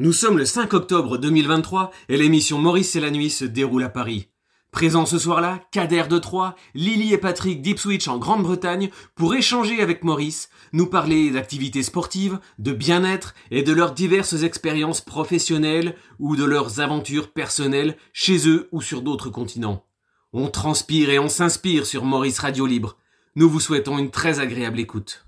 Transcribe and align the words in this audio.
Nous 0.00 0.12
sommes 0.12 0.38
le 0.38 0.44
5 0.44 0.74
octobre 0.74 1.18
2023 1.18 1.90
et 2.08 2.16
l'émission 2.16 2.58
Maurice 2.58 2.94
et 2.94 3.00
la 3.00 3.10
nuit 3.10 3.30
se 3.30 3.44
déroule 3.44 3.82
à 3.82 3.88
Paris. 3.88 4.28
Présents 4.70 5.06
ce 5.06 5.18
soir-là, 5.18 5.60
Kader 5.72 6.04
de 6.08 6.18
Troyes, 6.18 6.54
Lily 6.76 7.14
et 7.14 7.18
Patrick 7.18 7.62
d'Ipswich 7.62 8.06
en 8.06 8.16
Grande-Bretagne 8.16 8.90
pour 9.16 9.34
échanger 9.34 9.80
avec 9.80 10.04
Maurice, 10.04 10.50
nous 10.72 10.86
parler 10.86 11.32
d'activités 11.32 11.82
sportives, 11.82 12.38
de 12.60 12.70
bien-être 12.70 13.34
et 13.50 13.64
de 13.64 13.72
leurs 13.72 13.90
diverses 13.90 14.44
expériences 14.44 15.00
professionnelles 15.00 15.96
ou 16.20 16.36
de 16.36 16.44
leurs 16.44 16.78
aventures 16.78 17.32
personnelles 17.32 17.96
chez 18.12 18.48
eux 18.48 18.68
ou 18.70 18.80
sur 18.80 19.02
d'autres 19.02 19.30
continents. 19.30 19.84
On 20.32 20.46
transpire 20.46 21.10
et 21.10 21.18
on 21.18 21.28
s'inspire 21.28 21.86
sur 21.86 22.04
Maurice 22.04 22.38
Radio 22.38 22.66
Libre. 22.66 22.98
Nous 23.34 23.50
vous 23.50 23.58
souhaitons 23.58 23.98
une 23.98 24.12
très 24.12 24.38
agréable 24.38 24.78
écoute. 24.78 25.27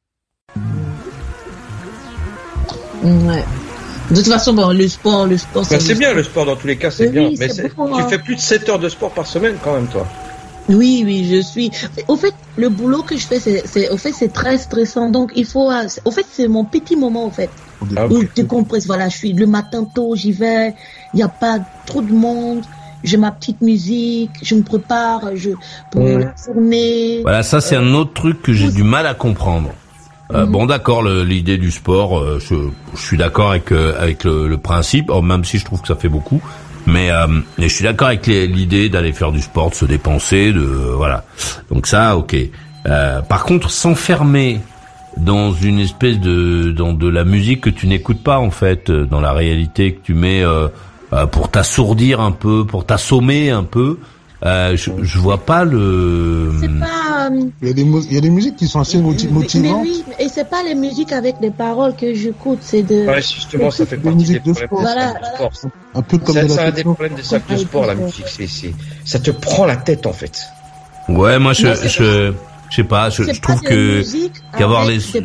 Ouais. 3.03 3.43
De 4.09 4.15
toute 4.17 4.27
façon, 4.27 4.53
bon, 4.53 4.69
le 4.73 4.87
sport, 4.87 5.25
le 5.25 5.37
sport, 5.37 5.65
Bah, 5.69 5.79
c'est 5.79 5.95
bien 5.97 6.13
le 6.13 6.23
sport 6.23 6.45
dans 6.45 6.55
tous 6.55 6.67
les 6.67 6.75
cas, 6.77 6.91
c'est 6.91 7.05
Oui, 7.05 7.11
bien. 7.11 7.27
oui, 7.29 7.37
Mais 7.39 7.47
beaucoup, 7.47 7.95
tu 7.95 8.01
hein. 8.01 8.07
fais 8.09 8.19
plus 8.19 8.35
de 8.35 8.41
7 8.41 8.67
heures 8.69 8.79
de 8.79 8.89
sport 8.89 9.11
par 9.11 9.25
semaine 9.25 9.55
quand 9.63 9.73
même, 9.73 9.87
toi. 9.87 10.05
Oui, 10.69 11.03
oui, 11.05 11.27
je 11.29 11.41
suis. 11.41 11.71
Au 12.07 12.15
fait, 12.15 12.33
le 12.57 12.69
boulot 12.69 13.03
que 13.03 13.17
je 13.17 13.25
fais, 13.25 13.39
c'est, 13.39 13.63
c'est, 13.65 13.89
au 13.89 13.97
fait, 13.97 14.11
c'est 14.13 14.31
très 14.31 14.57
stressant. 14.57 15.09
Donc, 15.09 15.31
il 15.35 15.45
faut. 15.45 15.71
euh, 15.71 15.87
Au 16.05 16.11
fait, 16.11 16.25
c'est 16.31 16.47
mon 16.47 16.65
petit 16.65 16.95
moment, 16.95 17.25
au 17.25 17.31
fait. 17.31 17.49
Ah, 17.97 18.05
Où 18.07 18.19
ok. 18.19 18.27
tu 18.35 18.45
compresses. 18.45 18.85
Voilà, 18.85 19.09
je 19.09 19.17
suis 19.17 19.33
le 19.33 19.47
matin 19.47 19.85
tôt, 19.85 20.15
j'y 20.15 20.31
vais. 20.31 20.75
Il 21.13 21.17
n'y 21.17 21.23
a 21.23 21.27
pas 21.29 21.59
trop 21.85 22.01
de 22.01 22.13
monde. 22.13 22.63
J'ai 23.03 23.17
ma 23.17 23.31
petite 23.31 23.61
musique. 23.61 24.29
Je 24.43 24.53
me 24.55 24.61
prépare. 24.61 25.35
Je 25.35 25.49
pour 25.89 26.03
Mm. 26.03 26.19
la 26.19 26.33
journée. 26.45 27.19
Voilà, 27.23 27.43
ça 27.43 27.59
c'est 27.59 27.75
un 27.75 27.93
autre 27.95 28.13
truc 28.13 28.41
que 28.43 28.53
j'ai 28.53 28.69
du 28.69 28.83
mal 28.83 29.07
à 29.07 29.13
comprendre. 29.15 29.71
Euh, 30.33 30.45
Bon, 30.45 30.65
d'accord, 30.65 31.03
l'idée 31.03 31.57
du 31.57 31.71
sport, 31.71 32.19
euh, 32.19 32.39
je, 32.39 32.55
suis 32.95 33.17
d'accord 33.17 33.51
avec 33.51 33.71
euh, 33.71 33.93
avec 33.99 34.23
le, 34.23 34.57
principe, 34.57 35.09
oh, 35.09 35.21
même 35.21 35.43
si 35.43 35.57
je 35.57 35.65
trouve 35.65 35.81
que 35.81 35.87
ça 35.87 35.95
fait 35.95 36.09
beaucoup. 36.09 36.41
Mais, 36.87 37.09
mais 37.59 37.69
je 37.69 37.75
suis 37.75 37.83
d'accord 37.83 38.07
avec 38.07 38.25
l'idée 38.25 38.89
d'aller 38.89 39.13
faire 39.13 39.31
du 39.31 39.39
sport, 39.39 39.69
de 39.69 39.75
se 39.75 39.85
dépenser, 39.85 40.51
de 40.51 40.61
voilà. 40.61 41.23
Donc 41.69 41.85
ça, 41.85 42.17
ok. 42.17 42.35
Par 42.83 43.43
contre, 43.43 43.69
s'enfermer 43.69 44.59
dans 45.15 45.53
une 45.53 45.77
espèce 45.77 46.19
de 46.19 46.71
dans 46.71 46.93
de 46.93 47.07
la 47.07 47.23
musique 47.23 47.61
que 47.61 47.69
tu 47.69 47.85
n'écoutes 47.85 48.23
pas 48.23 48.39
en 48.39 48.49
fait, 48.49 48.89
dans 48.89 49.21
la 49.21 49.31
réalité 49.31 49.93
que 49.93 50.01
tu 50.03 50.15
mets 50.15 50.43
pour 51.31 51.51
t'assourdir 51.51 52.19
un 52.19 52.31
peu, 52.31 52.65
pour 52.65 52.83
t'assommer 52.83 53.51
un 53.51 53.63
peu. 53.63 53.99
Euh, 54.43 54.75
je, 54.75 54.89
je 55.03 55.19
vois 55.19 55.37
pas 55.37 55.63
le. 55.65 56.51
C'est 56.59 56.79
pas. 56.79 57.29
euh, 57.31 57.41
Il 57.61 57.67
y 57.67 57.71
a 57.71 57.73
des, 57.73 57.81
il 57.83 58.13
y 58.13 58.17
a 58.17 58.21
des 58.21 58.29
musiques 58.31 58.55
qui 58.55 58.67
sont 58.67 58.79
assez 58.79 58.97
moti- 58.97 59.27
mais 59.27 59.33
motivantes. 59.33 59.81
oui, 59.83 60.03
et 60.17 60.29
c'est 60.29 60.49
pas 60.49 60.63
les 60.63 60.73
musiques 60.73 61.11
avec 61.11 61.39
des 61.39 61.51
paroles 61.51 61.95
que 61.95 62.13
j'écoute. 62.15 62.57
C'est 62.61 62.81
de. 62.81 63.05
Ouais, 63.05 63.21
justement, 63.21 63.69
ça 63.69 63.85
fait 63.85 63.97
Des 63.97 64.03
partie 64.03 64.17
des 64.17 64.39
musiques 64.39 64.43
de 64.43 64.51
problèmes 64.53 64.67
sport. 64.67 64.79
des 64.79 64.83
Voilà, 64.85 65.13
de 65.13 65.35
sport. 65.35 65.71
Un 65.93 66.01
peu 66.01 66.17
comme 66.17 66.35
C'est 66.35 66.43
de 66.43 66.47
c'est 66.49 66.55
la 66.55 66.67
un 66.67 66.71
des 66.71 66.83
problèmes 66.83 67.13
des 67.13 67.23
salles 67.23 67.41
de 67.47 67.55
sport, 67.57 67.85
la 67.85 67.93
musique. 67.95 68.25
C'est, 68.27 68.47
c'est, 68.47 68.73
ça 69.05 69.19
te 69.19 69.29
prend 69.29 69.65
la 69.65 69.75
tête, 69.75 70.07
en 70.07 70.13
fait. 70.13 70.41
Ouais, 71.07 71.37
moi 71.37 71.53
je 71.53 71.67
je 71.87 72.33
je 72.69 72.75
sais 72.75 72.83
pas, 72.83 73.09
je, 73.11 73.23
trouve 73.41 73.61
que 73.61 74.01
qu'avoir 74.57 74.85
les- 74.85 74.97
des 74.97 75.23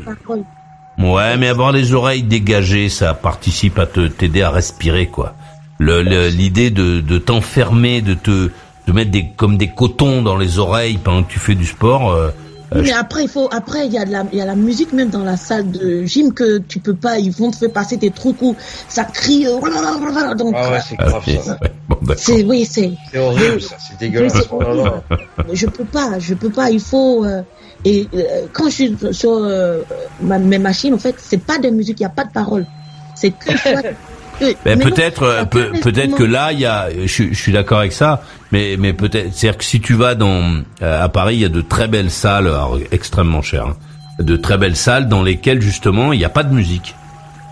ouais, 0.99 1.37
mais 1.39 1.49
avoir 1.49 1.73
les 1.73 1.93
oreilles 1.95 2.23
dégagées, 2.23 2.89
ça 2.89 3.15
participe 3.15 3.79
à 3.79 3.87
te 3.87 4.09
t'aider 4.09 4.43
à 4.43 4.51
respirer 4.51 5.07
quoi. 5.07 5.35
Le 5.79 6.03
le- 6.03 6.29
l'idée 6.29 6.71
de 6.71 7.01
de 7.01 7.19
t'enfermer, 7.19 8.01
de 8.01 8.15
te 8.15 8.51
de 8.87 8.93
mettre 8.93 9.11
des 9.11 9.33
comme 9.37 9.59
des 9.59 9.69
cotons 9.69 10.23
dans 10.23 10.37
les 10.37 10.59
oreilles 10.59 10.99
pendant 10.99 11.23
que 11.25 11.33
tu 11.33 11.39
fais 11.39 11.55
du 11.55 11.67
sport. 11.67 12.11
euh, 12.13 12.31
Oui, 12.73 12.79
euh, 12.79 12.83
mais 12.85 12.93
après, 12.93 13.23
il 13.25 13.29
faut, 13.29 13.49
après, 13.53 13.87
il 13.87 13.93
y 13.93 13.99
a 13.99 14.05
de 14.05 14.11
la, 14.13 14.25
il 14.33 14.39
y 14.39 14.41
a 14.41 14.45
la 14.45 14.57
musique 14.57 14.93
même 14.93 15.11
dans 15.11 15.23
la 15.25 15.37
salle 15.37 15.71
de 15.71 16.05
gym 16.05 16.33
que 16.33 16.59
tu 16.59 16.79
peux 16.81 16.95
pas, 16.95 17.19
ils 17.19 17.31
vont 17.33 17.51
te 17.51 17.57
faire 17.57 17.73
passer 17.73 17.97
des 17.97 18.11
trucs 18.11 18.41
où 18.43 18.57
ça 18.89 19.05
crie, 19.05 19.47
euh, 19.47 19.59
donc, 20.37 20.55
Ah 20.57 20.71
ouais, 20.73 20.79
c'est 20.89 20.97
grave, 20.97 21.25
ça. 21.25 21.59
ouais, 21.63 21.73
bon, 21.89 21.97
d'accord. 22.03 22.17
c'est, 22.25 22.45
oui, 22.45 22.65
c'est, 22.65 22.93
C'est 23.11 23.19
horrible, 23.19 23.61
ça. 23.61 23.77
C'est 23.79 23.95
oui, 23.95 23.99
dégueulasse. 23.99 24.49
je 25.53 25.67
peux 25.67 25.85
pas, 25.85 26.19
je 26.19 26.35
peux 26.35 26.51
pas, 26.51 26.71
il 26.71 26.81
faut, 26.81 27.25
euh, 27.25 27.43
et 27.85 28.09
euh, 28.15 28.49
quand 28.53 28.65
je 28.69 28.75
suis 28.75 28.99
sur 29.13 29.33
euh, 29.33 29.83
ma- 30.21 30.39
mes 30.39 30.59
machines, 30.59 30.95
en 30.95 30.99
fait, 30.99 31.17
c'est 31.21 31.39
pas 31.45 31.59
de 31.59 31.71
musique, 31.71 32.01
il 32.01 32.03
y 32.03 32.07
a 32.07 32.11
pas 32.11 32.25
de 32.25 32.33
paroles. 32.33 32.67
C'est 33.15 33.33
que, 33.33 33.51
soit- 33.59 33.83
que- 33.83 33.97
Ben, 34.65 34.79
peut-être, 34.79 35.23
euh, 35.23 35.45
peut-être 35.45 36.15
que 36.15 36.23
là, 36.25 36.53
il 36.53 36.61
y 36.61 36.67
a, 36.67 36.89
je, 37.03 37.07
suis- 37.07 37.33
je 37.35 37.41
suis 37.41 37.53
d'accord 37.53 37.79
avec 37.79 37.93
ça, 37.93 38.23
mais 38.53 38.77
mais 38.79 38.93
peut-être, 38.93 39.33
c'est-à-dire 39.33 39.59
que 39.59 39.65
si 39.65 39.81
tu 39.81 39.95
vas 39.95 40.15
dans 40.15 40.57
euh, 40.83 41.05
à 41.05 41.09
Paris, 41.09 41.37
il 41.37 41.41
y 41.41 41.45
a 41.45 41.49
de 41.49 41.63
très 41.63 41.89
belles 41.89 42.11
salles, 42.11 42.47
alors, 42.47 42.79
extrêmement 42.93 43.41
chères, 43.43 43.69
hein, 43.69 43.77
de 44.23 44.37
très 44.37 44.59
belles 44.59 44.77
salles 44.77 45.09
dans 45.09 45.23
lesquelles 45.23 45.61
justement 45.63 46.13
il 46.13 46.19
n'y 46.19 46.25
a 46.25 46.29
pas 46.31 46.43
de 46.43 46.55
musique. 46.55 46.95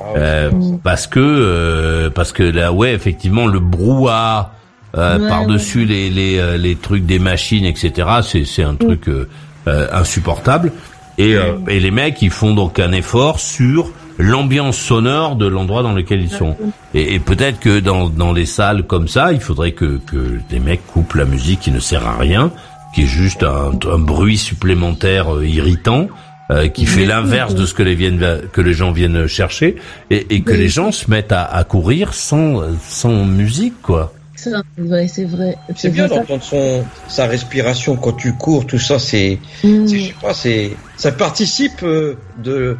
Ah 0.00 0.04
ouais. 0.12 0.12
Euh, 0.18 0.50
Mm. 0.50 0.78
parce 0.82 1.06
que 1.06 1.20
euh, 1.20 2.10
parce 2.10 2.32
que 2.32 2.42
là 2.42 2.72
ouais 2.72 2.92
effectivement 2.92 3.46
le 3.46 3.60
brouhaha 3.60 4.52
euh, 4.96 5.18
Ouais, 5.18 5.28
par 5.28 5.46
dessus 5.46 5.84
les 5.86 6.10
les 6.10 6.58
les 6.58 6.76
trucs 6.76 7.06
des 7.06 7.18
machines 7.18 7.64
etc 7.64 8.08
c'est 8.22 8.44
c'est 8.44 8.64
Mm. 8.64 8.68
un 8.68 8.74
truc 8.74 9.08
euh, 9.08 9.28
euh, 9.68 9.86
insupportable 9.92 10.72
et 11.16 11.34
euh, 11.36 11.54
et 11.68 11.80
les 11.80 11.90
mecs 11.90 12.20
ils 12.22 12.30
font 12.30 12.54
donc 12.54 12.78
un 12.80 12.92
effort 12.92 13.40
sur 13.40 13.90
l'ambiance 14.18 14.76
sonore 14.78 15.36
de 15.36 15.46
l'endroit 15.46 15.82
dans 15.82 15.92
lequel 15.92 16.22
ils 16.22 16.30
sont 16.30 16.56
et, 16.94 17.14
et 17.14 17.18
peut-être 17.18 17.58
que 17.60 17.80
dans 17.80 18.08
dans 18.08 18.32
les 18.32 18.46
salles 18.46 18.84
comme 18.84 19.08
ça 19.08 19.32
il 19.32 19.40
faudrait 19.40 19.72
que 19.72 19.98
que 20.06 20.38
les 20.50 20.60
mecs 20.60 20.86
coupent 20.86 21.14
la 21.14 21.24
musique 21.24 21.60
qui 21.60 21.70
ne 21.72 21.80
sert 21.80 22.06
à 22.06 22.16
rien 22.16 22.52
qui 22.94 23.02
est 23.02 23.06
juste 23.06 23.42
un, 23.42 23.72
un 23.90 23.98
bruit 23.98 24.38
supplémentaire 24.38 25.34
euh, 25.34 25.46
irritant 25.46 26.08
euh, 26.50 26.68
qui 26.68 26.84
fait 26.86 27.06
l'inverse 27.06 27.54
de 27.54 27.64
ce 27.66 27.74
que 27.74 27.82
les 27.82 27.94
viennent 27.94 28.42
que 28.52 28.60
les 28.60 28.74
gens 28.74 28.92
viennent 28.92 29.26
chercher 29.26 29.76
et, 30.10 30.26
et 30.34 30.42
que 30.42 30.52
Oui. 30.52 30.58
les 30.58 30.68
gens 30.68 30.92
se 30.92 31.10
mettent 31.10 31.32
à, 31.32 31.42
à 31.44 31.64
courir 31.64 32.14
sans 32.14 32.60
sans 32.86 33.24
musique 33.24 33.80
quoi. 33.82 34.12
C'est 34.36 34.50
vrai, 34.76 35.08
c'est 35.08 35.24
vrai. 35.24 35.56
C'est 35.74 35.88
bien 35.90 36.06
d'entendre 36.06 36.42
son, 36.42 36.84
sa 37.08 37.24
respiration 37.26 37.96
quand 37.96 38.12
tu 38.12 38.34
cours, 38.34 38.66
tout 38.66 38.78
ça, 38.80 38.98
c'est, 38.98 39.38
Mm. 39.62 39.86
c'est- 39.86 39.98
je 40.00 40.06
sais 40.08 40.14
pas, 40.20 40.34
c'est, 40.34 40.72
ça 40.98 41.12
participe 41.12 41.82
euh, 41.82 42.16
de, 42.42 42.76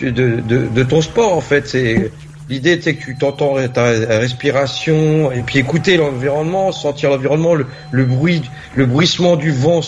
de, 0.00 0.10
de, 0.10 0.66
de 0.66 0.82
ton 0.82 1.00
sport, 1.00 1.36
en 1.36 1.40
fait. 1.40 1.66
C'est, 1.68 2.10
l'idée, 2.48 2.80
c'est 2.80 2.94
que 2.94 3.04
tu 3.04 3.16
t'entends 3.16 3.56
ta 3.68 3.84
respiration, 4.18 5.32
et 5.32 5.42
puis 5.42 5.58
écouter 5.58 5.96
l'environnement, 5.96 6.72
sentir 6.72 7.10
l'environnement, 7.10 7.54
le, 7.54 7.66
le 7.90 8.04
bruit, 8.04 8.42
le 8.74 8.86
bruissement 8.86 9.36
du 9.36 9.50
vent, 9.50 9.80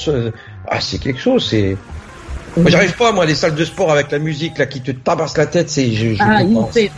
ah, 0.66 0.80
c'est 0.80 0.98
quelque 0.98 1.20
chose, 1.20 1.48
c'est, 1.48 1.76
moi, 2.62 2.70
j'arrive 2.70 2.96
pas, 2.96 3.12
moi, 3.12 3.26
les 3.26 3.34
salles 3.34 3.54
de 3.54 3.64
sport 3.64 3.90
avec 3.92 4.10
la 4.10 4.18
musique, 4.18 4.58
là, 4.58 4.66
qui 4.66 4.80
te 4.80 4.90
tabasse 4.90 5.36
la 5.36 5.46
tête, 5.46 5.70
c'est, 5.70 5.90
je, 5.92 6.14
je 6.14 6.22
Ah, 6.22 6.40
c'est 6.72 6.90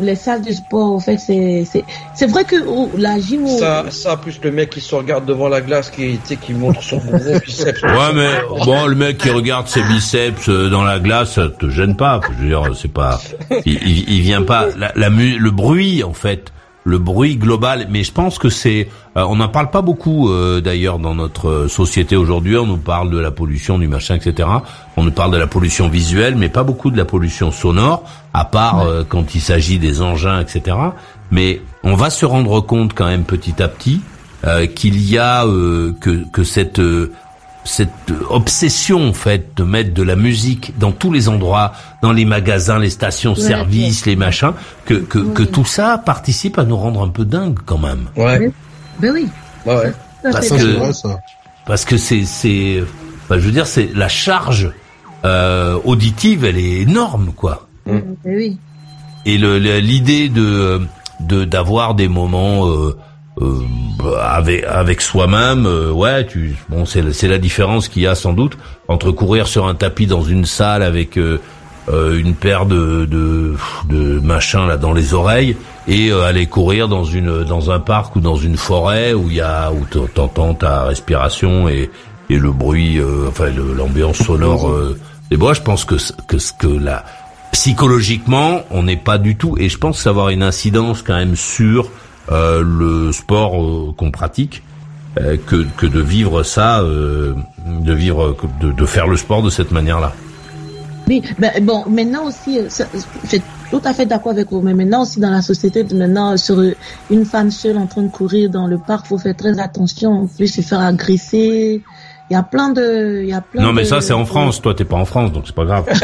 les 0.00 0.14
salles 0.14 0.42
de 0.42 0.52
sport, 0.52 0.92
en 0.92 1.00
fait, 1.00 1.18
c'est, 1.18 1.64
c'est, 1.70 1.84
c'est 2.14 2.26
vrai 2.30 2.44
que 2.44 2.56
oh, 2.66 2.90
la 2.96 3.18
gym, 3.18 3.44
oh, 3.46 3.58
Ça, 3.58 3.84
ça, 3.90 4.16
plus 4.16 4.38
le 4.42 4.50
mec 4.52 4.70
qui 4.70 4.80
se 4.80 4.94
regarde 4.94 5.26
devant 5.26 5.48
la 5.48 5.60
glace, 5.60 5.90
qui, 5.90 6.12
tu 6.18 6.18
sais, 6.24 6.36
qui 6.36 6.52
montre 6.52 6.82
son 6.82 6.96
gros 7.04 7.38
biceps. 7.44 7.82
Ouais 7.82 8.12
mais 8.14 8.30
bon 8.64 8.86
le 8.86 8.94
mec 8.94 9.18
qui 9.18 9.30
regarde 9.30 9.66
ses 9.68 9.82
biceps 9.82 10.48
euh, 10.48 10.68
dans 10.68 10.82
la 10.84 10.98
glace 10.98 11.32
ça 11.34 11.48
te 11.48 11.68
gêne 11.70 11.96
pas 11.96 12.20
je 12.38 12.42
veux 12.42 12.48
dire 12.48 12.62
c'est 12.76 12.92
pas 12.92 13.20
il, 13.66 13.74
il, 13.74 14.10
il 14.10 14.20
vient 14.22 14.42
pas 14.42 14.66
la, 14.76 14.92
la 14.96 15.10
mu- 15.10 15.38
le 15.38 15.50
bruit 15.50 16.02
en 16.04 16.12
fait 16.12 16.52
le 16.90 16.98
bruit 16.98 17.36
global 17.36 17.86
mais 17.90 18.04
je 18.04 18.12
pense 18.12 18.38
que 18.38 18.50
c'est 18.50 18.88
euh, 19.16 19.24
on 19.28 19.36
n'en 19.36 19.48
parle 19.48 19.70
pas 19.70 19.82
beaucoup 19.82 20.30
euh, 20.30 20.60
d'ailleurs 20.60 20.98
dans 20.98 21.14
notre 21.14 21.48
euh, 21.48 21.68
société 21.68 22.16
aujourd'hui. 22.16 22.56
On 22.56 22.66
nous 22.66 22.76
parle 22.76 23.10
de 23.10 23.18
la 23.18 23.30
pollution 23.30 23.78
du 23.78 23.88
machin 23.88 24.16
etc 24.16 24.48
on 24.96 25.04
nous 25.04 25.12
parle 25.12 25.32
de 25.32 25.38
la 25.38 25.46
pollution 25.46 25.88
visuelle 25.88 26.34
mais 26.36 26.48
pas 26.48 26.64
beaucoup 26.64 26.90
de 26.90 26.96
la 26.96 27.04
pollution 27.04 27.50
sonore 27.50 28.02
à 28.34 28.44
part 28.44 28.80
euh, 28.80 29.04
quand 29.08 29.34
il 29.34 29.40
s'agit 29.40 29.78
des 29.78 30.02
engins 30.02 30.40
etc 30.40 30.76
mais 31.30 31.62
on 31.84 31.94
va 31.94 32.10
se 32.10 32.26
rendre 32.26 32.60
compte 32.60 32.92
quand 32.92 33.06
même 33.06 33.24
petit 33.24 33.62
à 33.62 33.68
petit 33.68 34.00
euh, 34.44 34.66
qu'il 34.66 34.98
y 35.00 35.18
a 35.18 35.44
euh, 35.44 35.92
que 36.00 36.24
que 36.32 36.44
cette 36.44 36.78
euh, 36.78 37.12
cette 37.70 38.10
obsession 38.28 39.08
en 39.08 39.12
fait 39.12 39.54
de 39.56 39.62
mettre 39.62 39.94
de 39.94 40.02
la 40.02 40.16
musique 40.16 40.74
dans 40.78 40.90
tous 40.92 41.12
les 41.12 41.28
endroits, 41.28 41.72
dans 42.02 42.12
les 42.12 42.24
magasins, 42.24 42.78
les 42.78 42.90
stations-service, 42.90 44.06
les 44.06 44.16
machins, 44.16 44.52
que 44.84 44.94
que, 44.94 45.18
que 45.18 45.42
tout 45.44 45.64
ça 45.64 45.98
participe 45.98 46.58
à 46.58 46.64
nous 46.64 46.76
rendre 46.76 47.02
un 47.02 47.08
peu 47.08 47.24
dingues 47.24 47.58
quand 47.64 47.78
même. 47.78 48.08
Ouais, 48.16 48.50
ben 49.00 49.12
oui. 49.14 49.28
ouais, 49.66 49.74
ouais. 49.76 49.92
Ça, 50.22 50.30
Parce 50.32 50.46
Ça, 50.48 50.56
que- 50.56 50.60
c'est 50.62 50.72
vrai, 50.78 50.92
ça. 50.92 51.18
Parce 51.66 51.84
que 51.84 51.96
c'est 51.96 52.24
c'est, 52.24 52.82
enfin, 53.24 53.36
je 53.38 53.44
veux 53.46 53.52
dire, 53.52 53.66
c'est 53.66 53.90
la 53.94 54.08
charge 54.08 54.72
euh, 55.24 55.78
auditive, 55.84 56.44
elle 56.44 56.58
est 56.58 56.80
énorme 56.80 57.32
quoi. 57.36 57.68
vrai. 57.86 58.02
Ben 58.24 58.36
oui. 58.36 58.58
Et 59.26 59.38
l'idée 59.38 60.28
de 60.28 60.80
de 61.20 61.44
d'avoir 61.44 61.94
des 61.94 62.08
moments 62.08 62.66
euh, 62.68 62.96
euh, 63.40 63.60
avec 64.20 64.64
avec 64.64 65.00
soi-même. 65.00 65.66
euh, 65.66 65.90
ouais, 65.92 66.26
tu 66.26 66.56
bon 66.68 66.84
c'est 66.84 67.12
c'est 67.12 67.28
la 67.28 67.38
différence 67.38 67.88
qu'il 67.88 68.02
y 68.02 68.06
a 68.06 68.14
sans 68.14 68.32
doute 68.32 68.56
entre 68.88 69.10
courir 69.12 69.46
sur 69.46 69.66
un 69.66 69.74
tapis 69.74 70.06
dans 70.06 70.22
une 70.22 70.44
salle 70.44 70.82
avec 70.82 71.16
euh, 71.18 71.38
euh, 71.88 72.18
une 72.18 72.34
paire 72.34 72.66
de 72.66 73.06
de 73.06 73.54
de 73.88 74.20
machins 74.20 74.66
là 74.68 74.76
dans 74.76 74.92
les 74.92 75.14
oreilles 75.14 75.56
et 75.88 76.10
euh, 76.10 76.24
aller 76.24 76.46
courir 76.46 76.88
dans 76.88 77.04
une 77.04 77.44
dans 77.44 77.70
un 77.70 77.80
parc 77.80 78.16
ou 78.16 78.20
dans 78.20 78.36
une 78.36 78.56
forêt 78.56 79.12
où 79.14 79.28
il 79.28 79.36
y 79.36 79.40
a 79.40 79.72
où 79.72 79.84
t'entends 80.06 80.54
ta 80.54 80.84
respiration 80.84 81.68
et 81.68 81.90
et 82.28 82.38
le 82.38 82.52
bruit 82.52 82.98
euh, 82.98 83.28
enfin 83.28 83.46
l'ambiance 83.76 84.18
sonore 84.18 84.70
des 85.30 85.36
bois 85.36 85.54
je 85.54 85.62
pense 85.62 85.84
que 85.84 85.96
que 86.28 86.38
ce 86.38 86.52
que 86.52 86.66
la 86.68 87.04
psychologiquement 87.52 88.62
on 88.70 88.82
n'est 88.82 88.96
pas 88.96 89.18
du 89.18 89.36
tout 89.36 89.56
et 89.58 89.68
je 89.68 89.78
pense 89.78 90.06
avoir 90.06 90.28
une 90.28 90.42
incidence 90.42 91.02
quand 91.02 91.16
même 91.16 91.36
sur 91.36 91.90
euh, 92.30 92.62
le 92.62 93.12
sport 93.12 93.62
euh, 93.62 93.92
qu'on 93.96 94.10
pratique 94.10 94.62
euh, 95.18 95.36
que 95.46 95.66
que 95.76 95.86
de 95.86 96.00
vivre 96.00 96.42
ça 96.42 96.80
euh, 96.80 97.34
de 97.66 97.92
vivre 97.92 98.36
de, 98.60 98.72
de 98.72 98.86
faire 98.86 99.06
le 99.08 99.16
sport 99.16 99.42
de 99.42 99.50
cette 99.50 99.72
manière 99.72 100.00
là 100.00 100.12
Oui, 101.08 101.22
ben, 101.40 101.50
bon, 101.62 101.84
maintenant 101.88 102.24
aussi, 102.26 102.60
euh, 102.60 102.68
suis 102.68 103.42
tout 103.70 103.80
à 103.84 103.92
fait 103.92 104.06
d'accord 104.06 104.32
avec 104.32 104.50
vous, 104.50 104.60
mais 104.60 104.74
maintenant 104.74 105.02
aussi 105.02 105.18
dans 105.18 105.30
la 105.30 105.42
société, 105.42 105.82
maintenant, 105.92 106.36
sur 106.36 106.62
une 107.10 107.24
femme 107.24 107.50
seule 107.50 107.78
en 107.78 107.86
train 107.86 108.02
de 108.02 108.08
courir 108.08 108.50
dans 108.50 108.68
le 108.68 108.78
parc, 108.78 109.06
faut 109.06 109.18
faire 109.18 109.36
très 109.36 109.58
attention, 109.58 110.22
en 110.22 110.26
plus 110.26 110.46
se 110.46 110.60
faire 110.60 110.80
agresser. 110.80 111.82
Il 112.30 112.34
y 112.34 112.36
a 112.36 112.42
plein 112.44 112.68
de, 112.70 113.22
il 113.22 113.28
y 113.28 113.32
a 113.32 113.40
plein 113.40 113.62
non 113.64 113.72
mais 113.72 113.82
de- 113.82 113.86
ça 113.88 114.00
c'est 114.00 114.12
en 114.12 114.24
France. 114.24 114.62
Toi 114.62 114.72
t'es 114.74 114.84
pas 114.84 114.96
en 114.96 115.04
France 115.04 115.32
donc 115.32 115.44
c'est 115.46 115.54
pas 115.54 115.64
grave. 115.64 115.84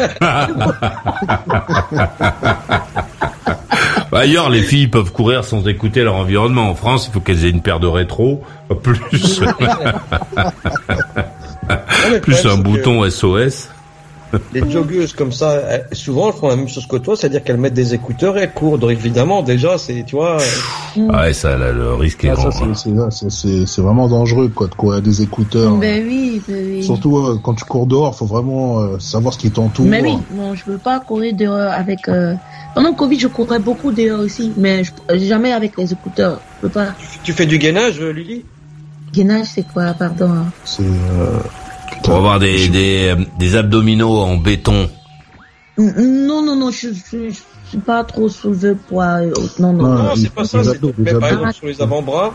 Bah, 4.13 4.21
ailleurs 4.21 4.51
les 4.51 4.63
filles 4.63 4.87
peuvent 4.87 5.11
courir 5.13 5.45
sans 5.45 5.67
écouter 5.67 6.03
leur 6.05 6.15
environnement. 6.15 6.71
En 6.71 6.75
France 6.77 7.07
il 7.09 7.13
faut 7.13 7.19
qu'elles 7.21 7.45
aient 7.45 7.51
une 7.51 7.61
paire 7.63 7.81
de 7.81 7.87
rétro 7.89 8.43
plus. 8.83 9.01
Plus 12.23 12.47
un 12.47 12.59
bouton 12.59 13.09
SOS 13.11 13.69
Les 14.53 14.71
joggeuses 14.71 15.13
comme 15.13 15.33
ça, 15.33 15.55
elles- 15.69 15.87
souvent 15.93 16.29
elles 16.29 16.35
font 16.35 16.49
la 16.49 16.57
même 16.57 16.69
chose 16.69 16.87
que 16.87 16.97
toi, 16.97 17.17
c'est-à-dire 17.17 17.43
qu'elles 17.45 17.57
mettent 17.59 17.75
des 17.75 17.95
écouteurs 17.95 18.37
et 18.39 18.43
elles 18.43 18.53
courent. 18.53 18.79
Donc 18.79 18.91
évidemment, 18.91 19.43
déjà, 19.43 19.79
c'est, 19.79 20.05
tu 20.07 20.17
vois, 20.17 20.39
euh, 20.97 21.09
ouais 21.13 21.33
ça 21.33 21.57
là, 21.57 21.73
le 21.73 21.95
risque 21.95 22.25
est 22.25 22.31
Ah, 22.31 22.35
grand 22.35 22.51
ça, 22.51 22.59
c'est- 22.75 22.75
c'est 22.91 22.95
là, 22.95 23.11
c'est- 23.11 23.31
c'est 23.31 23.67
c'est 23.67 23.83
vraiment 23.83 24.09
dangereux 24.09 24.49
quoi 24.49 24.67
de 24.69 24.75
courir 24.75 25.03
des 25.03 25.23
écouteurs. 25.23 25.77
Ben 25.77 26.05
oui, 26.07 26.41
ben 26.49 26.57
oui. 26.71 26.83
Surtout 26.83 27.19
euh, 27.19 27.39
quand 27.43 27.55
tu 27.55 27.65
cours 27.65 27.87
dehors, 27.87 28.15
faut 28.17 28.27
vraiment 28.27 28.81
euh, 28.81 28.99
savoir 28.99 29.35
ce 29.35 29.39
qui 29.39 29.51
t'entoure. 29.51 29.87
Mais 29.87 30.03
oui, 30.03 30.17
bon, 30.31 30.55
je 30.55 30.65
veux 30.67 30.79
pas 30.79 31.01
courir 31.01 31.35
dehors 31.35 31.73
avec. 31.73 32.09
euh, 32.09 32.35
Pendant 32.75 32.91
le 32.91 32.95
Covid, 32.95 33.19
je 33.19 33.29
courais 33.29 33.59
beaucoup 33.59 33.91
dehors 33.91 34.21
aussi, 34.21 34.53
mais 34.59 34.83
je... 34.85 34.91
jamais 35.19 35.53
avec 35.53 35.79
les 35.79 35.93
écouteurs. 35.93 36.41
Je 36.57 36.67
peux 36.67 36.73
pas. 36.73 36.89
tu 37.25 37.33
fais 37.33 37.47
du 37.47 37.57
gainage, 37.59 38.01
Lily? 38.01 38.45
Gainage, 39.15 39.47
c'est 39.55 39.67
quoi, 39.67 39.95
pardon 39.95 40.29
hein? 40.31 40.47
C'est 40.65 40.83
euh, 40.83 41.39
pour 42.03 42.17
avoir 42.17 42.39
des 42.39 42.69
des, 42.69 43.15
euh, 43.17 43.25
des 43.39 43.57
abdominaux 43.57 44.19
en 44.19 44.37
béton 44.37 44.89
N- 45.79 46.27
Non, 46.27 46.43
non, 46.43 46.57
non, 46.57 46.71
je, 46.71 46.89
je, 46.93 47.31
je 47.31 47.69
suis 47.69 47.79
pas 47.79 48.03
trop 48.05 48.29
soulevé 48.29 48.75
poids. 48.75 49.21
euh, 49.21 49.33
Non, 49.59 49.73
non. 49.73 49.95
Non, 49.95 50.13
il 50.15 50.23
c'est 50.23 50.33
pas 50.35 50.45
ça. 50.45 50.63
C'est 50.65 50.81
tu 50.81 50.81
te 50.81 51.01
mets 51.01 51.13
par 51.15 51.29
exemple 51.29 51.53
sur 51.53 51.67
les 51.67 51.81
avant-bras, 51.83 52.33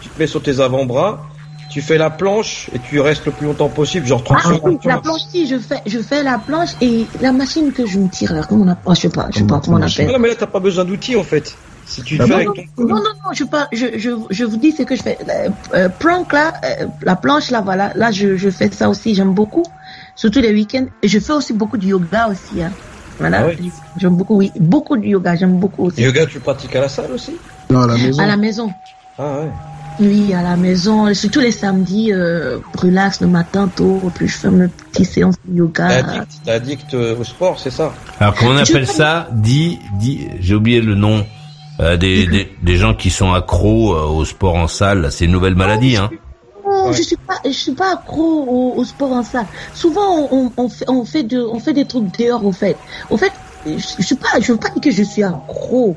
tu 0.00 0.08
te 0.10 0.18
mets 0.18 0.26
sur 0.26 0.42
tes 0.42 0.60
avant-bras, 0.60 1.28
tu 1.70 1.80
fais 1.80 1.98
la 1.98 2.10
planche 2.10 2.70
et 2.72 2.78
tu 2.78 3.00
restes 3.00 3.26
le 3.26 3.32
plus 3.32 3.46
longtemps 3.46 3.68
possible, 3.70 4.06
genre 4.06 4.22
30 4.22 4.40
Ah 4.40 4.48
oui, 4.50 4.58
secondes. 4.58 4.80
la 4.84 4.98
planche, 4.98 5.20
si, 5.30 5.46
je 5.46 5.58
fais, 5.58 5.80
je 5.86 5.98
fais 6.00 6.22
la 6.22 6.38
planche 6.38 6.70
et 6.80 7.06
la 7.20 7.32
machine 7.32 7.72
que 7.72 7.86
je 7.86 7.98
me 7.98 8.08
tire, 8.10 8.34
là, 8.34 8.42
comment 8.48 8.64
on 8.64 8.68
appelle, 8.68 8.94
je 8.94 9.00
sais 9.00 9.08
pas, 9.08 9.28
je 9.32 9.38
sais 9.38 9.46
pas 9.46 9.60
comment 9.60 9.78
on 9.78 9.82
appelle. 9.82 10.10
non, 10.12 10.18
mais 10.18 10.28
là, 10.28 10.34
t'as 10.34 10.46
pas 10.46 10.60
besoin 10.60 10.84
d'outils 10.84 11.16
en 11.16 11.24
fait. 11.24 11.54
Si 11.88 12.02
tu 12.02 12.16
le 12.18 12.24
Ah 12.24 12.26
fais 12.26 12.44
Non, 12.44 12.52
ton 12.52 12.82
non, 12.84 12.94
non, 12.96 13.02
non, 13.24 13.32
je, 13.32 13.44
pas, 13.44 13.66
je, 13.72 13.86
je, 13.96 14.10
je 14.30 14.44
vous 14.44 14.58
dis 14.58 14.72
ce 14.72 14.82
que 14.82 14.94
je 14.94 15.02
fais. 15.02 15.16
Euh, 15.28 15.48
euh, 15.74 15.88
plank 15.88 16.32
là, 16.34 16.52
euh, 16.64 16.86
la 17.02 17.16
planche 17.16 17.50
là, 17.50 17.62
voilà, 17.62 17.92
là 17.94 18.10
je, 18.10 18.36
je 18.36 18.50
fais 18.50 18.70
ça 18.70 18.90
aussi, 18.90 19.14
j'aime 19.14 19.32
beaucoup, 19.32 19.64
surtout 20.14 20.40
les 20.40 20.52
week-ends. 20.52 20.84
Et 21.02 21.08
je 21.08 21.18
fais 21.18 21.32
aussi 21.32 21.54
beaucoup 21.54 21.78
de 21.78 21.86
yoga 21.86 22.28
aussi. 22.28 22.62
Hein. 22.62 22.72
Voilà, 23.18 23.40
Ah 23.40 23.46
oui. 23.58 23.72
j'aime 23.96 24.16
beaucoup, 24.16 24.36
oui, 24.36 24.52
beaucoup 24.60 24.96
de 24.98 25.04
yoga, 25.06 25.34
j'aime 25.34 25.58
beaucoup 25.58 25.86
aussi. 25.86 26.02
yoga, 26.02 26.26
tu 26.26 26.40
pratiques 26.40 26.76
à 26.76 26.82
la 26.82 26.88
salle 26.90 27.10
aussi 27.12 27.36
non, 27.70 27.80
à 27.82 27.86
la 27.86 27.96
maison. 27.96 28.22
À 28.22 28.26
la 28.26 28.36
maison. 28.36 28.70
Ah 29.18 29.38
ouais. 29.40 29.48
Oui, 30.00 30.32
à 30.32 30.42
la 30.42 30.56
maison, 30.56 31.12
surtout 31.14 31.40
les 31.40 31.50
samedis, 31.50 32.12
euh, 32.12 32.58
relax 32.76 33.20
le 33.20 33.26
matin 33.26 33.68
tôt, 33.74 34.00
puis 34.14 34.28
je 34.28 34.36
fais 34.36 34.50
mes 34.50 34.68
petites 34.68 35.10
séances 35.10 35.34
de 35.44 35.56
yoga. 35.58 35.88
T'es 35.88 35.94
addict, 35.94 36.48
addict 36.48 36.94
euh, 36.94 37.16
au 37.18 37.24
sport, 37.24 37.58
c'est 37.58 37.70
ça 37.70 37.92
Alors 38.20 38.34
comment 38.36 38.52
on 38.52 38.64
Je 38.64 38.70
appelle 38.72 38.86
ça? 38.86 39.26
Dit, 39.32 39.78
dit, 39.98 40.28
j'ai 40.38 40.54
oublié 40.54 40.80
le 40.80 40.94
nom. 40.94 41.26
Euh, 41.80 41.96
des, 41.96 42.26
des, 42.26 42.50
des 42.62 42.76
gens 42.76 42.94
qui 42.94 43.10
sont 43.10 43.32
accros 43.32 43.94
euh, 43.94 44.02
au 44.04 44.24
sport 44.24 44.56
en 44.56 44.66
salle, 44.66 45.02
là, 45.02 45.10
c'est 45.10 45.26
une 45.26 45.32
nouvelle 45.32 45.54
maladie, 45.54 45.96
hein. 45.96 46.10
Non, 46.66 46.88
Ouais. 46.88 46.92
je 46.92 47.02
suis 47.02 47.16
pas, 47.16 47.34
je 47.44 47.50
suis 47.50 47.72
pas 47.72 47.92
accro 47.94 48.44
au, 48.46 48.74
au 48.76 48.84
sport 48.84 49.12
en 49.12 49.22
salle. 49.22 49.46
Souvent, 49.74 50.28
on, 50.30 50.52
on 50.56 50.68
fait, 50.68 50.84
on 50.88 51.04
fait 51.04 51.22
de, 51.22 51.40
on 51.40 51.58
fait 51.60 51.72
des 51.72 51.86
trucs 51.86 52.16
dehors, 52.18 52.44
au 52.44 52.52
fait. 52.52 52.76
Au 53.10 53.16
fait, 53.16 53.32
je, 53.66 53.72
je 53.98 54.02
suis 54.02 54.14
pas, 54.16 54.28
je 54.40 54.52
veux 54.52 54.58
pas 54.58 54.68
dire 54.70 54.80
que 54.82 54.90
je 54.90 55.02
suis 55.02 55.22
accro. 55.22 55.96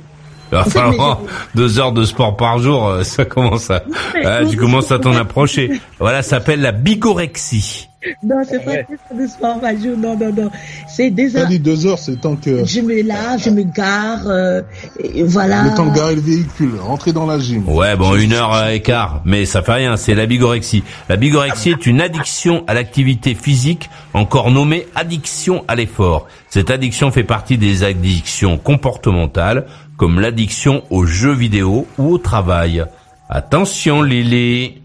En 0.54 0.63
fait, 0.63 0.80
deux 1.56 1.80
heures 1.80 1.92
de 1.94 2.04
sport 2.06 2.36
par 2.38 2.60
jour, 2.60 2.88
euh, 2.88 3.04
ça 3.04 3.25
commence 3.25 3.69
à, 3.72 3.83
ah, 4.24 4.45
tu 4.50 4.56
commences 4.57 4.92
à 4.92 5.00
t'en 5.00 5.13
approcher. 5.16 5.81
Voilà, 6.00 6.22
ça 6.24 6.31
s'appelle 6.38 6.62
la 6.62 6.72
bigorexie. 6.72 7.89
Non, 8.24 8.38
c'est 8.48 8.63
pas 8.65 8.71
Ouais. 8.71 8.86
ça 9.09 9.15
de 9.15 9.27
sport 9.27 9.59
par 9.59 9.71
jour, 9.77 9.95
non, 9.98 10.18
non, 10.18 10.33
non. 10.33 10.50
C'est 10.88 11.12
des 11.12 11.31
T'as 11.31 11.42
heures. 11.42 11.48
dit 11.48 11.59
deux 11.59 11.86
heures, 11.86 12.00
c'est 12.00 12.12
le 12.12 12.18
temps 12.18 12.36
que 12.36 12.65
Je 12.65 12.81
me 12.81 13.01
lave, 13.03 13.39
je 13.44 13.50
me 13.51 13.62
gare, 13.63 14.27
euh, 14.27 14.62
et 15.00 15.24
voilà. 15.24 15.63
le 15.63 15.75
temps 15.75 15.86
de 15.86 15.95
garer 15.95 16.15
le 16.15 16.21
véhicule, 16.21 16.71
rentrer 16.80 17.13
dans 17.13 17.25
la 17.27 17.38
gym. 17.38 17.68
Ouais, 17.69 17.95
bon, 17.95 18.15
une 18.15 18.33
heure 18.33 18.68
et 18.69 18.81
quart, 18.81 19.21
mais 19.25 19.45
ça 19.45 19.62
fait 19.62 19.74
rien, 19.74 19.98
c'est 19.98 20.15
la 20.15 20.25
bigorexie. 20.25 20.83
La 21.09 21.15
bigorexie 21.15 21.69
est 21.71 21.86
une 21.86 22.01
addiction 22.01 22.63
à 22.68 22.74
l'activité 22.74 23.36
physique, 23.36 23.89
encore 24.13 24.50
nommée 24.51 24.88
addiction 24.95 25.63
à 25.68 25.75
l'effort. 25.75 26.27
Cette 26.50 26.71
addiction 26.71 27.12
fait 27.12 27.24
partie 27.24 27.57
des 27.59 27.83
addictions 27.83 28.57
comportementales, 28.57 29.65
comme 29.97 30.19
l'addiction 30.19 30.83
aux 30.89 31.06
jeux 31.06 31.33
vidéo 31.33 31.86
ou 32.00 32.13
au 32.13 32.18
travail. 32.18 32.83
Attention, 33.30 34.01
Lily. 34.01 34.81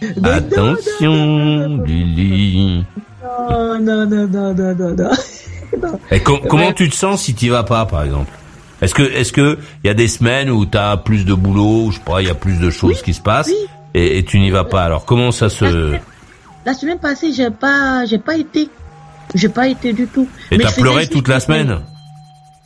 Mais 0.00 0.08
non, 0.20 0.30
Attention, 0.30 1.82
Lily. 1.84 2.84
Non, 3.22 3.78
non, 3.80 4.06
non, 4.06 4.26
non, 4.28 4.54
non, 4.54 4.96
non. 4.96 5.98
Et 6.10 6.20
com- 6.20 6.40
comment 6.48 6.72
tu 6.72 6.88
te 6.88 6.94
sens 6.96 7.22
si 7.22 7.34
tu 7.34 7.50
vas 7.50 7.62
pas, 7.64 7.84
par 7.86 8.02
exemple 8.04 8.30
Est-ce 8.80 8.94
que, 8.94 9.02
est-ce 9.02 9.32
que 9.32 9.58
il 9.84 9.88
y 9.88 9.90
a 9.90 9.94
des 9.94 10.08
semaines 10.08 10.50
où 10.50 10.64
t'as 10.64 10.96
plus 10.96 11.24
de 11.24 11.34
boulot, 11.34 11.86
ou 11.86 11.90
je 11.90 11.96
sais 11.96 12.02
pas, 12.04 12.22
il 12.22 12.28
y 12.28 12.30
a 12.30 12.34
plus 12.34 12.58
de 12.58 12.70
choses 12.70 13.02
qui 13.02 13.12
se 13.14 13.20
passent, 13.20 13.48
oui. 13.48 13.66
et, 13.94 14.18
et 14.18 14.24
tu 14.24 14.38
n'y 14.38 14.50
vas 14.50 14.64
pas 14.64 14.84
Alors 14.84 15.04
comment 15.04 15.30
ça 15.30 15.48
se 15.50 15.96
La 16.64 16.74
semaine 16.74 16.98
passée, 16.98 17.32
j'ai 17.32 17.50
pas, 17.50 18.04
j'ai 18.06 18.18
pas 18.18 18.36
été. 18.36 18.68
J'ai 19.34 19.50
pas 19.50 19.68
été 19.68 19.92
du 19.92 20.06
tout. 20.06 20.26
Et 20.50 20.58
t'as 20.58 20.72
pleuré 20.72 21.06
toute 21.06 21.28
la 21.28 21.38
semaine 21.40 21.80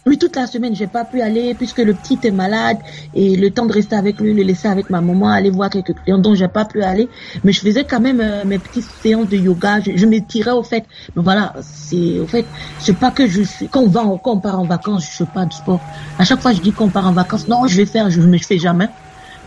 Oui, 0.04 0.18
toute 0.18 0.35
la 0.35 0.47
semaine, 0.47 0.75
j'ai 0.75 0.88
pas 0.88 1.04
pu 1.04 1.21
aller 1.21 1.54
puisque 1.54 1.78
le 1.78 1.94
petit 1.94 2.18
est 2.25 2.32
malade 2.32 2.78
et 3.14 3.37
le 3.37 3.50
temps 3.50 3.66
de 3.66 3.73
rester 3.73 3.94
avec 3.94 4.18
lui, 4.21 4.35
le 4.35 4.42
laisser 4.42 4.66
avec 4.66 4.90
ma 4.90 5.00
maman, 5.00 5.28
aller 5.28 5.50
voir 5.50 5.71
quelques 5.71 5.94
clients, 5.94 6.18
donc 6.18 6.35
j'ai 6.35 6.49
pas 6.49 6.64
pu 6.64 6.82
aller. 6.82 7.09
Mais 7.44 7.52
je 7.52 7.61
faisais 7.61 7.85
quand 7.85 8.00
même 8.00 8.21
euh, 8.21 8.44
mes 8.44 8.59
petites 8.59 8.88
séances 9.02 9.28
de 9.28 9.37
yoga. 9.37 9.80
Je, 9.80 9.92
je 9.97 10.06
m'étirais 10.06 10.50
au 10.50 10.64
fait. 10.64 10.85
Mais 11.14 11.23
voilà, 11.23 11.54
c'est 11.62 12.18
au 12.18 12.26
fait, 12.26 12.47
c'est 12.80 12.97
pas 12.99 13.11
que 13.12 13.26
je 13.28 13.42
suis. 13.42 13.68
Quand 13.68 13.82
on 13.82 13.88
va, 13.88 14.02
quand 14.23 14.32
on 14.32 14.40
part 14.40 14.59
en 14.59 14.64
vacances, 14.64 15.04
je 15.04 15.25
fais 15.25 15.30
pas 15.32 15.47
de 15.47 15.52
sport. 15.52 15.80
À 16.18 16.25
chaque 16.25 16.40
fois, 16.40 16.52
je 16.52 16.61
dis 16.61 16.73
qu'on 16.73 16.90
part 16.90 17.06
en 17.06 17.12
vacances. 17.12 17.47
Non, 17.47 17.66
je 17.66 17.76
vais 17.76 17.87
faire, 17.87 18.11
je 18.11 18.21
ne 18.21 18.38
fais 18.38 18.59
jamais. 18.59 18.88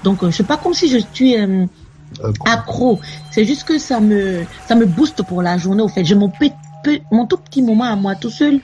Donc, 0.03 0.23
euh, 0.23 0.31
c'est 0.31 0.47
pas 0.47 0.57
comme 0.57 0.73
si 0.73 0.87
je 0.89 0.99
suis 1.13 1.37
euh, 1.37 1.65
Euh, 2.23 2.31
accro. 2.45 2.99
C'est 3.31 3.45
juste 3.45 3.63
que 3.65 3.77
ça 3.77 3.99
me, 3.99 4.45
ça 4.67 4.75
me 4.75 4.85
booste 4.85 5.23
pour 5.23 5.41
la 5.41 5.57
journée. 5.57 5.81
Au 5.81 5.87
fait, 5.87 6.05
j'ai 6.05 6.15
mon 6.15 6.31
mon 7.11 7.25
tout 7.25 7.37
petit 7.37 7.61
moment 7.61 7.85
à 7.85 7.95
moi 7.95 8.15
tout 8.15 8.29
seul. 8.29 8.59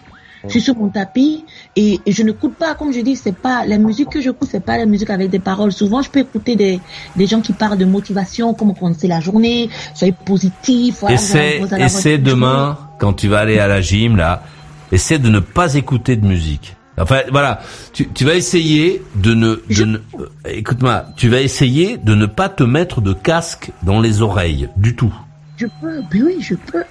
Je 0.45 0.49
suis 0.49 0.61
sur 0.61 0.75
mon 0.75 0.89
tapis 0.89 1.45
et 1.75 1.99
et 2.05 2.11
je 2.11 2.23
n'écoute 2.23 2.55
pas, 2.55 2.73
comme 2.75 2.91
je 2.93 2.99
dis, 3.01 3.15
c'est 3.15 3.35
pas 3.35 3.65
la 3.65 3.77
musique 3.77 4.09
que 4.09 4.21
j'écoute, 4.21 4.47
c'est 4.51 4.63
pas 4.65 4.77
la 4.77 4.85
musique 4.85 5.09
avec 5.09 5.29
des 5.29 5.39
paroles. 5.39 5.71
Souvent, 5.71 6.01
je 6.01 6.09
peux 6.09 6.19
écouter 6.19 6.55
des, 6.55 6.79
des 7.15 7.27
gens 7.27 7.41
qui 7.41 7.53
parlent 7.53 7.77
de 7.77 7.85
motivation, 7.85 8.53
comment 8.53 8.73
commencer 8.73 9.07
la 9.07 9.19
journée, 9.19 9.69
soyez 9.93 10.13
positif. 10.25 10.97
Voilà, 11.01 11.15
Essaie, 11.15 11.61
essaie 11.77 12.17
demain, 12.17 12.77
quand 12.99 13.13
tu 13.13 13.27
vas 13.27 13.39
aller 13.39 13.59
à 13.59 13.67
la 13.67 13.81
gym, 13.81 14.15
là, 14.17 14.43
essaie 14.91 15.19
de 15.19 15.29
ne 15.29 15.39
pas 15.39 15.75
écouter 15.75 16.15
de 16.15 16.25
musique. 16.25 16.75
Enfin, 16.97 17.21
voilà, 17.31 17.61
tu, 17.93 18.09
tu 18.09 18.25
vas 18.25 18.35
essayer 18.35 19.01
de 19.15 19.33
ne, 19.33 19.47
de 19.55 19.63
Je- 19.69 19.83
ne 19.85 19.97
euh, 20.19 20.27
écoute-moi, 20.45 21.05
tu 21.15 21.29
vas 21.29 21.39
essayer 21.41 21.97
de 21.97 22.13
ne 22.15 22.25
pas 22.25 22.49
te 22.49 22.63
mettre 22.63 22.99
de 23.01 23.13
casque 23.13 23.71
dans 23.83 24.01
les 24.01 24.21
oreilles, 24.21 24.69
du 24.75 24.95
tout. 24.95 25.13
Je 25.57 25.67
peux, 25.81 26.01
ben 26.11 26.23
oui, 26.25 26.37
je 26.41 26.55
peux. 26.55 26.83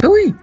Ben 0.00 0.08
oui. 0.12 0.34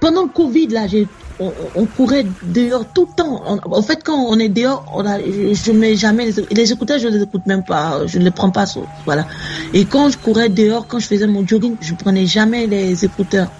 Pendant 0.00 0.22
le 0.22 0.28
Covid, 0.28 0.68
là, 0.68 0.86
j'ai, 0.86 1.08
on, 1.38 1.70
on 1.74 1.86
courait 1.86 2.26
dehors 2.42 2.92
tout 2.92 3.06
le 3.06 3.14
temps. 3.16 3.42
En, 3.64 3.82
fait, 3.82 4.02
quand 4.04 4.16
on 4.16 4.38
est 4.38 4.48
dehors, 4.48 4.84
on 4.94 5.04
a, 5.04 5.18
je, 5.20 5.54
je 5.54 5.72
mets 5.72 5.96
jamais 5.96 6.30
les, 6.30 6.46
les 6.50 6.72
écouteurs, 6.72 6.98
je 6.98 7.08
les 7.08 7.22
écoute 7.22 7.46
même 7.46 7.64
pas, 7.64 8.06
je 8.06 8.18
ne 8.18 8.24
les 8.24 8.30
prends 8.30 8.50
pas, 8.50 8.64
voilà. 9.04 9.26
Et 9.72 9.86
quand 9.86 10.08
je 10.10 10.18
courais 10.18 10.48
dehors, 10.48 10.86
quand 10.86 10.98
je 10.98 11.06
faisais 11.06 11.26
mon 11.26 11.46
jogging, 11.46 11.76
je 11.80 11.94
prenais 11.94 12.26
jamais 12.26 12.66
les 12.66 13.04
écouteurs. 13.04 13.50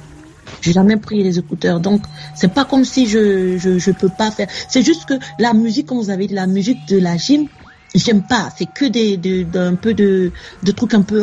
J'ai 0.61 0.73
jamais 0.73 0.97
pris 0.97 1.23
les 1.23 1.39
écouteurs. 1.39 1.81
Donc, 1.81 2.07
c'est 2.35 2.53
pas 2.53 2.65
comme 2.65 2.85
si 2.85 3.07
je, 3.07 3.59
je, 3.59 3.79
je 3.79 3.91
peux 3.93 4.09
pas 4.09 4.31
faire. 4.31 4.49
C'est 4.69 4.83
juste 4.83 5.05
que 5.05 5.15
la 5.39 5.55
musique, 5.55 5.87
comme 5.87 5.99
vous 5.99 6.11
avez 6.11 6.27
dit, 6.27 6.35
la 6.35 6.47
musique 6.47 6.87
de 6.89 6.99
la 6.99 7.17
gym, 7.17 7.49
j'aime 7.95 8.23
pas. 8.23 8.49
C'est 8.57 8.67
que 8.73 8.85
des, 8.85 9.17
de, 9.17 9.43
d'un 9.43 9.75
peu 9.75 9.95
de, 9.95 10.31
de 10.63 10.73
trucs 10.73 10.95
un 10.95 11.03
peu. 11.03 11.23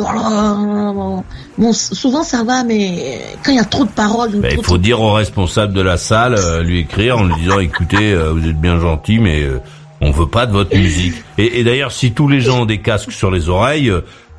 Bon, 1.58 1.72
souvent 1.72 2.22
ça 2.22 2.44
va, 2.44 2.64
mais 2.64 3.20
quand 3.44 3.52
il 3.52 3.56
y 3.56 3.60
a 3.60 3.64
trop 3.64 3.84
de 3.84 3.90
paroles. 3.90 4.32
Ben, 4.36 4.56
il 4.56 4.64
faut 4.64 4.78
dire 4.78 5.00
au 5.00 5.12
responsable 5.12 5.72
de 5.72 5.80
la 5.80 5.96
salle, 5.96 6.34
euh, 6.34 6.62
lui 6.62 6.80
écrire 6.80 7.18
en 7.18 7.24
lui 7.24 7.34
disant, 7.36 7.60
écoutez, 7.60 8.12
euh, 8.12 8.32
vous 8.32 8.46
êtes 8.46 8.60
bien 8.60 8.80
gentil, 8.80 9.18
mais 9.18 9.42
euh, 9.42 9.60
on 10.00 10.10
veut 10.10 10.26
pas 10.26 10.46
de 10.46 10.52
votre 10.52 10.76
musique. 10.76 11.14
Et, 11.38 11.60
et 11.60 11.64
d'ailleurs, 11.64 11.92
si 11.92 12.12
tous 12.12 12.28
les 12.28 12.40
gens 12.40 12.62
ont 12.62 12.66
des 12.66 12.80
casques 12.80 13.12
sur 13.12 13.30
les 13.30 13.48
oreilles, 13.48 13.92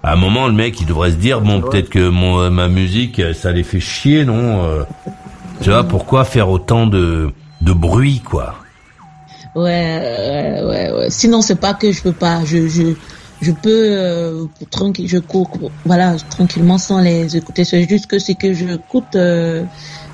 à 0.04 0.14
un 0.14 0.16
moment, 0.16 0.48
le 0.48 0.54
mec, 0.54 0.80
il 0.80 0.88
devrait 0.88 1.12
se 1.12 1.16
dire, 1.16 1.42
bon, 1.42 1.62
peut-être 1.62 1.90
que 1.90 2.10
mon, 2.10 2.50
ma 2.50 2.68
musique, 2.68 3.22
ça 3.34 3.52
les 3.52 3.64
fait 3.64 3.80
chier, 3.80 4.26
non 4.26 4.86
Tu 5.62 5.70
vois, 5.70 5.84
pourquoi 5.84 6.26
faire 6.26 6.50
autant 6.50 6.88
de, 6.88 7.32
de 7.62 7.74
bruit, 7.74 8.22
quoi? 8.24 8.56
Ouais, 9.58 10.62
ouais, 10.64 10.92
ouais, 10.92 11.10
Sinon, 11.10 11.42
c'est 11.42 11.60
pas 11.60 11.74
que 11.74 11.92
je 11.92 12.04
peux 12.04 12.12
pas. 12.12 12.46
Je, 12.46 12.68
je, 12.68 12.84
je 13.42 13.52
peux 13.52 13.88
euh, 13.92 14.46
tranquille, 14.70 15.08
je 15.08 15.18
cours, 15.18 15.50
voilà, 15.84 16.16
tranquillement 16.30 16.78
sans 16.78 17.02
les 17.02 17.36
écouter. 17.36 17.64
C'est 17.64 17.90
juste 17.90 18.06
que 18.06 18.20
c'est 18.20 18.36
que 18.36 18.54
je 18.54 18.66
écoute 18.66 19.16
euh, 19.16 19.64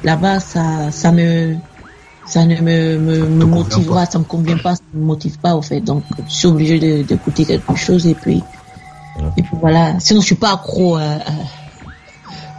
là-bas, 0.04 0.40
ça, 0.40 0.92
ça 0.92 1.12
me, 1.12 1.58
ça 2.26 2.46
ne 2.46 2.56
me, 2.62 2.98
me, 3.00 3.28
me 3.28 3.46
motive 3.46 3.88
pas, 3.88 4.06
ça 4.06 4.20
me 4.20 4.24
convient 4.24 4.58
pas, 4.58 4.76
ça 4.76 4.82
me 4.94 5.04
motive 5.04 5.38
pas 5.40 5.56
au 5.56 5.62
fait. 5.62 5.82
Donc, 5.82 6.04
je 6.26 6.34
suis 6.34 6.48
obligé 6.48 7.04
d'écouter 7.04 7.46
quelque 7.46 7.76
chose 7.76 8.08
et 8.08 8.16
puis, 8.16 8.42
et 9.38 9.42
puis 9.42 9.58
voilà. 9.60 10.00
Sinon, 10.00 10.22
je 10.22 10.28
suis 10.28 10.36
pas 10.36 10.54
accro. 10.54 10.98
Euh, 10.98 11.18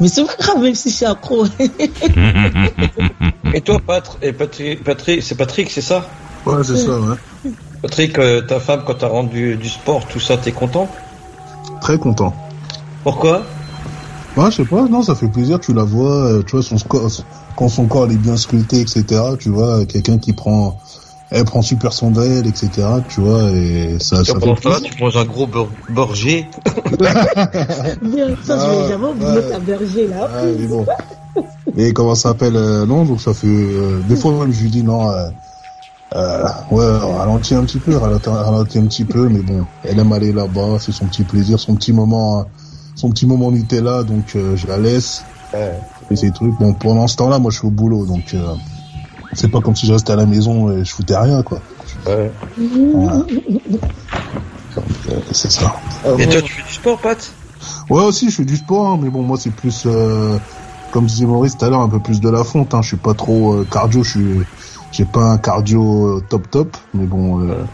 mais 0.01 0.09
c'est 0.09 0.25
pas 0.25 0.35
grave, 0.39 0.63
même 0.63 0.75
si 0.75 0.91
je 0.91 0.97
suis 0.97 1.07
accro. 1.07 1.47
et 3.55 3.61
toi, 3.63 3.81
Patrick, 3.87 4.85
Patrick, 4.85 5.23
c'est 5.23 5.35
Patrick, 5.35 5.71
c'est 5.71 5.81
ça? 5.81 6.11
Ouais, 6.47 6.63
c'est 6.63 6.77
ça, 6.77 7.01
ouais. 7.01 7.17
Patrick, 7.85 8.19
euh, 8.19 8.41
ta 8.41 8.61
femme, 8.61 8.83
quand 8.87 8.95
t'as 8.95 9.09
rendu 9.09 9.57
du 9.57 9.69
sport, 9.69 10.07
tout 10.09 10.21
ça, 10.21 10.39
t'es 10.39 10.53
content? 10.53 10.89
Très 11.83 11.99
content. 11.99 12.35
Pourquoi? 13.03 13.47
Ouais, 14.37 14.51
je 14.51 14.57
sais 14.57 14.65
pas, 14.65 14.89
non, 14.89 15.03
ça 15.03 15.15
fait 15.15 15.29
plaisir, 15.29 15.61
tu 15.61 15.75
la 15.75 15.85
vois, 15.85 16.25
euh, 16.25 16.43
tu 16.43 16.57
vois, 16.57 16.63
son 16.63 16.77
quand 17.57 17.69
son 17.69 17.87
corps 17.87 18.11
est 18.11 18.17
bien 18.17 18.37
sculpté, 18.37 18.81
etc., 18.81 19.05
tu 19.39 19.51
vois, 19.51 19.85
quelqu'un 19.85 20.19
qui 20.19 20.33
prend, 20.33 20.81
elle 21.31 21.45
prend 21.45 21.63
super 21.63 21.93
son 21.93 22.11
d'elle, 22.11 22.47
etc., 22.47 22.71
tu 23.09 23.21
vois, 23.21 23.51
et 23.51 23.99
ça, 24.01 24.25
ça 24.25 24.41
fait 24.41 24.55
plaisir. 24.55 24.81
tu 24.81 25.03
manges 25.03 25.17
un 25.19 25.25
gros 25.25 25.47
borger? 25.91 26.49
bien, 28.03 28.35
ça, 28.43 28.59
je 28.59 28.83
vais 28.83 28.89
jamais 28.89 29.07
oublier 29.09 29.51
ta 29.51 29.59
berger, 29.59 30.09
là. 30.09 30.31
Ouais, 30.43 30.55
mais 30.59 30.67
bon. 30.67 30.87
Et 31.77 31.93
comment 31.93 32.15
ça 32.15 32.31
s'appelle, 32.31 32.57
euh, 32.57 32.87
non, 32.87 33.05
donc 33.05 33.21
ça 33.21 33.35
fait, 33.35 33.47
des 34.09 34.17
fois 34.17 34.33
même, 34.33 34.53
je 34.53 34.63
lui 34.63 34.71
dis, 34.71 34.83
non, 34.83 35.11
euh, 36.15 36.45
ouais, 36.71 36.97
ralentit 36.99 37.55
un 37.55 37.65
petit 37.65 37.81
peu, 37.81 37.97
ralentit, 37.97 38.79
un 38.79 38.87
petit 38.87 39.05
peu, 39.05 39.29
mais 39.29 39.41
bon, 39.41 39.65
elle 39.83 39.99
aime 39.99 40.13
aller 40.13 40.33
là-bas, 40.33 40.79
c'est 40.79 40.93
son 40.93 41.07
petit 41.07 41.25
plaisir, 41.25 41.59
son 41.59 41.75
petit 41.75 41.93
moment, 41.93 42.47
son 42.95 43.11
petit 43.11 43.27
moment 43.27 43.51
Nutella, 43.51 44.05
donc 44.05 44.37
euh, 44.37 44.55
je 44.57 44.69
la 44.69 44.79
laisse. 44.79 45.25
Ouais. 45.53 45.73
Et 46.11 46.17
ces 46.17 46.31
trucs. 46.31 46.57
Bon, 46.61 46.73
pendant 46.75 47.09
ce 47.09 47.17
temps-là, 47.17 47.39
moi, 47.39 47.51
je 47.51 47.59
suis 47.59 47.67
au 47.67 47.71
boulot, 47.71 48.07
donc 48.07 48.35
euh, 48.35 48.55
c'est 49.33 49.49
pas 49.49 49.61
comme 49.61 49.75
si 49.75 49.87
je 49.87 49.93
restais 49.93 50.13
à 50.13 50.17
la 50.17 50.27
maison 50.27 50.71
et 50.71 50.85
je 50.85 50.93
foutais 50.93 51.17
rien, 51.17 51.43
quoi. 51.43 51.61
Ouais. 52.07 52.31
c'est 55.33 55.51
ça. 55.51 55.75
Et 56.19 56.29
toi, 56.29 56.43
tu 56.43 56.53
fais 56.53 56.63
du 56.63 56.75
sport, 56.75 56.99
Pat? 57.01 57.33
Ouais, 57.91 58.05
aussi, 58.05 58.31
je 58.31 58.37
fais 58.37 58.45
du 58.45 58.57
sport, 58.57 58.87
hein, 58.87 58.99
mais 59.03 59.11
bon, 59.11 59.23
moi, 59.23 59.37
c'est 59.41 59.51
plus, 59.51 59.89
comme 60.93 61.07
disait 61.07 61.27
Maurice 61.27 61.57
tout 61.57 61.65
à 61.65 61.71
l'heure, 61.71 61.81
un 61.81 61.89
peu 61.89 61.99
plus 61.99 62.21
de 62.21 62.29
la 62.29 62.45
fonte. 62.45 62.73
Hein. 62.73 62.83
Je 62.83 62.89
suis 62.89 62.97
pas 62.97 63.15
trop 63.15 63.65
cardio, 63.71 64.05
je 64.05 64.11
suis 64.11 64.41
j'ai 64.95 65.05
pas 65.05 65.25
un 65.25 65.39
cardio 65.39 66.19
euh, 66.19 66.25
top 66.29 66.49
top, 66.53 66.77
mais 66.95 67.05
bon, 67.05 67.41
euh, 67.41 67.65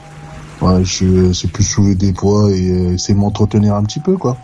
ouais, 0.62 0.82
je 0.84 1.34
c'est 1.34 1.52
plus 1.52 1.64
soulever 1.64 1.94
des 1.94 2.14
poids 2.14 2.50
et 2.50 2.70
euh, 2.70 2.94
essayer 2.94 3.12
de 3.12 3.18
m'entretenir 3.18 3.74
un 3.74 3.82
petit 3.82 4.00
peu, 4.00 4.16
quoi. 4.16 4.38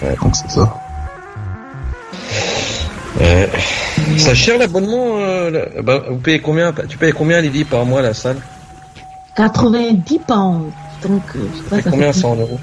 Ouais, 0.00 0.16
donc 0.22 0.36
c'est 0.36 0.48
ça. 0.48 0.80
Euh, 3.20 3.46
ça 4.16 4.34
cher 4.34 4.58
l'abonnement 4.58 5.18
bah, 5.82 6.02
Vous 6.10 6.18
payez 6.18 6.40
combien 6.40 6.72
Tu 6.88 6.96
payes 6.96 7.12
combien 7.12 7.40
Lydie 7.40 7.64
par 7.64 7.84
mois 7.84 8.00
la 8.00 8.14
salle? 8.14 8.36
90 9.36 10.18
pounds. 10.20 10.72
Donc, 11.02 11.22
je 11.34 11.76
sais 11.78 11.82
pas, 11.82 11.90
combien 11.90 12.12
100 12.12 12.36
euros? 12.36 12.60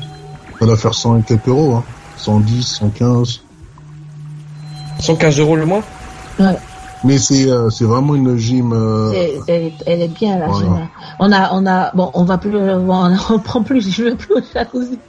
Ça 0.59 0.65
va 0.65 0.77
faire 0.77 0.93
100 0.93 1.19
et 1.19 1.23
quelques 1.23 1.47
euros, 1.47 1.75
hein. 1.75 1.83
110, 2.15 2.63
115. 2.63 3.41
115 4.99 5.39
euros 5.39 5.55
le 5.57 5.65
mois? 5.65 5.83
Mais 7.03 7.17
c'est 7.17 7.49
euh, 7.49 7.69
c'est 7.69 7.85
vraiment 7.85 8.15
une 8.15 8.37
gym. 8.37 8.73
Euh, 8.73 9.11
elle, 9.47 10.01
est 10.01 10.07
bien 10.07 10.37
la 10.37 10.51
gym. 10.51 10.87
On 11.19 11.31
a 11.31 11.49
on 11.53 11.65
a 11.65 11.91
bon 11.93 12.11
on 12.13 12.23
va 12.23 12.37
plus 12.37 12.55
on, 12.55 13.39
prend 13.43 13.63
plus 13.63 13.89
je 13.89 14.03
veux 14.03 14.15
plus 14.15 14.35
au 14.35 14.41
jacuzzi. 14.53 14.99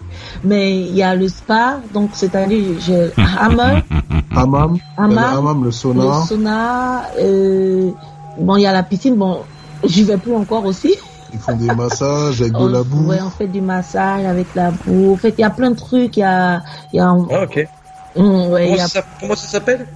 Mais 0.43 0.81
il 0.81 0.95
y 0.95 1.03
a 1.03 1.15
le 1.15 1.29
spa 1.29 1.81
donc 1.93 2.11
c'est 2.15 2.35
à 2.35 2.47
dire 2.47 2.65
j'ai 2.81 3.11
hammam 3.39 3.83
hammam 4.31 4.79
hammam 4.97 5.65
le 5.65 5.71
sauna 5.71 6.05
le 6.05 6.27
sauna 6.27 7.03
euh, 7.19 7.91
bon 8.39 8.57
il 8.57 8.63
y 8.63 8.67
a 8.67 8.73
la 8.73 8.83
piscine 8.83 9.17
bon 9.17 9.41
j'y 9.85 10.05
vais 10.05 10.17
plus 10.17 10.35
encore 10.35 10.65
aussi. 10.65 10.95
Ils 11.35 11.39
font 11.39 11.57
des 11.57 11.67
massages 11.67 12.43
avec 12.43 12.53
de 12.53 12.67
la 12.67 12.83
boue. 12.83 13.09
Ouais, 13.09 13.19
on 13.23 13.31
fait 13.31 13.47
du 13.47 13.63
massage 13.63 14.27
avec 14.27 14.55
la 14.55 14.71
boue. 14.71 15.15
En 15.15 15.17
fait, 15.17 15.35
il 15.39 15.41
y 15.41 15.45
a 15.45 15.51
plein 15.51 15.71
de 15.71 15.77
trucs. 15.77 16.19
Il 16.19 16.21
y 16.21 16.25
a, 16.25 16.61
il 16.93 16.97
y 16.99 17.01
a. 17.01 17.09
Ah, 17.09 17.45
ok. 17.45 17.69
Mmh, 18.15 18.21
ouais, 18.21 18.65
comment, 18.65 18.77
y 18.77 18.81
a... 18.81 18.87
ça, 18.87 19.03
comment 19.19 19.35
ça 19.35 19.47
s'appelle? 19.47 19.87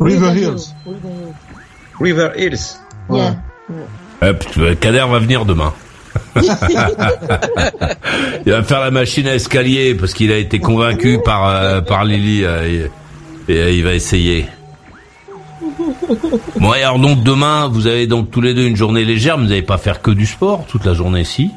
River 0.00 0.34
Hills. 0.34 0.74
River 2.00 2.30
Hills. 2.36 2.78
Yeah. 3.10 3.36
Euh, 4.22 4.74
Kader 4.74 5.06
va 5.10 5.18
venir 5.18 5.44
demain. 5.44 5.72
il 6.36 8.52
va 8.52 8.62
faire 8.62 8.80
la 8.80 8.90
machine 8.90 9.26
à 9.26 9.34
escalier 9.34 9.94
parce 9.94 10.14
qu'il 10.14 10.32
a 10.32 10.36
été 10.36 10.60
convaincu 10.60 11.18
par 11.24 11.48
euh, 11.48 11.80
par 11.80 12.04
Lily 12.04 12.44
euh, 12.44 12.88
et, 13.48 13.76
il 13.76 13.84
va 13.84 13.94
essayer. 13.94 14.46
Bon 16.60 16.70
alors 16.70 16.98
donc 16.98 17.22
demain 17.22 17.68
vous 17.68 17.86
avez 17.86 18.06
donc 18.06 18.30
tous 18.30 18.40
les 18.40 18.54
deux 18.54 18.66
une 18.66 18.76
journée 18.76 19.04
légère, 19.04 19.38
mais 19.38 19.44
vous 19.44 19.50
n'allez 19.50 19.62
pas 19.62 19.78
faire 19.78 20.02
que 20.02 20.10
du 20.10 20.26
sport 20.26 20.64
toute 20.68 20.84
la 20.84 20.94
journée 20.94 21.24
si? 21.24 21.50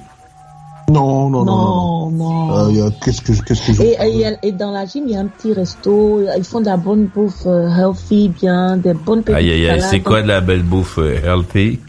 Non, 0.90 1.30
non, 1.30 1.44
non. 1.44 2.12
non, 2.12 2.70
euh, 2.70 2.90
qu'est-ce 3.04 3.22
que, 3.22 3.34
qu'est-ce 3.44 3.74
que 3.74 3.84
et, 3.84 4.38
et, 4.42 4.52
dans 4.54 4.72
la 4.72 4.86
gym, 4.86 5.04
il 5.06 5.12
y 5.12 5.18
a 5.18 5.20
un 5.20 5.26
petit 5.26 5.52
resto. 5.52 6.22
Ils 6.38 6.46
font 6.46 6.62
de 6.62 6.68
la 6.68 6.78
bonne 6.78 7.08
bouffe 7.14 7.46
euh, 7.46 7.68
healthy, 7.68 8.30
bien, 8.30 8.78
des 8.78 8.94
bonnes 8.94 9.22
petites 9.22 9.36
Aïe, 9.36 9.52
aïe, 9.52 9.70
aïe, 9.70 9.82
c'est 9.82 10.00
quoi 10.00 10.22
de 10.22 10.30
la 10.30 10.40
belle 10.40 10.64
bouffe 10.64 10.98
euh, 10.98 11.18
healthy 11.26 11.82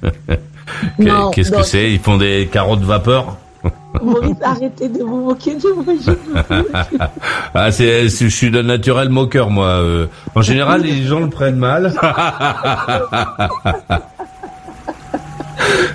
Qu'est-ce 1.32 1.52
que 1.52 1.62
c'est? 1.62 1.92
Ils 1.92 2.00
font 2.00 2.16
des 2.16 2.48
carottes 2.50 2.80
vapeur? 2.80 3.36
Maurice, 4.02 4.36
arrêtez 4.42 4.88
de 4.88 5.04
vous 5.04 5.26
moquer 5.26 5.54
de 5.54 5.68
moi. 5.74 5.84
ah, 7.54 7.70
c'est, 7.70 8.08
je 8.08 8.26
suis 8.26 8.50
de 8.50 8.62
naturel 8.62 9.10
moqueur, 9.10 9.50
moi. 9.50 9.80
En 10.34 10.42
général, 10.42 10.82
les 10.82 11.04
gens 11.04 11.20
le 11.20 11.30
prennent 11.30 11.56
mal. 11.56 11.94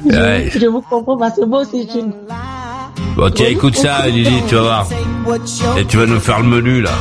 je, 0.06 0.16
ouais. 0.16 0.50
je 0.60 0.68
vous 0.68 0.82
comprends 0.82 1.18
parce 1.18 1.36
que 1.36 1.46
moi 1.46 1.62
aussi, 1.62 1.88
je 1.94 2.00
Bon, 3.16 3.30
tiens, 3.30 3.48
écoute 3.48 3.76
ça, 3.76 4.08
Lily, 4.08 4.42
tu 4.48 4.56
vas 4.56 4.62
voir. 4.62 4.88
Et 5.78 5.86
tu 5.86 5.98
vas 5.98 6.06
nous 6.08 6.20
faire 6.20 6.40
le 6.40 6.48
menu, 6.48 6.82
là. 6.82 6.92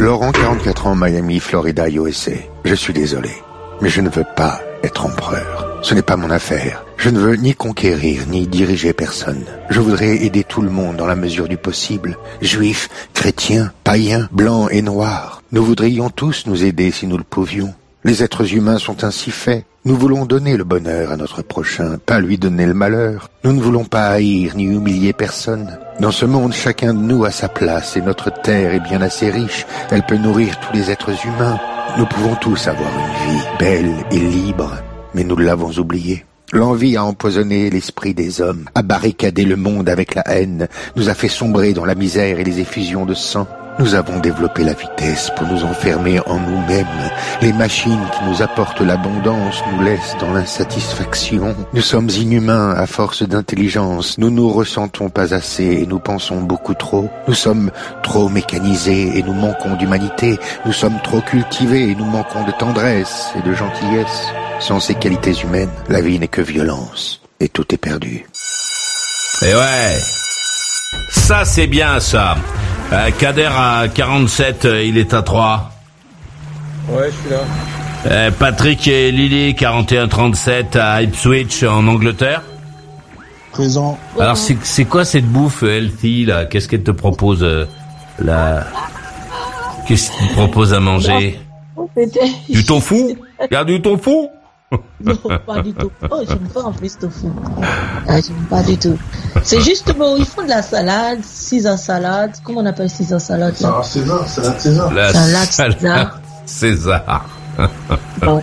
Laurent, 0.00 0.32
44 0.32 0.88
ans, 0.88 0.96
Miami, 0.96 1.38
Florida, 1.38 1.88
USA. 1.88 2.32
Je 2.64 2.74
suis 2.74 2.92
désolé, 2.92 3.30
mais 3.80 3.88
je 3.88 4.00
ne 4.00 4.08
veux 4.08 4.24
pas 4.36 4.60
être 4.82 5.06
empereur. 5.06 5.78
Ce 5.82 5.94
n'est 5.94 6.02
pas 6.02 6.16
mon 6.16 6.30
affaire. 6.30 6.84
Je 6.96 7.10
ne 7.10 7.18
veux 7.20 7.36
ni 7.36 7.54
conquérir, 7.54 8.26
ni 8.28 8.48
diriger 8.48 8.92
personne. 8.92 9.44
Je 9.70 9.80
voudrais 9.80 10.24
aider 10.24 10.42
tout 10.42 10.62
le 10.62 10.70
monde 10.70 10.96
dans 10.96 11.06
la 11.06 11.16
mesure 11.16 11.48
du 11.48 11.56
possible. 11.56 12.18
Juifs, 12.40 12.88
chrétiens, 13.14 13.72
païens, 13.84 14.28
blancs 14.32 14.68
et 14.72 14.82
noirs. 14.82 15.42
Nous 15.52 15.64
voudrions 15.64 16.10
tous 16.10 16.46
nous 16.46 16.64
aider 16.64 16.90
si 16.90 17.06
nous 17.06 17.18
le 17.18 17.24
pouvions. 17.24 17.74
Les 18.04 18.24
êtres 18.24 18.52
humains 18.52 18.78
sont 18.78 19.04
ainsi 19.04 19.30
faits. 19.30 19.64
Nous 19.84 19.94
voulons 19.94 20.26
donner 20.26 20.56
le 20.56 20.64
bonheur 20.64 21.12
à 21.12 21.16
notre 21.16 21.42
prochain, 21.42 21.98
pas 22.04 22.18
lui 22.18 22.36
donner 22.36 22.66
le 22.66 22.74
malheur. 22.74 23.30
Nous 23.44 23.52
ne 23.52 23.60
voulons 23.60 23.84
pas 23.84 24.08
haïr 24.08 24.56
ni 24.56 24.64
humilier 24.64 25.12
personne. 25.12 25.78
Dans 26.00 26.10
ce 26.10 26.24
monde, 26.24 26.52
chacun 26.52 26.94
de 26.94 26.98
nous 26.98 27.24
a 27.24 27.30
sa 27.30 27.48
place 27.48 27.96
et 27.96 28.00
notre 28.00 28.32
terre 28.42 28.74
est 28.74 28.80
bien 28.80 29.02
assez 29.02 29.30
riche. 29.30 29.66
Elle 29.92 30.04
peut 30.04 30.16
nourrir 30.16 30.58
tous 30.58 30.76
les 30.76 30.90
êtres 30.90 31.14
humains. 31.24 31.60
Nous 31.96 32.06
pouvons 32.06 32.34
tous 32.34 32.66
avoir 32.66 32.90
une 32.90 33.30
vie 33.30 33.44
belle 33.60 33.94
et 34.10 34.18
libre, 34.18 34.78
mais 35.14 35.22
nous 35.22 35.36
l'avons 35.36 35.70
oublié. 35.78 36.24
L'envie 36.52 36.96
a 36.96 37.04
empoisonné 37.04 37.70
l'esprit 37.70 38.14
des 38.14 38.40
hommes, 38.40 38.64
a 38.74 38.82
barricadé 38.82 39.44
le 39.44 39.56
monde 39.56 39.88
avec 39.88 40.16
la 40.16 40.28
haine, 40.28 40.66
nous 40.96 41.08
a 41.08 41.14
fait 41.14 41.28
sombrer 41.28 41.72
dans 41.72 41.84
la 41.84 41.94
misère 41.94 42.40
et 42.40 42.44
les 42.44 42.58
effusions 42.58 43.06
de 43.06 43.14
sang. 43.14 43.46
Nous 43.78 43.94
avons 43.94 44.18
développé 44.18 44.64
la 44.64 44.74
vitesse 44.74 45.30
pour 45.36 45.46
nous 45.46 45.64
enfermer 45.64 46.20
en 46.26 46.38
nous-mêmes. 46.38 46.86
Les 47.40 47.52
machines 47.52 48.06
qui 48.12 48.24
nous 48.28 48.42
apportent 48.42 48.80
l'abondance 48.80 49.62
nous 49.72 49.82
laissent 49.82 50.16
dans 50.20 50.32
l'insatisfaction. 50.32 51.56
Nous 51.72 51.80
sommes 51.80 52.10
inhumains 52.10 52.74
à 52.76 52.86
force 52.86 53.22
d'intelligence. 53.22 54.18
Nous 54.18 54.30
nous 54.30 54.50
ressentons 54.50 55.08
pas 55.08 55.32
assez 55.34 55.64
et 55.64 55.86
nous 55.86 55.98
pensons 55.98 56.42
beaucoup 56.42 56.74
trop. 56.74 57.08
Nous 57.26 57.34
sommes 57.34 57.70
trop 58.02 58.28
mécanisés 58.28 59.18
et 59.18 59.22
nous 59.22 59.34
manquons 59.34 59.74
d'humanité. 59.76 60.38
Nous 60.66 60.72
sommes 60.72 61.00
trop 61.02 61.22
cultivés 61.22 61.90
et 61.90 61.94
nous 61.94 62.04
manquons 62.04 62.44
de 62.44 62.52
tendresse 62.52 63.30
et 63.38 63.48
de 63.48 63.54
gentillesse. 63.54 64.28
Sans 64.60 64.80
ces 64.80 64.94
qualités 64.94 65.34
humaines, 65.42 65.72
la 65.88 66.02
vie 66.02 66.18
n'est 66.18 66.28
que 66.28 66.42
violence 66.42 67.22
et 67.40 67.48
tout 67.48 67.74
est 67.74 67.78
perdu. 67.78 68.26
Et 69.42 69.54
ouais, 69.54 69.98
ça 71.10 71.44
c'est 71.44 71.66
bien 71.66 71.98
ça. 71.98 72.36
Euh, 72.92 73.10
Kader 73.18 73.48
à 73.56 73.86
47, 73.88 74.64
euh, 74.66 74.84
il 74.84 74.98
est 74.98 75.14
à 75.14 75.22
3. 75.22 75.70
Ouais, 76.90 77.10
je 77.10 77.16
suis 77.16 77.30
là. 77.30 77.38
Euh, 78.06 78.30
Patrick 78.38 78.86
et 78.88 79.10
Lily 79.12 79.54
41-37 79.54 80.76
à 80.78 81.02
Ipswich 81.02 81.62
en 81.62 81.86
Angleterre. 81.86 82.42
Présent. 83.52 83.98
Alors 84.18 84.36
c'est 84.36 84.56
c'est 84.62 84.84
quoi 84.86 85.04
cette 85.04 85.26
bouffe 85.26 85.62
euh, 85.62 85.76
healthy 85.78 86.24
là? 86.24 86.46
Qu'est-ce 86.46 86.68
qu'elle 86.68 86.82
te 86.82 86.90
propose 86.90 87.42
euh, 87.42 87.66
là 88.18 88.64
Qu'est-ce 89.86 90.10
qu'il 90.10 90.28
te 90.28 90.32
propose 90.32 90.72
à 90.74 90.80
manger? 90.80 91.38
Du 92.48 92.64
tofu? 92.64 93.14
Il 93.50 93.54
y 93.54 93.56
a 93.56 93.64
du 93.64 93.80
tofu 93.80 94.10
Non, 95.04 95.16
pas 95.46 95.60
du 95.62 95.72
tout. 95.74 95.90
Oh, 96.10 96.20
j'aime 96.26 96.48
pas 96.54 96.62
en 96.62 96.72
plus 96.72 96.96
tofu. 96.96 97.26
Ah, 98.08 98.20
j'aime 98.20 98.46
pas 98.48 98.62
du 98.62 98.76
tout. 98.78 98.96
C'est 99.42 99.60
juste 99.60 99.94
bon, 99.96 100.16
ils 100.16 100.24
font 100.24 100.42
de 100.42 100.48
la 100.48 100.62
salade, 100.62 101.20
Caesar 101.24 101.78
salade. 101.78 102.32
Comment 102.44 102.60
on 102.60 102.66
appelle 102.66 102.88
salade 102.90 103.54
Ah, 103.64 103.82
César, 103.82 104.26
César. 104.28 104.92
La 104.94 105.12
Salade 105.12 105.50
salade 105.50 106.10
César. 106.46 107.26
Bon. 108.20 108.42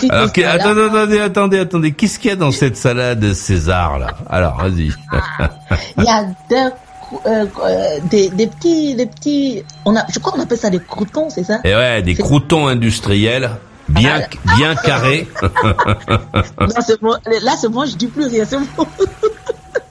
Si 0.00 0.08
Alors, 0.10 0.32
tu 0.32 0.40
que- 0.40 0.46
salades- 0.46 0.60
attendez, 0.60 0.80
attendez, 0.88 1.20
attendez, 1.20 1.58
attendez. 1.60 1.92
Qu'est-ce 1.92 2.18
qu'il 2.18 2.30
y 2.30 2.32
a 2.32 2.36
dans 2.36 2.50
cette 2.50 2.76
salade 2.76 3.32
César 3.32 3.98
là? 3.98 4.08
Alors, 4.28 4.56
vas-y. 4.60 4.90
Il 5.98 6.04
y 6.04 6.08
a 6.08 6.24
des, 6.48 6.56
euh, 7.26 7.44
euh, 7.64 7.98
des, 8.10 8.28
des 8.30 8.46
petits, 8.48 8.94
des 8.96 9.06
petits, 9.06 9.62
on 9.84 9.94
a, 9.96 10.04
je 10.12 10.18
crois 10.18 10.32
qu'on 10.32 10.40
appelle 10.40 10.58
ça 10.58 10.70
des 10.70 10.80
croutons, 10.80 11.28
c'est 11.30 11.44
ça? 11.44 11.58
Et 11.64 11.74
ouais, 11.74 12.02
des 12.02 12.14
croutons 12.14 12.66
industriels, 12.66 13.50
bien, 13.90 14.22
bien 14.56 14.74
carrés. 14.74 15.28
Là, 15.42 16.80
c'est 16.86 17.00
bon, 17.00 17.14
là, 17.42 17.56
c'est 17.60 17.68
bon, 17.68 17.84
je 17.84 17.96
dis 17.96 18.06
plus 18.06 18.26
rien, 18.26 18.44
c'est 18.44 18.58
bon. 18.58 18.86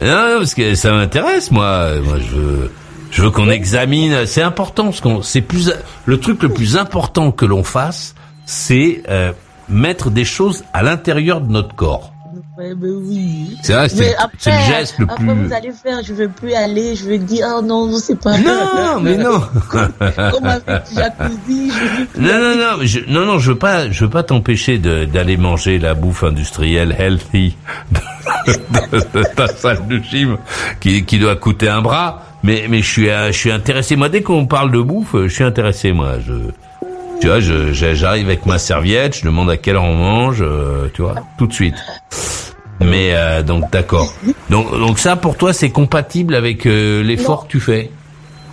Non, 0.01 0.07
non, 0.07 0.37
parce 0.37 0.53
que 0.53 0.75
ça 0.75 0.91
m'intéresse, 0.91 1.51
moi. 1.51 1.99
Moi, 2.01 2.19
je 2.19 2.35
veux, 2.35 2.71
je 3.11 3.21
veux 3.21 3.31
qu'on 3.31 3.49
examine. 3.49 4.25
C'est 4.25 4.41
important, 4.41 4.91
ce 4.91 5.01
qu'on, 5.01 5.21
c'est 5.21 5.41
plus, 5.41 5.71
le 6.05 6.19
truc 6.19 6.41
le 6.43 6.49
plus 6.49 6.77
important 6.77 7.31
que 7.31 7.45
l'on 7.45 7.63
fasse, 7.63 8.15
c'est 8.45 9.03
euh, 9.09 9.33
mettre 9.67 10.09
des 10.09 10.25
choses 10.25 10.63
à 10.73 10.83
l'intérieur 10.83 11.41
de 11.41 11.51
notre 11.51 11.75
corps. 11.75 12.13
Ouais, 12.59 12.73
mais 12.77 12.89
oui. 12.89 13.55
C'est 13.63 13.71
vrai, 13.73 13.87
c'est 13.87 13.99
Mais 13.99 14.15
le- 14.57 14.65
geste 14.67 14.95
le 14.99 15.05
après, 15.09 15.23
plus. 15.23 15.33
vous 15.33 15.53
allez 15.53 15.71
faire, 15.71 16.03
je 16.03 16.13
veux 16.13 16.27
plus 16.27 16.53
aller, 16.53 16.93
je 16.93 17.05
vais 17.07 17.17
dire, 17.17 17.47
oh 17.57 17.61
non, 17.61 17.89
c'est 17.97 18.19
pas 18.19 18.37
Non, 18.37 18.99
mais 19.01 19.15
non. 19.15 19.39
Comme 19.69 20.45
avec 20.45 20.65
jacuzzi, 20.93 21.71
je 21.71 22.19
Non, 22.19 22.33
non, 22.37 22.55
non, 22.57 22.77
mais 22.79 22.85
je, 22.87 22.99
non, 23.07 23.25
non, 23.25 23.39
je 23.39 23.51
veux 23.51 23.57
pas, 23.57 23.89
je 23.89 24.03
veux 24.03 24.09
pas 24.09 24.23
t'empêcher 24.23 24.77
d'aller 24.77 25.37
manger 25.37 25.79
la 25.79 25.93
bouffe 25.93 26.25
industrielle 26.25 26.93
healthy 26.99 27.55
de, 27.93 28.97
de- 28.97 29.19
de 29.19 29.23
ta 29.35 29.47
salle 29.47 29.87
de 29.87 29.97
gym 29.97 30.37
qui, 30.81 31.05
qui 31.05 31.17
doit 31.17 31.37
coûter 31.37 31.69
un 31.69 31.81
bras. 31.81 32.23
Mais, 32.43 32.65
mais 32.69 32.81
je 32.81 32.89
suis, 32.91 33.09
euh, 33.09 33.27
je 33.31 33.37
suis 33.37 33.51
intéressé. 33.51 33.95
Moi, 33.95 34.09
dès 34.09 34.21
qu'on 34.21 34.45
parle 34.47 34.71
de 34.71 34.81
bouffe, 34.81 35.13
je 35.15 35.27
suis 35.29 35.43
intéressé. 35.45 35.93
Moi, 35.93 36.15
je, 36.25 36.33
tu 37.21 37.27
vois, 37.27 37.39
j'arrive 37.39 38.27
avec 38.27 38.45
ma 38.45 38.57
serviette, 38.57 39.17
je 39.17 39.23
demande 39.25 39.49
à 39.49 39.55
quelle 39.55 39.75
heure 39.77 39.83
on 39.85 39.95
mange, 39.95 40.41
euh, 40.41 40.87
tu 40.93 41.01
vois, 41.03 41.15
tout 41.37 41.47
de 41.47 41.53
suite. 41.53 41.75
Mais 42.79 43.13
euh, 43.13 43.43
donc 43.43 43.71
d'accord. 43.71 44.13
Donc 44.49 44.71
donc 44.71 44.99
ça 44.99 45.15
pour 45.15 45.35
toi 45.35 45.53
c'est 45.53 45.69
compatible 45.69 46.33
avec 46.35 46.65
euh, 46.65 47.03
l'effort 47.03 47.45
que 47.45 47.51
tu 47.51 47.59
fais? 47.59 47.91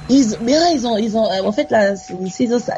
Ils, 0.08 0.36
mais 0.44 0.52
là, 0.52 0.70
ils 0.72 0.86
ont, 0.86 0.96
ils 0.96 1.16
ont, 1.16 1.26
euh, 1.26 1.42
en 1.44 1.50
fait, 1.50 1.68
là, 1.72 1.94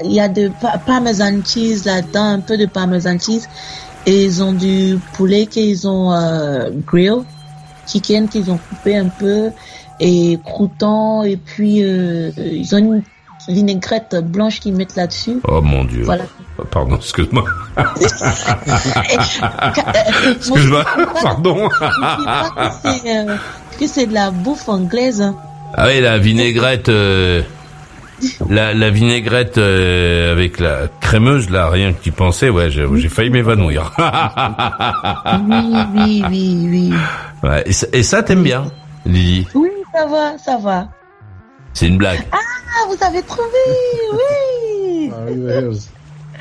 il 0.02 0.12
y 0.12 0.19
a 0.19 0.31
de 0.31 0.50
pa- 0.62 0.78
parmesan 0.78 1.43
cheese 1.45 1.85
là-dedans, 1.85 2.25
un 2.25 2.40
peu 2.40 2.57
de 2.57 2.64
parmesan 2.64 3.19
cheese, 3.19 3.47
et 4.07 4.25
ils 4.25 4.43
ont 4.43 4.55
du 4.55 4.99
poulet 5.12 5.45
qu'ils 5.45 5.87
ont 5.87 6.11
euh, 6.11 6.71
grill, 6.87 7.25
chicken 7.87 8.28
qu'ils 8.28 8.50
ont 8.50 8.59
coupé 8.71 8.97
un 8.97 9.08
peu, 9.11 9.50
et 10.00 10.39
croûtons, 10.43 11.23
et 11.23 11.37
puis 11.37 11.84
euh, 11.84 12.30
ils 12.39 12.75
ont 12.75 12.78
une 12.78 13.02
vinaigrette 13.47 14.17
blanche 14.25 14.61
qu'ils 14.61 14.75
mettent 14.75 14.97
là-dessus. 14.97 15.41
Oh 15.47 15.61
mon 15.61 15.84
dieu. 15.84 16.04
Voilà. 16.04 16.25
Pardon, 16.71 16.97
excuse-moi. 16.97 17.44
Excuse-moi. 20.36 20.84
Pardon. 21.23 21.68
Je 21.71 21.86
dis 22.18 22.25
pas 22.25 22.50
que 22.50 22.75
c'est, 22.82 23.16
euh, 23.16 23.36
que 23.78 23.86
c'est 23.86 24.06
de 24.06 24.14
la 24.14 24.30
bouffe 24.30 24.68
anglaise. 24.68 25.23
hein. 25.23 25.36
Ah 25.75 25.86
oui, 25.86 26.00
la 26.00 26.18
vinaigrette, 26.18 26.88
euh, 26.88 27.42
la, 28.49 28.75
la 28.75 28.90
vinaigrette 28.90 29.58
euh, 29.58 30.32
avec 30.32 30.58
la 30.60 30.88
crémeuse, 31.00 31.50
là, 31.50 31.68
rien 31.68 31.92
que 31.92 32.02
tu 32.02 32.10
pensais, 32.10 32.49
ouais, 32.49 32.71
j'ai 32.71 32.86
j'ai 32.97 33.08
failli 33.08 33.30
m'évanouir. 33.30 33.92
Oui, 35.49 35.75
oui, 35.94 36.25
oui, 36.28 36.66
oui. 36.71 36.92
ouais, 37.49 37.62
et 37.66 37.73
ça, 37.73 37.86
et 37.92 38.02
ça, 38.02 38.23
t'aimes 38.23 38.42
bien, 38.42 38.64
Lily? 39.06 39.47
Oui, 39.54 39.71
ça 39.94 40.06
va, 40.06 40.38
ça 40.38 40.56
va. 40.58 40.88
C'est 41.75 41.86
une 41.86 41.99
blague. 41.99 42.25
Ah, 42.32 42.36
vous 42.88 42.97
avez 43.04 43.23
trouvé, 43.23 43.42
oui. 44.12 45.12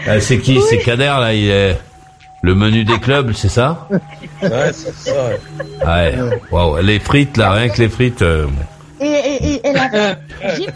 Ah 0.07 0.19
c'est 0.19 0.39
qui 0.39 0.59
C'est 0.69 0.77
Kader, 0.79 1.03
là, 1.19 1.33
il 1.33 1.49
est... 1.49 1.79
Le 2.43 2.53
menu 2.53 2.83
des 2.83 2.99
clubs, 2.99 3.33
c'est 3.33 3.49
ça 3.49 3.87
Ouais, 4.41 4.71
c'est 4.71 4.93
ça. 4.93 5.11
ouais. 5.11 5.39
Ouais. 5.85 6.39
Waouh, 6.51 6.77
les 6.83 6.99
frites, 6.99 7.35
là, 7.35 7.51
rien 7.53 7.67
que 7.69 7.81
les 7.81 7.89
frites... 7.89 8.21
euh, 8.21 8.45
Et, 9.01 9.05
et, 9.05 9.53
et, 9.53 9.67
et 9.67 9.73
la, 9.73 9.89
la 9.89 10.55
gym, 10.55 10.67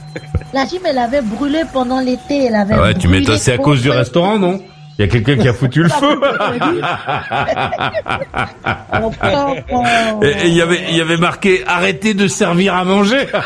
la 0.54 0.66
gym, 0.66 0.80
elle 0.86 0.98
avait 0.98 1.22
brûlé 1.22 1.62
pendant 1.72 2.00
l'été, 2.00 2.46
elle 2.48 2.56
avait 2.56 2.74
Ah 2.76 2.82
ouais, 2.82 2.94
tu 2.96 3.08
brûlé 3.08 3.20
m'étonnes, 3.20 3.38
c'est 3.38 3.54
à 3.54 3.58
cause 3.58 3.82
du 3.82 3.92
restaurant, 3.92 4.40
non 4.40 4.60
Il 5.00 5.06
y 5.06 5.08
a 5.08 5.12
quelqu'un 5.12 5.38
qui 5.38 5.48
a 5.48 5.54
foutu 5.54 5.84
le 5.84 5.90
feu 5.90 6.20
Et 10.22 10.28
et 10.28 10.48
il 10.48 10.54
y 10.54 10.62
avait, 10.62 10.82
il 10.90 10.98
y 10.98 11.02
avait 11.02 11.18
marqué 11.18 11.64
arrêtez 11.66 12.14
de 12.14 12.28
servir 12.28 12.76
à 12.76 12.84
manger. 12.84 13.26
oh 13.34 13.34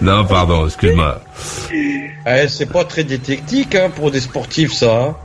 non, 0.00 0.24
pardon, 0.24 0.66
excuse-moi. 0.66 1.20
Ouais, 2.26 2.48
c'est 2.48 2.70
pas 2.72 2.84
très 2.84 3.04
détectique 3.04 3.74
hein, 3.74 3.90
pour 3.94 4.10
des 4.10 4.20
sportifs, 4.20 4.72
ça. 4.72 5.02
Hein. 5.02 5.16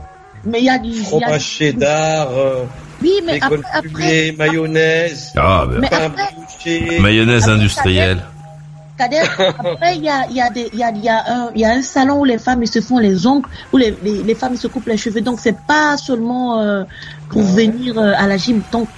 Mais 0.44 0.58
il 0.58 0.64
y 0.64 0.70
a 0.70 0.78
du, 0.78 0.92
Fromage 1.02 1.42
cheddar, 1.42 2.28
euh, 2.36 2.64
oui, 3.02 3.12
mais 3.24 3.40
après, 3.72 4.34
mayonnaise, 4.36 5.32
Ah, 5.36 5.64
ben, 5.68 5.78
Mais 5.80 5.88
pain 5.88 6.06
après- 6.06 6.28
brioché. 6.62 7.00
mayonnaise 7.00 7.42
après, 7.44 7.54
industrielle. 7.54 8.22
Kader, 8.96 9.22
après, 9.58 9.96
il 9.96 10.04
y 10.04 10.08
a, 10.08 10.26
il 10.30 10.36
y 10.36 10.40
a 10.40 10.50
des, 10.50 10.70
il 10.72 10.78
y 10.78 10.82
a, 10.82 10.90
il 10.90 11.04
y 11.04 11.08
a 11.08 11.24
un, 11.26 11.50
il 11.54 11.60
y 11.60 11.64
a 11.64 11.70
un 11.72 11.82
salon 11.82 12.20
où 12.20 12.24
les 12.24 12.38
femmes, 12.38 12.62
ils 12.62 12.70
se 12.70 12.80
font 12.80 12.98
les 12.98 13.26
ongles, 13.26 13.48
où 13.72 13.76
les, 13.76 13.96
les, 14.04 14.22
les 14.22 14.34
femmes, 14.34 14.52
ils 14.54 14.58
se 14.58 14.68
coupent 14.68 14.86
les 14.86 14.96
cheveux. 14.96 15.20
Donc, 15.20 15.40
c'est 15.40 15.56
pas 15.66 15.96
seulement, 15.96 16.60
euh, 16.60 16.84
pour 17.28 17.42
venir 17.42 17.98
euh, 17.98 18.12
à 18.16 18.26
la 18.26 18.36
gym. 18.36 18.62
Donc, 18.70 18.88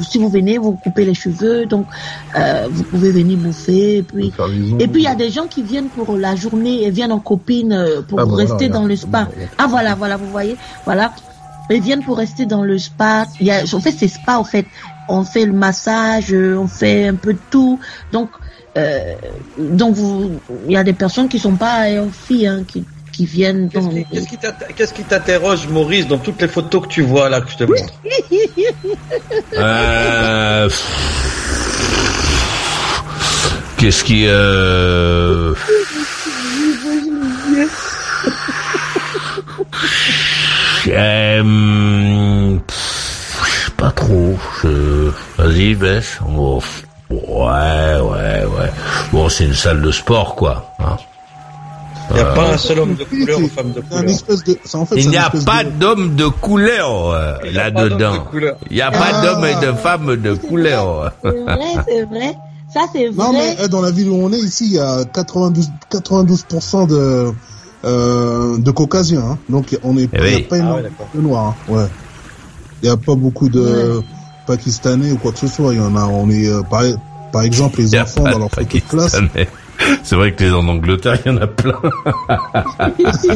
si 0.00 0.18
vous 0.18 0.28
venez, 0.28 0.56
vous 0.56 0.72
coupez 0.72 1.04
les 1.04 1.14
cheveux. 1.14 1.66
Donc, 1.66 1.86
euh, 2.36 2.68
vous 2.70 2.84
pouvez 2.84 3.10
venir 3.10 3.36
bouffer. 3.38 3.98
Et 3.98 4.02
puis, 4.02 4.32
et 4.78 4.88
puis, 4.88 5.02
il 5.02 5.04
y 5.04 5.08
a 5.08 5.16
des 5.16 5.30
gens 5.30 5.46
qui 5.46 5.62
viennent 5.62 5.88
pour 5.88 6.16
la 6.16 6.36
journée 6.36 6.84
et 6.84 6.90
viennent 6.90 7.12
en 7.12 7.18
copine 7.18 7.72
euh, 7.72 8.02
pour 8.02 8.20
Ah, 8.20 8.24
rester 8.28 8.68
voilà, 8.68 8.74
dans 8.74 8.86
le 8.86 8.96
spa. 8.96 9.28
Ah, 9.58 9.66
voilà, 9.68 9.94
voilà, 9.96 10.16
vous 10.16 10.30
voyez. 10.30 10.56
Voilà. 10.84 11.12
Ils 11.70 11.82
viennent 11.82 12.04
pour 12.04 12.18
rester 12.18 12.46
dans 12.46 12.62
le 12.62 12.78
spa. 12.78 13.26
Il 13.40 13.46
y 13.46 13.50
a, 13.50 13.62
en 13.72 13.80
fait, 13.80 13.92
c'est 13.92 14.08
spa, 14.08 14.38
en 14.38 14.44
fait. 14.44 14.66
On 15.08 15.24
fait 15.24 15.44
le 15.44 15.52
massage, 15.52 16.32
euh, 16.32 16.56
on 16.56 16.68
fait 16.68 17.08
un 17.08 17.16
peu 17.16 17.32
de 17.32 17.40
tout. 17.50 17.80
Donc, 18.12 18.30
euh, 18.76 19.14
donc 19.58 19.94
vous, 19.94 20.40
il 20.66 20.72
y 20.72 20.76
a 20.76 20.84
des 20.84 20.92
personnes 20.92 21.28
qui 21.28 21.38
sont 21.38 21.56
pas 21.56 21.86
filles, 22.26 22.46
hein, 22.46 22.62
qui, 22.66 22.84
qui 23.12 23.26
viennent 23.26 23.68
Qu'est-ce 23.68 23.84
dans. 23.84 23.90
qui- 23.90 24.04
qu'est-ce 24.12 24.28
qui 24.28 24.36
t'inter- 24.38 24.66
qu'est-ce 24.76 24.94
qui 24.94 25.02
t'interroge, 25.02 25.66
Maurice, 25.68 26.06
dans 26.06 26.18
toutes 26.18 26.40
les 26.40 26.48
photos 26.48 26.82
que 26.82 26.88
tu 26.88 27.02
vois 27.02 27.28
là 27.28 27.40
que 27.40 27.50
je 27.50 27.56
te 27.56 27.64
montre 27.64 27.92
Euh... 29.56 30.68
Qu'est-ce 33.76 34.04
qui... 34.04 34.24
Euh... 34.28 35.54
Euh, 40.88 42.56
pff, 42.66 43.70
Pas 43.76 43.90
trop. 43.90 44.38
Je... 44.62 45.10
Vas-y, 45.38 45.74
baisse. 45.74 46.18
Oh, 46.26 46.62
ouais, 47.10 48.00
ouais, 48.00 48.44
ouais. 48.44 48.70
Bon, 49.12 49.28
c'est 49.28 49.44
une 49.44 49.54
salle 49.54 49.82
de 49.82 49.90
sport, 49.90 50.34
quoi. 50.36 50.72
hein. 50.78 50.96
Il 52.12 52.14
n'y 52.16 52.22
a 52.22 52.26
Euh, 52.26 52.34
pas 52.34 52.52
un 52.54 52.56
seul 52.56 52.80
homme 52.80 52.96
de 52.96 53.04
couleur 53.04 53.38
ou 53.40 53.46
femme 53.48 53.70
de 53.72 53.80
couleur. 53.80 54.04
espèce 54.04 54.42
de. 54.42 54.58
c'est 54.64 54.76
en 54.76 54.84
fait, 54.84 54.96
Il 54.96 55.10
n'y 55.10 55.16
un 55.16 55.22
a 55.26 55.30
pas 55.30 55.62
d'homme 55.62 56.16
de 56.16 56.26
couleur 56.26 57.10
euh, 57.12 57.34
Il 57.44 57.52
y 57.52 57.58
a 57.58 57.70
pas 57.70 57.70
d'homme 57.70 57.88
là-dedans. 58.00 58.24
Il 58.68 58.74
n'y 58.74 58.82
a 58.82 58.90
pas 58.90 59.10
Ah. 59.12 59.22
d'homme 59.24 59.44
et 59.44 59.54
de 59.64 59.72
femme 59.74 60.16
de 60.16 60.34
couleur. 60.34 61.12
C'est 61.22 61.30
vrai, 61.30 61.56
c'est 61.86 62.02
vrai. 62.06 62.34
Ça, 62.74 62.80
c'est 62.92 63.08
vrai. 63.10 63.24
Non, 63.24 63.32
mais 63.32 63.56
eh, 63.62 63.68
dans 63.68 63.80
la 63.80 63.90
ville 63.92 64.08
où 64.10 64.16
on 64.24 64.32
est 64.32 64.38
ici, 64.38 64.66
il 64.66 64.72
y 64.72 64.78
a 64.80 65.04
92, 65.04 65.68
92% 65.90 66.86
de, 66.88 67.32
euh, 67.84 68.58
de 68.58 68.70
caucasiens. 68.72 69.22
Hein. 69.32 69.38
Donc, 69.48 69.76
on 69.84 69.96
est, 69.96 70.08
Eh 70.12 70.18
il 70.18 70.32
y 70.32 70.36
a 70.36 70.48
pas 70.48 70.56
Ah 70.56 70.58
énormément 70.58 70.76
ouais, 70.76 70.82
d'accord. 70.82 71.08
de 71.14 71.20
noirs. 71.20 71.46
hein. 71.68 71.72
Ouais. 71.72 71.86
Il 72.82 72.86
n'y 72.88 72.92
a 72.92 72.96
pas 72.96 73.14
beaucoup 73.14 73.48
de 73.48 74.02
pakistanais 74.54 75.12
ou 75.12 75.16
quoi 75.18 75.32
que 75.32 75.38
ce 75.38 75.46
soit. 75.48 75.72
Il 75.74 75.78
y 75.78 75.82
en 75.82 75.94
a, 75.96 76.04
on 76.06 76.28
est, 76.30 76.48
euh, 76.48 76.62
par, 76.62 76.82
par 77.32 77.42
exemple, 77.42 77.78
les 77.80 77.98
enfants 77.98 78.24
dans 78.24 78.34
de 78.34 78.38
leur 78.38 78.50
de 78.50 78.80
classe. 78.80 79.16
C'est 80.02 80.14
vrai 80.14 80.32
que 80.34 80.44
les 80.44 80.50
en 80.52 80.68
Angleterre, 80.68 81.18
il 81.24 81.32
y 81.32 81.34
en 81.34 81.38
a 81.40 81.46
plein. 81.46 81.72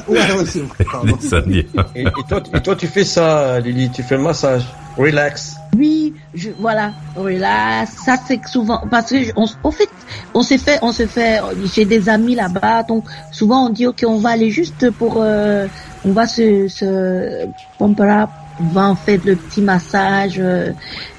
ouais, 0.08 0.18
ouais. 0.36 1.66
Et, 1.94 2.02
et 2.02 2.04
toi, 2.28 2.40
et 2.54 2.60
toi, 2.60 2.76
tu 2.76 2.86
fais 2.86 3.04
ça, 3.04 3.58
Lily, 3.60 3.90
tu 3.90 4.02
fais 4.02 4.16
le 4.16 4.22
massage. 4.22 4.64
Relax. 4.96 5.56
Oui, 5.76 6.14
je, 6.34 6.50
voilà. 6.60 6.92
Là, 7.16 7.84
ça 7.86 8.16
c'est 8.28 8.38
que 8.38 8.48
souvent 8.48 8.80
parce 8.90 9.10
que 9.10 9.24
je- 9.24 9.32
on, 9.34 9.46
au 9.64 9.70
fait, 9.72 9.88
on 10.34 10.42
s'est 10.42 10.58
fait, 10.58 10.78
on 10.82 10.92
se 10.92 11.06
fait. 11.06 11.40
J'ai 11.74 11.84
des 11.84 12.08
amis 12.08 12.34
là-bas, 12.36 12.84
donc 12.84 13.04
souvent 13.32 13.66
on 13.66 13.70
dit 13.70 13.86
ok, 13.88 14.04
on 14.06 14.18
va 14.18 14.30
aller 14.30 14.50
juste 14.50 14.90
pour, 14.92 15.16
euh, 15.20 15.66
on 16.04 16.12
va 16.12 16.26
se, 16.28 16.68
se 16.68 17.44
pump 17.78 17.98
up, 18.00 18.28
on 18.60 18.66
va 18.68 18.88
en 18.90 18.96
fait 18.96 19.24
le 19.24 19.36
petit 19.36 19.62
massage, 19.62 20.38
euh, 20.38 20.72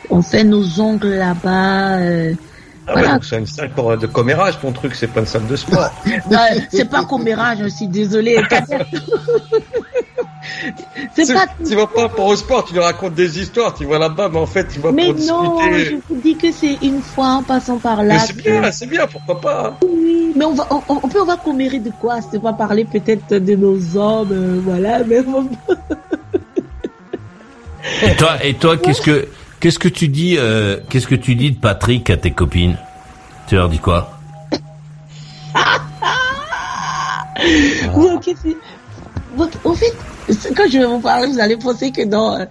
on 0.10 0.21
fait 0.21 0.43
nos 0.43 0.80
ongles 0.80 1.10
là-bas. 1.15 2.00
euh, 2.00 2.34
Ah 2.88 2.93
ouais, 2.93 3.02
Voilà. 3.02 3.13
donc 3.15 3.26
c'est 3.26 3.38
une 3.39 3.48
salle 3.48 3.74
pour- 3.74 3.98
de 3.98 4.06
commérage, 4.08 4.60
ton 4.60 4.71
truc, 4.71 4.93
c'est 4.95 5.08
pas 5.08 5.21
une 5.21 5.26
salle 5.26 5.48
de 5.48 5.56
sport. 5.56 5.89
non, 6.30 6.39
c'est 6.69 6.86
pas 6.86 7.04
commérage, 7.06 7.58
je 7.63 7.67
suis 7.67 7.88
désolée. 7.88 8.38
c'est 11.13 11.26
Tu, 11.26 11.34
pas. 11.34 11.45
tu 11.67 11.76
vas 11.76 11.88
pas 11.88 12.10
pour 12.10 12.30
le 12.32 12.36
sport, 12.38 12.63
tu 12.65 12.74
lui 12.74 12.80
racontes 12.82 13.15
des 13.15 13.39
histoires, 13.39 13.74
tu 13.74 13.86
vas 13.86 13.98
là-bas, 13.98 14.30
mais 14.30 14.38
en 14.38 14.45
fait, 14.45 14.67
tu 14.67 14.80
vas 14.80 14.91
Mais 14.91 15.06
pour 15.06 15.13
non, 15.15 15.56
discuter. 15.58 15.86
je 15.86 15.95
vous 16.08 16.21
dis 16.21 16.38
que 16.38 16.52
c'est 16.52 16.76
une 16.82 17.02
fois 17.02 17.28
en 17.30 17.43
passant 17.43 17.80
par 17.80 18.04
là. 18.04 18.13
Mais 18.15 18.19
c'est 18.19 18.34
que- 18.38 18.41
bien, 18.43 18.71
c'est 18.71 18.88
bien, 18.88 19.08
pourquoi 19.08 19.41
pas. 19.41 19.67
hein. 19.67 19.78
Oui, 19.89 20.34
mais 20.36 20.45
on 20.45 20.54
va, 20.54 20.67
on, 20.69 20.84
on 21.04 21.10
peut, 21.10 21.21
on 21.21 21.26
va 21.26 21.38
commérer 21.38 21.80
de 21.80 21.89
quoi? 21.89 22.21
C'est 22.21 22.39
pas 22.39 22.54
parler 22.54 22.86
peut-être 22.86 23.34
de 23.34 23.56
nos 23.56 23.98
hommes, 23.98 24.32
euh, 24.32 24.60
voilà, 24.62 25.04
mais 25.04 25.21
Et 28.04 28.15
toi, 28.15 28.43
et 28.43 28.54
toi, 28.56 28.78
qu'est-ce 28.78 29.02
que, 29.02 29.28
qu'est-ce 29.60 29.80
que 29.80 29.88
tu 29.88 30.08
dis, 30.08 30.36
euh, 30.38 30.78
qu'est-ce 30.89 31.08
que 31.08 31.15
tu 31.15 31.36
dis 31.36 31.52
de 31.52 31.58
Patrick 31.58 32.10
à 32.10 32.17
tes 32.17 32.32
copines? 32.32 32.78
Tu 33.48 33.56
leur 33.56 33.69
dis 33.69 33.80
quoi? 33.80 34.12
Oui, 37.93 38.08
ok, 38.15 38.24
c'est- 38.41 38.58
Donc, 39.38 39.52
en 39.63 39.74
fait, 39.76 39.93
quand 40.56 40.64
je 40.72 40.80
vais 40.80 40.86
vous 40.86 41.00
parler, 41.00 41.28
vous 41.28 41.40
allez 41.40 41.58
penser 41.58 41.92
que 41.92 42.04
non. 42.06 42.36
euh, 42.40 42.46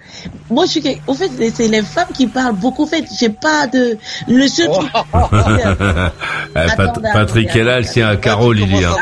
moi, 0.51 0.65
je 0.67 0.71
suis. 0.73 1.01
En 1.07 1.15
fait, 1.15 1.31
c'est- 1.55 1.69
les 1.69 1.83
femmes 1.83 2.09
qui 2.15 2.27
parlent 2.27 2.55
beaucoup. 2.55 2.85
En 2.85 2.87
fait, 2.87 3.05
j'ai 3.19 3.29
pas 3.31 3.67
de. 3.67 3.99
Le 4.29 4.47
seul 4.49 4.69
truc. 4.71 4.91
Pat- 5.13 6.11
Attends, 6.55 7.01
Patrick 7.13 7.55
est 7.57 7.65
là, 7.65 7.79
elle 7.79 7.89
tient 7.89 8.09
à 8.11 8.17
Tu 8.17 8.55
Lily. 8.55 8.85
Hein. 8.85 8.97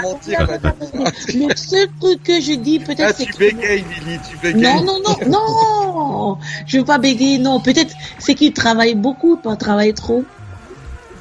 Le 1.34 1.54
seul 1.56 1.88
truc 2.00 2.22
que 2.22 2.40
je 2.40 2.52
dis, 2.54 2.80
Ah, 2.82 2.86
peut-être, 2.86 3.16
c'est 3.16 3.24
tu 3.26 3.32
que. 3.32 3.38
bégayes, 3.38 3.84
Lily, 4.04 4.18
tu 4.30 4.36
bégayes. 4.38 4.62
Non, 4.62 4.82
non, 4.84 4.98
non, 5.04 5.16
non 5.28 6.38
Je 6.66 6.78
veux 6.78 6.84
pas 6.84 6.98
bégayer, 6.98 7.38
non. 7.38 7.60
Peut-être 7.60 7.94
c'est 8.18 8.34
qu'il 8.34 8.52
travaille 8.52 8.94
beaucoup, 8.94 9.36
pas 9.36 9.56
travailler 9.56 9.92
trop. 9.94 10.24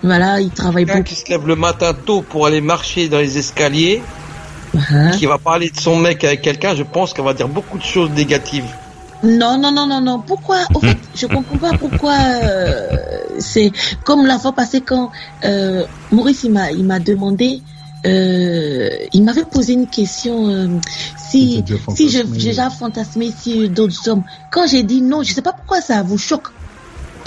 Voilà, 0.03 0.39
il 0.41 0.49
travaille 0.49 0.85
Quelqu'un 0.85 1.01
beaucoup. 1.01 1.13
qui 1.13 1.21
se 1.21 1.29
lève 1.29 1.45
le 1.47 1.55
matin 1.55 1.93
tôt 1.93 2.21
pour 2.21 2.47
aller 2.47 2.61
marcher 2.61 3.07
dans 3.07 3.19
les 3.19 3.37
escaliers, 3.37 4.01
Hein? 4.73 5.11
qui 5.11 5.25
va 5.25 5.37
parler 5.37 5.69
de 5.69 5.79
son 5.79 5.97
mec 5.97 6.23
avec 6.23 6.41
quelqu'un, 6.41 6.75
je 6.75 6.83
pense 6.83 7.13
qu'elle 7.13 7.25
va 7.25 7.33
dire 7.33 7.49
beaucoup 7.49 7.77
de 7.77 7.83
choses 7.83 8.09
négatives. 8.11 8.73
Non, 9.23 9.57
non, 9.59 9.71
non, 9.71 9.85
non, 9.85 10.01
non. 10.01 10.21
Pourquoi 10.21 10.59
En 10.73 10.79
fait, 10.79 10.97
je 11.13 11.27
comprends 11.27 11.57
pas 11.57 11.73
pourquoi. 11.77 12.15
euh, 12.43 12.87
c'est 13.39 13.71
comme 14.03 14.25
la 14.25 14.39
fois 14.39 14.53
passée 14.53 14.81
quand 14.81 15.11
euh, 15.43 15.85
Maurice 16.11 16.43
il 16.43 16.51
m'a 16.51 16.71
il 16.71 16.85
m'a 16.85 16.99
demandé. 16.99 17.61
Euh, 18.05 18.89
il 19.13 19.23
m'avait 19.23 19.45
posé 19.45 19.73
une 19.73 19.87
question 19.87 20.47
euh, 20.49 20.79
si 21.17 21.63
si 21.95 22.09
je- 22.09 22.23
j'ai 22.33 22.49
déjà 22.49 22.69
fantasmé 22.71 23.31
sur 23.31 23.69
d'autres 23.69 24.07
hommes. 24.09 24.23
Quand 24.49 24.65
j'ai 24.67 24.81
dit 24.83 25.01
non, 25.03 25.21
je 25.21 25.33
sais 25.33 25.43
pas 25.43 25.53
pourquoi 25.53 25.81
ça 25.81 26.01
vous 26.01 26.17
choque 26.17 26.47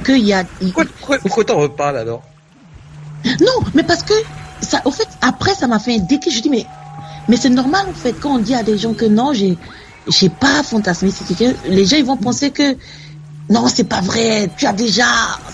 qu'il 0.05 0.19
y 0.27 0.33
a 0.33 0.45
Pourquoi, 0.45 0.85
pourquoi, 0.99 1.19
pourquoi 1.19 1.45
t'en 1.45 1.59
reparles 1.59 1.99
alors? 1.99 2.23
Non, 3.25 3.71
mais 3.75 3.85
parce 3.85 4.03
que 4.03 4.15
ça, 4.63 4.83
au 4.85 4.91
fait, 4.91 5.09
après, 5.21 5.55
ça 5.55 5.67
m'a 5.69 5.79
fait 5.79 5.95
un 5.95 5.99
déclic. 5.99 6.35
Je 6.35 6.41
dis, 6.43 6.51
mais, 6.51 6.67
mais 7.29 7.37
c'est 7.37 7.51
normal, 7.51 7.83
en 7.89 7.95
fait, 7.95 8.15
quand 8.21 8.37
on 8.37 8.39
dit 8.39 8.55
à 8.55 8.63
des 8.63 8.77
gens 8.79 8.95
que 8.95 9.05
non, 9.05 9.33
j'ai, 9.33 9.59
j'ai 10.07 10.29
pas 10.31 10.63
fantasmé 10.63 11.11
sur 11.11 11.27
quelqu'un, 11.27 11.55
les 11.65 11.85
gens, 11.85 11.97
ils 11.97 12.05
vont 12.05 12.17
penser 12.17 12.51
que, 12.51 12.77
non, 13.51 13.69
c'est 13.69 13.85
pas 13.85 14.01
vrai, 14.01 14.51
tu 14.57 14.67
as 14.67 14.73
déjà, 14.73 15.05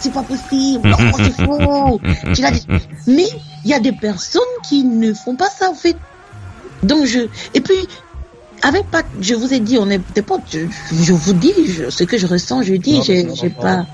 c'est 0.00 0.12
pas 0.12 0.22
possible, 0.24 0.88
non, 0.88 0.96
c'est 1.16 1.44
faux, 1.44 2.00
tu 2.34 2.42
l'as 2.42 2.50
dit. 2.50 2.66
Mais, 3.06 3.26
il 3.64 3.70
y 3.70 3.74
a 3.74 3.80
des 3.80 3.92
personnes 3.92 4.40
qui 4.62 4.84
ne 4.84 5.12
font 5.12 5.36
pas 5.36 5.50
ça, 5.50 5.70
en 5.70 5.74
fait. 5.74 5.96
Donc, 6.82 7.04
je, 7.04 7.28
et 7.54 7.60
puis, 7.60 7.76
avec 8.62 8.90
Pat, 8.90 9.06
je 9.20 9.34
vous 9.34 9.52
ai 9.52 9.60
dit, 9.60 9.78
on 9.78 9.90
est 9.90 10.00
des 10.12 10.22
potes, 10.22 10.42
je, 10.50 10.66
je 11.02 11.12
vous 11.12 11.32
dis 11.34 11.52
je- 11.66 11.90
ce 11.90 12.04
que 12.04 12.18
je 12.18 12.26
ressens, 12.26 12.62
je 12.62 12.74
dis, 12.74 13.00
j'ai, 13.02 13.28
c'est 13.36 13.50
pas. 13.50 13.86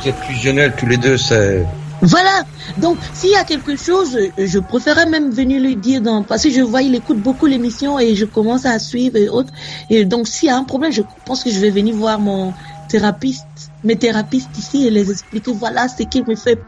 Vous 0.00 0.08
êtes 0.08 0.16
fusionnels 0.24 0.74
tous 0.78 0.86
les 0.86 0.96
deux, 0.96 1.16
c'est... 1.16 1.64
Voilà. 2.04 2.44
Donc, 2.76 2.98
s'il 3.14 3.30
y 3.30 3.34
a 3.34 3.44
quelque 3.44 3.76
chose, 3.76 4.18
je 4.36 4.58
préférais 4.58 5.06
même 5.06 5.30
venir 5.30 5.60
lui 5.60 5.76
dire 5.76 6.02
dans, 6.02 6.22
parce 6.22 6.42
que 6.42 6.50
je 6.50 6.60
vois, 6.60 6.82
il 6.82 6.94
écoute 6.94 7.18
beaucoup 7.18 7.46
l'émission 7.46 7.98
et 7.98 8.14
je 8.14 8.26
commence 8.26 8.66
à 8.66 8.78
suivre 8.78 9.16
et 9.16 9.28
autres. 9.28 9.52
Et 9.88 10.04
donc, 10.04 10.28
s'il 10.28 10.48
y 10.48 10.52
a 10.52 10.56
un 10.56 10.64
problème, 10.64 10.92
je 10.92 11.02
pense 11.24 11.42
que 11.42 11.50
je 11.50 11.58
vais 11.58 11.70
venir 11.70 11.94
voir 11.96 12.18
mon 12.20 12.52
thérapeute, 12.88 13.36
mes 13.82 13.96
thérapeutes 13.96 14.56
ici 14.58 14.86
et 14.86 14.90
les 14.90 15.10
expliquer, 15.10 15.52
voilà 15.52 15.88
ce 15.88 16.02
qui 16.02 16.22
me 16.22 16.34
fait 16.36 16.58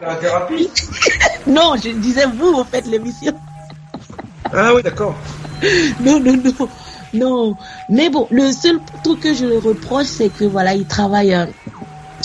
La 0.00 0.14
thérapie 0.14 0.70
Non, 1.46 1.74
je 1.82 1.90
disais 1.90 2.26
vous, 2.26 2.52
en 2.54 2.64
fait, 2.64 2.86
l'émission. 2.86 3.34
Ah 4.52 4.72
oui, 4.74 4.82
d'accord. 4.82 5.16
Non, 6.00 6.20
non, 6.20 6.36
non. 6.36 6.68
Non. 7.14 7.56
Mais 7.88 8.10
bon, 8.10 8.26
le 8.30 8.52
seul 8.52 8.78
truc 9.02 9.20
que 9.20 9.34
je 9.34 9.46
le 9.46 9.58
reproche, 9.58 10.06
c'est 10.06 10.28
que 10.28 10.44
voilà, 10.44 10.74
il 10.74 10.84
travaille, 10.84 11.32
euh, 11.34 11.46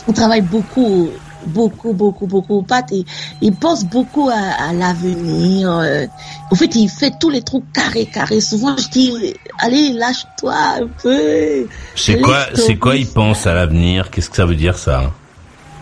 il 0.08 0.14
travaille 0.14 0.42
beaucoup, 0.42 1.10
beaucoup, 1.48 1.94
beaucoup, 1.94 2.28
beaucoup. 2.28 2.62
Pat, 2.64 2.92
et 2.92 3.06
il 3.42 3.54
pense 3.54 3.86
beaucoup 3.86 4.30
à, 4.30 4.70
à 4.70 4.74
l'avenir. 4.74 5.72
euh. 5.72 6.06
En 6.52 6.56
fait, 6.56 6.76
il 6.76 6.90
fait 6.90 7.14
tous 7.20 7.30
les 7.30 7.42
trucs 7.42 7.72
carrés, 7.74 8.06
carrés. 8.06 8.42
Souvent, 8.42 8.76
je 8.78 8.88
dis, 8.90 9.14
allez, 9.60 9.94
lâche-toi 9.94 10.54
un 10.56 10.88
peu. 11.02 11.68
C'est 11.96 12.20
quoi, 12.22 12.46
c'est 12.56 12.76
quoi 12.78 12.96
il 12.96 13.08
pense 13.08 13.46
à 13.48 13.54
l'avenir? 13.54 14.10
Qu'est-ce 14.12 14.30
que 14.30 14.36
ça 14.36 14.46
veut 14.46 14.56
dire 14.56 14.78
ça? 14.78 15.12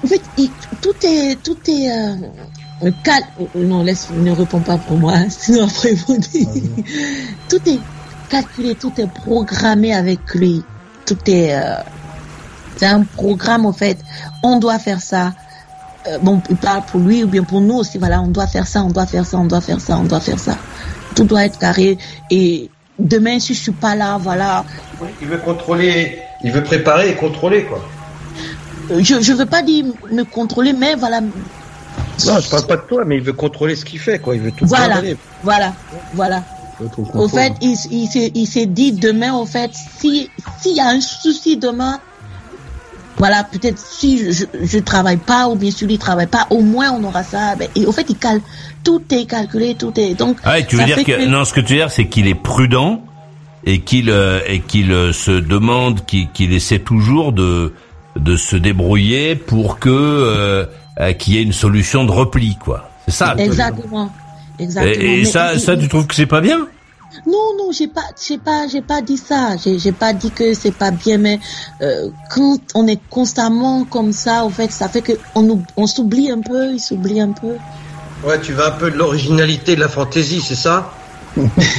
En 0.03 0.07
fait, 0.07 0.21
il- 0.37 0.51
tout 0.81 0.93
est, 1.03 1.41
tout 1.41 1.57
est 1.67 1.89
euh, 1.91 2.91
cal- 3.03 3.23
Non, 3.55 3.83
laisse, 3.83 4.09
ne 4.15 4.31
réponds 4.31 4.59
pas 4.59 4.77
pour 4.77 4.97
moi, 4.97 5.15
sinon 5.29 5.65
après 5.65 5.93
vont 5.95 6.17
dire. 6.17 6.47
Tout 7.49 7.61
est 7.67 7.79
calculé, 8.29 8.75
tout 8.75 8.93
est 8.97 9.07
programmé 9.07 9.93
avec 9.95 10.19
lui. 10.35 10.63
Tout 11.05 11.17
est, 11.27 11.55
euh, 11.55 11.75
c'est 12.75 12.85
un 12.85 13.03
programme 13.03 13.65
en 13.65 13.73
fait. 13.73 13.97
On 14.43 14.59
doit 14.59 14.77
faire 14.77 15.01
ça. 15.01 15.33
Euh, 16.07 16.17
bon, 16.19 16.41
il 16.49 16.55
parle 16.55 16.83
pour 16.85 16.99
lui 16.99 17.23
ou 17.23 17.27
bien 17.27 17.43
pour 17.43 17.61
nous 17.61 17.75
aussi. 17.75 17.97
Voilà, 17.97 18.21
on 18.21 18.27
doit 18.27 18.47
faire 18.47 18.67
ça, 18.67 18.83
on 18.83 18.89
doit 18.89 19.05
faire 19.05 19.25
ça, 19.25 19.37
on 19.37 19.45
doit 19.45 19.61
faire 19.61 19.81
ça, 19.81 19.97
on 19.97 20.03
doit 20.03 20.19
faire 20.21 20.39
ça. 20.39 20.57
Tout 21.15 21.23
doit 21.23 21.45
être 21.45 21.57
carré. 21.59 21.97
Et 22.31 22.69
demain, 22.99 23.39
si 23.39 23.53
je 23.53 23.59
suis 23.59 23.71
pas 23.71 23.95
là, 23.95 24.17
voilà, 24.21 24.63
Il 25.21 25.27
veut 25.27 25.37
contrôler, 25.37 26.19
il 26.43 26.51
veut 26.51 26.63
préparer 26.63 27.09
et 27.09 27.15
contrôler, 27.15 27.63
quoi. 27.65 27.81
Euh, 28.91 28.99
je 29.03 29.19
je 29.21 29.33
veux 29.33 29.45
pas 29.45 29.61
dire 29.63 29.85
me 30.11 30.23
contrôler, 30.23 30.71
mais 30.73 30.95
voilà, 30.95 31.19
Non, 31.21 32.39
je 32.39 32.49
parle 32.49 32.65
pas 32.67 32.77
de 32.77 32.81
toi, 32.87 33.03
mais 33.05 33.17
il 33.17 33.23
veut 33.23 33.33
contrôler 33.33 33.75
ce 33.75 33.83
qu'il 33.83 33.99
fait, 33.99 34.19
quoi. 34.19 34.35
Il 34.35 34.41
veut 34.41 34.51
tout 34.51 34.65
Voilà. 34.65 34.95
contrôler. 34.95 35.17
voilà, 35.43 35.73
voilà. 36.13 36.43
Au 37.15 37.27
fait, 37.27 37.53
il, 37.61 37.75
il, 37.91 38.07
s'est- 38.07 38.31
il 38.35 38.45
s'est 38.47 38.67
dit 38.67 38.91
demain, 38.91 39.33
au 39.33 39.45
fait, 39.47 39.71
si 39.73 40.29
s'il 40.61 40.75
y 40.75 40.79
a 40.79 40.87
un 40.89 41.01
souci 41.01 41.57
demain, 41.57 41.99
voilà, 43.17 43.43
peut-être 43.43 43.79
si 43.79 44.31
je, 44.31 44.45
je 44.61 44.79
travaille 44.79 45.17
pas 45.17 45.47
ou 45.47 45.55
bien 45.55 45.71
si 45.71 45.85
lui 45.85 45.97
travaille 45.97 46.27
pas, 46.27 46.47
au 46.49 46.61
moins 46.61 46.91
on 46.91 47.03
aura 47.03 47.23
ça. 47.23 47.55
Ben, 47.55 47.67
et 47.75 47.85
au 47.85 47.91
fait, 47.91 48.05
il 48.09 48.15
cale, 48.15 48.41
tout 48.83 49.01
est 49.11 49.25
calculé, 49.25 49.75
tout 49.75 49.93
est 49.99 50.13
donc. 50.13 50.37
Ah, 50.43 50.59
et 50.59 50.65
tu 50.65 50.75
veux 50.75 50.85
dire 50.85 51.03
que, 51.03 51.25
non, 51.27 51.43
ce 51.45 51.53
que 51.53 51.61
tu 51.61 51.73
veux 51.73 51.79
dire, 51.79 51.91
c'est 51.91 52.07
qu'il 52.07 52.27
est 52.27 52.35
prudent 52.35 53.01
et 53.65 53.81
qu'il 53.81 54.09
euh, 54.09 54.39
et 54.47 54.59
qu'il 54.59 54.91
euh, 54.91 55.11
se 55.13 55.31
demande, 55.31 56.05
qu'il 56.05 56.53
essaie 56.53 56.79
toujours 56.79 57.31
de 57.33 57.73
de 58.15 58.35
se 58.35 58.55
débrouiller 58.55 59.35
pour 59.35 59.79
que 59.79 59.89
euh, 59.89 60.65
euh, 60.99 61.13
qu'il 61.13 61.35
y 61.35 61.37
ait 61.37 61.43
une 61.43 61.53
solution 61.53 62.05
de 62.05 62.11
repli, 62.11 62.57
quoi. 62.63 62.89
C'est 63.05 63.13
ça. 63.13 63.35
Exactement, 63.37 64.11
exactement. 64.59 65.01
Et, 65.01 65.15
et 65.15 65.17
Mais 65.19 65.25
ça, 65.25 65.57
ça, 65.59 65.77
tu 65.77 65.87
trouves 65.87 66.07
que 66.07 66.15
c'est 66.15 66.25
pas 66.25 66.41
bien? 66.41 66.67
Non, 67.25 67.55
non, 67.57 67.71
j'ai 67.71 67.87
pas, 67.87 68.01
j'ai 68.27 68.37
pas, 68.37 68.67
j'ai 68.67 68.81
pas 68.81 69.01
dit 69.01 69.17
ça. 69.17 69.57
J'ai, 69.57 69.79
j'ai 69.79 69.91
pas 69.91 70.13
dit 70.13 70.31
que 70.31 70.53
c'est 70.53 70.71
pas 70.71 70.91
bien, 70.91 71.17
mais 71.17 71.39
euh, 71.81 72.09
quand 72.29 72.57
on 72.75 72.85
est 72.87 72.99
constamment 73.09 73.85
comme 73.85 74.11
ça, 74.13 74.43
au 74.45 74.49
fait, 74.49 74.71
ça 74.71 74.87
fait 74.89 75.01
que 75.01 75.13
on, 75.35 75.59
on 75.75 75.87
s'oublie 75.87 76.29
un 76.31 76.41
peu, 76.41 76.71
il 76.73 76.79
s'oublie 76.79 77.19
un 77.21 77.31
peu. 77.31 77.53
Ouais, 78.23 78.39
tu 78.41 78.53
veux 78.53 78.65
un 78.65 78.71
peu 78.71 78.89
de 78.91 78.97
l'originalité, 78.97 79.75
de 79.75 79.81
la 79.81 79.89
fantaisie, 79.89 80.41
c'est 80.41 80.55
ça? 80.55 80.91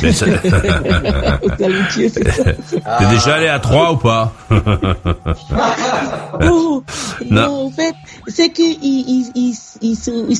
Mais 0.03 0.13
ça- 0.13 0.27
T'es 0.27 0.51
T'es 1.59 3.07
déjà 3.11 3.35
allé 3.35 3.49
à 3.49 3.59
Troyes 3.59 3.93
ou 3.93 3.97
pas? 3.97 4.33
Non. 6.41 6.83
non, 7.31 7.67
en 7.67 7.71
fait, 7.71 7.95
c'est 8.29 8.51
que 8.51 8.63
il, 8.63 9.33
il, 9.35 9.55
il, 9.81 9.97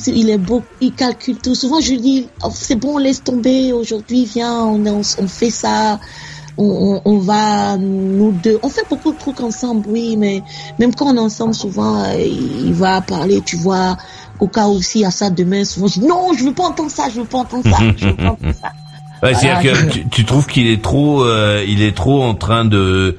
il, 0.07 0.29
est 0.29 0.37
beau, 0.37 0.63
il 0.79 0.93
calcule 0.93 1.37
tout. 1.37 1.55
Souvent, 1.55 1.81
je 1.81 1.91
lui 1.91 2.01
dis, 2.01 2.27
oh, 2.43 2.49
c'est 2.53 2.75
bon, 2.75 2.97
laisse 2.97 3.23
tomber. 3.23 3.73
Aujourd'hui, 3.73 4.25
viens, 4.25 4.63
on, 4.63 4.85
on, 4.85 5.01
on 5.17 5.27
fait 5.27 5.49
ça. 5.49 5.99
On, 6.57 7.01
on, 7.05 7.17
va, 7.19 7.77
nous 7.77 8.31
deux. 8.31 8.59
On 8.63 8.69
fait 8.69 8.83
beaucoup 8.89 9.13
de 9.13 9.17
trucs 9.17 9.39
ensemble, 9.39 9.85
oui, 9.87 10.17
mais 10.17 10.43
même 10.77 10.93
quand 10.93 11.05
on 11.05 11.15
est 11.15 11.19
ensemble, 11.19 11.53
souvent, 11.55 12.03
il 12.13 12.73
va 12.73 12.99
parler, 12.99 13.41
tu 13.41 13.55
vois, 13.55 13.95
au 14.41 14.47
cas 14.47 14.67
où 14.67 14.81
s'il 14.81 15.01
y 15.01 15.05
a 15.05 15.11
ça 15.11 15.29
demain, 15.29 15.63
souvent, 15.63 15.87
je 15.87 16.01
dis, 16.01 16.05
non, 16.05 16.33
je 16.37 16.43
veux 16.43 16.53
pas 16.53 16.65
entendre 16.65 16.91
ça, 16.91 17.05
je 17.09 17.21
veux 17.21 17.25
pas 17.25 17.37
entendre 17.39 17.63
ça, 17.63 17.77
je 17.95 18.07
veux 18.07 18.15
pas 18.15 18.31
entendre 18.31 18.55
ça. 18.61 18.71
Ouais, 19.21 19.33
c'est-à-dire 19.33 19.73
que 19.73 19.89
tu, 19.91 20.07
tu 20.07 20.23
trouves 20.23 20.47
qu'il 20.47 20.67
est 20.67 20.81
trop, 20.81 21.25
euh, 21.25 21.61
il 21.67 21.81
est 21.81 21.93
trop 21.93 22.23
en 22.23 22.35
train 22.35 22.63
de, 22.63 23.17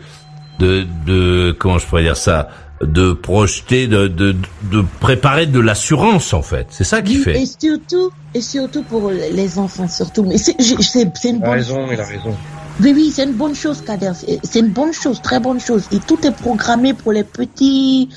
de, 0.59 0.87
de, 1.04 1.54
comment 1.59 1.76
je 1.76 1.87
pourrais 1.87 2.04
dire 2.04 2.16
ça, 2.16 2.48
de 2.83 3.12
projeter, 3.12 3.87
de, 3.87 4.09
de, 4.09 4.35
de 4.71 4.83
préparer 5.01 5.47
de 5.47 5.61
l'assurance 5.61 6.33
en 6.33 6.43
fait. 6.43 6.66
C'est 6.71 6.85
ça 6.85 7.03
qu'il 7.03 7.19
Oui, 7.19 7.23
fait. 7.25 7.43
Et 7.43 7.47
surtout, 7.47 8.11
et 8.35 8.40
surtout 8.40 8.83
pour 8.85 9.11
les 9.11 9.59
enfants, 9.59 9.88
surtout. 9.88 10.23
Mais 10.25 10.38
c'est, 10.38 10.57
je- 10.61 10.81
c'est, 10.81 11.11
c'est 11.16 11.31
une 11.31 11.37
Il 11.37 11.43
a 11.43 11.47
bonne 11.47 11.55
raison, 11.57 11.87
il 11.93 12.01
a 12.01 12.05
raison. 12.05 12.35
Oui, 12.81 12.93
oui, 12.95 13.12
c'est 13.14 13.25
une 13.25 13.35
bonne 13.35 13.55
chose, 13.55 13.83
Kader. 13.83 14.12
C'est- 14.14 14.40
C'est 14.43 14.61
une 14.61 14.69
bonne 14.73 14.93
chose, 14.95 15.21
très 15.21 15.40
bonne 15.40 15.61
chose. 15.61 15.87
Et 15.93 15.99
tout 15.99 16.19
est 16.27 16.33
programmé 16.33 16.95
pour 16.95 17.12
les 17.12 17.25
petits, 17.25 18.09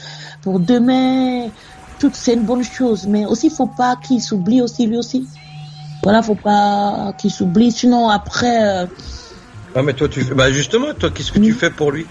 pour 0.41 0.59
demain. 0.59 1.49
Tout, 1.99 2.11
c'est 2.13 2.33
une 2.35 2.43
bonne 2.45 2.63
chose. 2.63 3.05
Mais 3.07 3.25
aussi, 3.25 3.49
faut 3.49 3.67
pas 3.67 3.97
qu'il 3.97 4.21
s'oublie 4.21 4.61
aussi, 4.61 4.85
lui 4.87 4.97
aussi. 4.97 5.27
Voilà, 6.03 6.21
faut 6.21 6.35
pas 6.35 7.13
qu'il 7.17 7.31
s'oublie. 7.31 7.71
Sinon, 7.71 8.09
après, 8.09 8.63
euh, 8.83 8.85
Ah, 9.75 9.81
mais 9.83 9.93
toi, 9.93 10.07
tu 10.07 10.23
bah, 10.35 10.51
justement, 10.51 10.93
toi, 10.93 11.09
qu'est-ce 11.13 11.31
que 11.33 11.39
tu 11.39 11.51
Oui. 11.51 11.51
fais 11.51 11.69
pour 11.69 11.91
lui? 11.91 12.05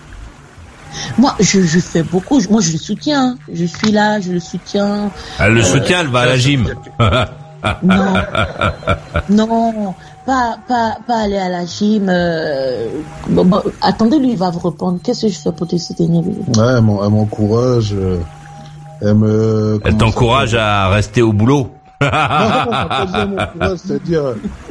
Moi, 1.18 1.35
je, 1.40 1.61
je 1.62 1.78
fais 1.78 2.02
beaucoup. 2.02 2.40
Moi, 2.50 2.61
je 2.61 2.72
le 2.72 2.78
soutiens. 2.78 3.37
Je 3.52 3.64
suis 3.64 3.90
là, 3.92 4.20
je 4.20 4.33
le 4.33 4.40
soutiens. 4.40 5.11
Elle 5.38 5.55
le 5.55 5.62
soutient, 5.62 6.00
elle 6.00 6.09
va 6.09 6.20
à 6.20 6.26
la 6.26 6.37
gym. 6.38 6.68
Non, 7.83 8.14
non, 9.31 9.94
pas, 10.26 10.57
pas, 10.68 10.96
pas 11.07 11.16
aller 11.22 11.38
à 11.38 11.48
la 11.48 11.64
gym. 11.64 12.07
euh, 12.09 12.88
bon, 13.28 13.44
bon, 13.44 13.62
attendez, 13.81 14.18
lui, 14.18 14.33
il 14.33 14.37
va 14.37 14.50
vous 14.50 14.59
répondre. 14.68 14.98
Qu'est-ce 15.02 15.22
que 15.26 15.33
je 15.33 15.38
fais 15.38 15.52
pour 15.52 15.66
te 15.68 15.76
soutenir 15.76 16.22
Ouais, 16.24 16.74
elle 16.76 16.83
m'en- 16.83 17.05
elle 17.05 17.11
m'encourage. 17.11 17.92
euh, 17.94 18.18
Elle 19.00 19.14
me. 19.14 19.81
T'encourage 19.98 20.55
à 20.55 20.88
rester 20.88 21.22
au 21.22 21.33
boulot. 21.33 21.70
Non, 22.00 22.09
non, 22.11 23.37
non, 23.61 23.76
c'est-à-dire, 23.76 24.22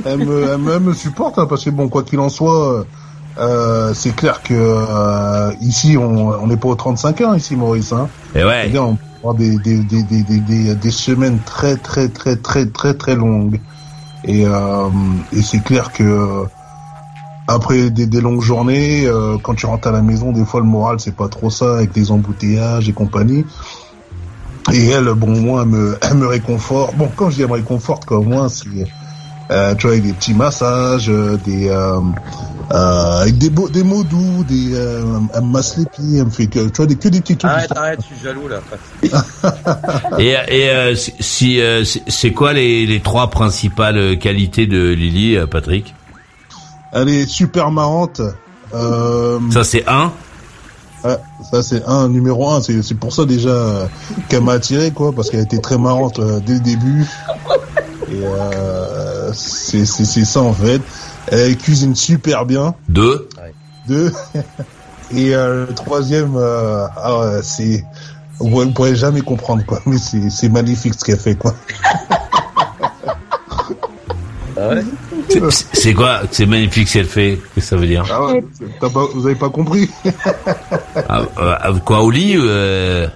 elle 0.05 0.17
me, 0.17 0.49
elle 0.51 0.57
me, 0.57 0.73
elle 0.73 0.79
me 0.81 0.93
supporte, 0.93 1.39
hein, 1.39 1.45
parce 1.49 1.63
que 1.63 1.69
bon, 1.69 1.87
quoi 1.87 2.03
qu'il 2.03 2.19
en 2.19 2.27
soit, 2.27 2.85
euh, 3.37 3.93
c'est 3.93 4.15
clair 4.15 4.41
que 4.43 4.53
euh, 4.53 5.53
ici, 5.61 5.97
on 5.97 6.29
on 6.29 6.47
n'est 6.47 6.57
pas 6.57 6.69
aux 6.69 6.75
35 6.75 7.21
ans, 7.21 7.33
ici, 7.33 7.55
Maurice. 7.55 7.93
Hein. 7.93 8.09
Et 8.35 8.43
ouais. 8.43 8.61
C'est-à-dire, 8.63 8.83
on 8.83 8.95
peut 8.95 9.03
avoir 9.17 9.35
des, 9.35 9.57
des, 9.57 9.83
des, 9.83 10.03
des, 10.03 10.75
des, 10.75 10.91
semaines 10.91 11.39
très, 11.45 11.77
très, 11.77 12.09
très, 12.09 12.35
très, 12.35 12.65
très, 12.65 12.93
très 12.93 13.15
longues. 13.15 13.59
Et, 14.23 14.45
euh, 14.45 14.89
et 15.33 15.41
c'est 15.41 15.63
clair 15.63 15.91
que 15.93 16.45
après 17.47 17.89
des, 17.89 18.05
des 18.05 18.21
longues 18.21 18.41
journées, 18.41 19.05
euh, 19.05 19.37
quand 19.41 19.55
tu 19.55 19.65
rentres 19.65 19.87
à 19.87 19.91
la 19.91 20.01
maison, 20.01 20.31
des 20.31 20.45
fois 20.45 20.59
le 20.59 20.67
moral 20.67 20.99
c'est 20.99 21.15
pas 21.15 21.27
trop 21.27 21.49
ça 21.49 21.75
avec 21.77 21.91
des 21.91 22.11
embouteillages 22.11 22.87
et 22.87 22.93
compagnie. 22.93 23.45
Et 24.71 24.89
elle, 24.89 25.05
bon, 25.15 25.31
moi, 25.41 25.63
elle 25.63 25.69
me, 25.69 25.97
elle 26.01 26.13
me 26.15 26.27
réconforte. 26.27 26.95
Bon, 26.95 27.09
quand 27.15 27.31
je 27.31 27.37
dis 27.37 27.41
elle 27.41 27.47
me 27.47 27.53
réconforte, 27.53 28.05
quoi, 28.05 28.21
moins, 28.21 28.47
c'est, 28.47 28.67
euh, 29.51 29.75
tu 29.75 29.87
vois, 29.87 29.91
avec 29.95 30.05
des 30.05 30.13
petits 30.13 30.33
massages, 30.33 31.09
euh, 31.09 31.37
des, 31.45 31.69
euh, 31.69 31.99
euh, 32.73 33.21
avec 33.21 33.37
des, 33.37 33.49
beaux, 33.49 33.67
des 33.69 33.83
mots 33.83 34.03
doux, 34.03 34.43
des, 34.45 34.73
euh, 34.75 35.03
elle 35.33 35.41
me 35.41 35.47
masse 35.51 35.77
les 35.77 35.85
pieds, 35.85 36.19
elle 36.19 36.25
me 36.25 36.29
fait 36.29 36.47
que, 36.47 36.59
tu 36.69 36.77
vois, 36.77 36.85
des, 36.85 36.95
que 36.95 37.09
des 37.09 37.19
petits 37.21 37.35
trucs. 37.37 37.51
Arrête, 37.51 37.71
arrête, 37.75 37.99
je 38.01 38.15
suis 38.15 38.23
jaloux, 38.23 38.47
là. 38.47 38.59
Et, 40.19 40.29
et 40.47 40.69
euh, 40.69 40.95
si- 40.95 41.59
euh, 41.59 41.83
c'est- 41.83 42.31
quoi 42.31 42.53
les, 42.53 42.85
les 42.85 42.99
trois 43.01 43.29
principales 43.29 44.17
qualités 44.19 44.67
de 44.67 44.89
Lily, 44.93 45.37
Patrick? 45.49 45.93
Elle 46.93 47.09
est 47.09 47.25
super 47.25 47.71
marrante. 47.71 48.21
Euh, 48.73 49.39
Ça 49.51 49.63
c'est 49.63 49.87
un? 49.87 50.11
ouais, 51.03 51.17
ça 51.51 51.61
c'est 51.63 51.83
un 51.85 52.07
numéro 52.07 52.49
un. 52.49 52.61
C'est 52.61 52.81
c'est 52.83 52.95
pour 52.95 53.11
ça 53.13 53.25
déjà 53.25 53.49
euh, 53.49 53.85
qu'elle 54.29 54.43
m'a 54.43 54.53
attiré 54.53 54.91
quoi, 54.91 55.11
parce 55.13 55.29
qu'elle 55.29 55.41
était 55.41 55.57
très 55.59 55.77
marrante 55.77 56.19
euh, 56.19 56.39
dès 56.45 56.53
le 56.53 56.59
début. 56.61 57.05
Et 58.11 58.23
euh, 58.23 59.31
c'est 59.33 59.85
c'est 59.85 60.05
c'est 60.05 60.25
ça 60.25 60.41
en 60.41 60.53
fait. 60.53 60.81
Elle 61.27 61.57
cuisine 61.57 61.95
super 61.95 62.45
bien. 62.45 62.75
Deux. 62.89 63.29
Deux. 63.87 64.11
Et 65.13 65.35
euh, 65.35 65.65
le 65.67 65.73
troisième, 65.75 66.35
euh, 66.35 66.85
ah 66.97 67.19
ouais, 67.19 67.39
c'est 67.43 67.83
vous 68.39 68.63
ne 68.65 68.71
pourrez 68.71 68.95
jamais 68.95 69.21
comprendre 69.21 69.65
quoi, 69.65 69.81
mais 69.85 69.97
c'est 69.97 70.29
c'est 70.29 70.49
magnifique 70.49 70.93
ce 70.97 71.03
qu'elle 71.05 71.19
fait 71.19 71.35
quoi. 71.35 71.53
Ah 74.57 74.69
ouais? 74.75 74.83
C'est- 75.73 75.93
quoi 75.93 76.21
C'est 76.29 76.45
magnifique 76.45 76.87
si 76.87 76.99
elle 76.99 77.05
fait. 77.07 77.39
Qu'est-ce 77.55 77.55
que 77.55 77.61
ça 77.61 77.75
veut 77.77 77.87
dire? 77.87 78.05
Ah 78.11 78.25
ouais, 78.25 78.43
pas, 78.79 78.89
vous 78.89 79.25
avez 79.25 79.35
pas 79.35 79.49
compris? 79.49 79.89
Ah, 81.09 81.21
euh, 81.39 81.79
Quoi 81.85 82.03
au 82.03 82.11
lit 82.11 82.35
euh, 82.37 83.07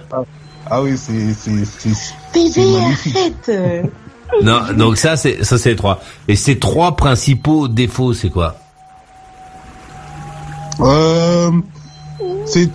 Ah 0.68 0.82
oui, 0.82 0.96
c'est 0.96 1.34
c'est 1.38 1.64
c'est 1.64 1.94
c'est 1.94 2.14
Bébé, 2.34 2.72
magnifique. 2.72 3.16
arrête. 3.16 3.50
Non, 4.42 4.60
donc 4.76 4.96
ça 4.96 5.16
c'est 5.16 5.44
ça 5.44 5.58
c'est 5.58 5.70
les 5.70 5.76
trois. 5.76 6.00
Et 6.28 6.36
ces 6.36 6.58
trois 6.58 6.96
principaux 6.96 7.68
défauts, 7.68 8.12
c'est 8.12 8.30
quoi? 8.30 8.56
Euh, 10.80 11.50
c'est 12.44 12.70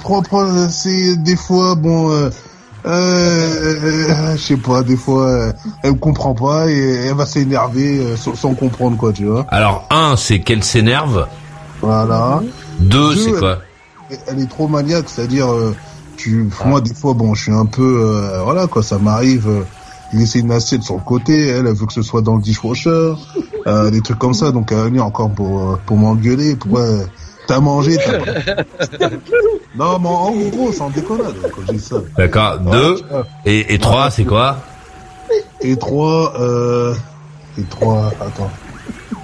c'est 0.69 1.15
des 1.17 1.35
fois 1.35 1.75
bon, 1.75 2.09
euh, 2.11 2.29
euh, 2.85 4.35
je 4.35 4.41
sais 4.41 4.57
pas, 4.57 4.81
des 4.81 4.97
fois 4.97 5.27
euh, 5.27 5.53
elle 5.83 5.91
me 5.91 5.97
comprend 5.97 6.33
pas 6.33 6.67
et 6.67 7.07
elle 7.07 7.15
va 7.15 7.25
s'énerver 7.25 8.15
sans, 8.17 8.33
sans 8.35 8.53
comprendre 8.53 8.97
quoi, 8.97 9.13
tu 9.13 9.25
vois. 9.25 9.45
Alors 9.49 9.87
un, 9.91 10.15
c'est 10.15 10.39
qu'elle 10.39 10.63
s'énerve. 10.63 11.27
Voilà. 11.81 12.41
Deux, 12.79 13.13
Deux, 13.13 13.15
c'est 13.15 13.39
quoi? 13.39 13.59
Et 14.09 14.17
Elle 14.27 14.41
est 14.41 14.49
trop 14.49 14.67
maniaque, 14.67 15.05
c'est-à-dire, 15.07 15.47
tu, 16.17 16.49
moi 16.65 16.81
des 16.81 16.93
fois 16.93 17.13
bon, 17.13 17.33
je 17.33 17.43
suis 17.43 17.53
un 17.53 17.65
peu, 17.65 18.41
voilà 18.43 18.67
quoi, 18.67 18.81
ça 18.83 18.97
m'arrive. 18.97 19.63
Euh, 20.13 20.17
laisser 20.19 20.39
une 20.39 20.51
assiette 20.51 20.83
sur 20.83 20.95
le 20.95 21.01
côté, 21.01 21.47
elle, 21.47 21.67
elle 21.67 21.73
veut 21.73 21.85
que 21.85 21.93
ce 21.93 22.01
soit 22.01 22.21
dans 22.21 22.35
le 22.35 22.41
dishwasher, 22.41 23.13
euh, 23.67 23.89
des 23.91 24.01
trucs 24.01 24.19
comme 24.19 24.33
ça, 24.33 24.51
donc 24.51 24.71
elle 24.71 24.79
est 24.79 24.83
venue 24.83 25.01
encore 25.01 25.31
pour 25.31 25.71
euh, 25.71 25.79
pour 25.85 25.97
m'engueuler, 25.97 26.55
pourquoi 26.55 26.81
euh, 26.81 27.05
t'as 27.47 27.59
mangé, 27.59 27.97
t'as 27.97 28.19
pas... 28.19 29.09
Non, 29.75 29.99
mais 29.99 30.09
en 30.09 30.31
gros, 30.49 30.71
c'est 30.73 30.81
en 30.81 30.89
déconnade 30.89 31.35
quand 31.55 31.61
je 31.67 31.73
dis 31.73 31.79
ça. 31.79 31.95
D'accord. 32.17 32.59
Deux 32.59 33.01
et, 33.45 33.73
et 33.73 33.79
trois, 33.79 34.09
c'est 34.11 34.25
quoi? 34.25 34.57
Et 35.61 35.77
trois, 35.77 36.33
euh, 36.41 36.93
et 37.57 37.63
trois, 37.63 38.11
attends. 38.19 38.51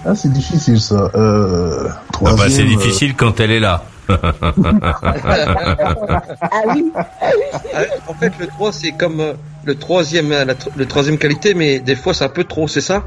Ah, 0.06 0.16
c'est 0.16 0.32
difficile 0.32 0.80
ça. 0.80 1.12
Euh, 1.16 1.90
Ah 2.26 2.34
bah, 2.38 2.46
C'est 2.50 2.62
euh, 2.62 2.66
difficile 2.66 3.14
quand 3.16 3.42
elle 3.42 3.52
est 3.52 3.60
là. 3.60 3.84
Ah 4.10 4.22
oui, 6.74 6.92
Ah, 7.74 7.82
En 8.08 8.14
fait, 8.14 8.32
le 8.40 8.48
3, 8.48 8.72
c'est 8.72 8.92
comme 8.92 9.20
euh, 9.20 9.34
le 9.66 9.76
troisième, 9.76 10.32
euh, 10.32 10.46
la 10.46 10.54
le 10.76 10.86
troisième 10.86 11.18
qualité, 11.18 11.54
mais 11.54 11.80
des 11.80 11.96
fois, 11.96 12.14
c'est 12.14 12.26
un 12.26 12.30
peu 12.30 12.44
trop, 12.44 12.68
c'est 12.68 12.82
ça? 12.82 13.04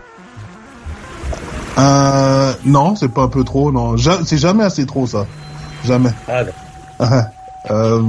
euh, 1.78 2.52
non, 2.64 2.96
c'est 2.96 3.08
pas 3.08 3.22
un 3.22 3.28
peu 3.28 3.44
trop, 3.44 3.72
non. 3.72 3.96
Ja- 3.96 4.18
c'est 4.24 4.38
jamais 4.38 4.64
assez 4.64 4.84
trop 4.86 5.06
ça. 5.06 5.26
Jamais. 5.84 6.10
Ah, 6.28 6.42
euh, 7.70 8.02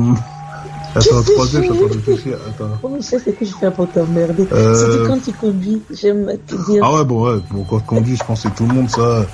attends, 0.95 1.21
troisième, 1.23 1.63
je 1.63 1.67
suis 1.67 1.73
en 1.73 1.77
train 1.77 1.87
de 1.87 1.93
réfléchir. 1.93 2.37
Attends. 2.49 2.69
comment 2.81 2.97
je 2.97 3.03
sais 3.05 3.19
ce 3.19 3.29
que 3.29 3.45
je 3.45 3.53
fais 3.53 3.71
pour 3.71 3.89
t'emmerder 3.89 4.45
Euh. 4.51 4.91
C'était 4.91 5.07
quand 5.07 5.19
tu 5.23 5.31
conduis, 5.31 5.81
j'aime 5.91 6.25
te 6.47 6.55
dire. 6.69 6.83
Ah 6.83 6.93
ouais, 6.95 7.05
bon, 7.05 7.25
ouais, 7.25 7.39
bon, 7.49 7.63
quand 7.69 7.79
je 7.79 7.83
conduis, 7.85 8.17
je 8.17 8.23
pense 8.25 8.43
que 8.43 8.49
c'est 8.49 8.55
tout 8.55 8.65
le 8.67 8.73
monde 8.73 8.89
ça. 8.89 9.25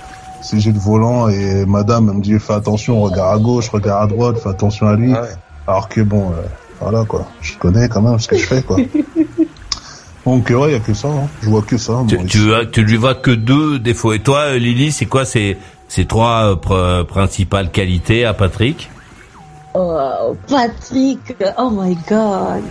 C'est 0.41 0.59
j'ai 0.59 0.71
le 0.71 0.79
volant 0.79 1.27
et 1.29 1.65
madame 1.65 2.09
elle 2.09 2.17
me 2.17 2.21
dit 2.21 2.37
fais 2.39 2.53
attention, 2.53 3.01
regarde 3.01 3.35
à 3.35 3.41
gauche, 3.41 3.69
regarde 3.69 4.03
à 4.11 4.15
droite, 4.15 4.37
fais 4.39 4.49
attention 4.49 4.87
à 4.87 4.95
lui. 4.95 5.13
Ah 5.15 5.21
ouais. 5.23 5.27
Alors 5.67 5.89
que 5.89 6.01
bon, 6.01 6.29
euh, 6.31 6.41
voilà 6.79 7.03
quoi, 7.05 7.25
je 7.41 7.57
connais 7.57 7.89
quand 7.89 8.01
même 8.01 8.17
ce 8.19 8.27
que 8.27 8.37
je 8.37 8.45
fais 8.45 8.61
quoi. 8.61 8.77
Donc 10.25 10.51
euh, 10.51 10.55
ouais, 10.55 10.71
y 10.73 10.75
a 10.75 10.79
que 10.79 10.93
ça, 10.93 11.07
hein. 11.07 11.27
je 11.41 11.49
vois 11.49 11.61
que 11.61 11.77
ça. 11.77 12.03
Tu, 12.07 12.23
tu, 12.25 12.53
as- 12.53 12.65
tu 12.65 12.83
lui 12.83 12.97
vois 12.97 13.15
que 13.15 13.31
deux 13.31 13.79
défauts. 13.79 14.11
Et 14.13 14.19
toi, 14.19 14.39
euh, 14.39 14.57
Lily, 14.59 14.91
c'est 14.91 15.05
quoi 15.05 15.23
ces, 15.23 15.57
ces 15.87 16.05
trois 16.05 16.51
euh, 16.51 16.55
pr- 16.55 17.05
principales 17.05 17.71
qualités 17.71 18.25
à 18.25 18.33
Patrick? 18.33 18.89
Oh, 19.73 20.35
Patrick, 20.49 21.19
oh 21.57 21.69
my 21.71 21.95
god. 22.09 22.63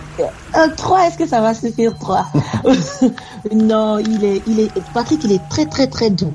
Un 0.53 0.69
3, 0.69 1.07
est-ce 1.07 1.17
que 1.17 1.25
ça 1.25 1.39
va 1.41 1.53
suffire 1.53 1.95
3 1.97 2.25
Non, 3.55 3.97
il 3.99 4.23
est, 4.25 4.41
il 4.45 4.59
est, 4.59 4.71
Patrick, 4.93 5.23
il 5.23 5.31
est 5.31 5.41
très 5.49 5.65
très 5.65 5.87
très 5.87 6.09
doux. 6.09 6.33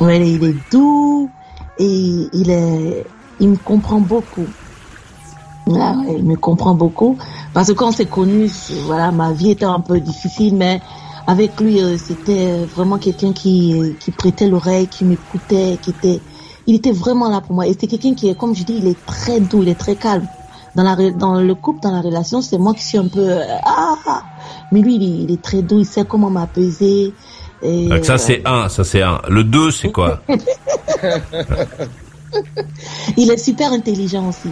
Il 0.00 0.44
est 0.44 0.70
doux 0.70 1.34
et 1.78 2.28
il 2.32 2.50
est, 2.50 3.12
il 3.38 3.50
me 3.50 3.56
comprend 3.56 4.00
beaucoup. 4.00 4.54
Ouais, 5.66 6.16
il 6.18 6.24
me 6.24 6.36
comprend 6.36 6.74
beaucoup 6.74 7.18
parce 7.54 7.68
que 7.68 7.72
quand 7.74 7.88
on 7.88 7.92
s'est 7.92 8.08
connus, 8.08 8.48
c'est- 8.48 8.80
voilà, 8.80 9.12
ma 9.12 9.32
vie 9.32 9.50
était 9.50 9.66
un 9.66 9.80
peu 9.80 10.00
difficile, 10.00 10.56
mais 10.56 10.82
avec 11.26 11.60
lui, 11.60 11.80
euh, 11.80 11.96
c'était 11.98 12.64
vraiment 12.66 12.98
quelqu'un 12.98 13.32
qui, 13.32 13.96
qui 14.00 14.10
prêtait 14.12 14.48
l'oreille, 14.48 14.88
qui 14.88 15.04
m'écoutait, 15.04 15.78
qui 15.80 15.90
était, 15.90 16.24
il 16.66 16.74
était 16.74 16.92
vraiment 16.92 17.28
là 17.28 17.40
pour 17.40 17.54
moi. 17.54 17.66
Et 17.68 17.72
c'était 17.72 17.86
quelqu'un 17.88 18.14
qui 18.14 18.28
est, 18.28 18.34
comme 18.36 18.54
je 18.54 18.64
dis, 18.64 18.74
il 18.78 18.88
est 18.88 19.04
très 19.06 19.40
doux, 19.40 19.62
il 19.62 19.68
est 19.68 19.78
très 19.78 19.96
calme. 19.96 20.28
dans 20.74 20.82
la 20.84 20.96
dans 21.12 21.34
le 21.40 21.54
couple, 21.54 21.80
dans 21.82 21.92
la 21.92 22.00
relation, 22.00 22.40
c'est 22.42 22.58
moi 22.58 22.74
qui 22.74 22.84
suis 22.84 22.98
un 22.98 23.08
peu 23.08 23.20
euh, 23.20 23.44
ah, 23.64 23.96
ah. 24.06 24.22
mais 24.72 24.80
lui 24.82 24.96
il 24.96 25.02
il 25.24 25.32
est 25.32 25.42
très 25.42 25.62
doux, 25.62 25.78
il 25.80 25.86
sait 25.86 26.04
comment 26.06 26.30
m'apaiser. 26.30 27.16
Et, 27.62 27.88
Donc 27.88 28.04
ça 28.04 28.14
euh, 28.14 28.18
c'est 28.18 28.42
un, 28.46 28.68
ça 28.68 28.84
c'est 28.84 29.02
un. 29.02 29.20
Le 29.28 29.44
deux 29.44 29.70
c'est 29.70 29.90
quoi? 29.92 30.22
Il 33.16 33.30
est 33.30 33.36
super 33.38 33.72
intelligent 33.72 34.28
aussi. 34.28 34.50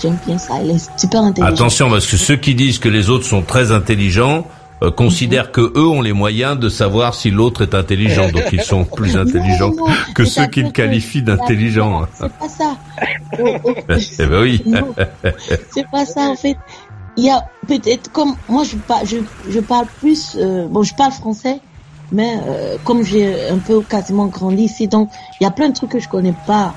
J'aime 0.00 0.18
bien 0.26 0.38
ça, 0.38 0.54
il 0.62 0.70
est 0.72 0.98
super 1.00 1.22
intelligent. 1.22 1.52
Attention 1.54 1.90
parce 1.90 2.06
que 2.06 2.16
ceux 2.16 2.36
qui 2.36 2.54
disent 2.54 2.78
que 2.78 2.88
les 2.88 3.08
autres 3.10 3.24
sont 3.24 3.42
très 3.42 3.72
intelligents 3.72 4.46
euh, 4.82 4.90
considèrent 4.90 5.50
que 5.52 5.72
eux 5.74 5.86
ont 5.88 6.02
les 6.02 6.12
moyens 6.12 6.58
de 6.58 6.68
savoir 6.68 7.14
si 7.14 7.30
l'autre 7.30 7.62
est 7.62 7.74
intelligent, 7.74 8.28
donc 8.30 8.42
ils 8.52 8.60
sont 8.60 8.84
plus 8.84 9.16
intelligents 9.16 9.70
Non, 9.70 9.86
non, 9.88 9.94
que 10.14 10.26
ceux 10.26 10.42
pas 10.42 10.48
qui 10.48 10.60
le 10.60 10.66
ça 10.66 10.72
que- 10.72 10.76
qualifient 10.76 11.22
d'intelligent. 11.22 12.02
hein. 12.02 12.08
C'est 12.12 12.32
pas 12.32 12.48
ça. 12.48 12.76
Oh, 13.40 13.56
oh, 13.64 13.74
Eh 14.18 14.26
ben 14.26 14.42
oui. 14.42 14.62
c'est 15.74 15.86
pas 15.90 16.04
ça 16.04 16.20
en 16.28 16.36
fait. 16.36 16.56
Il 17.16 17.24
y 17.24 17.30
a 17.30 17.42
peut-être 17.66 18.12
comme 18.12 18.34
moi 18.50 18.64
je 18.64 18.76
parle, 18.76 19.06
je, 19.06 19.16
je 19.50 19.60
parle 19.60 19.86
plus, 20.00 20.36
euh, 20.38 20.66
bon 20.68 20.82
je 20.82 20.94
parle 20.94 21.12
français, 21.12 21.60
mais 22.10 22.36
euh, 22.46 22.78
comme 22.84 23.02
j'ai 23.02 23.48
un 23.48 23.58
peu 23.60 23.82
quasiment 23.82 24.26
grandi 24.28 24.64
ici, 24.64 24.88
donc 24.88 25.12
il 25.40 25.44
y 25.44 25.46
a 25.46 25.50
plein 25.50 25.68
de 25.68 25.74
trucs 25.74 25.90
que 25.92 25.98
je 25.98 26.08
connais 26.08 26.32
pas. 26.34 26.76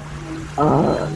Euh, 0.59 1.09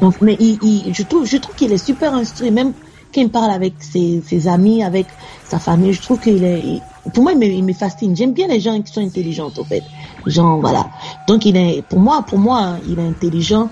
donc, 0.00 0.20
mais 0.20 0.36
il, 0.38 0.58
il- 0.62 0.94
je 0.94 1.02
trouve, 1.02 1.24
je 1.26 1.36
trouve 1.38 1.54
qu'il 1.54 1.72
est 1.72 1.78
super 1.78 2.14
instruit, 2.14 2.50
même 2.50 2.74
quand 3.14 3.20
il 3.22 3.30
parle 3.30 3.50
avec 3.50 3.82
ses, 3.82 4.20
ses 4.22 4.46
amis, 4.48 4.82
avec 4.82 5.16
sa 5.44 5.58
famille, 5.58 5.92
je 5.92 6.02
trouve 6.02 6.20
qu'il 6.20 6.44
est, 6.44 6.84
pour 7.14 7.22
moi, 7.22 7.32
il 7.32 7.38
me, 7.38 7.46
il 7.46 7.64
me 7.64 7.72
fascine. 7.72 8.14
J'aime 8.14 8.32
bien 8.34 8.48
les 8.48 8.60
gens 8.60 8.80
qui 8.82 8.92
sont 8.92 9.00
intelligents, 9.00 9.52
en 9.56 9.64
fait. 9.64 9.86
Genre, 10.26 10.60
voilà. 10.60 10.90
Donc, 11.26 11.46
il 11.46 11.56
est, 11.56 11.82
pour 11.82 12.00
moi, 12.00 12.24
pour 12.28 12.38
moi, 12.38 12.60
hein, 12.60 12.80
il 12.84 12.98
est 12.98 13.06
intelligent 13.08 13.70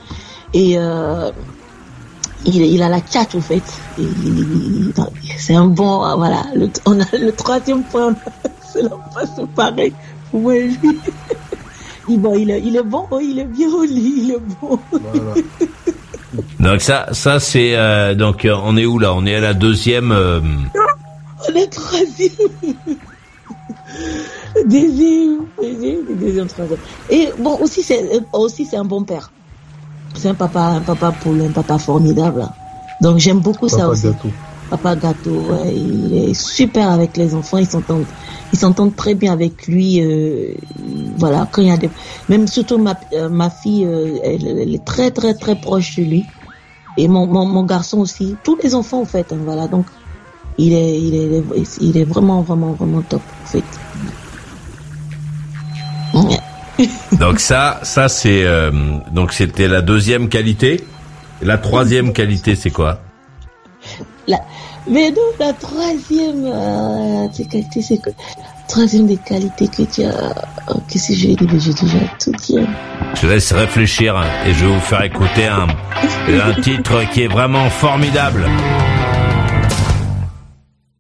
et 0.52 0.78
euh, 0.78 1.32
il, 2.44 2.62
il 2.64 2.82
a 2.82 2.88
la 2.88 3.00
tchatche, 3.00 3.34
au 3.34 3.40
fait. 3.40 3.64
C'est 5.38 5.54
un 5.54 5.66
bon, 5.66 6.04
euh, 6.04 6.14
voilà. 6.16 6.44
Le, 6.54 6.70
on 6.86 7.00
a 7.00 7.04
le 7.16 7.34
troisième 7.34 7.84
point, 7.86 8.16
c'est 8.74 8.82
la 8.82 8.90
face 9.14 9.40
pareil. 9.54 9.92
Pour 10.30 10.40
moi, 10.40 10.54
lui. 10.58 10.78
Il, 12.06 12.20
bon, 12.20 12.34
il, 12.37 12.50
est, 12.50 12.60
il 12.60 12.76
est 12.76 12.82
bon, 12.82 13.06
oh, 13.10 13.18
il 13.18 13.38
est 13.38 13.46
bien 13.46 13.66
au 13.72 13.82
lit, 13.82 14.14
il 14.18 14.30
est 14.32 14.60
bon. 14.60 14.78
Voilà. 14.92 15.34
Donc 16.60 16.82
ça, 16.82 17.06
ça 17.12 17.40
c'est 17.40 17.74
euh, 17.76 18.14
donc 18.14 18.44
euh, 18.44 18.54
on 18.62 18.76
est 18.76 18.84
où 18.84 18.98
là? 18.98 19.14
On 19.14 19.24
est 19.24 19.37
à 19.37 19.40
la 19.40 19.54
deuxième. 19.54 20.12
euh, 20.12 20.40
On 21.48 21.54
est 21.54 21.68
troisième. 21.68 22.30
Deuxième, 24.66 25.46
deuxième, 25.60 26.04
deuxième, 26.18 26.46
troisième. 26.46 26.78
Et 27.10 27.30
bon, 27.38 27.58
aussi, 27.60 27.82
c'est, 27.82 28.02
aussi, 28.32 28.64
c'est 28.66 28.76
un 28.76 28.84
bon 28.84 29.02
père. 29.02 29.30
C'est 30.14 30.28
un 30.28 30.34
papa, 30.34 30.60
un 30.60 30.80
papa 30.80 31.12
pour 31.22 31.32
un 31.34 31.50
papa 31.50 31.78
formidable. 31.78 32.46
Donc, 33.00 33.18
j'aime 33.18 33.40
beaucoup 33.40 33.68
ça 33.68 33.88
aussi. 33.88 34.04
gâteau. 34.08 34.28
Papa 34.70 34.96
gâteau, 34.96 35.40
ouais, 35.50 35.74
il 35.74 36.16
est 36.16 36.35
super 36.35 36.90
avec 36.90 37.16
les 37.16 37.35
enfants, 37.35 37.59
ils 37.59 37.66
s'entendent, 37.66 38.07
ils 38.53 38.59
s'entendent 38.59 38.96
très 38.96 39.14
bien 39.14 39.33
avec 39.33 39.66
lui. 39.66 40.00
euh, 40.03 40.55
voilà, 41.18 41.46
quand 41.53 41.62
il 41.62 41.68
y 41.68 41.70
a 41.70 41.77
des, 41.77 41.90
même 42.29 42.46
surtout 42.48 42.79
ma, 42.79 42.98
euh, 43.12 43.29
ma 43.29 43.50
fille, 43.50 43.85
euh, 43.85 44.18
elle, 44.24 44.46
elle 44.46 44.74
est 44.74 44.85
très 44.85 45.11
très 45.11 45.35
très 45.35 45.55
proche 45.55 45.96
de 45.96 46.03
lui. 46.03 46.24
Et 46.96 47.09
mon, 47.09 47.27
mon, 47.27 47.44
mon 47.44 47.64
garçon 47.64 47.98
aussi, 47.98 48.37
tous 48.42 48.59
les 48.62 48.74
enfants 48.74 49.03
en 49.03 49.05
fait, 49.05 49.33
hein, 49.33 49.38
voilà. 49.44 49.68
Donc, 49.68 49.87
il 50.59 50.72
est, 50.72 51.00
il 51.00 51.14
est, 51.14 51.42
il 51.81 51.96
est 51.96 52.05
vraiment 52.05 52.42
vraiment 52.42 52.72
vraiment 52.72 53.03
top 53.03 53.22
en 53.42 53.46
fait. 53.46 53.64
Donc 57.18 57.38
ça, 57.38 57.81
ça 57.83 58.09
c'est 58.09 58.44
euh, 58.44 58.70
donc 59.12 59.33
c'était 59.33 59.68
la 59.68 59.83
deuxième 59.83 60.29
qualité. 60.29 60.85
La 61.42 61.59
troisième 61.59 62.12
qualité 62.12 62.57
c'est 62.57 62.70
quoi? 62.70 63.00
La, 64.26 64.38
mais 64.88 65.10
non, 65.10 65.22
la 65.38 65.52
troisième 65.52 66.44
euh, 66.46 67.28
des 67.37 67.44
qualités, 67.44 67.82
c'est 67.82 67.98
que 67.98 68.10
troisième 68.68 69.06
des 69.06 69.16
qualités 69.16 69.68
que 69.68 69.82
tu 69.82 70.04
as. 70.04 70.34
Oh, 70.68 70.80
Qu'est-ce 70.88 71.08
que 71.08 71.14
je 71.14 71.28
vais 71.28 71.34
dire 71.34 71.48
J'ai 71.58 71.72
déjà 71.74 71.98
tout 72.18 72.32
dit. 72.32 72.58
Je 73.20 73.26
laisse 73.26 73.52
réfléchir 73.52 74.16
et 74.46 74.52
je 74.54 74.66
vais 74.66 74.74
vous 74.74 74.80
faire 74.80 75.02
écouter 75.02 75.46
un, 75.46 75.68
un 75.68 76.60
titre 76.62 77.08
qui 77.12 77.22
est 77.22 77.28
vraiment 77.28 77.68
formidable. 77.70 78.46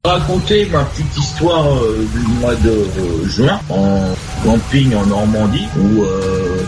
raconter 0.04 0.66
ma 0.66 0.84
petite 0.84 1.16
histoire 1.16 1.66
euh, 1.66 2.06
du 2.12 2.18
mois 2.38 2.54
de 2.56 2.68
euh, 2.68 3.26
juin 3.28 3.58
en 3.70 4.14
camping 4.44 4.94
en 4.94 5.06
Normandie 5.06 5.66
où 5.78 6.02
euh, 6.02 6.62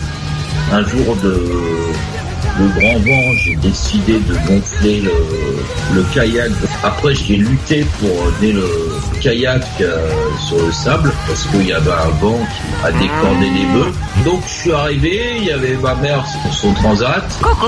un 0.71 0.81
jour 0.81 1.15
de, 1.17 1.47
de 2.59 2.67
grand 2.79 2.99
vent 2.99 3.37
j'ai 3.45 3.55
décidé 3.55 4.19
de 4.19 4.33
gonfler 4.47 5.01
le, 5.01 5.11
le 5.95 6.03
kayak. 6.13 6.51
Après 6.83 7.13
j'ai 7.15 7.37
lutté 7.37 7.85
pour 7.99 8.09
amener 8.27 8.53
le 8.53 8.67
kayak 9.21 9.63
euh, 9.81 10.07
sur 10.47 10.57
le 10.65 10.71
sable 10.71 11.11
parce 11.27 11.45
qu'il 11.45 11.67
y 11.67 11.73
avait 11.73 11.91
un 11.91 12.09
vent 12.21 12.39
qui 12.39 12.85
a 12.85 12.91
décordé 12.91 13.49
les 13.49 13.65
bœufs. 13.73 13.93
Donc 14.25 14.41
je 14.47 14.53
suis 14.53 14.71
arrivé, 14.71 15.21
il 15.37 15.45
y 15.45 15.51
avait 15.51 15.75
ma 15.75 15.95
mère 15.95 16.23
sur 16.27 16.53
son 16.53 16.73
transat 16.73 17.23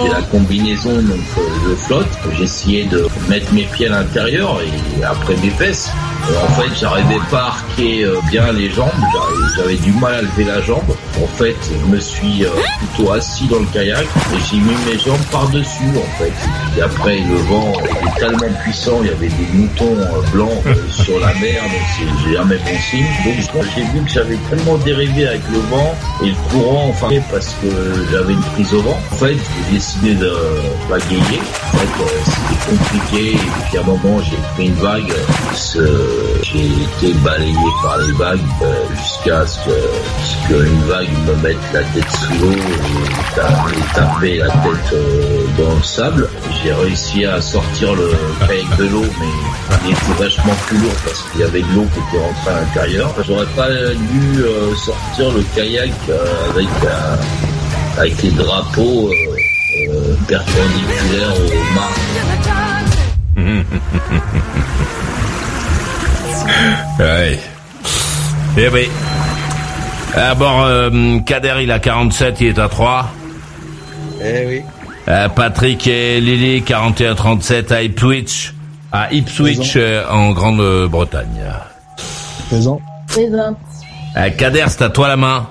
et 0.05 0.09
la 0.09 0.21
combinaison 0.23 0.93
donc 0.93 1.19
euh, 1.37 1.69
de 1.69 1.75
flotte. 1.75 2.07
Essayé 2.41 2.85
de 2.85 3.07
mettre 3.27 3.51
mes 3.53 3.63
pieds 3.63 3.87
à 3.87 3.99
l'intérieur 3.99 4.59
et 4.61 5.03
après 5.03 5.35
mes 5.37 5.49
fesses. 5.49 5.89
Et 6.31 6.37
en 6.37 6.47
fait, 6.53 6.69
j'arrivais 6.79 7.19
pas 7.31 7.39
à 7.39 7.47
arquer 7.47 8.03
euh, 8.03 8.17
bien 8.29 8.51
les 8.51 8.69
jambes. 8.69 8.89
J'avais 9.57 9.75
du 9.77 9.91
mal 9.93 10.15
à 10.15 10.21
lever 10.21 10.43
la 10.45 10.61
jambe. 10.61 10.83
En 11.21 11.27
fait, 11.37 11.55
je 11.81 11.85
me 11.91 11.99
suis 11.99 12.45
euh, 12.45 12.49
plutôt 12.79 13.11
assis 13.11 13.47
dans 13.47 13.59
le 13.59 13.65
kayak 13.73 14.03
et 14.05 14.37
j'ai 14.49 14.57
mis 14.57 14.75
mes 14.85 14.97
jambes 14.97 15.25
par-dessus, 15.31 15.89
en 15.95 16.17
fait. 16.17 16.33
Et 16.77 16.81
après, 16.81 17.19
le 17.19 17.35
vent 17.35 17.73
était 17.83 18.19
tellement 18.19 18.53
puissant, 18.63 18.99
il 19.01 19.07
y 19.07 19.09
avait 19.09 19.27
des 19.27 19.47
moutons 19.53 19.97
euh, 19.97 20.21
blancs 20.31 20.49
euh, 20.67 20.73
sur 20.89 21.19
la 21.19 21.33
mer, 21.35 21.63
donc 21.63 21.81
c'est 21.97 22.33
jamais 22.33 22.57
bon 22.57 22.79
signe. 22.89 23.05
Donc, 23.25 23.65
j'ai 23.75 23.83
vu 23.83 24.05
que 24.05 24.09
j'avais 24.09 24.37
tellement 24.49 24.77
dérivé 24.77 25.27
avec 25.27 25.41
le 25.51 25.59
vent 25.69 25.95
et 26.23 26.29
le 26.29 26.35
courant, 26.49 26.89
enfin, 26.89 27.07
parce 27.31 27.55
que 27.61 27.67
j'avais 28.11 28.33
une 28.33 28.41
prise 28.41 28.73
au 28.73 28.81
vent. 28.81 28.99
En 29.11 29.15
fait, 29.15 29.35
j'ai 29.35 29.75
décidé 29.75 30.15
de 30.15 30.31
bagayer. 30.89 31.19
En 31.73 31.77
fait, 31.77 32.03
euh, 32.03 32.07
c'était 32.25 32.77
compliqué. 32.77 33.31
Et 33.35 33.37
puis, 33.69 33.77
à 33.77 33.81
un 33.81 33.85
moment, 33.85 34.21
j'ai 34.21 34.37
pris 34.55 34.67
une 34.67 34.75
vague. 34.75 35.13
J'ai 36.43 36.65
été 36.65 37.13
balayé 37.19 37.53
par 37.83 37.97
les 37.99 38.11
vagues 38.13 38.39
jusqu'à 38.95 39.45
ce 39.45 39.59
qu'une 40.47 40.81
vague 40.87 41.09
me 41.27 41.35
mette 41.43 41.57
la 41.73 41.81
tête 41.81 42.11
sous 42.11 42.33
l'eau 42.41 42.51
et 42.51 43.93
taper 43.93 44.37
la 44.37 44.47
tête 44.47 44.68
euh, 44.93 45.45
dans 45.57 45.75
le 45.75 45.83
sable. 45.83 46.29
J'ai 46.63 46.73
réussi 46.73 47.25
à 47.25 47.41
sortir 47.41 47.95
le 47.95 48.11
kayak 48.47 48.77
de 48.77 48.85
l'eau, 48.85 49.05
mais 49.19 49.27
il 49.85 49.91
était 49.91 50.23
vachement 50.23 50.53
plus 50.67 50.77
lourd 50.77 50.95
parce 51.05 51.23
qu'il 51.31 51.41
y 51.41 51.43
avait 51.43 51.61
de 51.61 51.73
l'eau 51.75 51.87
qui 51.93 51.99
était 51.99 52.23
rentrée 52.23 52.51
à 52.51 52.61
l'intérieur. 52.61 53.13
J'aurais 53.25 53.45
pas 53.55 53.69
dû 53.69 54.43
euh, 54.43 54.75
sortir 54.75 55.31
le 55.31 55.43
kayak 55.55 55.91
euh, 56.09 56.49
avec, 56.49 56.67
avec 57.97 58.23
les 58.23 58.31
drapeaux 58.31 59.09
perpendiculaires 60.27 61.33
au 61.35 61.73
mât. 61.75 61.89
Ouais. 66.99 67.39
Eh 68.57 68.67
oui. 68.67 68.89
D'abord, 70.13 70.65
euh, 70.65 71.19
Kader, 71.19 71.55
il 71.61 71.71
a 71.71 71.79
47, 71.79 72.41
il 72.41 72.47
est 72.47 72.59
à 72.59 72.67
3. 72.67 73.09
Eh 74.23 74.45
oui. 74.45 74.61
Euh, 75.07 75.29
Patrick 75.29 75.87
et 75.87 76.19
Lily, 76.19 76.61
41-37 76.61 77.73
à 77.73 77.81
Ipswich, 77.81 78.53
à 78.91 79.11
Ipswich 79.13 79.73
euh, 79.75 80.03
en 80.09 80.31
Grande-Bretagne. 80.31 81.43
Présent. 82.47 82.79
Présent. 83.07 83.57
Euh, 84.17 84.29
Kader, 84.31 84.65
c'est 84.67 84.83
à 84.83 84.89
toi 84.89 85.07
la 85.07 85.17
main. 85.17 85.47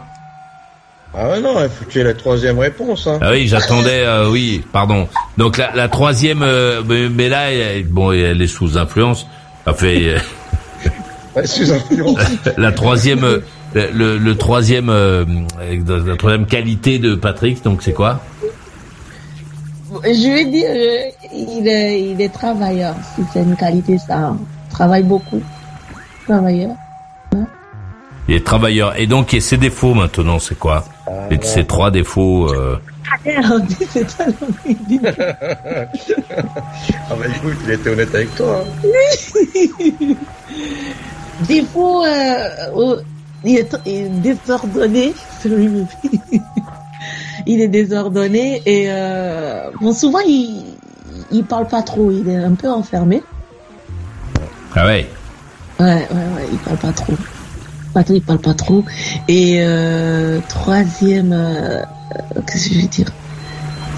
Ah 1.14 1.30
ouais, 1.30 1.40
non, 1.40 1.54
il 1.62 1.70
faut 1.70 1.84
que 1.86 1.90
tu 1.90 2.00
aies 2.00 2.04
la 2.04 2.14
troisième 2.14 2.58
réponse. 2.58 3.06
Hein. 3.06 3.18
Ah 3.22 3.30
oui, 3.30 3.48
j'attendais, 3.48 4.04
euh, 4.04 4.28
oui, 4.30 4.62
pardon. 4.72 5.08
Donc 5.38 5.56
la, 5.56 5.74
la 5.74 5.88
troisième, 5.88 6.42
euh, 6.42 6.82
mais, 6.86 7.08
mais 7.08 7.28
là, 7.28 7.50
elle, 7.50 7.84
bon, 7.86 8.12
elle 8.12 8.40
est 8.42 8.46
sous 8.46 8.76
influence. 8.76 9.26
Ça 9.64 9.72
fait 9.74 10.14
euh, 10.14 10.18
Ouais, 11.34 11.46
sous 11.46 11.72
influence. 11.72 12.18
la 12.56 12.72
troisième, 12.72 13.24
euh, 13.24 13.40
le, 13.74 13.90
le, 13.92 14.18
le 14.18 14.36
troisième, 14.36 14.88
euh, 14.90 15.24
la 15.86 16.16
troisième 16.16 16.46
qualité 16.46 16.98
de 16.98 17.14
Patrick. 17.14 17.62
Donc 17.64 17.82
c'est 17.82 17.92
quoi? 17.92 18.20
Je 20.04 20.32
vais 20.34 20.44
dire, 20.44 20.68
euh, 20.70 21.10
il 21.32 21.66
est, 21.66 22.00
il 22.10 22.20
est 22.20 22.28
travailleur. 22.32 22.94
Si 23.14 23.22
c'est 23.32 23.42
une 23.42 23.56
qualité, 23.56 23.98
ça. 23.98 24.34
Travaille 24.70 25.02
beaucoup. 25.02 25.42
Travailleur. 26.26 26.70
Il 28.28 28.34
est 28.34 28.44
travailleur. 28.44 28.98
Et 29.00 29.06
donc 29.06 29.32
et 29.32 29.40
ses 29.40 29.56
défauts 29.56 29.94
maintenant, 29.94 30.38
c'est 30.38 30.58
quoi? 30.58 30.84
Et 31.30 31.38
Ces 31.42 31.64
trois 31.64 31.90
défauts. 31.90 32.52
euh, 32.52 32.76
c'est 33.90 34.16
pas 34.16 34.26
le 34.26 34.34
Ah 37.10 37.14
bah 37.18 37.24
écoute, 37.34 37.56
il 37.64 37.70
était 37.72 37.88
honnête 37.90 38.14
avec 38.14 38.34
toi. 38.34 38.62
hein. 38.84 40.14
Défaut, 41.48 42.04
euh, 42.04 42.96
il, 43.44 43.56
est, 43.58 43.76
il 43.86 43.92
est 43.92 44.08
désordonné. 44.08 45.14
il 47.46 47.60
est 47.60 47.68
désordonné 47.68 48.62
et 48.66 48.86
euh, 48.88 49.70
bon 49.80 49.92
souvent 49.94 50.20
il, 50.20 50.64
il 51.30 51.44
parle 51.44 51.66
pas 51.68 51.82
trop, 51.82 52.10
il 52.10 52.28
est 52.28 52.36
un 52.36 52.54
peu 52.54 52.70
enfermé. 52.70 53.22
Ah 54.74 54.86
ouais. 54.86 55.08
Ouais, 55.80 55.86
ouais, 55.86 55.96
ouais, 56.10 56.48
il 56.52 56.58
parle 56.58 56.76
pas 56.78 56.92
trop. 56.92 57.14
Attends, 57.94 58.14
il 58.14 58.22
parle 58.22 58.38
pas 58.38 58.54
trop. 58.54 58.84
Et 59.28 59.58
euh, 59.60 60.40
troisième, 60.48 61.32
euh, 61.32 61.82
qu'est-ce 62.46 62.68
que 62.68 62.74
je 62.74 62.80
vais 62.80 62.86
dire? 62.86 63.12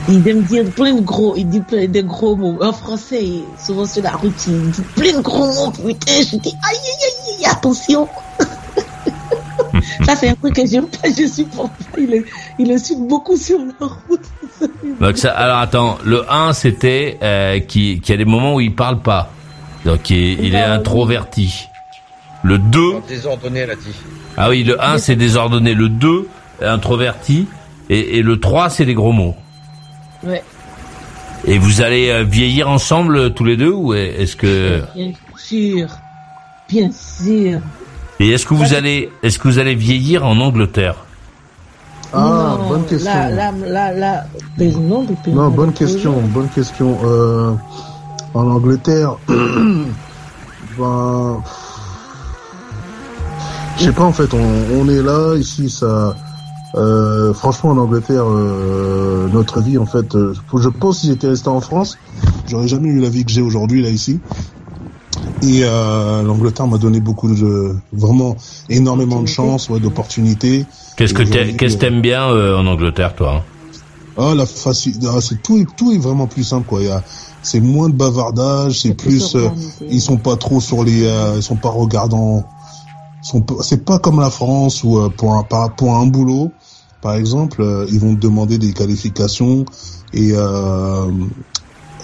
Il 0.09 0.27
aime 0.29 0.43
dire 0.43 0.65
plein 0.71 0.95
de 0.95 1.01
gros, 1.01 1.35
il 1.37 1.49
dit 1.49 1.61
plein 1.61 1.87
de 1.87 2.01
gros 2.01 2.37
mots. 2.37 2.59
En 2.63 2.73
français, 2.73 3.27
souvent 3.63 3.87
sur 3.87 4.03
la 4.03 4.13
route, 4.13 4.47
il 4.47 4.71
dit 4.71 4.83
plein 4.95 5.17
de 5.17 5.23
gros 5.23 5.47
mots. 5.47 5.71
Putain, 5.71 6.13
je 6.23 6.37
dis 6.37 6.57
aïe 6.63 6.77
aïe, 6.77 7.39
aïe 7.39 7.47
attention. 7.47 8.09
Ça, 10.07 10.17
c'est 10.17 10.29
un 10.29 10.35
truc 10.35 10.55
que 10.55 10.67
j'aime 10.67 10.87
pas, 10.87 11.09
je 11.09 11.27
supporte 11.27 11.71
pas. 11.73 11.99
Il, 12.01 12.15
est- 12.15 12.25
il 12.59 12.71
insulte 12.73 13.01
beaucoup 13.07 13.37
sur 13.37 13.59
la 13.59 13.87
route. 13.87 14.21
Donc 15.01 15.17
ça, 15.17 15.31
alors 15.33 15.59
attends, 15.59 15.99
le 16.05 16.25
1 16.31 16.53
c'était 16.53 17.19
euh, 17.23 17.59
qui, 17.61 18.01
qui 18.01 18.13
a 18.13 18.17
des 18.17 18.25
moments 18.25 18.55
où 18.57 18.61
il 18.61 18.75
parle 18.75 19.01
pas. 19.01 19.31
Donc 19.85 20.11
il, 20.11 20.45
il 20.45 20.55
est 20.55 20.63
introverti. 20.63 21.67
Le 22.43 22.59
2, 22.59 22.81
Désordonné, 23.09 23.61
elle 23.61 23.71
a 23.71 23.77
dit. 23.77 23.95
ah 24.37 24.49
oui, 24.49 24.65
le 24.65 24.83
1 24.83 24.99
c'est 24.99 25.17
désordonné, 25.17 25.75
le 25.75 25.89
2 25.89 26.29
introverti 26.63 27.47
et, 27.89 28.19
et 28.19 28.23
le 28.23 28.39
3 28.41 28.71
c'est 28.71 28.85
des 28.87 28.95
gros 28.95 29.13
mots. 29.13 29.37
Ouais, 30.23 30.43
Et 31.47 31.57
vous 31.59 31.81
allez 31.83 32.11
euh, 32.11 32.25
vieillir 32.25 32.69
ensemble 32.69 33.17
euh, 33.17 33.29
tous 33.31 33.45
les 33.45 33.57
deux 33.57 33.73
ou 33.73 33.95
est-ce 33.95 34.37
que 34.37 34.83
bien 34.95 35.13
sûr. 35.37 35.89
Bien 36.69 36.91
sûr. 36.93 37.61
Et 38.21 38.31
est-ce 38.31 38.47
que 38.47 38.55
vous 38.55 38.75
allez 38.75 39.11
est-ce 39.23 39.39
que 39.39 39.49
vous 39.49 39.59
allez 39.59 39.75
vieillir 39.75 40.25
en 40.25 40.39
Angleterre 40.39 40.97
Ah, 42.13 42.57
Non, 42.59 42.69
bonne 42.69 42.85
question. 42.85 43.11
Là, 43.11 43.31
là, 43.31 43.53
là, 43.67 43.93
là, 43.93 44.25
mais 44.59 44.71
non, 44.71 45.07
Non, 45.27 45.49
bonne 45.49 45.73
question, 45.73 46.21
bonne 46.29 46.49
question. 46.49 46.99
Euh, 47.05 47.53
en 48.35 48.49
Angleterre, 48.49 49.17
ben, 49.29 51.43
je 53.79 53.85
sais 53.85 53.93
pas 53.93 54.05
en 54.05 54.13
fait, 54.13 54.33
on, 54.35 54.81
on 54.81 54.89
est 54.89 55.03
là 55.03 55.35
ici, 55.37 55.69
ça. 55.69 56.15
Euh, 56.77 57.35
franchement, 57.35 57.71
en 57.71 57.79
Angleterre, 57.79 58.25
euh, 58.27 59.29
notre 59.33 59.61
vie, 59.61 59.79
en 59.79 59.87
fait, 59.87 60.15
euh, 60.15 60.35
je 60.57 60.69
pense 60.69 60.97
que 60.97 61.01
si 61.01 61.07
j'étais 61.09 61.29
resté 61.29 61.49
en 61.49 61.61
France, 61.61 61.99
j'aurais 62.47 62.69
jamais 62.69 62.89
eu 62.89 63.01
la 63.01 63.09
vie 63.09 63.25
que 63.25 63.33
j'ai 63.33 63.43
aujourd'hui 63.43 63.83
là 63.83 63.89
ici. 63.89 64.21
Et 65.43 65.63
euh, 65.65 66.23
l'Angleterre 66.23 66.67
m'a 66.67 66.79
donné 66.79 67.01
beaucoup 67.01 67.33
de, 67.35 67.75
vraiment 67.93 68.37
énormément 68.69 69.21
de 69.23 69.27
chance, 69.29 69.69
ouais, 69.71 69.81
d'opportunités. 69.81 70.67
Qu'est-ce 70.97 71.15
que 71.15 71.23
qu'est-ce 71.57 71.77
que 71.77 71.81
t'aimes 71.81 72.01
bien 72.03 72.29
euh, 72.29 72.57
en 72.59 72.67
Angleterre 72.67 73.15
toi 73.15 73.33
hein? 73.37 73.45
Ah 74.19 74.35
la 74.35 74.45
facilité, 74.45 75.07
c'est 75.23 75.43
tout, 75.43 75.57
est- 75.57 75.67
tout 75.77 75.93
est 75.93 75.99
vraiment 75.99 76.27
plus 76.27 76.45
simple 76.45 76.67
quoi. 76.67 76.81
Il 76.83 76.87
y 76.89 76.91
a, 76.91 77.03
c'est 77.43 77.61
moins 77.61 77.89
de 77.89 77.95
bavardage, 77.95 78.81
c'est 78.81 78.93
plus, 78.95 79.35
euh, 79.37 79.49
ils 79.89 80.01
sont 80.01 80.19
pas 80.19 80.37
trop 80.37 80.61
sur 80.61 80.85
les, 80.85 81.05
euh, 81.05 81.35
ils 81.37 81.43
sont 81.43 81.57
pas 81.57 81.71
regardants. 81.71 82.45
ils 83.23 83.27
sont 83.29 83.41
pas- 83.41 83.63
C'est 83.63 83.85
pas 83.85 83.99
comme 83.99 84.21
la 84.21 84.29
France 84.31 84.83
où 84.85 84.99
euh, 84.99 85.09
pour 85.09 85.35
un 85.35 85.43
par- 85.45 85.75
pour 85.75 85.95
un 85.97 86.07
boulot, 86.07 86.53
par 87.01 87.15
exemple, 87.15 87.63
euh, 87.63 87.87
ils 87.91 88.01
vont 88.01 88.15
te 88.15 88.21
demander 88.21 88.59
des 88.59 88.73
qualifications 88.75 89.65
et 90.13 90.33
euh, 90.35 91.11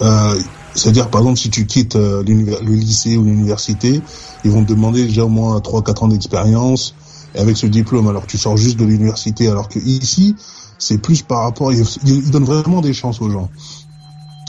euh, 0.01 0.39
c'est-à-dire 0.77 1.09
par 1.09 1.21
exemple 1.21 1.39
si 1.39 1.49
tu 1.49 1.65
quittes 1.65 1.95
euh, 1.95 2.23
le 2.23 2.73
lycée 2.73 3.17
ou 3.17 3.23
l'université, 3.23 4.01
ils 4.43 4.51
vont 4.51 4.63
te 4.63 4.69
demander 4.69 5.05
déjà 5.05 5.25
au 5.25 5.29
moins 5.29 5.57
3-4 5.57 6.03
ans 6.03 6.07
d'expérience 6.07 6.95
et 7.35 7.39
avec 7.39 7.57
ce 7.57 7.65
diplôme 7.65 8.07
alors 8.07 8.23
que 8.23 8.31
tu 8.31 8.37
sors 8.37 8.57
juste 8.57 8.77
de 8.77 8.85
l'université 8.85 9.47
alors 9.49 9.69
que 9.69 9.79
ici 9.79 10.35
c'est 10.77 10.99
plus 10.99 11.23
par 11.23 11.41
rapport 11.41 11.73
ils, 11.73 11.83
ils 12.05 12.29
donnent 12.29 12.45
vraiment 12.45 12.81
des 12.81 12.93
chances 12.93 13.21
aux 13.21 13.29
gens. 13.29 13.49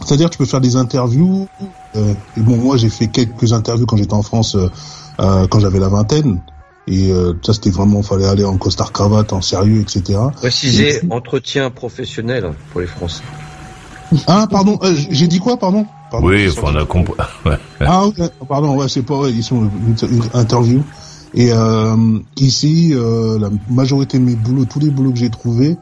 C'est-à-dire 0.05 0.31
tu 0.31 0.39
peux 0.39 0.45
faire 0.45 0.61
des 0.61 0.77
interviews 0.77 1.49
euh, 1.97 2.15
et 2.37 2.41
bon 2.41 2.57
moi 2.57 2.77
j'ai 2.77 2.91
fait 2.91 3.09
quelques 3.09 3.53
interviews 3.53 3.87
quand 3.87 3.97
j'étais 3.97 4.15
en 4.15 4.23
France 4.23 4.55
euh, 4.55 4.69
euh, 5.21 5.47
quand 5.49 5.61
j'avais 5.61 5.81
la 5.81 5.89
vingtaine 5.89 6.41
et 6.87 7.11
euh, 7.11 7.33
ça 7.43 7.55
c'était 7.55 7.71
vraiment 7.71 8.03
fallait 8.03 8.27
aller 8.27 8.45
en 8.45 8.59
costard 8.59 8.93
cravate 8.93 9.33
en 9.33 9.41
sérieux 9.41 9.81
etc. 9.81 10.19
Préciser 10.37 11.01
entretien 11.11 11.71
professionnel 11.71 12.53
pour 12.71 12.83
les 12.83 12.87
Français. 12.87 13.23
Ah 14.27 14.47
pardon 14.51 14.79
euh, 14.83 14.95
j'ai 15.11 15.27
dit 15.27 15.39
quoi 15.39 15.57
pardon, 15.57 15.87
Pardon. 16.11 16.27
Oui, 16.27 16.49
enfin, 16.51 16.73
on 16.73 16.77
a 16.77 16.85
compris. 16.85 17.15
Ah 17.81 18.05
pardon, 18.49 18.77
ouais, 18.77 18.89
c'est 18.89 19.03
pas, 19.03 19.17
ouais, 19.19 19.33
ils 19.33 19.43
sont 19.43 19.63
une, 19.63 20.23
interview. 20.35 20.83
Et 21.35 21.53
euh, 21.53 22.19
ici, 22.37 22.93
euh, 22.93 23.39
la 23.39 23.51
majorité 23.69 24.19
de 24.19 24.25
mes 24.25 24.35
boulots, 24.35 24.65
tous 24.65 24.81
les 24.81 24.91
boulots 24.91 25.13
que 25.13 25.19
j'ai 25.19 25.31
trouvés, 25.31 25.77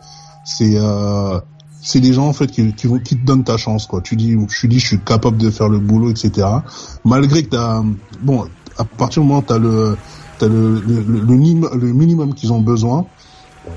c'est 0.44 0.74
euh, 0.76 1.40
c'est 1.80 2.00
des 2.00 2.12
gens 2.12 2.26
en 2.26 2.32
fait 2.32 2.48
qui, 2.48 2.72
qui, 2.74 2.88
vont, 2.88 2.98
qui 2.98 3.16
te 3.16 3.24
donnent 3.24 3.44
ta 3.44 3.56
chance, 3.56 3.86
quoi. 3.86 4.00
Tu 4.00 4.16
dis, 4.16 4.36
je 4.48 4.66
dis, 4.66 4.80
je 4.80 4.86
suis 4.86 5.00
capable 5.00 5.36
de 5.36 5.50
faire 5.50 5.68
le 5.68 5.78
boulot, 5.78 6.10
etc. 6.10 6.48
Malgré 7.04 7.44
que 7.44 7.50
t'as, 7.50 7.82
bon, 8.22 8.46
à 8.76 8.84
partir 8.84 9.22
du 9.22 9.28
moment 9.28 9.40
où 9.40 9.44
t'as 9.46 9.58
le, 9.58 9.96
t'as 10.38 10.48
le, 10.48 10.80
le, 10.80 11.02
le, 11.02 11.20
le 11.20 11.92
minimum 11.92 12.34
qu'ils 12.34 12.52
ont 12.52 12.60
besoin, 12.60 13.06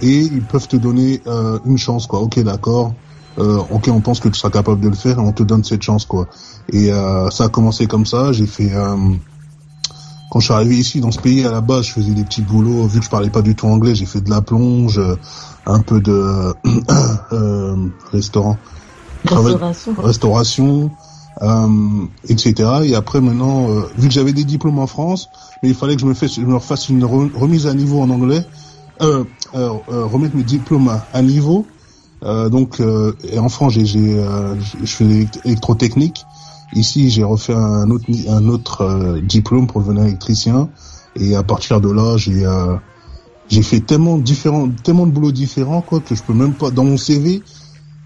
et 0.01 0.19
ils 0.19 0.41
peuvent 0.41 0.67
te 0.67 0.75
donner 0.75 1.21
euh, 1.27 1.59
une 1.65 1.77
chance, 1.77 2.07
quoi. 2.07 2.19
Ok, 2.19 2.39
d'accord. 2.39 2.93
Euh, 3.39 3.57
ok, 3.69 3.89
on 3.91 4.01
pense 4.01 4.19
que 4.19 4.27
tu 4.29 4.37
seras 4.37 4.49
capable 4.51 4.81
de 4.81 4.89
le 4.89 4.95
faire, 4.95 5.17
et 5.17 5.21
on 5.21 5.31
te 5.31 5.43
donne 5.43 5.63
cette 5.63 5.81
chance, 5.81 6.05
quoi. 6.05 6.27
Et 6.73 6.91
euh, 6.91 7.29
ça 7.29 7.45
a 7.45 7.49
commencé 7.49 7.87
comme 7.87 8.05
ça. 8.05 8.31
J'ai 8.33 8.47
fait 8.47 8.73
euh, 8.73 8.95
quand 10.29 10.39
je 10.39 10.45
suis 10.45 10.53
arrivé 10.53 10.75
ici 10.77 10.99
dans 10.99 11.11
ce 11.11 11.19
pays 11.19 11.45
à 11.45 11.51
la 11.51 11.61
base, 11.61 11.85
je 11.85 11.93
faisais 11.93 12.13
des 12.13 12.23
petits 12.23 12.41
boulots. 12.41 12.85
Vu 12.87 12.99
que 12.99 13.05
je 13.05 13.09
parlais 13.09 13.29
pas 13.29 13.41
du 13.41 13.55
tout 13.55 13.67
anglais, 13.67 13.95
j'ai 13.95 14.05
fait 14.05 14.21
de 14.21 14.29
la 14.29 14.41
plonge, 14.41 14.99
euh, 14.99 15.15
un 15.65 15.79
peu 15.81 16.01
de 16.01 16.53
euh, 17.31 17.75
restaurant, 18.11 18.57
Restauration. 19.25 19.93
restauration, 19.95 20.91
euh, 21.41 22.05
etc. 22.27 22.53
Et 22.85 22.95
après 22.95 23.21
maintenant, 23.21 23.69
euh, 23.69 23.81
vu 23.97 24.07
que 24.07 24.13
j'avais 24.13 24.33
des 24.33 24.43
diplômes 24.43 24.79
en 24.79 24.87
France, 24.87 25.29
mais 25.63 25.69
il 25.69 25.75
fallait 25.75 25.95
que 25.95 26.01
je 26.01 26.05
me, 26.05 26.13
fasse, 26.13 26.35
je 26.35 26.41
me 26.41 26.55
refasse 26.55 26.89
une 26.89 27.03
re- 27.03 27.33
remise 27.35 27.67
à 27.67 27.73
niveau 27.73 28.01
en 28.01 28.09
anglais, 28.09 28.45
euh, 29.01 29.23
remettre 29.53 30.35
mes 30.35 30.43
diplômes 30.43 30.89
à, 30.89 31.07
à 31.13 31.21
niveau. 31.21 31.65
Euh, 32.23 32.49
donc, 32.49 32.79
euh, 32.79 33.13
et 33.31 33.39
en 33.39 33.49
France, 33.49 33.73
j'ai, 33.73 33.85
j'ai, 33.85 34.17
euh, 34.19 34.55
je 34.83 34.85
fais 34.91 35.27
électrotechnique. 35.45 36.25
Ici, 36.73 37.09
j'ai 37.09 37.23
refait 37.23 37.53
un 37.53 37.89
autre, 37.89 38.05
un 38.27 38.47
autre 38.47 38.81
euh, 38.81 39.21
diplôme 39.21 39.67
pour 39.67 39.81
devenir 39.81 40.03
électricien. 40.03 40.69
Et 41.15 41.35
à 41.35 41.43
partir 41.43 41.81
de 41.81 41.89
là, 41.91 42.17
j'ai, 42.17 42.45
euh, 42.45 42.75
j'ai 43.47 43.63
fait 43.63 43.79
tellement 43.79 44.17
différents, 44.17 44.69
tellement 44.83 45.07
de 45.07 45.11
boulots 45.11 45.31
différents, 45.31 45.81
quoi, 45.81 45.99
que 46.01 46.13
je 46.13 46.21
peux 46.21 46.33
même 46.33 46.53
pas, 46.53 46.69
dans 46.71 46.83
mon 46.83 46.97
CV, 46.97 47.41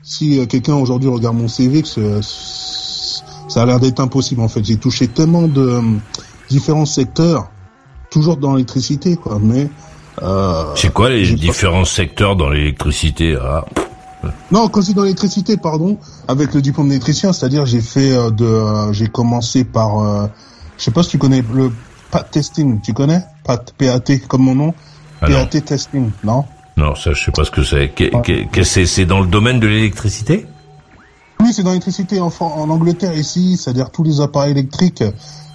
si 0.04 0.46
quelqu'un 0.48 0.76
aujourd'hui 0.76 1.10
regarde 1.10 1.36
mon 1.36 1.48
CV, 1.50 1.82
que 1.82 2.22
ça 2.22 3.62
a 3.62 3.66
l'air 3.66 3.80
d'être 3.80 4.00
impossible, 4.00 4.42
en 4.42 4.48
fait. 4.48 4.64
J'ai 4.64 4.78
touché 4.78 5.08
tellement 5.08 5.48
de 5.48 5.82
différents 6.50 6.86
secteurs, 6.86 7.50
toujours 8.10 8.38
dans 8.38 8.54
l'électricité, 8.54 9.16
quoi, 9.18 9.40
mais, 9.42 9.70
euh, 10.22 10.64
C'est 10.76 10.94
quoi 10.94 11.10
les 11.10 11.28
pas- 11.30 11.36
différents 11.36 11.86
secteurs 11.86 12.36
dans 12.36 12.50
l'électricité 12.50 13.36
ah, 13.42 13.66
non, 14.52 14.68
quand 14.70 14.82
c'est 14.82 14.94
dans 14.94 15.04
l'électricité, 15.04 15.58
pardon, 15.58 15.98
avec 16.28 16.54
le 16.54 16.62
diplôme 16.62 16.88
d'électricien, 16.88 17.34
c'est-à-dire 17.34 17.66
j'ai 17.66 17.82
fait 17.82 18.12
euh, 18.12 18.30
de, 18.30 18.46
euh, 18.46 18.94
j'ai 18.94 19.08
commencé 19.08 19.64
par, 19.64 20.00
euh, 20.00 20.28
je 20.78 20.84
sais 20.84 20.92
pas 20.92 21.04
si 21.04 21.10
tu 21.10 21.18
connais 21.18 21.44
le 21.54 21.72
PAT 22.12 22.24
testing, 22.24 22.80
tu 22.82 22.94
connais? 22.94 23.22
PAT, 23.44 23.66
PAT 23.78 24.20
comme 24.28 24.44
mon 24.44 24.56
nom, 24.56 24.74
ah 25.22 25.30
non. 25.30 25.46
PAT 25.46 25.62
testing, 25.62 26.12
non? 26.24 26.46
Non, 26.78 26.96
ça 26.96 27.14
je 27.14 27.26
sais 27.26 27.32
pas 27.32 27.44
ce 27.44 27.52
que 27.52 27.64
c'est. 27.64 27.90
Que- 27.90 28.64
c'est? 28.64 28.86
C'est 28.86 29.06
dans 29.06 29.20
le 29.20 29.28
domaine 29.28 29.60
de 29.60 29.68
l'électricité? 29.68 30.48
Oui, 31.40 31.52
c'est 31.54 31.64
dans 31.64 31.70
l'électricité 31.70 32.20
en, 32.20 32.32
en 32.40 32.70
Angleterre 32.70 33.18
ici, 33.18 33.58
c'est-à-dire 33.58 33.92
tous 33.92 34.04
les 34.04 34.22
appareils 34.22 34.52
électriques, 34.52 35.04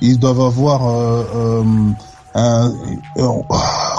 ils 0.00 0.18
doivent 0.18 0.40
avoir 0.42 0.86
euh, 0.86 1.24
euh, 1.34 1.62
un, 2.38 2.72
euh, 3.18 3.28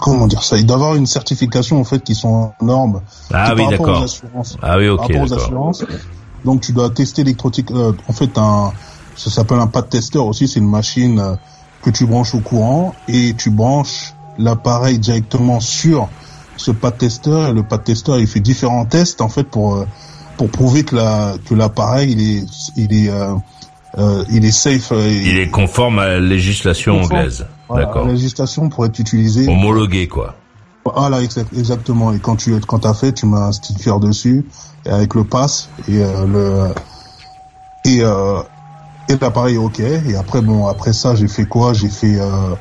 comment 0.01 0.27
dire 0.27 0.43
ça, 0.43 0.57
ils 0.57 0.65
doivent 0.65 0.81
avoir 0.81 0.95
une 0.95 1.05
certification 1.07 1.79
en 1.79 1.83
fait 1.83 2.03
qui 2.03 2.15
sont 2.15 2.27
en 2.59 2.65
normes. 2.65 3.01
Ah 3.33 3.53
oui, 3.55 3.63
par 3.63 3.71
d'accord. 3.71 4.05
Ah 4.61 4.77
oui, 4.77 4.85
par 4.87 4.93
ok, 4.93 4.99
rapport 5.01 5.21
aux 5.21 5.27
d'accord. 5.27 5.43
assurances. 5.45 5.85
Donc 6.45 6.61
tu 6.61 6.71
dois 6.71 6.89
tester 6.89 7.23
l'électrotique. 7.23 7.71
euh, 7.71 7.93
en 8.07 8.13
fait, 8.13 8.37
un, 8.37 8.71
ça 9.15 9.29
s'appelle 9.29 9.59
un 9.59 9.67
pad 9.67 9.89
tester 9.89 10.19
aussi. 10.19 10.47
C'est 10.47 10.59
une 10.59 10.69
machine 10.69 11.19
euh, 11.19 11.35
que 11.83 11.89
tu 11.89 12.05
branches 12.05 12.33
au 12.35 12.39
courant 12.39 12.93
et 13.07 13.33
tu 13.37 13.49
branches 13.49 14.13
l'appareil 14.37 14.99
directement 14.99 15.59
sur 15.59 16.09
ce 16.57 16.71
pad 16.71 16.97
tester. 16.97 17.47
Et 17.49 17.53
le 17.53 17.63
pad 17.63 17.83
tester, 17.83 18.17
il 18.19 18.27
fait 18.27 18.39
différents 18.39 18.85
tests 18.85 19.21
en 19.21 19.29
fait 19.29 19.43
pour 19.43 19.75
euh, 19.75 19.85
pour 20.37 20.49
prouver 20.49 20.83
que 20.85 20.95
la 20.95 21.33
que 21.47 21.53
l'appareil 21.55 22.11
il 22.13 22.21
est 22.37 22.45
il 22.77 22.93
est 23.05 23.09
euh, 23.09 23.33
euh, 23.97 24.23
il 24.31 24.45
est 24.45 24.51
safe. 24.51 24.91
euh, 24.93 25.09
Il 25.11 25.37
est 25.39 25.49
conforme 25.49 25.99
à 25.99 26.07
la 26.07 26.19
législation 26.19 26.99
Conforme. 27.01 27.19
anglaise. 27.19 27.45
Voilà, 27.69 27.85
D'accord. 27.85 28.05
La 28.07 28.13
législation 28.13 28.67
pour 28.69 28.85
être 28.85 28.97
utilisé. 28.99 29.47
Homologué, 29.47 30.07
quoi. 30.07 30.35
Voilà, 30.85 31.21
exact- 31.21 31.53
exactement. 31.55 32.11
Et 32.13 32.19
quand 32.19 32.35
tu 32.35 32.59
quand 32.61 32.79
t'as 32.79 32.93
fait, 32.95 33.13
tu 33.13 33.25
mets 33.27 33.37
un 33.37 33.51
sticker 33.51 33.99
dessus 33.99 34.47
et 34.85 34.89
avec 34.89 35.13
le 35.13 35.23
pass 35.23 35.69
et 35.87 35.99
euh, 36.03 36.25
le 36.25 36.73
et 37.83 37.99
euh, 38.01 38.41
et 39.07 39.15
l'appareil 39.17 39.57
ok. 39.57 39.79
Et 39.79 40.15
après 40.15 40.41
bon, 40.41 40.65
après 40.67 40.93
ça, 40.93 41.15
j'ai 41.15 41.27
fait 41.27 41.45
quoi? 41.45 41.73
J'ai 41.73 41.89
fait 41.89 42.19
euh, 42.19 42.55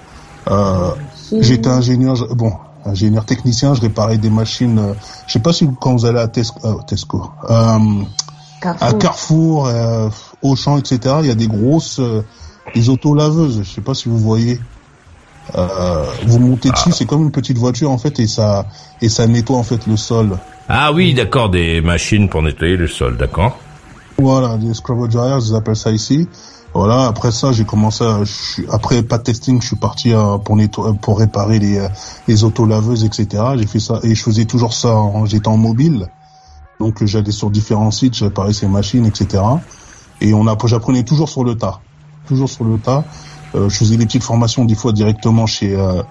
euh, 0.51 0.91
j'étais 1.41 1.69
ingénieur, 1.71 2.17
je- 2.17 2.25
bon 2.27 2.53
ingénieur 2.85 3.25
technicien, 3.25 3.75
je 3.75 3.81
réparais 3.81 4.19
des 4.19 4.31
machines. 4.31 4.79
euh, 4.79 4.95
je 5.27 5.33
sais 5.33 5.41
pas 5.41 5.53
si 5.53 5.67
quand 5.81 5.93
vous 5.93 6.05
allez 6.07 6.19
à 6.21 6.29
Tesco, 6.29 6.61
euh, 6.67 6.83
Tesco 6.87 7.31
euh, 7.49 7.79
Carrefour. 8.61 8.89
à 8.89 8.93
Carrefour, 8.95 9.67
euh, 9.67 10.09
Auchan, 10.43 10.79
etc. 10.79 11.17
Il 11.21 11.27
y 11.29 11.31
a 11.31 11.35
des 11.35 11.49
grosses, 11.49 11.99
euh, 12.01 12.23
des 12.75 12.89
auto-laveuses. 12.89 13.63
Je 13.63 13.73
sais 13.75 13.81
pas 13.81 13.95
si 13.95 14.09
vous 14.09 14.19
voyez. 14.19 14.61
Euh, 15.57 16.05
vous 16.27 16.39
montez 16.39 16.71
dessus, 16.71 16.93
c'est 16.93 17.07
comme 17.07 17.23
une 17.23 17.31
petite 17.31 17.57
voiture 17.59 17.91
en 17.91 17.99
fait, 17.99 18.19
et 18.21 18.27
ça 18.27 18.67
et 19.01 19.09
ça 19.09 19.27
nettoie 19.27 19.57
en 19.57 19.63
fait 19.63 19.87
le 19.87 19.97
sol. 19.97 20.39
Ah 20.69 20.93
oui, 20.93 21.15
d'accord, 21.15 21.49
des 21.49 21.81
machines 21.81 22.29
pour 22.29 22.43
nettoyer 22.43 22.77
le 22.77 22.87
sol, 22.89 23.17
d'accord. 23.17 23.57
Voilà, 24.19 24.57
des 24.57 24.75
scrubber 24.75 25.09
dryers, 25.09 25.39
ils 25.49 25.55
appellent 25.55 25.77
ça 25.77 25.91
ici. 25.91 26.29
Voilà, 26.75 27.07
après 27.07 27.31
ça, 27.33 27.51
j'ai 27.53 27.65
commencé 27.65 28.05
à, 28.05 28.25
je 28.25 28.33
suis- 28.33 28.67
après 28.71 29.03
pas 29.03 29.17
de 29.17 29.23
testing, 29.23 29.61
je 29.63 29.69
suis 29.69 29.77
parti 29.77 30.13
euh, 30.13 30.37
pour 30.37 30.55
netto- 30.57 30.93
pour 31.01 31.19
réparer 31.19 31.59
les, 31.59 31.79
euh, 31.79 31.89
les 32.27 32.45
auto-laveuses, 32.45 33.05
etc. 33.05 33.43
J'ai 33.57 33.67
fait 33.67 33.81
ça, 33.81 34.01
et 34.03 34.15
je 34.15 34.23
faisais 34.23 34.45
toujours 34.45 34.75
ça, 34.75 34.95
en- 34.95 35.25
j'étais 35.25 35.49
en 35.49 35.57
mobile. 35.57 36.09
Donc, 36.79 37.03
euh, 37.03 37.07
j'allais 37.07 37.33
sur 37.33 37.51
différents 37.51 37.91
sites, 37.91 38.15
je 38.17 38.25
réparais 38.25 38.53
ces 38.53 38.67
machines, 38.69 39.07
etc. 39.07 39.43
Et 40.21 40.35
on 40.35 40.47
a, 40.47 40.57
j'apprenais 40.67 41.05
toujours 41.05 41.29
sur 41.31 41.43
le 41.43 41.57
tas. 41.57 41.81
Toujours 42.27 42.51
sur 42.51 42.65
le 42.65 42.77
tas. 42.79 43.05
Euh, 43.55 43.69
je 43.69 43.77
faisais 43.79 43.97
des 43.97 44.07
petites 44.07 44.23
formations, 44.25 44.65
des 44.65 44.75
fois 44.75 44.93
directement 44.93 45.47
chez, 45.47 45.75
euh, 45.75 46.03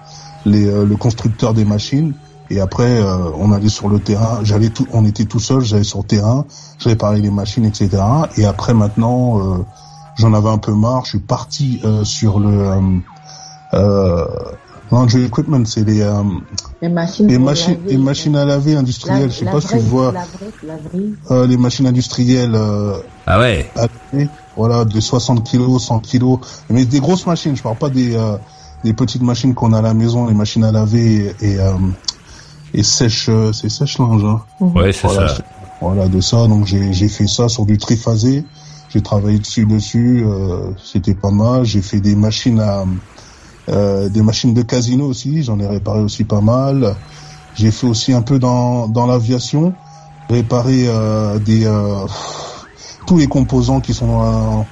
les, 0.44 0.66
euh, 0.66 0.84
le 0.84 0.96
constructeur 0.96 1.54
des 1.54 1.64
machines. 1.64 2.12
Et 2.50 2.60
après, 2.60 3.00
euh, 3.02 3.30
on 3.38 3.52
allait 3.52 3.68
sur 3.68 3.88
le 3.88 3.98
terrain. 4.00 4.40
J'allais 4.42 4.70
tout, 4.70 4.86
on 4.92 5.04
était 5.04 5.26
tout 5.26 5.38
seul. 5.40 5.60
J'allais 5.60 5.84
sur 5.84 5.98
le 5.98 6.04
terrain. 6.04 6.46
Je 6.78 6.88
réparais 6.88 7.20
les 7.20 7.30
machines, 7.30 7.64
etc. 7.66 7.90
Et 8.36 8.44
après, 8.46 8.72
maintenant, 8.74 9.38
euh, 9.38 9.58
j'en 10.16 10.32
avais 10.32 10.48
un 10.48 10.58
peu 10.58 10.72
marre. 10.72 11.04
Je 11.04 11.10
suis 11.10 11.18
parti 11.20 11.80
euh, 11.84 12.04
sur 12.04 12.40
le 12.40 12.48
euh, 12.48 12.80
euh, 13.74 14.24
laundry 14.90 15.24
equipment. 15.24 15.64
C'est 15.66 15.84
les 15.84 16.00
euh, 16.00 16.22
Les 16.80 16.88
machines. 16.88 17.26
les 17.28 17.38
machines, 17.38 17.74
laver, 17.74 17.90
les 17.90 17.98
machines 17.98 18.36
à 18.36 18.44
laver 18.46 18.76
industrielles. 18.76 19.22
la- 19.22 19.28
je 19.28 19.38
sais 19.38 19.44
la 19.44 19.52
pas 19.52 19.60
si 19.60 19.68
tu 19.68 19.78
vois 19.80 20.12
La 20.12 20.20
vraie, 20.24 20.50
la 20.62 20.76
vraie. 20.76 21.06
euh, 21.30 21.46
les 21.46 21.56
machines 21.58 21.86
industrielles. 21.86 22.54
Euh, 22.54 22.96
Ah 23.26 23.38
ouais. 23.40 23.70
à 23.76 23.86
laver. 24.12 24.30
Voilà, 24.58 24.84
de 24.84 25.00
60 25.00 25.42
kilos, 25.44 25.84
100 25.86 26.00
kilos. 26.00 26.40
Mais 26.68 26.84
des 26.84 27.00
grosses 27.00 27.26
machines. 27.26 27.56
Je 27.56 27.62
parle 27.62 27.76
pas 27.78 27.88
des 27.90 28.14
euh, 28.16 28.36
des 28.84 28.92
petites 28.92 29.22
machines 29.22 29.54
qu'on 29.54 29.72
a 29.72 29.78
à 29.78 29.82
la 29.82 29.94
maison, 29.94 30.26
les 30.26 30.34
machines 30.34 30.64
à 30.64 30.72
laver 30.72 31.34
et 31.40 31.52
et, 31.52 31.58
euh, 31.60 31.72
et 32.74 32.82
sèche, 32.82 33.28
euh, 33.30 33.52
c'est 33.52 33.70
sèche 33.70 33.98
linge. 33.98 34.24
Hein. 34.24 34.40
Ouais, 34.60 34.92
c'est 34.92 35.06
Voilà, 35.08 35.28
ça. 35.28 35.42
voilà, 35.80 36.08
de 36.08 36.20
ça. 36.20 36.46
Donc 36.48 36.66
j'ai 36.66 36.92
j'ai 36.92 37.08
fait 37.08 37.26
ça 37.28 37.48
sur 37.48 37.64
du 37.66 37.78
triphasé. 37.78 38.44
J'ai 38.90 39.00
travaillé 39.00 39.38
dessus 39.38 39.64
dessus. 39.66 40.24
euh, 40.26 40.70
C'était 40.84 41.14
pas 41.14 41.30
mal. 41.30 41.64
J'ai 41.64 41.82
fait 41.82 42.00
des 42.00 42.16
machines 42.16 42.60
à 42.60 42.84
euh, 43.68 44.08
des 44.08 44.22
machines 44.22 44.54
de 44.54 44.62
casino 44.62 45.06
aussi. 45.06 45.42
J'en 45.44 45.58
ai 45.60 45.66
réparé 45.66 46.00
aussi 46.00 46.24
pas 46.24 46.40
mal. 46.40 46.96
J'ai 47.54 47.70
fait 47.70 47.86
aussi 47.86 48.12
un 48.12 48.22
peu 48.22 48.38
dans 48.38 48.88
dans 48.88 49.06
l'aviation, 49.06 49.72
réparer 50.30 50.84
euh, 50.88 51.38
des 51.38 51.64
euh, 51.66 52.06
tous 53.08 53.16
les 53.16 53.26
composants 53.26 53.80
qui 53.80 53.94
sont 53.94 54.22
euh, 54.22 54.62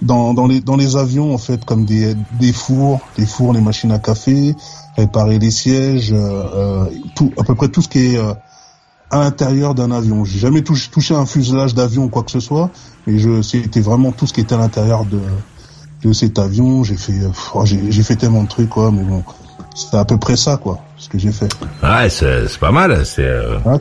dans 0.00 0.34
dans 0.34 0.46
les 0.46 0.60
dans 0.60 0.76
les 0.76 0.96
avions 0.96 1.34
en 1.34 1.38
fait, 1.38 1.64
comme 1.64 1.84
des 1.84 2.14
des 2.40 2.52
fours, 2.52 3.00
des 3.18 3.26
fours, 3.26 3.52
les 3.52 3.60
machines 3.60 3.92
à 3.92 3.98
café, 3.98 4.54
réparer 4.96 5.38
les 5.40 5.50
sièges, 5.50 6.12
euh, 6.12 6.44
euh, 6.54 6.84
tout 7.16 7.32
à 7.38 7.42
peu 7.42 7.54
près 7.56 7.68
tout 7.68 7.82
ce 7.82 7.88
qui 7.88 8.14
est 8.14 8.18
euh, 8.18 8.32
à 9.10 9.18
l'intérieur 9.18 9.74
d'un 9.74 9.90
avion. 9.90 10.24
J'ai 10.24 10.38
jamais 10.38 10.62
touché, 10.62 10.90
touché 10.90 11.14
un 11.14 11.26
fuselage 11.26 11.74
d'avion 11.74 12.04
ou 12.04 12.08
quoi 12.08 12.22
que 12.22 12.30
ce 12.30 12.40
soit, 12.40 12.70
mais 13.06 13.18
je 13.18 13.42
c'était 13.42 13.80
vraiment 13.80 14.12
tout 14.12 14.26
ce 14.28 14.32
qui 14.32 14.40
était 14.40 14.54
à 14.54 14.58
l'intérieur 14.58 15.04
de 15.04 15.20
de 16.04 16.12
cet 16.12 16.38
avion. 16.38 16.84
J'ai 16.84 16.96
fait 16.96 17.20
oh, 17.54 17.64
j'ai 17.66 18.02
fait 18.02 18.16
tellement 18.16 18.44
de 18.44 18.48
trucs 18.48 18.70
quoi, 18.70 18.90
mais 18.92 19.02
bon, 19.02 19.22
c'était 19.74 19.98
à 19.98 20.04
peu 20.04 20.18
près 20.18 20.36
ça 20.36 20.56
quoi, 20.56 20.78
ce 20.98 21.08
que 21.08 21.18
j'ai 21.18 21.32
fait. 21.32 21.52
Ouais, 21.82 22.08
c'est 22.10 22.46
c'est 22.48 22.60
pas 22.60 22.72
mal. 22.72 23.04
C'est. 23.04 23.22
euh, 23.26 23.58
Ouais. 23.66 23.78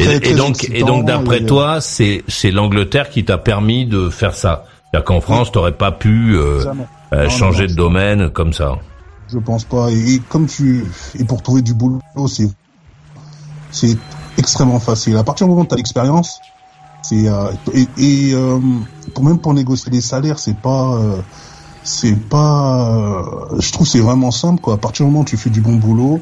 Et, 0.00 0.34
donc, 0.34 0.68
et 0.70 0.82
donc, 0.84 1.04
d'après 1.06 1.38
et, 1.38 1.42
euh, 1.42 1.46
toi, 1.46 1.80
c'est 1.80 2.22
c'est 2.28 2.50
l'Angleterre 2.50 3.10
qui 3.10 3.24
t'a 3.24 3.38
permis 3.38 3.84
de 3.86 4.08
faire 4.10 4.34
ça. 4.34 4.64
C'est-à-dire 4.90 5.04
qu'en 5.04 5.20
France, 5.20 5.50
t'aurais 5.52 5.72
pas 5.72 5.90
pu 5.92 6.34
euh, 6.36 6.64
euh, 7.12 7.24
Non, 7.24 7.28
changer 7.30 7.66
non, 7.66 7.70
de 7.70 7.74
domaine 7.76 8.30
comme 8.30 8.52
ça. 8.52 8.78
Je 9.28 9.38
pense 9.38 9.64
pas. 9.64 9.90
Et, 9.90 10.14
et 10.14 10.18
comme 10.20 10.46
tu 10.46 10.84
et 11.18 11.24
pour 11.24 11.42
trouver 11.42 11.62
du 11.62 11.74
boulot, 11.74 12.00
c'est 12.28 12.48
c'est 13.70 13.98
extrêmement 14.38 14.80
facile. 14.80 15.16
À 15.16 15.24
partir 15.24 15.46
du 15.46 15.50
moment 15.50 15.62
où 15.62 15.66
tu 15.66 15.74
as 15.74 15.76
l'expérience, 15.76 16.38
c'est 17.02 17.28
euh, 17.28 17.50
et, 17.98 18.30
euh, 18.34 18.58
pour 19.14 19.24
même 19.24 19.38
pour 19.38 19.52
négocier 19.52 19.90
des 19.90 20.00
salaires, 20.00 20.38
c'est 20.38 20.56
pas 20.56 20.94
euh, 20.94 21.16
c'est 21.82 22.16
pas. 22.16 22.88
euh, 22.88 23.60
je 23.60 23.72
trouve 23.72 23.86
c'est 23.86 24.00
vraiment 24.00 24.30
simple 24.30 24.60
quoi. 24.60 24.74
À 24.74 24.78
partir 24.78 25.04
du 25.04 25.10
moment 25.10 25.22
où 25.22 25.26
tu 25.26 25.36
fais 25.36 25.50
du 25.50 25.60
bon 25.60 25.74
boulot, 25.74 26.20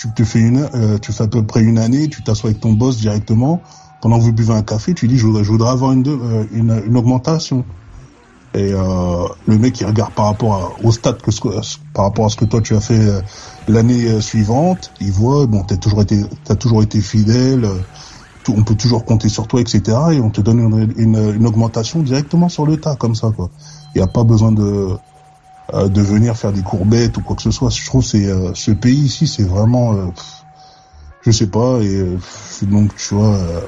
tu 0.00 0.12
te 0.14 0.24
fais 0.24 0.40
une, 0.40 0.68
euh, 0.74 0.98
tu 0.98 1.12
fais 1.12 1.24
à 1.24 1.28
peu 1.28 1.44
près 1.46 1.62
une 1.62 1.78
année, 1.78 2.08
tu 2.08 2.22
t'assois 2.22 2.50
avec 2.50 2.60
ton 2.60 2.72
boss 2.72 2.96
directement. 2.96 3.62
Pendant 4.00 4.18
que 4.18 4.24
vous 4.24 4.32
buvez 4.32 4.54
un 4.54 4.62
café, 4.62 4.94
tu 4.94 5.08
dis 5.08 5.18
je 5.18 5.26
voudrais, 5.26 5.44
je 5.44 5.50
voudrais 5.52 5.70
avoir 5.70 5.92
une, 5.92 6.08
euh, 6.08 6.46
une 6.50 6.82
une 6.86 6.96
augmentation. 6.96 7.66
Et 8.54 8.72
euh, 8.72 9.28
le 9.46 9.58
mec 9.58 9.80
il 9.80 9.86
regarde 9.86 10.14
par 10.14 10.26
rapport 10.26 10.54
à- 10.54 10.80
au 10.80 10.90
stade 10.92 11.22
que 11.22 11.30
ce 11.30 11.40
par 11.92 12.04
rapport 12.06 12.26
à 12.26 12.28
ce 12.30 12.36
que 12.36 12.44
toi 12.46 12.60
tu 12.62 12.74
as 12.74 12.80
fait 12.80 12.98
euh, 12.98 13.22
l'année 13.68 14.08
euh, 14.08 14.20
suivante, 14.20 14.92
il 15.00 15.12
voit 15.12 15.46
bon 15.46 15.64
t'as 15.64 15.76
toujours 15.76 16.02
été 16.02 16.22
t'as 16.44 16.56
toujours 16.56 16.82
été 16.82 17.00
fidèle, 17.00 17.66
on 18.48 18.64
peut 18.64 18.74
toujours 18.76 19.04
compter 19.04 19.28
sur 19.28 19.46
toi 19.48 19.60
etc. 19.60 19.98
Et 20.12 20.20
on 20.20 20.30
te 20.30 20.40
donne 20.40 20.60
une, 20.60 20.92
une, 20.96 21.16
une 21.36 21.46
augmentation 21.46 22.02
directement 22.02 22.48
sur 22.48 22.66
le 22.66 22.78
tas 22.78 22.96
comme 22.96 23.14
ça 23.14 23.32
quoi. 23.36 23.50
Il 23.94 23.98
n'y 23.98 24.04
a 24.04 24.08
pas 24.08 24.24
besoin 24.24 24.52
de 24.52 24.88
de 25.72 26.00
venir 26.02 26.36
faire 26.36 26.52
des 26.52 26.62
courbettes 26.62 27.16
ou 27.16 27.20
quoi 27.22 27.36
que 27.36 27.42
ce 27.42 27.50
soit. 27.50 27.70
Je 27.70 27.84
trouve 27.86 28.04
c'est 28.04 28.26
euh, 28.26 28.52
ce 28.54 28.70
pays 28.70 29.04
ici 29.04 29.26
c'est 29.26 29.44
vraiment 29.44 29.92
euh, 29.94 30.06
pff, 30.06 30.24
je 31.22 31.30
sais 31.30 31.46
pas 31.46 31.78
et 31.80 31.94
euh, 31.96 32.16
pff, 32.16 32.64
donc 32.68 32.94
tu 32.96 33.14
vois 33.14 33.34
euh, 33.34 33.60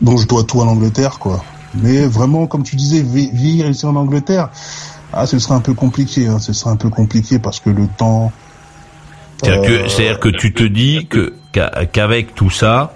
donc 0.00 0.18
je 0.18 0.26
dois 0.26 0.44
tout 0.44 0.60
à 0.60 0.64
l'Angleterre 0.64 1.18
quoi. 1.18 1.42
Mais 1.74 2.04
vraiment, 2.04 2.46
comme 2.46 2.64
tu 2.64 2.76
disais, 2.76 3.00
vi- 3.02 3.30
vivre 3.32 3.66
ici 3.70 3.86
en 3.86 3.96
Angleterre, 3.96 4.50
ah, 5.12 5.26
ce 5.26 5.38
serait 5.38 5.54
un 5.54 5.60
peu 5.60 5.72
compliqué. 5.72 6.26
Hein, 6.26 6.38
ce 6.38 6.52
serait 6.52 6.68
un 6.70 6.76
peu 6.76 6.90
compliqué 6.90 7.38
parce 7.38 7.60
que 7.60 7.70
le 7.70 7.86
temps. 7.88 8.30
C'est-à-dire 9.42 9.62
que, 9.62 9.72
euh, 9.72 9.88
c'est-à-dire 9.88 10.20
que 10.20 10.28
tu 10.28 10.52
te 10.52 10.64
dis 10.64 11.06
que 11.06 11.32
qu'a- 11.52 11.86
qu'avec 11.86 12.34
tout 12.34 12.50
ça, 12.50 12.92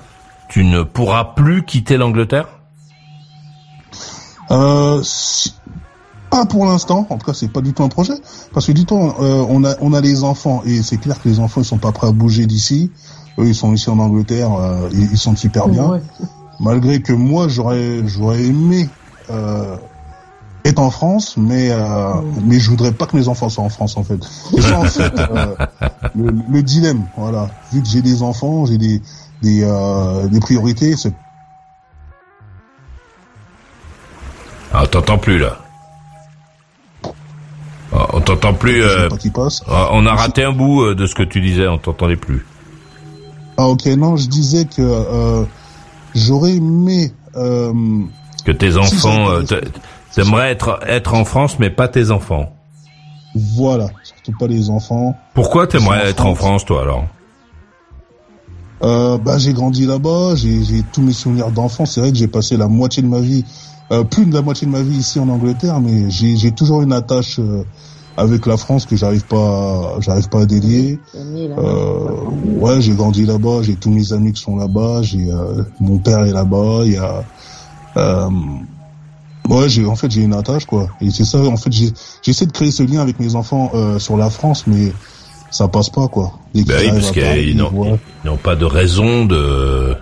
tu 0.51 0.63
ne 0.65 0.83
pourras 0.83 1.25
plus 1.37 1.65
quitter 1.65 1.97
l'Angleterre? 1.97 2.49
Euh, 4.51 5.01
si- 5.03 5.55
pas 6.37 6.47
pour 6.47 6.67
l'instant. 6.67 7.07
En 7.11 7.17
tout 7.19 7.27
cas, 7.27 7.35
c'est 7.35 7.49
pas 7.49 7.61
du 7.61 7.73
tout 7.73 7.83
un 7.83 7.89
projet. 7.89 8.15
Parce 8.53 8.67
que 8.67 8.73
temps, 8.73 9.15
euh, 9.21 9.45
on 9.49 9.65
a 9.65 9.75
on 9.81 9.93
a 9.93 10.01
les 10.01 10.23
enfants 10.25 10.63
et 10.65 10.83
c'est 10.83 10.99
clair 10.99 11.21
que 11.21 11.29
les 11.29 11.41
enfants 11.41 11.61
ils 11.61 11.65
sont 11.65 11.79
pas 11.79 11.93
prêts 11.93 12.09
à 12.09 12.13
bouger 12.13 12.47
d'ici. 12.47 12.91
Eux, 13.39 13.47
ils 13.47 13.55
sont 13.55 13.73
ici 13.73 13.91
en 13.91 13.99
Angleterre. 13.99 14.53
euh, 14.53 14.89
ils, 14.93 15.11
ils 15.13 15.19
sont 15.19 15.37
super 15.37 15.69
bien. 15.69 15.87
Ouais. 15.87 16.03
Malgré 16.61 17.01
que 17.01 17.13
moi, 17.13 17.49
j'aurais 17.49 18.07
j'aurais 18.07 18.43
aimé 18.45 18.89
euh, 19.31 19.77
être 20.65 20.79
en 20.79 20.91
France, 20.91 21.37
mais 21.37 21.71
euh, 21.71 22.15
mais 22.45 22.59
je 22.59 22.71
voudrais 22.71 22.93
pas 22.93 23.07
que 23.07 23.17
mes 23.17 23.29
enfants 23.29 23.49
soient 23.49 23.65
en 23.65 23.69
France 23.69 23.97
en 23.97 24.05
fait. 24.05 24.21
Et 24.57 24.61
ça, 24.61 24.79
en 24.79 24.85
fait, 24.85 25.13
euh, 25.19 25.55
le, 26.15 26.35
le 26.51 26.63
dilemme, 26.63 27.05
voilà. 27.17 27.49
Vu 27.73 27.83
que 27.83 27.89
j'ai 27.89 28.03
des 28.03 28.23
enfants, 28.23 28.67
j'ai 28.67 28.79
des 28.79 29.03
des 29.43 29.63
euh, 29.63 30.27
des 30.29 30.41
priorités. 30.41 30.97
C'est 30.97 31.13
Ah, 34.73 34.83
on 34.83 34.87
t'entend 34.87 35.19
plus 35.19 35.39
là. 35.39 35.59
Ah, 37.93 38.07
on 38.13 38.21
t'entend 38.21 38.53
plus. 38.55 38.83
euh, 38.83 39.09
ah, 39.69 39.89
on 39.93 40.05
a 40.07 40.15
raté 40.15 40.43
un 40.45 40.53
bout 40.53 40.83
euh, 40.83 40.95
de 40.95 41.07
ce 41.07 41.15
que 41.15 41.23
tu 41.23 41.41
disais. 41.41 41.69
On 41.69 41.79
t'entendait 41.79 42.17
plus. 42.17 42.45
Ah 43.57 43.69
ok, 43.69 43.87
non, 43.87 44.17
je 44.17 44.27
disais 44.29 44.65
que 44.67 44.83
euh, 44.83 45.45
j'aurais 46.15 46.55
aimé. 46.57 47.13
Euh, 47.37 47.73
Que 48.45 48.53
tes 48.53 48.73
Si, 48.73 48.79
enfants, 48.79 49.43
t'a- 49.47 49.61
t'aimerais 50.15 50.51
être 50.51 50.81
être 50.87 51.15
en 51.15 51.25
France, 51.25 51.59
mais 51.59 51.71
pas 51.71 51.89
tes 51.89 52.11
enfants. 52.11 52.53
voilà, 53.35 53.89
surtout 54.03 54.33
pas 54.39 54.47
les 54.47 54.69
enfants. 54.71 55.17
Pourquoi 55.35 55.67
t'aimerais 55.67 56.09
être 56.11 56.27
en 56.27 56.35
France. 56.35 56.65
Toi 56.65 56.83
alors? 56.83 57.05
Euh, 58.83 59.17
bah, 59.19 59.39
j'ai 59.39 59.53
grandi 59.55 59.87
là-bas, 59.87 60.35
j'ai 60.35 60.63
j'ai 60.65 60.83
tous 60.93 61.01
mes 61.03 61.13
souvenirs 61.15 61.51
d'enfance. 61.51 61.93
C'est 61.93 62.01
vrai 62.01 62.11
que 62.13 62.19
j'ai 62.19 62.29
passé 62.29 62.57
la 62.59 62.69
moitié 62.69 63.03
de 63.03 63.09
ma 63.09 63.21
vie, 63.21 63.45
euh, 63.93 64.05
plus 64.05 64.27
de 64.27 64.35
la 64.35 64.43
moitié 64.43 64.67
de 64.67 64.73
ma 64.73 64.83
vie 64.83 64.99
ici 64.99 65.19
en 65.19 65.29
Angleterre, 65.29 65.81
mais 65.81 66.11
j'ai 66.11 66.37
j'ai 66.37 66.53
toujours 66.53 66.83
une 66.83 66.93
attache 66.93 67.39
euh, 67.39 67.65
avec 68.17 68.47
la 68.47 68.57
France 68.57 68.87
que 68.87 68.97
j'arrive 68.97 69.25
pas, 69.27 69.97
j'arrive 70.01 70.29
pas 70.29 70.41
à 70.41 70.47
délier. 70.47 70.99
Là. 71.15 71.57
Euh, 71.59 72.09
ouais, 72.59 72.81
j'ai 72.81 72.95
grandi 72.95 73.27
là-bas, 73.27 73.63
j'ai 73.63 73.77
tous 73.77 73.91
mes 73.91 74.13
amis 74.13 74.33
qui 74.33 74.43
sont 74.43 74.57
là-bas, 74.57 75.03
j'ai 75.03 75.31
euh, 75.31 75.63
mon 75.81 75.99
père 75.99 76.25
est 76.25 76.33
là-bas, 76.33 76.83
il 76.85 76.93
y 76.93 76.97
a 76.97 77.25
euh, 77.97 78.31
ouais, 79.49 79.69
j'ai 79.69 79.85
en 79.87 79.97
fait 79.97 80.11
j'ai 80.11 80.23
une 80.23 80.35
attache 80.35 80.65
quoi. 80.67 80.89
Et 81.01 81.11
c'est 81.11 81.25
ça 81.25 81.39
en 81.39 81.57
fait 81.57 81.73
j'ai 81.73 81.93
j'essaie 82.23 82.47
de 82.47 82.53
créer 82.53 82.71
ce 82.71 82.83
lien 82.83 83.01
avec 83.01 83.21
mes 83.21 83.35
enfants 83.35 83.71
euh, 83.75 83.99
sur 83.99 84.17
la 84.17 84.31
France 84.31 84.65
mais 84.67 84.93
ça 85.51 85.69
passe 85.69 85.91
pas 85.91 86.09
quoi. 86.09 86.33
Ben 86.55 86.65
oui, 86.81 86.91
parce 86.91 87.13
qu'ils 87.13 87.57
n'ont 87.57 88.37
pas 88.43 88.57
de 88.57 88.65
raison 88.65 89.27
de 89.27 89.95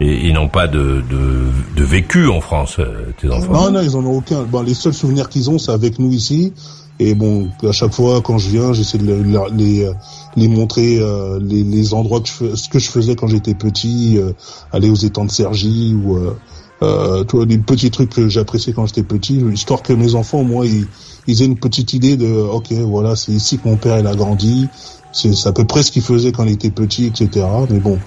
et 0.00 0.26
ils 0.26 0.32
n'ont 0.32 0.48
pas 0.48 0.68
de, 0.68 1.02
de 1.08 1.46
de 1.76 1.84
vécu 1.84 2.28
en 2.28 2.40
France, 2.40 2.76
euh, 2.78 3.12
tes 3.20 3.30
enfants. 3.30 3.52
Non, 3.52 3.70
non, 3.70 3.80
ils 3.80 3.96
en 3.96 4.04
ont 4.04 4.18
aucun. 4.18 4.42
Bon, 4.42 4.62
les 4.62 4.74
seuls 4.74 4.94
souvenirs 4.94 5.28
qu'ils 5.28 5.50
ont, 5.50 5.58
c'est 5.58 5.72
avec 5.72 5.98
nous 5.98 6.12
ici. 6.12 6.52
Et 7.00 7.14
bon, 7.14 7.48
à 7.62 7.72
chaque 7.72 7.92
fois 7.92 8.20
quand 8.20 8.38
je 8.38 8.50
viens, 8.50 8.72
j'essaie 8.72 8.98
de 8.98 9.12
les, 9.12 9.38
les, 9.56 9.90
les 10.36 10.48
montrer 10.48 10.98
euh, 10.98 11.38
les, 11.40 11.62
les, 11.62 11.94
endroits 11.94 12.20
que 12.20 12.28
je, 12.28 12.56
ce 12.56 12.68
que 12.68 12.78
je 12.78 12.90
faisais 12.90 13.14
quand 13.14 13.28
j'étais 13.28 13.54
petit, 13.54 14.18
euh, 14.18 14.32
aller 14.72 14.90
aux 14.90 14.96
étangs 14.96 15.24
de 15.24 15.30
Sergi 15.30 15.94
ou 15.94 16.16
euh, 16.16 16.36
euh, 16.82 17.24
toi, 17.24 17.44
des 17.44 17.58
petits 17.58 17.90
trucs 17.90 18.10
que 18.10 18.28
j'appréciais 18.28 18.72
quand 18.72 18.86
j'étais 18.86 19.02
petit, 19.02 19.36
histoire 19.36 19.82
que 19.82 19.92
mes 19.92 20.14
enfants, 20.14 20.42
moi, 20.44 20.66
ils, 20.66 20.86
ils 21.26 21.42
aient 21.42 21.46
une 21.46 21.58
petite 21.58 21.92
idée 21.92 22.16
de, 22.16 22.32
ok, 22.32 22.72
voilà, 22.72 23.16
c'est 23.16 23.32
ici 23.32 23.58
que 23.58 23.68
mon 23.68 23.76
père 23.76 23.98
il 23.98 24.06
a 24.06 24.14
grandi, 24.14 24.68
c'est 25.12 25.46
à 25.46 25.52
peu 25.52 25.64
près 25.64 25.82
ce 25.82 25.90
qu'il 25.90 26.02
faisait 26.02 26.32
quand 26.32 26.44
il 26.44 26.52
était 26.52 26.70
petit, 26.70 27.06
etc. 27.06 27.46
Mais 27.70 27.78
bon, 27.78 27.98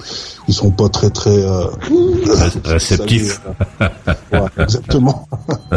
ils 0.48 0.54
sont 0.54 0.72
pas 0.72 0.90
très 0.90 1.10
très 1.10 1.44
euh, 1.44 1.66
réceptifs. 2.64 3.42
ouais, 4.32 4.40
exactement, 4.58 5.28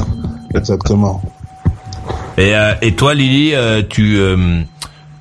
exactement. 0.54 1.22
Et, 2.36 2.54
euh, 2.54 2.74
et 2.82 2.94
toi, 2.94 3.14
Lily, 3.14 3.54
euh, 3.54 3.82
tu, 3.88 4.16
euh, 4.16 4.62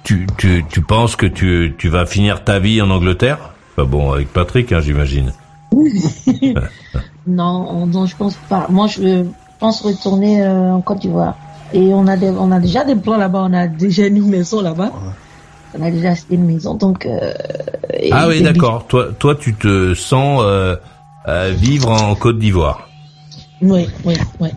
tu, 0.03 0.27
tu 0.37 0.65
tu 0.69 0.81
penses 0.81 1.15
que 1.15 1.25
tu 1.25 1.75
tu 1.77 1.87
vas 1.89 2.05
finir 2.05 2.43
ta 2.43 2.59
vie 2.59 2.81
en 2.81 2.89
Angleterre? 2.89 3.37
Enfin 3.75 3.87
bon, 3.87 4.11
avec 4.11 4.31
Patrick, 4.33 4.71
hein, 4.71 4.79
j'imagine. 4.81 5.31
non, 7.27 7.85
non, 7.85 8.05
je 8.05 8.15
pense 8.15 8.35
pas. 8.49 8.67
Moi, 8.69 8.87
je 8.87 9.25
pense 9.59 9.81
retourner 9.81 10.45
en 10.45 10.81
Côte 10.81 10.99
d'Ivoire. 10.99 11.35
Et 11.73 11.91
on 11.93 12.05
a 12.05 12.17
des, 12.17 12.29
on 12.29 12.51
a 12.51 12.59
déjà 12.59 12.83
des 12.83 12.95
plans 12.95 13.17
là-bas. 13.17 13.47
On 13.49 13.53
a 13.53 13.67
déjà 13.67 14.05
une 14.05 14.27
maison 14.27 14.61
là-bas. 14.61 14.91
Ouais. 14.93 15.11
On 15.77 15.81
a 15.81 15.91
déjà 15.91 16.11
acheté 16.11 16.35
une 16.35 16.45
maison, 16.45 16.75
donc. 16.75 17.07
ah 18.11 18.27
oui, 18.27 18.41
d'accord. 18.41 18.85
Toi, 18.87 19.09
toi, 19.17 19.35
tu 19.35 19.53
te 19.55 19.93
sens 19.93 20.43
vivre 21.51 21.89
en 21.91 22.15
Côte 22.15 22.39
d'Ivoire. 22.39 22.89
Oui, 23.61 23.87
oui, 24.03 24.15
oui, 24.39 24.49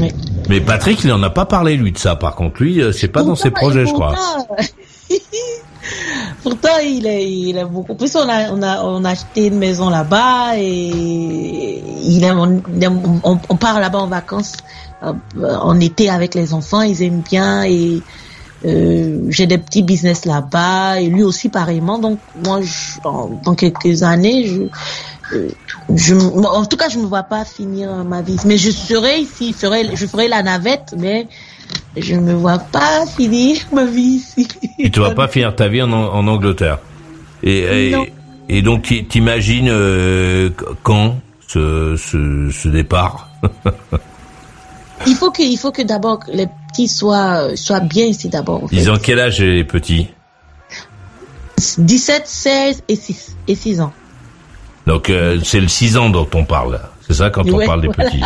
oui. 0.00 0.08
Mais 0.48 0.60
Patrick, 0.60 1.04
il 1.04 1.12
en 1.12 1.22
a 1.22 1.30
pas 1.30 1.46
parlé 1.46 1.76
lui 1.76 1.92
de 1.92 1.98
ça. 1.98 2.16
Par 2.16 2.34
contre, 2.34 2.62
lui, 2.62 2.82
c'est 2.92 3.08
pas 3.08 3.22
dans 3.22 3.36
ses 3.36 3.50
projets, 3.50 3.86
je 3.86 3.92
crois. 3.92 4.14
pourtant, 6.42 6.78
il 6.84 7.06
est 7.06 7.64
beaucoup. 7.64 7.94
Plus 7.94 8.14
on 8.16 8.28
a, 8.28 8.50
on 8.50 8.62
a, 8.62 8.82
on 8.82 9.04
a 9.04 9.10
acheté 9.10 9.46
une 9.46 9.58
maison 9.58 9.90
là-bas 9.90 10.56
et 10.56 11.82
il 12.02 12.24
on, 12.24 12.62
on, 13.24 13.38
on 13.48 13.56
part 13.56 13.80
là-bas 13.80 13.98
en 13.98 14.06
vacances 14.06 14.54
euh, 15.02 15.12
en 15.36 15.78
été 15.80 16.10
avec 16.10 16.34
les 16.34 16.52
enfants. 16.54 16.82
Ils 16.82 17.02
aiment 17.02 17.22
bien 17.28 17.64
et 17.64 18.02
euh, 18.64 19.20
j'ai 19.28 19.46
des 19.46 19.58
petits 19.58 19.82
business 19.82 20.24
là-bas 20.24 21.00
et 21.00 21.06
lui 21.06 21.22
aussi 21.22 21.48
pareillement. 21.48 21.98
Donc 21.98 22.18
moi, 22.44 22.60
je, 22.62 23.00
dans 23.02 23.54
quelques 23.54 24.02
années, 24.02 24.46
je 24.46 24.62
je, 25.94 26.14
en 26.14 26.64
tout 26.64 26.76
cas, 26.76 26.88
je 26.88 26.98
me 26.98 27.06
vois 27.06 27.22
pas 27.22 27.44
finir 27.44 28.04
ma 28.04 28.22
vie. 28.22 28.36
Mais 28.44 28.56
je 28.56 28.70
serai 28.70 29.20
ici, 29.20 29.52
je 29.52 29.58
ferai, 29.58 29.96
je 29.96 30.06
ferai 30.06 30.28
la 30.28 30.42
navette, 30.42 30.94
mais 30.96 31.26
je 31.96 32.14
ne 32.14 32.20
me 32.20 32.34
vois 32.34 32.58
pas 32.58 33.06
finir 33.06 33.58
ma 33.72 33.84
vie 33.84 34.22
ici. 34.22 34.48
Et 34.78 34.90
tu 34.92 35.00
vas 35.00 35.14
pas 35.14 35.28
finir 35.28 35.54
ta 35.54 35.68
vie 35.68 35.82
en, 35.82 35.92
en 35.92 36.26
Angleterre. 36.26 36.78
Et, 37.42 37.90
et, 37.90 38.12
et, 38.48 38.62
donc, 38.62 38.92
t'imagines 39.08 39.68
euh, 39.68 40.50
quand 40.82 41.16
ce, 41.46 41.96
ce, 41.96 42.50
ce 42.50 42.68
départ? 42.68 43.30
Il 45.06 45.14
faut 45.14 45.30
que, 45.30 45.42
il 45.42 45.56
faut 45.56 45.70
que 45.70 45.82
d'abord 45.82 46.20
les 46.26 46.48
petits 46.68 46.88
soient, 46.88 47.56
soient 47.56 47.80
bien 47.80 48.06
ici 48.06 48.28
d'abord. 48.28 48.64
En 48.64 48.68
fait. 48.68 48.76
Ils 48.76 48.90
ont 48.90 48.98
quel 49.02 49.20
âge 49.20 49.40
les 49.40 49.64
petits 49.64 50.08
17, 51.78 52.22
16 52.26 52.82
et 52.88 52.96
6, 52.96 53.36
et 53.48 53.54
6 53.54 53.80
ans. 53.80 53.92
Donc 54.86 55.10
euh, 55.10 55.38
c'est 55.44 55.60
le 55.60 55.68
6 55.68 55.96
ans 55.96 56.08
dont 56.08 56.28
on 56.34 56.44
parle. 56.44 56.80
C'est 57.06 57.14
ça 57.14 57.30
quand 57.30 57.48
on 57.50 57.64
parle 57.64 57.82
des 57.82 57.88
petits? 57.88 58.22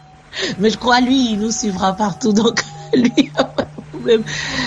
Mais 0.58 0.70
je 0.70 0.78
crois 0.78 1.00
lui, 1.00 1.32
il 1.32 1.38
nous 1.38 1.52
suivra 1.52 1.92
partout, 1.92 2.32
donc 2.32 2.62
lui. 2.94 3.30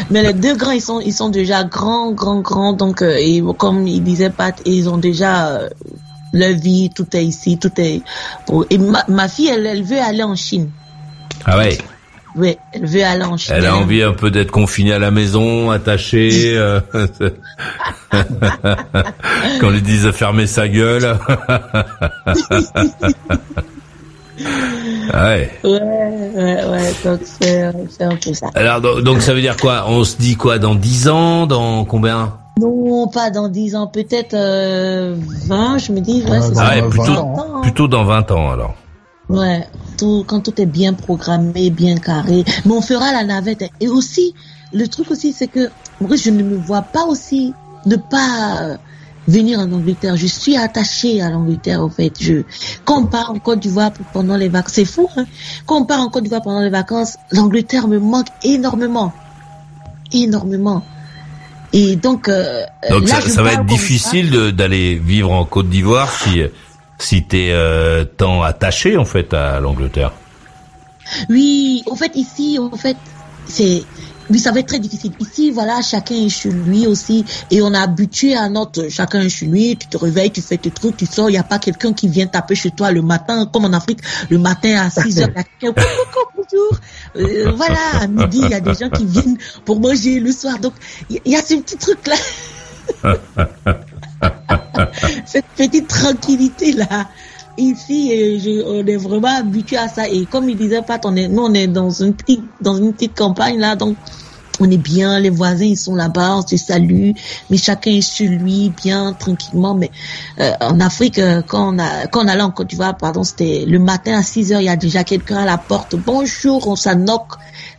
Mais 0.09 0.23
les 0.23 0.34
deux 0.34 0.55
grands, 0.55 0.71
ils 0.71 0.82
sont, 0.82 1.01
ils 1.01 1.13
sont 1.13 1.30
déjà 1.30 1.63
grands, 1.63 2.11
grands, 2.11 2.39
grands, 2.39 2.73
donc 2.73 3.01
euh, 3.01 3.17
et 3.17 3.43
comme 3.57 3.88
il 3.88 4.03
disait 4.03 4.30
Pat, 4.30 4.59
ils 4.65 4.88
ont 4.88 4.97
déjà 4.97 5.47
euh, 5.47 5.69
leur 6.32 6.53
vie, 6.53 6.89
tout 6.95 7.07
est 7.15 7.26
ici, 7.26 7.57
tout 7.57 7.71
est. 7.78 8.01
Et 8.69 8.78
ma, 8.78 9.03
ma 9.07 9.28
fille, 9.28 9.47
elle, 9.47 9.65
elle 9.65 9.84
veut 9.84 9.99
aller 9.99 10.23
en 10.23 10.36
Chine. 10.36 10.69
Ah 11.45 11.57
ouais? 11.57 11.78
Oui, 12.38 12.58
elle 12.74 12.86
veut 12.86 13.04
aller 13.04 13.24
en 13.24 13.38
Chine. 13.38 13.54
Elle 13.58 13.66
a 13.66 13.76
envie 13.78 14.04
un 14.04 14.12
peu 14.14 14.30
d'être 14.30 14.52
confinée 14.52 14.92
à 14.94 15.00
la 15.00 15.10
maison, 15.12 15.72
attachée. 15.72 16.56
euh, 16.58 16.82
Qu'on 19.62 19.70
lui 19.70 19.82
dise 19.82 20.04
de 20.04 20.12
fermer 20.12 20.46
sa 20.48 20.68
gueule. 20.68 21.18
ouais. 25.14 25.50
Ouais, 25.64 25.80
ouais, 26.34 26.66
ouais, 26.66 26.94
donc 27.04 27.20
c'est 27.24 27.72
c'est 27.90 28.04
un 28.04 28.16
peu 28.16 28.34
ça. 28.34 28.48
Alors 28.56 28.82
donc, 28.82 29.02
donc 29.02 29.22
ça 29.22 29.34
veut 29.34 29.42
dire 29.42 29.56
quoi? 29.58 29.86
On 29.88 30.04
se 30.04 30.18
dit 30.18 30.36
quoi 30.36 30.60
dans 30.60 30.76
10 30.76 31.08
ans? 31.10 31.48
Dans 31.48 31.86
combien? 31.86 32.34
Non, 32.60 33.08
pas 33.10 33.30
dans 33.32 33.48
10 33.50 33.76
ans, 33.76 33.88
peut-être 33.88 34.34
euh, 34.34 35.16
20, 35.48 35.78
je 35.78 35.92
me 35.92 36.00
dis, 36.00 36.24
ouais, 36.24 36.40
c'est 36.42 36.54
Ah 36.58 36.70
ça. 36.70 36.76
ouais, 36.76 36.90
plutôt, 36.90 37.04
20 37.14 37.20
ans. 37.22 37.62
plutôt 37.62 37.88
dans 37.88 38.06
20 38.06 38.32
ans 38.32 38.52
alors. 38.52 38.76
Ouais, 39.28 39.68
tout, 39.96 40.24
quand 40.28 40.41
tout 40.41 40.60
est 40.62 40.66
bien 40.66 40.93
programmé, 40.93 41.70
bien 41.70 41.98
carré. 41.98 42.43
Mais 42.66 42.72
on 42.72 42.82
fera 42.82 43.12
la 43.12 43.24
navette. 43.24 43.64
Et 43.80 43.88
aussi, 43.88 44.34
le 44.74 44.88
truc 44.88 45.12
aussi, 45.12 45.34
c'est 45.34 45.48
que, 45.48 45.70
moi, 46.02 46.16
je 46.16 46.30
ne 46.30 46.43
me 46.43 46.58
vois 46.58 46.82
pas 46.82 47.06
aussi 47.06 47.54
ne 47.86 47.96
pas 47.96 48.62
euh, 48.62 48.78
venir 49.28 49.60
en 49.60 49.72
Angleterre. 49.72 50.18
Je 50.18 50.28
suis 50.28 50.58
attachée 50.58 51.22
à 51.22 51.30
l'Angleterre, 51.30 51.82
en 51.82 51.89
fait. 51.89 52.14
Je, 52.20 52.43
quand 52.84 53.04
on 53.04 53.06
part 53.06 53.32
en 53.32 53.39
Côte 53.39 53.60
d'Ivoire 53.60 53.91
pendant 54.14 54.38
les 54.38 54.50
vacances, 54.50 54.74
c'est 54.74 54.86
fou, 54.86 55.08
hein. 55.18 55.26
Quand 55.66 55.82
on 55.82 55.86
part 55.86 56.02
en 56.02 56.10
Côte 56.10 56.24
d'Ivoire 56.24 56.41
pendant 56.41 56.62
les 56.62 56.70
vacances, 56.70 57.18
l'Angleterre 57.32 57.88
me 57.88 58.00
manque 58.00 58.28
énormément. 58.43 59.14
Énormément. 60.12 60.84
Et 61.74 61.96
donc, 61.96 62.30
euh, 62.30 62.64
Donc 62.89 63.08
là, 63.08 63.22
ça, 63.22 63.30
ça 63.30 63.43
va 63.43 63.54
être 63.54 63.66
difficile 63.66 64.52
d'aller 64.52 64.96
vivre 64.96 65.32
en 65.32 65.46
Côte 65.46 65.70
d'Ivoire 65.70 66.12
si 66.12 66.41
si 66.98 67.24
t'es 67.24 67.50
euh, 67.52 68.06
tant 68.06 68.41
attaché 68.41 68.98
en 68.98 69.06
fait 69.06 69.34
à 69.34 69.60
l'Angleterre. 69.60 70.14
Oui, 71.30 71.84
au 71.86 71.96
fait, 71.96 72.16
ici, 72.16 72.58
en 72.60 72.76
fait, 72.76 72.98
c'est, 73.48 73.84
oui, 74.30 74.39
ça 74.39 74.52
va 74.52 74.60
être 74.60 74.68
très 74.68 74.80
difficile. 74.80 75.12
Ici, 75.20 75.52
voilà, 75.52 75.82
chacun 75.82 76.16
est 76.16 76.30
chez 76.30 76.50
lui 76.50 76.88
aussi, 76.88 77.24
et 77.52 77.62
on 77.62 77.74
est 77.74 77.78
habitué 77.78 78.36
à 78.36 78.50
notre, 78.50 78.89
chacun 78.89 79.22
est 79.22 79.30
chez 79.30 79.46
lui, 79.46 79.78
tu 79.78 79.88
te 79.88 79.98
réveilles, 79.98 80.32
tu 80.32 80.41
fais 80.41 80.58
tes 80.58 80.72
trucs, 80.72 80.98
tu 80.98 81.06
sors, 81.06 81.30
il 81.30 81.34
n'y 81.34 81.38
a 81.38 81.43
pas 81.43 81.60
quelqu'un 81.60 81.93
qui 81.93 82.08
vient 82.08 82.26
taper 82.28 82.56
chez 82.56 82.72
toi 82.72 82.91
le 82.91 83.02
matin, 83.02 83.48
comme 83.52 83.66
en 83.66 83.74
Afrique, 83.74 84.00
le 84.30 84.39
matin 84.39 84.88
à 84.88 84.89
6 84.89 85.20
heures, 85.20 85.30
il 85.30 85.38
y 85.38 85.39
a 85.39 85.43
quelqu'un, 85.60 85.84
coucou, 86.14 86.26
bonjour. 86.36 86.80
Euh, 87.18 87.52
voilà, 87.56 88.02
à 88.02 88.08
midi, 88.08 88.41
il 88.43 88.50
y 88.50 88.54
a 88.54 88.62
des 88.62 88.74
gens 88.74 88.89
qui 88.89 89.06
viennent 89.06 89.38
pour 89.64 89.80
manger 89.80 90.20
le 90.20 90.32
soir, 90.32 90.58
donc, 90.60 90.74
il 91.10 91.18
y, 91.18 91.22
il 91.26 91.32
y 91.34 91.36
a 91.36 91.41
ce 91.41 91.54
petit 91.56 91.78
truc-là. 91.78 92.16
Cette 95.26 95.45
petite 95.55 95.88
tranquillité-là. 95.88 97.07
Ici, 97.57 98.11
euh, 98.13 98.63
on 98.67 98.86
est 98.86 98.97
vraiment 98.97 99.38
habitué 99.38 99.78
à 99.78 99.88
ça. 99.88 100.07
Et 100.07 100.26
comme 100.26 100.49
il 100.49 100.57
disait 100.57 100.82
Pat, 100.82 101.01
on 101.05 101.15
est, 101.15 101.28
nous, 101.28 101.43
on 101.43 101.53
est 101.53 101.67
dans 101.67 101.89
une 101.89 102.13
petite, 102.13 103.15
campagne, 103.15 103.59
là, 103.59 103.76
donc, 103.76 103.95
on 104.59 104.69
est 104.71 104.78
bien, 104.78 105.19
les 105.19 105.30
voisins, 105.30 105.65
ils 105.65 105.78
sont 105.78 105.95
là-bas, 105.95 106.38
on 106.38 106.47
se 106.47 106.55
salue, 106.57 107.11
mais 107.49 107.57
chacun 107.57 107.91
est 107.91 108.01
sur 108.01 108.30
lui, 108.30 108.71
bien, 108.84 109.13
tranquillement. 109.13 109.73
Mais 109.73 109.91
euh, 110.39 110.51
en 110.61 110.80
Afrique, 110.80 111.19
euh, 111.19 111.41
quand 111.45 111.76
on 111.76 111.80
a, 111.80 112.07
quand 112.07 112.23
on 112.23 112.28
allait 112.28 112.41
en 112.41 112.51
Côte 112.51 112.67
d'Ivoire, 112.67 112.95
pardon, 112.95 113.23
c'était 113.23 113.65
le 113.67 113.80
matin 113.80 114.17
à 114.17 114.23
6 114.23 114.53
heures, 114.53 114.61
il 114.61 114.65
y 114.65 114.69
a 114.69 114.78
déjà 114.78 115.03
quelqu'un 115.03 115.38
à 115.38 115.45
la 115.45 115.57
porte. 115.57 115.95
Bonjour, 115.95 116.67
on 116.67 116.76
ça 116.76 116.93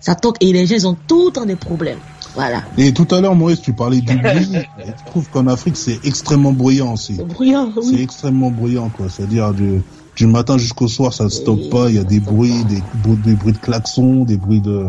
ça 0.00 0.14
toque, 0.14 0.36
et 0.40 0.52
les 0.52 0.66
gens, 0.66 0.74
ils 0.74 0.86
ont 0.86 0.96
tout 1.06 1.26
le 1.26 1.32
temps 1.32 1.46
des 1.46 1.56
problèmes. 1.56 2.00
Voilà. 2.36 2.62
Et 2.78 2.92
tout 2.92 3.08
à 3.12 3.20
l'heure, 3.20 3.34
Maurice, 3.34 3.60
tu 3.62 3.72
parlais 3.72 4.00
du 4.00 4.16
bruit. 4.16 4.48
et 4.54 4.66
je 4.86 5.04
trouve 5.06 5.28
qu'en 5.30 5.46
Afrique, 5.48 5.76
c'est 5.76 5.98
extrêmement 6.04 6.52
bruyant 6.52 6.92
aussi. 6.92 7.16
C'est 7.16 7.26
bruyant, 7.26 7.72
C'est 7.74 7.80
oui. 7.96 8.02
extrêmement 8.02 8.50
bruyant, 8.50 8.88
quoi. 8.90 9.06
C'est-à-dire 9.08 9.52
du, 9.54 9.80
du 10.16 10.26
matin 10.26 10.58
jusqu'au 10.58 10.86
soir, 10.86 11.12
ça 11.12 11.24
ne 11.24 11.28
stoppe 11.30 11.68
pas. 11.70 11.88
Il 11.88 11.96
y 11.96 11.98
a 11.98 12.04
des 12.04 12.20
bruits, 12.20 12.64
des, 12.64 12.82
bruits- 13.02 13.18
des 13.24 13.34
bruits 13.34 13.52
de 13.54 13.58
klaxons, 13.58 14.24
des 14.24 14.36
bruits 14.36 14.60
de. 14.60 14.84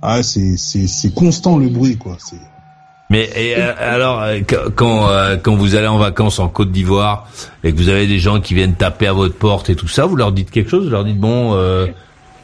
Ah, 0.00 0.22
c'est 0.22 0.56
c'est 0.56 0.86
c'est 0.86 1.12
constant 1.12 1.58
le 1.58 1.68
bruit, 1.68 1.96
quoi. 1.96 2.16
C'est 2.20 2.36
Mais 3.10 3.28
et, 3.34 3.56
euh, 3.56 3.72
alors 3.76 4.20
euh, 4.22 4.38
qu- 4.40 4.70
quand 4.76 5.08
euh, 5.08 5.36
quand 5.36 5.56
vous 5.56 5.74
allez 5.74 5.88
en 5.88 5.98
vacances 5.98 6.38
en 6.38 6.46
Côte 6.48 6.70
d'Ivoire 6.70 7.26
et 7.64 7.72
que 7.72 7.76
vous 7.76 7.88
avez 7.88 8.06
des 8.06 8.20
gens 8.20 8.40
qui 8.40 8.54
viennent 8.54 8.74
taper 8.74 9.08
à 9.08 9.12
votre 9.12 9.34
porte 9.34 9.68
et 9.70 9.74
tout 9.74 9.88
ça, 9.88 10.06
vous 10.06 10.14
leur 10.14 10.30
dites 10.30 10.52
quelque 10.52 10.70
chose, 10.70 10.84
vous 10.84 10.90
leur 10.90 11.04
dites 11.04 11.18
bon 11.18 11.54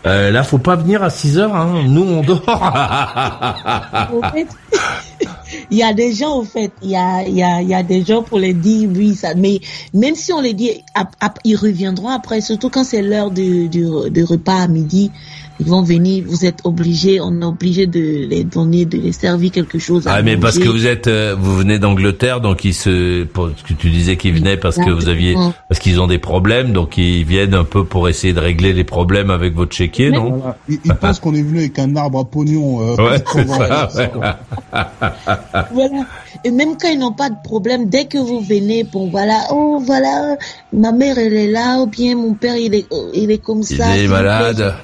euh, 0.07 0.31
là 0.31 0.43
faut 0.43 0.59
pas 0.59 0.77
venir 0.77 1.03
à 1.03 1.11
6 1.11 1.39
heures, 1.39 1.57
hein, 1.57 1.85
nous 1.87 2.03
on 2.03 2.23
dort. 2.23 2.43
Il 5.71 5.79
y 5.79 5.83
a 5.83 5.93
des 5.93 6.13
gens, 6.13 6.39
au 6.39 6.45
fait, 6.45 6.73
il 6.83 6.91
y 6.91 6.97
a, 6.97 7.23
il 7.23 7.35
y 7.35 7.43
a, 7.43 7.63
il 7.63 7.69
y 7.69 7.75
a 7.75 7.83
des 7.83 8.05
gens 8.05 8.23
pour 8.23 8.39
les 8.39 8.55
dire, 8.55 8.89
oui, 8.95 9.15
ça, 9.15 9.35
mais 9.35 9.61
même 9.93 10.15
si 10.15 10.33
on 10.33 10.41
les 10.41 10.55
dit, 10.55 10.83
ils 11.45 11.57
reviendront 11.57 12.09
après, 12.09 12.41
surtout 12.41 12.71
quand 12.71 12.85
c'est 12.85 13.03
l'heure 13.03 13.31
du, 13.31 13.69
du, 13.69 13.87
du 14.11 14.25
repas 14.25 14.63
à 14.63 14.69
midi. 14.69 15.11
Ils 15.65 15.71
vont 15.71 15.83
venir, 15.83 16.25
vous 16.27 16.45
êtes 16.45 16.61
obligés, 16.65 17.21
on 17.21 17.41
est 17.41 17.45
obligé 17.45 17.87
de 17.87 18.27
les 18.29 18.45
donner, 18.45 18.85
de 18.85 18.99
les 18.99 19.13
servir 19.13 19.51
quelque 19.51 19.79
chose. 19.79 20.07
à 20.07 20.13
Ah 20.15 20.23
mais 20.23 20.37
parce 20.37 20.59
que 20.59 20.69
vous 20.69 20.87
êtes, 20.87 21.07
euh, 21.07 21.35
vous 21.39 21.57
venez 21.57 21.79
d'Angleterre, 21.79 22.41
donc 22.43 22.65
ils 22.65 22.75
se, 22.75 23.25
pour 23.25 23.49
ce 23.57 23.63
que 23.65 23.73
tu 23.73 23.89
disais 23.91 24.17
qu'ils 24.17 24.35
venaient 24.35 24.57
parce 24.59 24.77
que 24.77 24.91
vous 24.91 25.09
aviez, 25.09 25.35
parce 25.69 25.79
qu'ils 25.81 26.01
ont 26.01 26.07
des 26.07 26.19
problèmes, 26.19 26.73
donc 26.73 26.99
ils 26.99 27.25
viennent 27.25 27.55
un 27.55 27.65
peu 27.65 27.85
pour 27.85 28.09
essayer 28.09 28.33
de 28.35 28.41
régler 28.41 28.73
les 28.75 28.85
problèmes 28.85 29.31
avec 29.31 29.55
votre 29.55 29.75
chéquier, 29.75 30.11
non 30.11 30.31
Voilà. 30.37 30.57
Ils, 30.69 30.79
ils 30.85 30.95
pensent 30.95 31.19
qu'on 31.25 31.35
est 31.35 31.43
venu 31.43 31.61
avec 31.61 31.79
un 31.79 31.97
arbre 31.97 32.19
à 32.21 32.25
pognon. 32.25 32.81
euh, 32.83 32.97
Ouais, 32.97 33.19
ça. 33.25 33.89
ouais. 33.97 34.11
Voilà. 35.73 36.07
Et 36.43 36.51
même 36.51 36.77
quand 36.77 36.89
ils 36.89 36.99
n'ont 36.99 37.13
pas 37.13 37.31
de 37.31 37.37
problème, 37.45 37.87
dès 37.89 38.07
que 38.07 38.19
vous 38.19 38.41
venez, 38.41 38.85
bon 38.85 39.09
voilà, 39.09 39.41
oh 39.53 39.79
voilà, 39.85 40.37
ma 40.73 40.91
mère 40.93 41.19
elle 41.19 41.35
est 41.35 41.51
là, 41.51 41.81
ou 41.81 41.87
bien 41.87 42.17
mon 42.17 42.35
père 42.35 42.57
il 42.57 42.75
est, 42.75 42.87
oh, 42.91 43.11
il 43.15 43.31
est 43.31 43.39
comme 43.39 43.61
Il 43.61 43.77
ça. 43.77 43.95
est 43.97 44.01
s'il 44.01 44.11
malade. 44.11 44.75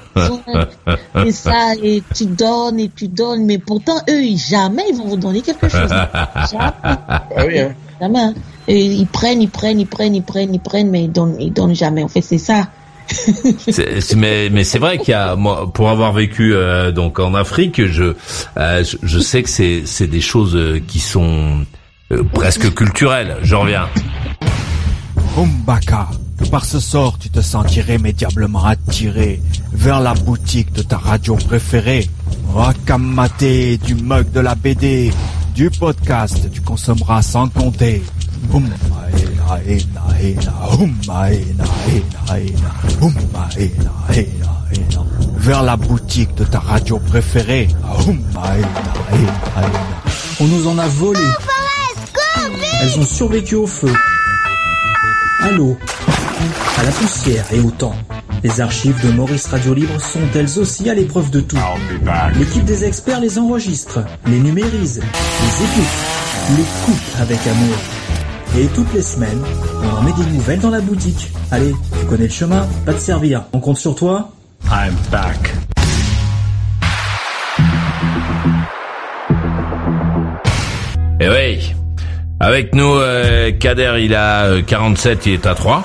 Et 1.25 1.31
ça, 1.31 1.73
et 1.81 2.03
tu 2.15 2.25
donnes 2.25 2.79
et 2.79 2.89
tu 2.89 3.07
donnes, 3.07 3.45
mais 3.45 3.57
pourtant 3.57 3.97
eux, 4.09 4.21
jamais 4.35 4.83
ils 4.89 4.95
vont 4.95 5.07
vous 5.07 5.17
donner 5.17 5.41
quelque 5.41 5.67
chose. 5.67 5.89
Jamais. 5.89 6.73
Ah 6.79 7.23
oui, 7.47 7.59
hein. 7.59 7.73
Jamais. 7.99 8.19
hein. 8.19 8.33
Et 8.67 8.85
ils 8.85 9.07
prennent, 9.07 9.41
ils 9.41 9.49
prennent, 9.49 9.79
ils 9.79 9.87
prennent, 9.87 10.15
ils 10.15 10.23
prennent, 10.23 10.53
ils 10.53 10.59
prennent, 10.59 10.89
mais 10.89 11.03
ils 11.05 11.11
donnent, 11.11 11.35
ils 11.39 11.51
donnent 11.51 11.75
jamais. 11.75 12.03
En 12.03 12.07
fait, 12.07 12.21
c'est 12.21 12.37
ça. 12.37 12.67
Mais 14.15 14.63
c'est 14.63 14.79
vrai 14.79 14.97
qu'il 14.97 15.09
y 15.09 15.13
a 15.13 15.35
moi 15.35 15.71
pour 15.71 15.89
avoir 15.89 16.13
vécu 16.13 16.53
euh, 16.53 16.91
donc 16.91 17.19
en 17.19 17.33
Afrique, 17.33 17.85
je 17.85 18.13
euh, 18.57 18.83
je, 18.83 18.97
je 19.01 19.19
sais 19.19 19.43
que 19.43 19.49
c'est 19.49 19.83
c'est 19.85 20.07
des 20.07 20.21
choses 20.21 20.55
euh, 20.55 20.79
qui 20.85 20.99
sont 20.99 21.65
presque 22.33 22.73
culturelles. 22.73 23.37
Je 23.41 23.55
reviens. 23.55 23.87
Umbaka, 25.37 26.09
que 26.37 26.45
par 26.49 26.65
ce 26.65 26.79
sort 26.79 27.17
tu 27.17 27.29
te 27.29 27.41
sens 27.41 27.75
irrémédiablement 27.75 28.65
attiré 28.65 29.41
vers 29.71 30.01
la 30.01 30.13
boutique 30.13 30.73
de 30.73 30.81
ta 30.81 30.97
radio 30.97 31.35
préférée. 31.35 32.09
Wakamate, 32.53 33.77
du 33.85 33.95
mug 33.95 34.31
de 34.31 34.41
la 34.41 34.55
BD, 34.55 35.11
du 35.55 35.69
podcast, 35.69 36.49
tu 36.51 36.61
consommeras 36.61 37.21
sans 37.21 37.47
compter. 37.47 38.03
Vers 45.37 45.63
la 45.63 45.75
boutique 45.77 46.35
de 46.35 46.43
ta 46.43 46.59
radio 46.59 46.99
préférée. 46.99 47.67
Ena. 49.11 49.67
On 50.39 50.45
nous 50.45 50.67
en 50.67 50.77
a 50.77 50.87
volé. 50.87 51.19
Elles 52.81 52.99
ont 52.99 53.05
survécu 53.05 53.55
au 53.55 53.67
feu, 53.67 53.93
à 55.41 55.51
l'eau, 55.51 55.77
à 56.77 56.83
la 56.83 56.91
poussière 56.91 57.45
et 57.51 57.59
au 57.59 57.69
temps. 57.69 57.95
Les 58.43 58.59
archives 58.59 58.99
de 59.05 59.11
Maurice 59.11 59.45
Radio 59.47 59.73
Libre 59.75 60.01
sont 60.01 60.19
elles 60.33 60.57
aussi 60.57 60.89
à 60.89 60.95
l'épreuve 60.95 61.29
de 61.29 61.41
tout. 61.41 61.57
L'équipe 62.39 62.65
des 62.65 62.85
experts 62.85 63.19
les 63.19 63.37
enregistre, 63.37 63.99
les 64.25 64.39
numérise, 64.39 64.99
les 64.99 65.65
écoute, 65.65 66.57
les 66.57 66.65
coupe 66.85 67.21
avec 67.21 67.39
amour. 67.45 68.00
Et 68.57 68.67
toutes 68.75 68.93
les 68.93 69.01
semaines, 69.01 69.41
on 69.81 69.97
en 69.97 70.01
met 70.01 70.11
des 70.11 70.25
nouvelles 70.29 70.59
dans 70.59 70.69
la 70.69 70.81
boutique. 70.81 71.31
Allez, 71.51 71.73
tu 71.99 72.05
connais 72.05 72.25
le 72.25 72.29
chemin, 72.29 72.67
pas 72.85 72.93
te 72.93 72.99
servir. 72.99 73.45
On 73.53 73.61
compte 73.61 73.77
sur 73.77 73.95
toi 73.95 74.29
I'm 74.69 74.93
back. 75.09 75.53
Et 81.21 81.29
oui. 81.29 81.73
Avec 82.41 82.75
nous, 82.75 82.95
euh, 82.95 83.51
Kader, 83.51 83.97
il 83.99 84.15
a 84.15 84.45
euh, 84.45 84.61
47, 84.63 85.27
il 85.27 85.33
est 85.33 85.45
à 85.45 85.55
3. 85.55 85.83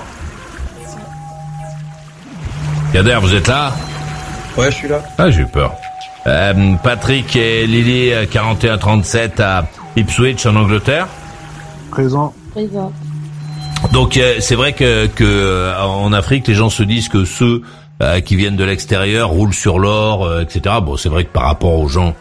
Kader, 2.93 3.19
vous 3.21 3.35
êtes 3.35 3.47
là? 3.47 3.73
Ouais, 4.57 4.71
je 4.73 4.77
suis 4.77 4.89
là. 4.89 5.03
Ah, 5.19 5.31
j'ai 5.31 5.43
eu 5.43 5.47
peur. 5.47 5.75
Euh, 6.27 6.75
Patrick 6.83 7.37
et 7.37 7.67
Lily, 7.67 8.13
euh, 8.13 8.25
41-37 8.25 9.41
à 9.41 9.67
Ipswich 9.97 10.47
en 10.47 10.57
Angleterre. 10.57 11.07
Présent. 11.91 12.35
Donc 13.93 14.19
c'est 14.41 14.55
vrai 14.55 14.73
que, 14.73 15.09
euh, 15.21 15.79
en 15.81 16.13
Afrique, 16.13 16.49
les 16.49 16.55
gens 16.55 16.71
se 16.71 16.83
disent 16.83 17.09
que 17.09 17.25
ceux 17.25 17.63
euh, 18.03 18.21
qui 18.21 18.37
viennent 18.37 18.57
de 18.57 18.65
l'extérieur 18.65 19.31
roulent 19.31 19.55
sur 19.55 19.79
l'or, 19.79 20.25
euh, 20.25 20.43
etc. 20.43 20.77
Bon, 20.83 20.97
c'est 20.97 21.09
vrai 21.09 21.25
que 21.25 21.33
par 21.33 21.45
rapport 21.45 21.79
aux 21.79 21.89
gens 21.89 22.15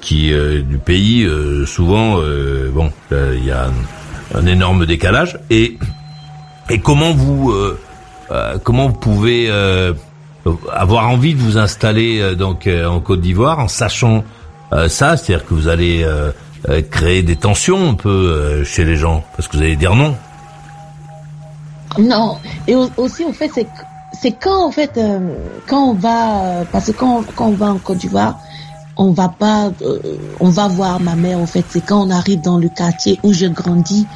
qui 0.00 0.32
du 0.32 0.78
pays, 0.78 1.24
souvent, 1.64 2.16
bon, 2.72 2.90
il 3.12 3.44
y 3.44 3.52
a 3.52 3.66
un, 3.66 4.40
un 4.40 4.46
énorme 4.46 4.84
décalage. 4.84 5.38
Et 5.48 5.78
et 6.68 6.80
comment 6.80 7.12
vous 7.12 7.54
comment 8.64 8.88
vous 8.88 8.98
pouvez 8.98 9.48
avoir 10.72 11.08
envie 11.08 11.34
de 11.34 11.38
vous 11.38 11.56
installer 11.56 12.34
donc 12.34 12.68
en 12.68 12.98
Côte 12.98 13.20
d'Ivoire 13.20 13.60
en 13.60 13.68
sachant 13.68 14.24
ça, 14.72 15.16
c'est-à-dire 15.16 15.46
que 15.46 15.54
vous 15.54 15.68
allez 15.68 16.04
euh, 16.68 16.82
créer 16.82 17.22
des 17.22 17.36
tensions 17.36 17.90
un 17.90 17.94
peu 17.94 18.08
euh, 18.08 18.64
chez 18.64 18.84
les 18.84 18.96
gens 18.96 19.24
parce 19.36 19.48
que 19.48 19.56
vous 19.56 19.62
allez 19.62 19.76
dire 19.76 19.94
non. 19.94 20.14
Non, 21.98 22.36
et 22.68 22.74
au- 22.74 22.90
aussi 22.98 23.24
en 23.24 23.32
fait 23.32 23.50
c'est 23.54 23.66
c'est 24.20 24.32
quand 24.32 24.66
en 24.66 24.70
fait 24.70 24.92
euh, 24.96 25.18
quand 25.66 25.90
on 25.90 25.94
va 25.94 26.64
parce 26.70 26.86
que 26.86 26.92
quand, 26.92 27.24
quand 27.34 27.46
on 27.48 27.52
va 27.54 27.66
en 27.66 27.78
Côte 27.78 27.98
d'Ivoire, 27.98 28.38
on 28.96 29.12
va 29.12 29.28
pas 29.28 29.70
euh, 29.82 29.98
on 30.40 30.50
va 30.50 30.68
voir 30.68 31.00
ma 31.00 31.14
mère 31.16 31.38
en 31.38 31.46
fait 31.46 31.64
c'est 31.68 31.80
quand 31.84 32.06
on 32.06 32.10
arrive 32.10 32.40
dans 32.42 32.58
le 32.58 32.68
quartier 32.68 33.18
où 33.22 33.32
je 33.32 33.46
grandis 33.46 34.06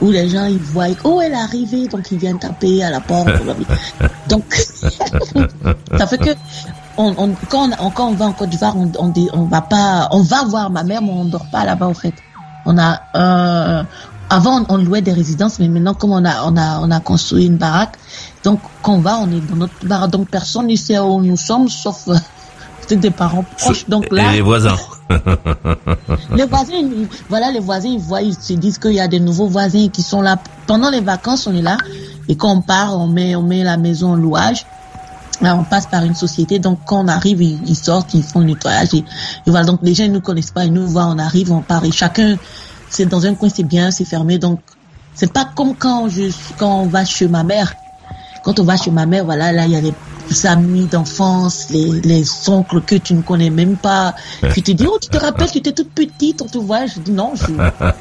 où 0.00 0.10
les 0.10 0.28
gens 0.28 0.44
ils 0.46 0.58
voient 0.58 0.88
oh 1.04 1.20
elle 1.24 1.32
est 1.32 1.36
arrivée 1.36 1.88
donc 1.88 2.10
ils 2.12 2.18
viennent 2.18 2.38
taper 2.38 2.82
à 2.84 2.90
la 2.90 3.00
porte 3.00 3.28
donc 4.28 4.44
ça 5.98 6.06
fait 6.06 6.18
que 6.18 6.30
on, 6.96 7.14
on, 7.18 7.34
quand, 7.48 7.68
on, 7.80 7.90
quand 7.90 8.08
on 8.08 8.14
va 8.14 8.26
en 8.26 8.32
Côte 8.32 8.50
d'Ivoire 8.50 8.76
on, 8.76 8.90
on, 8.98 9.08
dit- 9.08 9.28
on 9.32 9.44
va 9.44 9.60
pas 9.62 10.08
on 10.12 10.22
va 10.22 10.44
voir 10.44 10.70
ma 10.70 10.82
mère 10.84 11.02
mais 11.02 11.10
on 11.10 11.24
dort 11.24 11.46
pas 11.50 11.64
là-bas 11.64 11.86
en 11.88 11.94
fait 11.94 12.14
on 12.66 12.78
a 12.78 13.00
euh, 13.16 13.82
avant 14.30 14.64
on, 14.68 14.76
louait 14.76 15.02
des 15.02 15.12
résidences 15.12 15.58
mais 15.58 15.68
maintenant 15.68 15.94
comme 15.94 16.12
on 16.12 16.24
a 16.24 16.44
on 16.44 16.56
a 16.56 16.78
on 16.80 16.90
a 16.90 17.00
construit 17.00 17.46
une 17.46 17.56
baraque 17.56 17.96
donc 18.44 18.60
quand 18.82 18.94
on 18.94 19.00
va 19.00 19.18
on 19.20 19.30
est 19.30 19.40
dans 19.40 19.56
notre 19.56 19.84
baraque 19.86 20.10
donc 20.10 20.28
personne 20.28 20.66
ne 20.68 20.76
sait 20.76 20.98
où 20.98 21.20
nous 21.20 21.36
sommes 21.36 21.68
sauf 21.68 22.08
euh, 22.08 22.14
peut-être 22.86 23.00
des 23.00 23.10
parents 23.10 23.44
proches 23.58 23.88
donc 23.88 24.06
là 24.12 24.30
Et 24.32 24.36
les 24.36 24.40
voisins. 24.42 24.76
les 26.34 26.44
voisins, 26.46 26.74
ils- 26.74 27.08
voilà, 27.28 27.50
les 27.50 27.60
voisins, 27.60 27.88
ils 27.88 27.98
voient, 28.00 28.22
ils 28.22 28.34
se 28.34 28.52
disent 28.54 28.78
qu'il 28.78 28.92
y 28.94 29.00
a 29.00 29.08
des 29.08 29.20
nouveaux 29.20 29.46
voisins 29.48 29.88
qui 29.88 30.02
sont 30.02 30.20
là. 30.22 30.36
Pendant 30.66 30.90
les 30.90 31.00
vacances, 31.00 31.46
on 31.46 31.54
est 31.54 31.62
là. 31.62 31.76
Et 32.28 32.36
quand 32.36 32.50
on 32.52 32.60
part, 32.62 32.98
on 32.98 33.06
met, 33.06 33.36
on 33.36 33.42
met 33.42 33.62
la 33.64 33.76
maison 33.76 34.12
en 34.12 34.16
louage. 34.16 34.64
Là, 35.40 35.56
on 35.56 35.64
passe 35.64 35.86
par 35.86 36.04
une 36.04 36.14
société. 36.14 36.58
Donc, 36.58 36.80
quand 36.86 37.04
on 37.04 37.08
arrive, 37.08 37.42
ils, 37.42 37.76
sortent, 37.76 38.14
ils 38.14 38.22
font 38.22 38.40
le 38.40 38.46
nettoyage. 38.46 38.94
Et, 38.94 38.98
et 38.98 39.50
voilà. 39.50 39.66
Donc, 39.66 39.80
les 39.82 39.94
gens, 39.94 40.04
ils 40.04 40.12
nous 40.12 40.20
connaissent 40.20 40.50
pas. 40.50 40.64
Ils 40.64 40.72
nous 40.72 40.86
voient, 40.86 41.06
on 41.06 41.18
arrive, 41.18 41.52
on 41.52 41.62
part. 41.62 41.84
Et 41.84 41.92
chacun, 41.92 42.36
c'est 42.88 43.06
dans 43.06 43.26
un 43.26 43.34
coin, 43.34 43.48
c'est 43.48 43.64
bien, 43.64 43.90
c'est 43.90 44.04
fermé. 44.04 44.38
Donc, 44.38 44.60
c'est 45.14 45.32
pas 45.32 45.44
comme 45.44 45.74
quand 45.76 46.08
je, 46.08 46.30
quand 46.58 46.82
on 46.82 46.86
va 46.86 47.04
chez 47.04 47.28
ma 47.28 47.44
mère. 47.44 47.74
Quand 48.42 48.60
on 48.60 48.64
va 48.64 48.76
chez 48.76 48.90
ma 48.90 49.06
mère, 49.06 49.24
voilà, 49.24 49.52
là, 49.52 49.66
il 49.66 49.72
y 49.72 49.76
a 49.76 49.80
les 49.80 49.94
amis 50.44 50.86
d'enfance, 50.86 51.66
les, 51.70 52.00
les 52.02 52.24
oncles 52.48 52.80
que 52.82 52.94
tu 52.96 53.14
ne 53.14 53.22
connais 53.22 53.50
même 53.50 53.76
pas. 53.76 54.14
Puis 54.50 54.62
tu 54.62 54.74
dis, 54.74 54.86
oh, 54.86 54.98
tu 55.00 55.08
te 55.08 55.18
rappelles, 55.18 55.50
tu 55.50 55.58
étais 55.58 55.72
toute 55.72 55.90
petite, 55.90 56.42
on 56.42 56.46
te 56.46 56.58
voit. 56.58 56.86
Je 56.86 57.00
dis, 57.00 57.10
non, 57.12 57.32
je 57.34 57.50
ne 57.52 57.56
pas. 57.56 57.94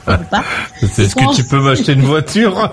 Est-ce 0.81 1.15
que 1.15 1.35
tu 1.35 1.43
peux 1.43 1.59
m'acheter 1.61 1.93
une 1.93 2.01
voiture 2.05 2.53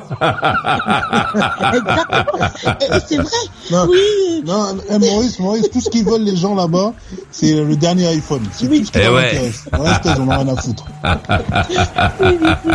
Exactement. 1.75 2.49
Et, 2.81 2.85
et 2.97 3.01
c'est 3.07 3.17
vrai. 3.17 3.31
Non, 3.71 3.87
Oui. 3.89 4.43
non 4.47 4.77
eh, 4.91 4.99
Maurice, 4.99 5.39
Maurice, 5.39 5.71
tout 5.71 5.81
ce 5.81 5.91
qu'ils 5.91 6.05
veulent 6.05 6.23
les 6.25 6.37
gens 6.37 6.55
là-bas, 6.55 6.93
c'est 7.31 7.53
le 7.65 7.77
dernier 7.77 8.09
iPhone. 8.09 8.43
C'est 8.53 8.67
tout 8.69 8.75
ce 8.85 8.91
qui 8.93 8.99
Eh 9.03 9.09
ouais. 9.09 9.29
intéresse. 9.29 9.65
Le 9.73 9.79
reste, 9.81 10.01
ils 10.05 10.21
ont 10.21 10.29
rien 10.29 10.49
à 10.49 10.57
foutre. 10.57 10.85
Oui, 12.21 12.37
oui, 12.43 12.49
oui. 12.67 12.73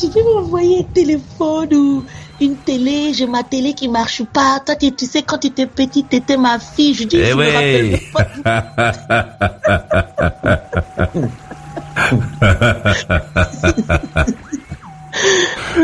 Tu 0.00 0.08
peux 0.08 0.20
m'envoyer 0.34 0.80
un 0.80 0.92
téléphone 0.94 1.74
ou 1.74 2.04
une 2.40 2.56
télé, 2.56 3.12
j'ai 3.12 3.26
ma 3.26 3.42
télé 3.42 3.74
qui 3.74 3.88
marche 3.88 4.22
pas. 4.24 4.60
Toi, 4.64 4.76
tu, 4.76 4.92
tu 4.92 5.06
sais, 5.06 5.22
quand 5.22 5.38
tu 5.38 5.48
étais 5.48 5.66
petite, 5.66 6.08
tu 6.08 6.16
étais 6.16 6.36
ma 6.36 6.58
fille. 6.58 6.94
Je 6.94 7.04
dis, 7.04 7.16
Eh 7.16 7.26
je 7.26 7.34
me 7.34 7.44
rappelle 7.44 7.92
ouais. 7.92 8.00
pas. 14.14 14.26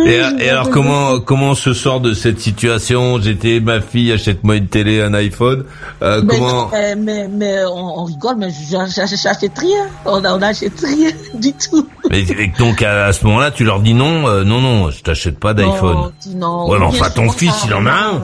Et, 0.07 0.21
et 0.39 0.51
alors 0.51 0.71
comment 0.71 1.21
comment 1.21 1.51
on 1.51 1.55
se 1.55 1.73
sort 1.75 2.01
de 2.01 2.15
cette 2.15 2.41
situation? 2.41 3.21
J'étais 3.21 3.61
ma 3.61 3.81
fille, 3.81 4.13
achète-moi 4.13 4.57
une 4.57 4.69
télé, 4.69 5.01
un 5.01 5.15
iPhone. 5.15 5.65
Euh, 6.03 6.23
Mais, 6.25 6.35
comment 6.35 6.63
non, 6.63 6.71
mais, 6.99 7.29
mais, 7.29 7.65
on, 7.67 8.01
on 8.01 8.05
rigole, 8.05 8.37
mais 8.39 8.49
j'achète 8.51 9.59
rien. 9.59 9.87
On 10.05 10.21
n'achète 10.21 10.81
rien 10.81 11.11
du 11.35 11.53
tout. 11.53 11.87
Mais 12.11 12.21
et 12.21 12.53
donc 12.59 12.83
à, 12.83 13.07
à 13.07 13.13
ce 13.13 13.25
moment-là, 13.27 13.51
tu 13.51 13.65
leur 13.65 13.81
dis 13.81 13.95
non, 13.95 14.27
euh, 14.29 14.45
non, 14.45 14.61
non, 14.61 14.91
je 14.91 15.03
t'achète 15.03 15.39
pas 15.39 15.55
d'iPhone. 15.55 15.97
Non, 15.97 16.13
non. 16.37 16.71
Ouais, 16.71 16.79
Bien 16.79 16.87
enfin, 16.87 17.11
ton 17.11 17.31
fils, 17.31 17.53
ça 17.53 17.67
il 17.67 17.75
en 17.75 17.87
a 17.87 17.93
un. 17.93 18.21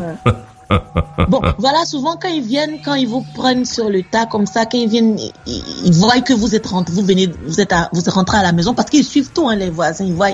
Bon, 1.28 1.40
voilà, 1.58 1.84
souvent 1.84 2.16
quand 2.20 2.28
ils 2.28 2.42
viennent, 2.42 2.78
quand 2.84 2.94
ils 2.94 3.06
vous 3.08 3.24
prennent 3.34 3.64
sur 3.64 3.88
le 3.88 4.02
tas 4.02 4.26
comme 4.26 4.46
ça, 4.46 4.64
quand 4.64 4.78
ils 4.78 4.88
viennent, 4.88 5.18
ils, 5.46 5.62
ils 5.84 5.92
voient 5.92 6.20
que 6.20 6.32
vous 6.32 6.54
êtes 6.54 6.66
rentré, 6.66 6.94
vous 6.94 7.04
venez, 7.04 7.30
vous 7.46 7.60
êtes, 7.60 7.72
à, 7.72 7.88
vous 7.92 8.00
êtes 8.00 8.08
rentré 8.08 8.38
à 8.38 8.42
la 8.42 8.52
maison 8.52 8.74
parce 8.74 8.90
qu'ils 8.90 9.04
suivent 9.04 9.30
tout, 9.32 9.48
hein, 9.48 9.56
les 9.56 9.70
voisins. 9.70 10.04
Ils 10.04 10.14
voient, 10.14 10.30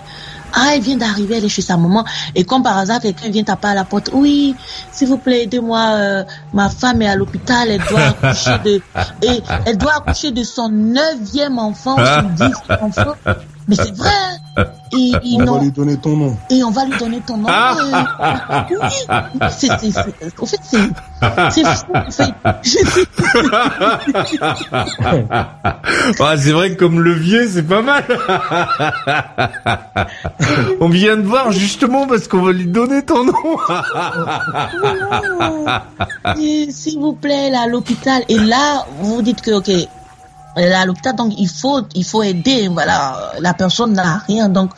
ah, 0.52 0.70
elle 0.74 0.82
vient 0.82 0.96
d'arriver, 0.96 1.36
elle 1.38 1.44
est 1.44 1.48
chez 1.48 1.62
sa 1.62 1.76
maman. 1.76 2.04
Et 2.34 2.44
comme 2.44 2.62
par 2.62 2.78
hasard, 2.78 3.00
quelqu'un 3.00 3.30
vient 3.30 3.44
taper 3.44 3.68
à 3.68 3.74
la 3.74 3.84
porte. 3.84 4.10
Oui, 4.12 4.56
s'il 4.92 5.08
vous 5.08 5.18
plaît, 5.18 5.44
aidez-moi. 5.44 5.78
euh, 5.96 6.24
ma 6.52 6.68
femme 6.70 7.02
est 7.02 7.08
à 7.08 7.16
l'hôpital, 7.16 7.68
elle 7.70 7.82
doit 7.88 8.00
accoucher 8.00 8.58
de, 8.64 8.82
et 9.22 9.42
elle 9.66 9.78
doit 9.78 9.96
accoucher 9.96 10.30
de 10.30 10.42
son 10.42 10.68
neuvième 10.68 11.58
enfant, 11.58 11.96
son 11.96 12.28
dixième 12.30 12.78
enfant. 12.80 13.14
Mais 13.68 13.76
c'est 13.76 13.94
vrai. 13.94 14.08
Et, 14.92 15.12
et 15.22 15.36
On 15.36 15.44
non. 15.44 15.54
va 15.58 15.60
lui 15.62 15.70
donner 15.70 15.96
ton 15.98 16.16
nom. 16.16 16.36
Et 16.50 16.64
on 16.64 16.70
va 16.70 16.84
lui 16.86 16.98
donner 16.98 17.20
ton 17.20 17.36
nom. 17.36 17.48
euh, 17.48 18.02
oui, 18.70 18.76
c'est, 19.50 19.68
c'est, 19.78 19.90
c'est- 19.92 20.40
en 20.40 20.46
fait, 20.46 20.58
c'est, 20.62 20.78
c'est 21.50 21.64
fou. 21.64 21.92
En 21.94 22.10
fait. 22.10 22.34
Ah, 26.20 26.36
c'est 26.36 26.52
vrai 26.52 26.70
que 26.70 26.78
comme 26.78 27.00
levier, 27.00 27.46
c'est 27.46 27.62
pas 27.62 27.82
mal. 27.82 28.04
On 30.80 30.88
vient 30.88 31.16
de 31.16 31.22
voir 31.26 31.52
justement 31.52 32.06
parce 32.06 32.26
qu'on 32.26 32.42
va 32.42 32.52
lui 32.52 32.66
donner 32.66 33.02
ton 33.04 33.24
nom. 33.24 33.34
S'il 36.70 36.98
vous 36.98 37.12
plaît, 37.12 37.48
est 37.50 37.54
à 37.56 37.66
l'hôpital. 37.66 38.22
Et 38.28 38.38
là, 38.38 38.86
vous 39.00 39.16
vous 39.16 39.22
dites 39.22 39.40
que, 39.42 39.50
ok, 39.52 39.70
à 40.56 40.84
l'hôpital, 40.86 41.14
donc 41.14 41.32
il 41.38 41.48
faut, 41.48 41.80
il 41.94 42.04
faut 42.04 42.22
aider. 42.22 42.68
Voilà, 42.68 43.32
la 43.40 43.54
personne 43.54 43.92
n'a 43.92 44.18
rien, 44.26 44.48
donc 44.48 44.70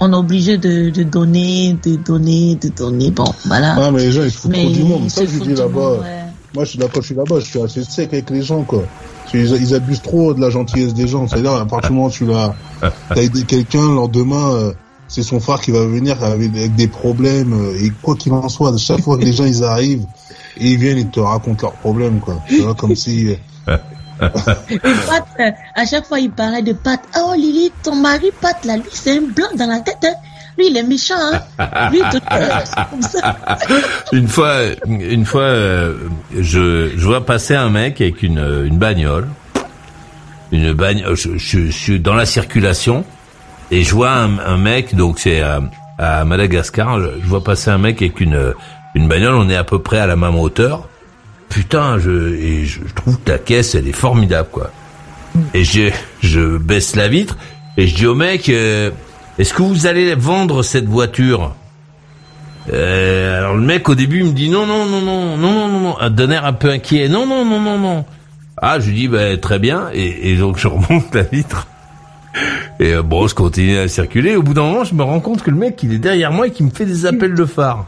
on 0.00 0.12
est 0.12 0.16
obligé 0.16 0.58
de, 0.58 0.90
de 0.90 1.02
donner, 1.02 1.76
de 1.84 1.96
donner, 1.96 2.56
de 2.56 2.68
donner. 2.68 3.10
Bon, 3.10 3.32
voilà. 3.46 3.76
Ah, 3.78 3.90
mais 3.90 4.00
les 4.00 4.12
gens, 4.12 4.22
ils 4.22 4.30
se 4.30 4.38
foutent 4.38 4.50
Mais 4.52 4.64
trop 4.64 4.72
du 4.72 4.82
monde. 4.84 5.10
Ça, 5.10 5.22
je 5.24 5.38
dis 5.38 5.54
là-bas. 5.54 5.92
ouais. 5.92 6.24
Moi, 6.54 6.64
je 6.64 6.70
suis 6.70 6.78
d'accord, 6.78 7.02
je 7.02 7.06
suis 7.06 7.14
là-bas, 7.14 7.40
je 7.40 7.44
suis 7.44 7.60
assez 7.60 7.84
sec 7.84 8.12
avec 8.12 8.30
les 8.30 8.42
gens, 8.42 8.62
quoi. 8.62 8.82
Ils 9.34 9.74
abusent 9.74 10.00
trop 10.00 10.32
de 10.32 10.40
la 10.40 10.48
gentillesse 10.48 10.94
des 10.94 11.06
gens. 11.06 11.28
C'est-à-dire, 11.28 11.52
à 11.52 11.66
partir 11.66 11.90
du 11.90 11.96
moment 11.96 12.08
où 12.08 12.10
tu 12.10 12.24
l'as, 12.24 12.54
t'as 13.14 13.20
aidé 13.22 13.42
quelqu'un, 13.42 13.86
le 13.86 13.94
lendemain, 13.96 14.52
euh, 14.54 14.72
c'est 15.08 15.22
son 15.22 15.40
frère 15.40 15.60
qui 15.60 15.72
va 15.72 15.84
venir 15.84 16.22
avec, 16.24 16.50
avec 16.56 16.74
des 16.74 16.88
problèmes, 16.88 17.52
euh, 17.52 17.84
et 17.84 17.92
quoi 18.02 18.16
qu'il 18.16 18.32
en 18.32 18.48
soit, 18.48 18.76
chaque 18.78 19.02
fois 19.02 19.18
que 19.18 19.24
les 19.24 19.32
gens, 19.34 19.44
ils 19.44 19.62
arrivent, 19.62 20.06
et 20.56 20.70
ils 20.70 20.78
viennent, 20.78 20.98
ils 20.98 21.10
te 21.10 21.20
racontent 21.20 21.66
leurs 21.66 21.76
problèmes, 21.76 22.20
quoi. 22.20 22.40
Tu 22.48 22.62
vois, 22.62 22.74
comme 22.74 22.96
si, 22.96 23.36
euh, 23.68 23.76
Pat, 24.18 25.26
euh, 25.40 25.50
à 25.74 25.86
chaque 25.86 26.06
fois, 26.06 26.20
il 26.20 26.30
parlait 26.30 26.62
de 26.62 26.72
Pat. 26.72 27.00
Oh, 27.16 27.34
Lily, 27.36 27.72
ton 27.82 27.94
mari, 27.94 28.30
Pat, 28.40 28.64
là, 28.64 28.76
lui, 28.76 28.84
c'est 28.92 29.18
un 29.18 29.22
blanc 29.22 29.48
dans 29.56 29.66
la 29.66 29.80
tête, 29.80 29.98
hein. 30.04 30.14
Lui, 30.56 30.70
il 30.70 30.76
est 30.76 30.82
méchant, 30.82 31.14
hein. 31.16 31.90
Lui, 31.92 32.00
tout, 32.10 32.18
comme 32.90 33.02
ça. 33.02 33.36
Une 34.12 34.26
fois, 34.26 34.56
une 34.86 35.24
fois, 35.24 35.42
euh, 35.42 35.94
je, 36.36 36.90
je 36.96 37.06
vois 37.06 37.24
passer 37.24 37.54
un 37.54 37.70
mec 37.70 38.00
avec 38.00 38.22
une, 38.24 38.40
euh, 38.40 38.66
une 38.66 38.76
bagnole, 38.76 39.28
une 40.50 40.72
bagnole. 40.72 41.14
Je, 41.16 41.70
suis 41.70 42.00
dans 42.00 42.14
la 42.14 42.26
circulation 42.26 43.04
et 43.70 43.84
je 43.84 43.94
vois 43.94 44.10
un, 44.10 44.56
mec. 44.56 44.96
Donc 44.96 45.20
c'est 45.20 45.42
à, 45.42 45.60
à 45.96 46.24
Madagascar. 46.24 47.00
Je, 47.00 47.20
je 47.22 47.26
vois 47.26 47.44
passer 47.44 47.70
un 47.70 47.78
mec 47.78 48.02
avec 48.02 48.20
une 48.20 48.54
une 48.94 49.06
bagnole. 49.06 49.34
On 49.34 49.48
est 49.48 49.56
à 49.56 49.64
peu 49.64 49.78
près 49.78 50.00
à 50.00 50.06
la 50.06 50.16
même 50.16 50.34
hauteur 50.34 50.88
putain, 51.48 51.98
je, 51.98 52.34
et 52.34 52.64
je 52.64 52.80
trouve 52.94 53.18
ta 53.18 53.38
caisse, 53.38 53.74
elle 53.74 53.88
est 53.88 53.92
formidable, 53.92 54.48
quoi. 54.50 54.70
Et 55.54 55.64
je, 55.64 55.90
je 56.22 56.56
baisse 56.58 56.96
la 56.96 57.08
vitre 57.08 57.36
et 57.76 57.86
je 57.86 57.94
dis 57.94 58.06
au 58.06 58.14
mec, 58.14 58.48
euh, 58.48 58.90
est-ce 59.38 59.54
que 59.54 59.62
vous 59.62 59.86
allez 59.86 60.14
vendre 60.14 60.62
cette 60.62 60.86
voiture? 60.86 61.54
Euh, 62.72 63.38
Alors 63.38 63.54
le 63.54 63.62
mec 63.62 63.88
au 63.88 63.94
début 63.94 64.18
il 64.18 64.26
me 64.26 64.32
dit 64.32 64.50
non 64.50 64.66
non 64.66 64.84
non 64.84 65.00
non 65.00 65.36
non 65.38 65.68
non 65.68 65.80
non 65.80 65.96
ah, 65.98 66.10
d'un 66.10 66.30
air 66.30 66.44
un 66.44 66.52
peu 66.52 66.68
inquiet 66.68 67.08
non 67.08 67.26
non 67.26 67.44
non 67.44 67.60
non 67.60 67.78
non. 67.78 68.04
Ah 68.58 68.78
je 68.78 68.90
lui 68.90 68.94
dis 68.94 69.08
bah, 69.08 69.36
très 69.38 69.58
bien 69.58 69.88
et, 69.94 70.30
et, 70.30 70.36
donc 70.36 70.58
je 70.58 70.68
remonte 70.68 71.14
la 71.14 71.22
vitre. 71.22 71.66
Et 72.80 72.92
euh, 72.94 73.02
bon, 73.02 73.26
je 73.26 73.34
continue 73.34 73.78
à 73.78 73.88
circuler. 73.88 74.36
Au 74.36 74.42
bout 74.42 74.54
d'un 74.54 74.62
moment, 74.62 74.84
je 74.84 74.94
me 74.94 75.02
rends 75.02 75.18
compte 75.18 75.42
que 75.42 75.50
le 75.50 75.56
mec, 75.56 75.82
il 75.82 75.92
est 75.92 75.98
derrière 75.98 76.30
moi 76.30 76.46
et 76.46 76.50
qu'il 76.52 76.66
me 76.66 76.70
fait 76.70 76.84
des 76.84 77.06
appels 77.06 77.34
de 77.34 77.44
phare. 77.44 77.86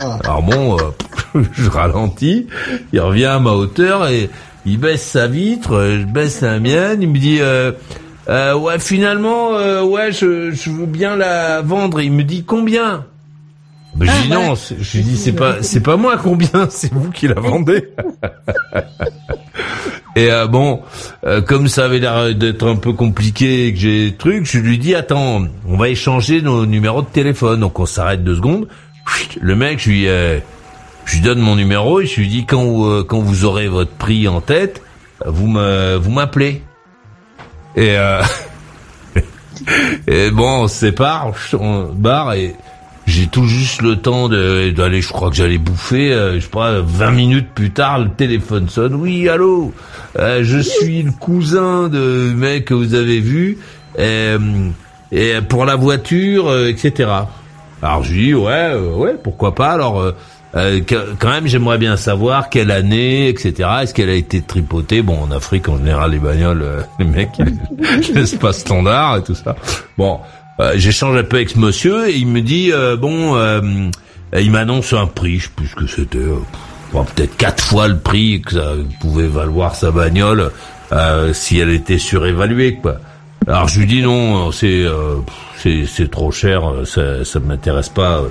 Ah. 0.00 0.18
Alors 0.24 0.42
bon, 0.42 0.76
euh, 0.76 0.90
je 1.52 1.70
ralentis 1.70 2.46
il 2.92 3.00
revient 3.00 3.26
à 3.26 3.38
ma 3.38 3.52
hauteur 3.52 4.08
et 4.08 4.30
il 4.66 4.78
baisse 4.78 5.02
sa 5.02 5.26
vitre 5.26 5.98
je 6.00 6.04
baisse 6.04 6.40
la 6.40 6.60
mienne 6.60 7.02
il 7.02 7.08
me 7.08 7.18
dit 7.18 7.38
euh, 7.40 7.72
euh, 8.28 8.54
ouais 8.54 8.78
finalement 8.78 9.56
euh, 9.56 9.82
ouais 9.82 10.12
je, 10.12 10.50
je 10.50 10.70
veux 10.70 10.86
bien 10.86 11.16
la 11.16 11.62
vendre 11.62 12.00
il 12.00 12.12
me 12.12 12.24
dit 12.24 12.44
combien? 12.44 13.04
Ben, 13.96 14.06
je 14.06 14.22
dis 14.22 14.28
non, 14.28 14.54
je 14.54 14.96
lui 14.96 15.04
dis 15.04 15.16
c'est 15.16 15.34
pas 15.34 15.62
c'est 15.62 15.80
pas 15.80 15.96
moi 15.96 16.16
combien, 16.16 16.66
c'est 16.70 16.92
vous 16.92 17.10
qui 17.10 17.28
la 17.28 17.40
vendez. 17.40 17.90
et 20.16 20.32
euh, 20.32 20.48
bon, 20.48 20.82
euh, 21.24 21.40
comme 21.40 21.68
ça 21.68 21.84
avait 21.84 22.00
l'air 22.00 22.34
d'être 22.34 22.66
un 22.66 22.76
peu 22.76 22.92
compliqué 22.92 23.68
et 23.68 23.72
que 23.72 23.78
j'ai 23.78 24.10
des 24.10 24.16
trucs, 24.16 24.46
je 24.46 24.58
lui 24.58 24.78
dis 24.78 24.96
attends, 24.96 25.44
on 25.66 25.76
va 25.76 25.88
échanger 25.88 26.42
nos 26.42 26.66
numéros 26.66 27.02
de 27.02 27.06
téléphone. 27.06 27.60
Donc 27.60 27.78
on 27.78 27.86
s'arrête 27.86 28.24
deux 28.24 28.36
secondes. 28.36 28.66
Le 29.40 29.54
mec, 29.54 29.78
je 29.78 29.90
lui 29.90 30.08
euh, 30.08 30.38
je 31.04 31.16
lui 31.16 31.22
donne 31.22 31.40
mon 31.40 31.56
numéro 31.56 32.00
et 32.00 32.06
je 32.06 32.20
lui 32.20 32.28
dis 32.28 32.46
quand 32.46 32.86
euh, 32.86 33.02
quand 33.02 33.20
vous 33.20 33.44
aurez 33.44 33.68
votre 33.68 33.92
prix 33.92 34.28
en 34.28 34.40
tête, 34.40 34.82
vous 35.24 35.46
me 35.46 35.96
vous 35.96 36.10
m'appelez. 36.10 36.62
Et 37.76 37.96
euh, 37.98 38.22
et 40.06 40.30
bon, 40.30 40.62
on 40.62 40.68
se 40.68 40.76
sépare, 40.76 41.32
on 41.58 41.90
barre 41.92 42.34
et 42.34 42.54
j'ai 43.06 43.26
tout 43.26 43.44
juste 43.44 43.82
le 43.82 43.96
temps 43.96 44.28
d'aller, 44.28 45.02
je 45.02 45.08
crois 45.08 45.28
que 45.28 45.36
j'allais 45.36 45.58
bouffer, 45.58 46.12
euh, 46.12 46.36
je 46.36 46.40
sais 46.40 46.48
pas, 46.48 46.80
20 46.80 47.10
minutes 47.10 47.48
plus 47.54 47.70
tard, 47.70 47.98
le 47.98 48.08
téléphone 48.08 48.68
sonne. 48.68 48.94
Oui, 48.94 49.28
allô, 49.28 49.74
euh, 50.18 50.40
je 50.42 50.58
suis 50.58 51.02
le 51.02 51.12
cousin 51.12 51.88
de 51.88 52.32
mec 52.34 52.66
que 52.66 52.74
vous 52.74 52.94
avez 52.94 53.20
vu, 53.20 53.58
euh, 53.98 54.38
et 55.12 55.34
pour 55.48 55.66
la 55.66 55.76
voiture, 55.76 56.48
euh, 56.48 56.68
etc. 56.68 57.10
Alors 57.82 58.02
je 58.02 58.12
lui 58.14 58.26
dis, 58.26 58.34
ouais, 58.34 58.70
euh, 58.72 58.94
ouais, 58.94 59.16
pourquoi 59.22 59.54
pas, 59.54 59.72
alors... 59.72 60.14
euh, 60.56 60.80
que- 60.80 61.14
quand 61.18 61.30
même, 61.30 61.46
j'aimerais 61.46 61.78
bien 61.78 61.96
savoir 61.96 62.48
quelle 62.48 62.70
année, 62.70 63.28
etc. 63.28 63.68
Est-ce 63.82 63.94
qu'elle 63.94 64.10
a 64.10 64.14
été 64.14 64.40
tripotée? 64.42 65.02
Bon, 65.02 65.18
en 65.20 65.30
Afrique, 65.30 65.68
en 65.68 65.76
général, 65.78 66.12
les 66.12 66.18
bagnoles, 66.18 66.62
euh, 66.62 66.80
les 66.98 67.04
mecs, 67.06 67.30
c'est 68.26 68.38
pas 68.38 68.52
standard 68.52 69.16
et 69.18 69.22
tout 69.22 69.34
ça. 69.34 69.56
Bon, 69.98 70.20
euh, 70.60 70.72
j'échange 70.76 71.16
un 71.16 71.24
peu 71.24 71.36
avec 71.36 71.50
ce 71.50 71.58
monsieur 71.58 72.08
et 72.08 72.16
il 72.16 72.26
me 72.28 72.40
dit, 72.40 72.70
euh, 72.72 72.96
bon, 72.96 73.34
euh, 73.36 73.60
il 74.38 74.50
m'annonce 74.50 74.92
un 74.92 75.06
prix, 75.06 75.38
je 75.38 75.44
sais 75.44 75.50
plus 75.56 75.66
ce 75.68 75.74
que 75.74 75.86
c'était, 75.86 76.18
euh, 76.18 76.36
bon, 76.92 77.04
peut-être 77.04 77.36
quatre 77.36 77.62
fois 77.62 77.88
le 77.88 77.98
prix 77.98 78.40
que 78.40 78.52
ça 78.54 78.72
pouvait 79.00 79.26
valoir 79.26 79.74
sa 79.74 79.90
bagnole 79.90 80.50
euh, 80.92 81.32
si 81.32 81.58
elle 81.58 81.70
était 81.70 81.98
surévaluée, 81.98 82.76
quoi. 82.80 82.96
Alors 83.46 83.68
je 83.68 83.80
lui 83.80 83.86
dis 83.86 84.00
non, 84.00 84.52
c'est 84.52 84.84
euh, 84.84 85.16
c'est 85.86 86.10
trop 86.10 86.30
cher, 86.32 86.62
ça 86.86 87.24
ça 87.26 87.40
m'intéresse 87.40 87.90
pas, 87.90 88.22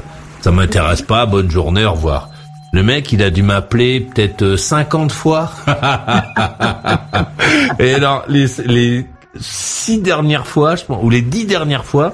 ça 0.44 0.52
m'intéresse 0.52 1.02
pas. 1.02 1.26
Bonne 1.26 1.50
journée, 1.50 1.86
au 1.86 1.94
revoir. 1.94 2.30
Le 2.74 2.84
mec, 2.84 3.14
il 3.14 3.24
a 3.24 3.30
dû 3.30 3.44
m'appeler 3.44 4.02
peut-être 4.02 4.44
euh, 4.44 4.58
50 4.58 5.14
fois. 5.14 5.50
Et 7.80 7.94
alors 7.94 8.26
les 8.28 8.48
les 8.66 9.08
six 9.40 10.02
dernières 10.02 10.46
fois, 10.46 10.76
je 10.76 10.84
pense, 10.84 11.00
ou 11.02 11.10
les 11.10 11.22
dix 11.22 11.46
dernières 11.46 11.86
fois, 11.86 12.14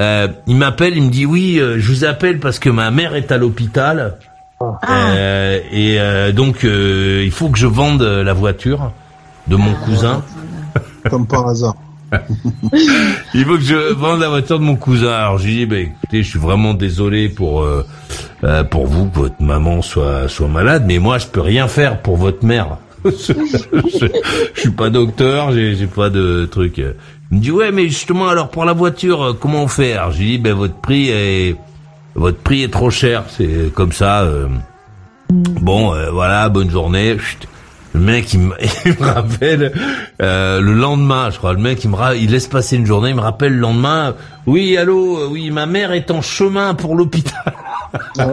euh, 0.00 0.28
il 0.46 0.56
m'appelle, 0.56 0.96
il 0.96 1.02
me 1.02 1.10
dit 1.10 1.26
oui, 1.26 1.58
euh, 1.58 1.78
je 1.78 1.92
vous 1.92 2.04
appelle 2.04 2.40
parce 2.40 2.58
que 2.58 2.70
ma 2.70 2.90
mère 2.90 3.14
est 3.14 3.30
à 3.30 3.36
l'hôpital. 3.36 4.16
Euh, 4.88 5.60
et 5.70 6.00
euh, 6.00 6.32
donc 6.32 6.64
euh, 6.64 7.22
il 7.24 7.30
faut 7.30 7.50
que 7.50 7.58
je 7.58 7.66
vende 7.66 8.02
euh, 8.02 8.24
la 8.24 8.32
voiture 8.32 8.90
de 9.48 9.56
mon 9.56 9.74
cousin. 9.74 10.22
comme 11.10 11.26
par 11.26 11.46
hasard. 11.46 11.74
Il 13.34 13.44
faut 13.44 13.54
que 13.56 13.60
je 13.62 13.92
vende 13.94 14.20
la 14.20 14.28
voiture 14.28 14.58
de 14.58 14.64
mon 14.64 14.76
cousin. 14.76 15.12
Alors 15.12 15.38
je 15.38 15.46
lui 15.46 15.54
dis, 15.54 15.66
bah, 15.66 15.78
écoutez, 15.78 16.22
je 16.22 16.28
suis 16.28 16.38
vraiment 16.38 16.74
désolé 16.74 17.28
pour 17.28 17.62
euh, 17.62 17.86
euh, 18.44 18.64
pour 18.64 18.86
vous 18.86 19.08
que 19.08 19.18
votre 19.18 19.42
maman 19.42 19.82
soit 19.82 20.28
soit 20.28 20.48
malade, 20.48 20.84
mais 20.86 20.98
moi 20.98 21.18
je 21.18 21.26
peux 21.26 21.40
rien 21.40 21.68
faire 21.68 22.02
pour 22.02 22.16
votre 22.16 22.44
mère. 22.44 22.78
je, 23.04 24.10
suis 24.54 24.70
pas 24.70 24.90
docteur, 24.90 25.52
j'ai 25.52 25.74
j'ai 25.74 25.86
pas 25.86 26.10
de 26.10 26.46
truc. 26.50 26.78
Il 26.78 27.38
me 27.38 27.42
dit 27.42 27.50
ouais, 27.50 27.72
mais 27.72 27.84
justement 27.88 28.28
alors 28.28 28.50
pour 28.50 28.64
la 28.64 28.72
voiture, 28.72 29.22
euh, 29.22 29.32
comment 29.32 29.66
Alors 29.78 30.10
je 30.12 30.18
lui 30.18 30.26
dis, 30.32 30.38
ben 30.38 30.54
votre 30.54 30.74
prix 30.74 31.08
est 31.08 31.56
votre 32.14 32.38
prix 32.38 32.62
est 32.62 32.72
trop 32.72 32.90
cher, 32.90 33.24
c'est 33.28 33.72
comme 33.74 33.92
ça. 33.92 34.22
euh. 34.22 34.48
Bon, 35.30 35.94
euh, 35.94 36.10
voilà, 36.10 36.48
bonne 36.48 36.70
journée. 36.70 37.16
Le 37.92 38.00
mec, 38.00 38.32
il 38.34 38.40
me, 38.40 38.54
rappelle 39.00 39.72
euh, 40.22 40.60
le 40.60 40.74
lendemain, 40.74 41.30
je 41.30 41.38
crois. 41.38 41.52
Le 41.52 41.58
mec, 41.58 41.82
il 41.84 41.90
me 41.90 41.96
ra- 41.96 42.14
il 42.14 42.30
laisse 42.30 42.46
passer 42.46 42.76
une 42.76 42.86
journée, 42.86 43.10
il 43.10 43.16
me 43.16 43.20
rappelle 43.20 43.52
le 43.54 43.58
lendemain. 43.60 44.14
Oui, 44.46 44.76
allô, 44.76 45.18
euh, 45.18 45.28
oui, 45.28 45.50
ma 45.50 45.66
mère 45.66 45.92
est 45.92 46.10
en 46.10 46.22
chemin 46.22 46.74
pour 46.74 46.94
l'hôpital. 46.94 47.54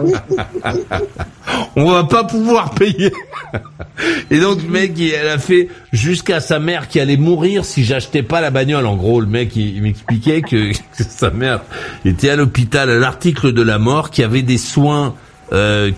On 1.76 1.90
va 1.90 2.04
pas 2.04 2.24
pouvoir 2.24 2.70
payer. 2.70 3.12
Et 4.30 4.38
donc 4.38 4.62
le 4.62 4.68
mec, 4.68 4.92
il, 4.96 5.10
elle 5.10 5.28
a 5.28 5.38
fait 5.38 5.68
jusqu'à 5.92 6.38
sa 6.40 6.60
mère 6.60 6.86
qui 6.88 7.00
allait 7.00 7.16
mourir 7.16 7.64
si 7.64 7.82
j'achetais 7.84 8.22
pas 8.22 8.40
la 8.40 8.50
bagnole. 8.50 8.86
En 8.86 8.96
gros, 8.96 9.20
le 9.20 9.26
mec, 9.26 9.56
il, 9.56 9.82
m'expliquait 9.82 10.42
que, 10.42 10.70
sa 10.92 11.30
mère 11.30 11.62
était 12.04 12.30
à 12.30 12.36
l'hôpital 12.36 12.90
à 12.90 12.98
l'article 12.98 13.52
de 13.52 13.62
la 13.62 13.78
mort, 13.78 14.10
qui 14.10 14.22
avait 14.22 14.42
des 14.42 14.58
soins 14.58 15.14
euh, 15.52 15.90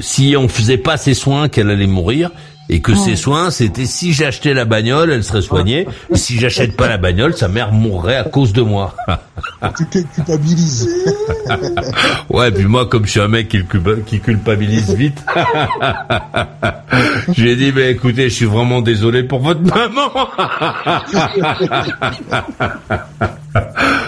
si 0.00 0.34
on 0.36 0.48
faisait 0.48 0.78
pas 0.78 0.96
ses 0.96 1.14
soins, 1.14 1.48
qu'elle 1.48 1.70
allait 1.70 1.86
mourir 1.86 2.30
et 2.68 2.80
que 2.80 2.94
ses 2.94 3.16
soins, 3.16 3.50
c'était 3.50 3.86
si 3.86 4.12
j'achetais 4.12 4.54
la 4.54 4.64
bagnole, 4.64 5.10
elle 5.10 5.24
serait 5.24 5.42
soignée. 5.42 5.86
Si 6.14 6.38
j'achète 6.38 6.76
pas 6.76 6.88
la 6.88 6.96
bagnole, 6.96 7.34
sa 7.34 7.48
mère 7.48 7.72
mourrait 7.72 8.16
à 8.16 8.24
cause 8.24 8.52
de 8.52 8.62
moi. 8.62 8.94
Tu 9.76 9.84
cu- 9.86 10.06
culpabilises. 10.14 10.88
ouais, 12.30 12.50
puis 12.52 12.64
moi, 12.66 12.86
comme 12.86 13.04
je 13.06 13.10
suis 13.10 13.20
un 13.20 13.28
mec 13.28 13.48
qui, 13.48 14.20
culpabilise 14.20 14.94
vite, 14.94 15.20
j'ai 17.32 17.56
dit, 17.56 17.72
mais 17.74 17.90
écoutez, 17.90 18.28
je 18.28 18.34
suis 18.34 18.44
vraiment 18.44 18.80
désolé 18.80 19.22
pour 19.24 19.40
votre 19.40 19.60
maman. 19.62 20.10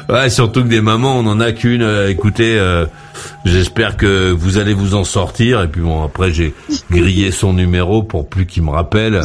ouais, 0.09 0.31
surtout 0.31 0.62
que 0.62 0.68
des 0.68 0.81
mamans, 0.81 1.18
on 1.18 1.27
en 1.27 1.41
a 1.41 1.53
qu'une. 1.53 1.83
Euh, 1.83 2.09
écoutez, 2.11 2.59
euh, 2.59 2.87
j'espère 3.45 3.97
que 3.97 4.31
vous 4.31 4.59
allez 4.59 4.74
vous 4.74 4.95
en 4.95 5.05
sortir. 5.05 5.62
Et 5.62 5.68
puis 5.68 5.81
bon, 5.83 6.05
après, 6.05 6.33
j'ai 6.33 6.55
grillé 6.91 7.31
son 7.31 7.53
numéro 7.53 8.03
pour 8.03 8.29
plus 8.29 8.47
qu'il 8.47 8.62
me 8.62 8.70
rappelle. 8.70 9.20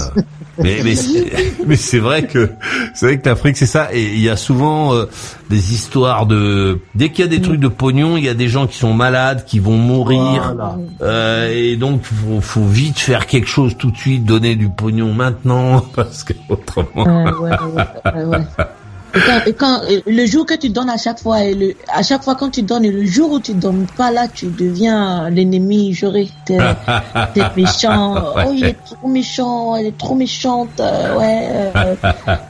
Mais 0.57 0.81
mais 0.83 0.95
c'est, 0.95 1.31
mais 1.65 1.75
c'est 1.77 1.99
vrai 1.99 2.23
que 2.27 2.49
c'est 2.93 3.05
vrai 3.05 3.19
que 3.19 3.29
l'Afrique 3.29 3.55
c'est 3.57 3.65
ça 3.65 3.89
et 3.93 4.03
il 4.03 4.19
y 4.19 4.29
a 4.29 4.35
souvent 4.35 4.93
euh, 4.93 5.05
des 5.49 5.73
histoires 5.73 6.25
de 6.25 6.79
dès 6.93 7.09
qu'il 7.09 7.23
y 7.23 7.27
a 7.27 7.31
des 7.31 7.41
trucs 7.41 7.59
de 7.61 7.69
pognon 7.69 8.17
il 8.17 8.25
y 8.25 8.29
a 8.29 8.33
des 8.33 8.49
gens 8.49 8.67
qui 8.67 8.77
sont 8.77 8.93
malades 8.93 9.45
qui 9.45 9.59
vont 9.59 9.77
mourir 9.77 10.53
Voilà. 10.53 10.77
euh, 11.01 11.51
et 11.55 11.77
donc 11.77 12.01
faut, 12.03 12.41
faut 12.41 12.65
vite 12.65 12.99
faire 12.99 13.27
quelque 13.27 13.47
chose 13.47 13.77
tout 13.77 13.91
de 13.91 13.97
suite 13.97 14.25
donner 14.25 14.55
du 14.55 14.69
pognon 14.69 15.13
maintenant 15.13 15.79
parce 15.95 16.23
que 16.25 16.33
autrement 16.49 17.05
Ouais, 17.05 17.31
ouais, 17.31 17.49
ouais, 17.49 18.13
ouais, 18.13 18.25
ouais. 18.25 18.65
Et 19.13 19.19
quand, 19.19 19.45
et 19.45 19.53
quand- 19.53 19.81
le 20.07 20.25
jour 20.25 20.45
que 20.45 20.53
tu 20.55 20.69
donnes 20.69 20.89
à 20.89 20.97
chaque 20.97 21.19
fois, 21.19 21.43
et 21.43 21.53
le, 21.53 21.73
à 21.89 22.01
chaque 22.03 22.23
fois 22.23 22.35
quand 22.35 22.49
tu 22.49 22.61
donnes, 22.63 22.85
et 22.85 22.91
le 22.91 23.05
jour 23.05 23.31
où 23.31 23.39
tu 23.39 23.53
donnes 23.53 23.85
pas, 23.97 24.11
là, 24.11 24.27
tu 24.33 24.45
deviens 24.47 25.29
l'ennemi 25.29 25.93
juré. 25.93 26.29
T'es 26.45 26.57
t'es 27.33 27.41
méchant. 27.57 28.23
Oh, 28.35 28.51
il 28.53 28.63
est 28.65 28.77
trop 28.85 29.07
méchant, 29.07 29.75
elle 29.75 29.87
est 29.87 29.97
trop 29.97 30.15
méchante. 30.15 30.69
euh, 30.79 31.17
ouais. 31.17 31.49
euh, 31.75 31.95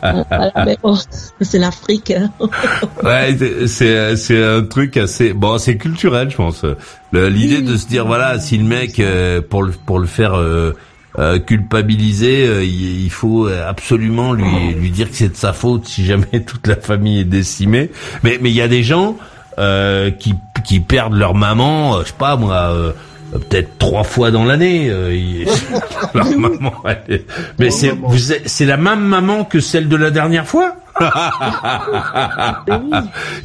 euh, 0.03 0.23
voilà, 0.29 0.51
mais 0.65 0.77
bon, 0.81 0.95
c'est 1.41 1.59
l'Afrique. 1.59 2.11
hein. 2.11 2.29
Ouais, 3.03 3.35
c'est- 3.67 4.15
c'est 4.15 4.43
un 4.43 4.63
truc 4.63 4.97
assez 4.97 5.33
bon, 5.33 5.57
c'est 5.57 5.77
culturel, 5.77 6.29
je 6.29 6.35
pense. 6.37 6.63
L'idée 7.13 7.61
de 7.61 7.75
se 7.75 7.87
dire 7.87 8.05
voilà, 8.05 8.39
si 8.39 8.57
le 8.57 8.63
mec 8.63 8.99
euh, 8.99 9.41
pour 9.41 9.63
le 9.63 9.71
pour 9.71 9.99
le 9.99 10.07
faire 10.07 10.35
euh, 10.35 10.73
euh, 11.19 11.39
culpabiliser, 11.39 12.47
euh, 12.47 12.63
il, 12.63 13.09
faut 13.09 13.47
absolument 13.47 14.33
lui 14.33 14.73
lui 14.79 14.89
dire 14.89 15.09
que 15.09 15.15
c'est 15.15 15.29
de 15.29 15.35
sa 15.37 15.53
faute 15.53 15.85
si 15.87 16.05
jamais 16.05 16.39
toute 16.45 16.67
la 16.67 16.75
famille 16.75 17.19
est 17.21 17.25
décimée. 17.25 17.91
Mais 18.23 18.37
mais 18.41 18.49
il 18.49 18.55
y 18.55 18.61
a 18.61 18.67
des 18.67 18.83
gens 18.83 19.17
euh, 19.59 20.11
qui 20.11 20.35
qui 20.63 20.79
perdent 20.79 21.15
leur 21.17 21.33
maman, 21.35 21.97
euh, 21.97 22.01
je 22.03 22.07
sais 22.09 22.13
pas 22.17 22.35
moi. 22.37 22.55
euh, 22.71 22.91
peut-être 23.31 23.77
trois 23.77 24.03
fois 24.03 24.29
dans 24.29 24.43
l'année. 24.43 24.87
euh, 24.89 25.45
leur 26.13 26.37
maman, 26.37 26.73
elle 26.85 27.15
est- 27.15 27.25
mais 27.59 27.71
c'est 27.71 27.93
c'est 28.45 28.65
la 28.65 28.75
même 28.77 28.99
maman 29.01 29.45
que 29.45 29.59
celle 29.61 29.87
de 29.87 29.95
la 29.95 30.11
dernière 30.11 30.45
fois? 30.47 30.75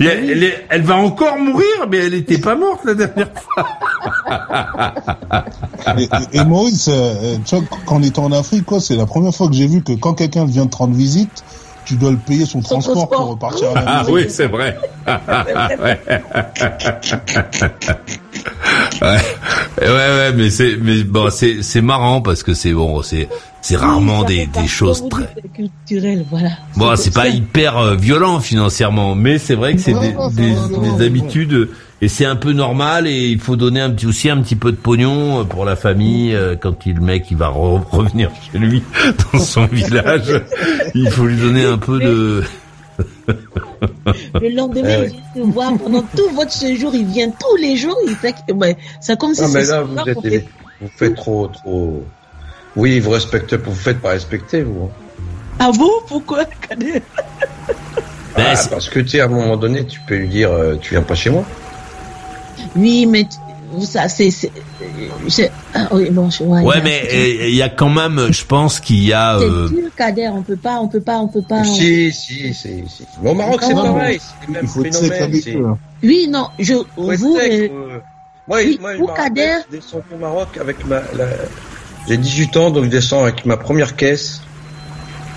Elle, 0.01 0.07
elle 0.31 0.43
est- 0.45 0.67
elle 0.69 0.83
va 0.83 0.97
encore 0.97 1.39
mourir, 1.39 1.67
mais 1.91 1.99
elle 1.99 2.15
était 2.15 2.39
pas 2.39 2.55
morte 2.55 2.81
la 2.85 2.95
dernière 2.95 3.29
fois. 3.35 3.67
Et, 5.99 6.09
et- 6.39 6.45
Maurice, 6.45 6.89
euh, 6.93 7.37
tu 7.45 7.57
vois, 7.57 7.65
quand 7.87 7.97
on 7.97 8.03
était 8.03 8.19
en 8.19 8.33
Afrique, 8.33 8.65
quoi, 8.65 8.81
c'est 8.81 8.97
la 8.97 9.07
première 9.07 9.35
fois 9.35 9.49
que 9.49 9.55
j'ai 9.55 9.67
vu 9.67 9.83
que 9.83 9.93
quand 9.93 10.15
quelqu'un 10.15 10.45
vient 10.45 10.67
te 10.67 10.77
rendre 10.77 10.95
visite, 10.95 11.45
tu 11.85 11.95
dois 11.95 12.11
le 12.11 12.17
payer 12.17 12.47
son 12.47 12.61
transport 12.61 13.09
pour 13.09 13.27
repartir 13.29 13.71
à 13.71 13.75
la 13.75 13.83
Ah 14.01 14.05
oui, 14.11 14.27
c'est 14.29 14.49
vrai. 14.49 14.77
ouais. 19.03 19.19
ouais, 19.81 19.89
ouais, 19.89 20.33
mais 20.35 20.51
c'est, 20.51 20.77
mais 20.81 21.03
bon, 21.03 21.29
c'est, 21.31 21.63
c'est 21.63 21.81
marrant 21.83 22.21
parce 22.21 22.43
que 22.43 22.55
c'est 22.55 22.73
bon, 22.73 23.03
c'est, 23.03 23.29
c'est 23.61 23.77
rarement 23.77 24.21
Oui, 24.21 24.27
des, 24.27 24.47
des 24.47 24.67
choses 24.69 25.09
très. 25.09 25.29
c'est 25.35 25.53
culturel, 25.53 26.25
voilà. 26.31 26.51
Bon, 26.77 26.95
c'est 26.97 27.13
pas 27.15 27.29
hyper 27.29 27.77
euh, 27.79 27.95
violent 27.97 28.41
financièrement, 28.41 29.15
mais 29.15 29.39
c'est 29.39 29.55
vrai 29.55 29.75
que 29.75 29.81
c'est 29.81 29.95
des, 29.95 30.15
des, 30.35 30.55
des 30.99 31.05
habitudes 31.05 31.69
et 32.03 32.09
c'est 32.09 32.27
un 32.27 32.37
peu 32.37 32.53
normal 32.53 33.07
et 33.07 33.29
il 33.29 33.39
faut 33.41 33.57
donner 33.57 33.81
un 33.81 33.89
petit 33.91 34.07
aussi 34.07 34.29
un 34.29 34.37
petit 34.43 34.55
peu 34.57 34.71
de 34.71 34.77
pognon 34.77 35.41
euh, 35.41 35.45
pour 35.45 35.65
la 35.65 35.77
famille 35.77 36.35
euh, 36.35 36.55
quand 36.55 36.85
il, 36.85 36.97
le 36.97 37.01
mec 37.01 37.25
il 37.31 37.39
va 37.39 37.49
re- 37.49 37.83
revenir 37.91 38.31
chez 38.53 38.59
lui 38.59 38.83
dans 39.33 39.39
son 39.39 39.65
village. 39.67 40.43
Il 40.95 41.11
faut 41.11 41.25
lui 41.25 41.37
donner 41.37 41.65
un 41.65 41.79
peu 41.79 41.99
de. 41.99 42.43
Le 44.41 44.49
lendemain, 44.55 44.89
Eh 45.03 45.05
il 45.05 45.11
vient 45.11 45.23
te 45.35 45.53
voir 45.53 45.77
pendant 45.77 46.03
tout 46.03 46.29
votre 46.35 46.53
séjour, 46.53 46.95
il 46.95 47.07
vient 47.07 47.31
tous 47.31 47.57
les 47.57 47.77
jours, 47.77 47.97
il 48.07 48.15
fait 48.15 48.35
que, 48.47 48.53
ouais, 48.53 48.77
c'est 49.01 49.19
comme 49.19 49.35
si 49.35 49.43
Ah, 49.45 49.49
mais 49.53 49.65
là, 49.65 49.83
vous 49.83 49.99
êtes, 50.09 50.21
fait- 50.21 50.47
vous 50.81 50.89
faites 50.97 51.15
trop, 51.15 51.49
trop. 51.49 52.05
Oui, 52.77 53.01
vous 53.01 53.11
respectez, 53.11 53.57
vous 53.57 53.75
faites 53.75 54.01
pas 54.01 54.11
respecter, 54.11 54.63
vous. 54.63 54.91
Ah 55.59 55.71
bon, 55.77 55.91
pourquoi, 56.07 56.45
Ah, 58.37 58.55
parce 58.71 58.89
que 58.89 59.01
tu 59.01 59.09
sais, 59.09 59.21
à 59.21 59.25
un 59.25 59.29
moment 59.29 59.57
donné, 59.57 59.87
tu 59.87 60.01
peux 60.01 60.17
lui 60.17 60.29
dire, 60.29 60.53
euh, 60.53 60.77
tu 60.77 60.91
viens 60.95 61.03
pas 61.03 61.15
chez 61.15 61.31
moi. 61.31 61.45
Oui, 62.77 63.07
mais 63.07 63.27
ça, 63.83 64.09
c'est, 64.09 64.31
c'est, 64.31 64.51
c'est- 65.29 65.51
ah, 65.75 65.89
oui, 65.93 66.11
bon, 66.11 66.31
je 66.31 66.45
vois. 66.45 66.61
Ouais, 66.63 66.79
il 66.79 66.83
mais 66.85 67.03
euh, 67.13 67.49
il 67.49 67.55
y 67.55 67.63
a 67.63 67.69
quand 67.69 67.89
même, 67.91 68.33
je 68.33 68.45
pense 68.45 68.81
qu'il 68.81 69.05
y 69.05 69.13
a. 69.13 69.37
C'est 69.39 69.45
euh, 69.45 69.69
dur, 69.69 69.91
Kader, 69.97 70.29
on 70.33 70.43
peut 70.43 70.57
pas, 70.57 70.79
on 70.81 70.89
peut 70.89 71.01
pas, 71.01 71.19
on 71.19 71.29
peut 71.29 71.43
pas. 71.43 71.65
Si, 71.65 72.13
si, 72.13 72.55
si, 72.55 72.85
si. 72.89 73.05
Au 73.25 73.35
Maroc, 73.35 73.61
c'est 73.63 73.75
pareil, 73.75 74.21
c'est 74.21 74.47
le 74.47 74.53
même 74.53 74.67
phénomène. 74.69 75.67
hein. 75.67 75.79
Oui, 76.03 76.29
non, 76.31 76.49
je, 76.59 76.75
vous, 76.97 77.37
euh, 77.37 77.69
euh, 77.71 77.99
Moi, 78.49 78.59
oui, 78.65 78.79
moi, 78.81 78.93
vous, 78.97 79.07
Kader. 79.09 79.59
je 79.71 79.77
descends 79.77 80.03
au 80.15 80.17
Maroc 80.19 80.49
avec 80.61 80.87
ma, 80.87 81.01
la- 81.15 81.27
j'ai 82.09 82.17
18 82.17 82.57
ans, 82.57 82.71
donc 82.71 82.85
je 82.85 82.91
descends 82.91 83.23
avec 83.25 83.45
ma 83.47 83.57
première 83.57 83.97
caisse. 83.97 84.41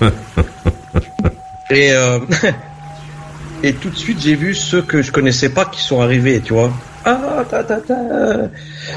et, 1.70 1.92
euh, 1.92 2.18
et 3.62 3.74
tout 3.74 3.90
de 3.90 3.96
suite, 3.96 4.20
j'ai 4.20 4.34
vu 4.34 4.54
ceux 4.54 4.82
que 4.82 5.02
je 5.02 5.12
connaissais 5.12 5.48
pas 5.50 5.64
qui 5.64 5.80
sont 5.82 6.00
arrivés, 6.00 6.40
tu 6.40 6.52
vois. 6.52 6.72
Ah, 7.04 7.44
ta, 7.48 7.64
ta, 7.64 7.78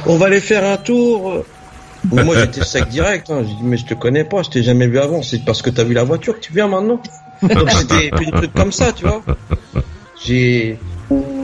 on 0.06 0.18
va 0.18 0.26
aller 0.26 0.42
faire 0.42 0.66
un 0.66 0.78
tour. 0.78 1.46
Mais 2.12 2.24
moi, 2.24 2.36
j'étais 2.38 2.64
sec 2.64 2.90
direct. 2.90 3.30
Hein. 3.30 3.44
J'ai 3.48 3.56
mais 3.64 3.78
je 3.78 3.86
te 3.86 3.94
connais 3.94 4.26
pas, 4.26 4.44
je 4.44 4.50
t'ai 4.50 4.64
jamais 4.64 4.88
vu 4.88 5.00
avant. 5.00 5.22
C'est 5.22 5.44
parce 5.46 5.62
que 5.62 5.70
t'as 5.70 5.84
vu 5.84 5.94
la 5.94 6.04
voiture 6.04 6.36
que 6.36 6.42
tu 6.42 6.54
viens 6.54 6.68
maintenant. 6.68 7.02
Donc 7.42 7.72
c'était 7.72 8.12
des 8.12 8.32
trucs 8.32 8.54
comme 8.54 8.72
ça, 8.72 8.92
tu 8.92 9.06
vois. 9.06 9.22
J'ai 10.26 10.80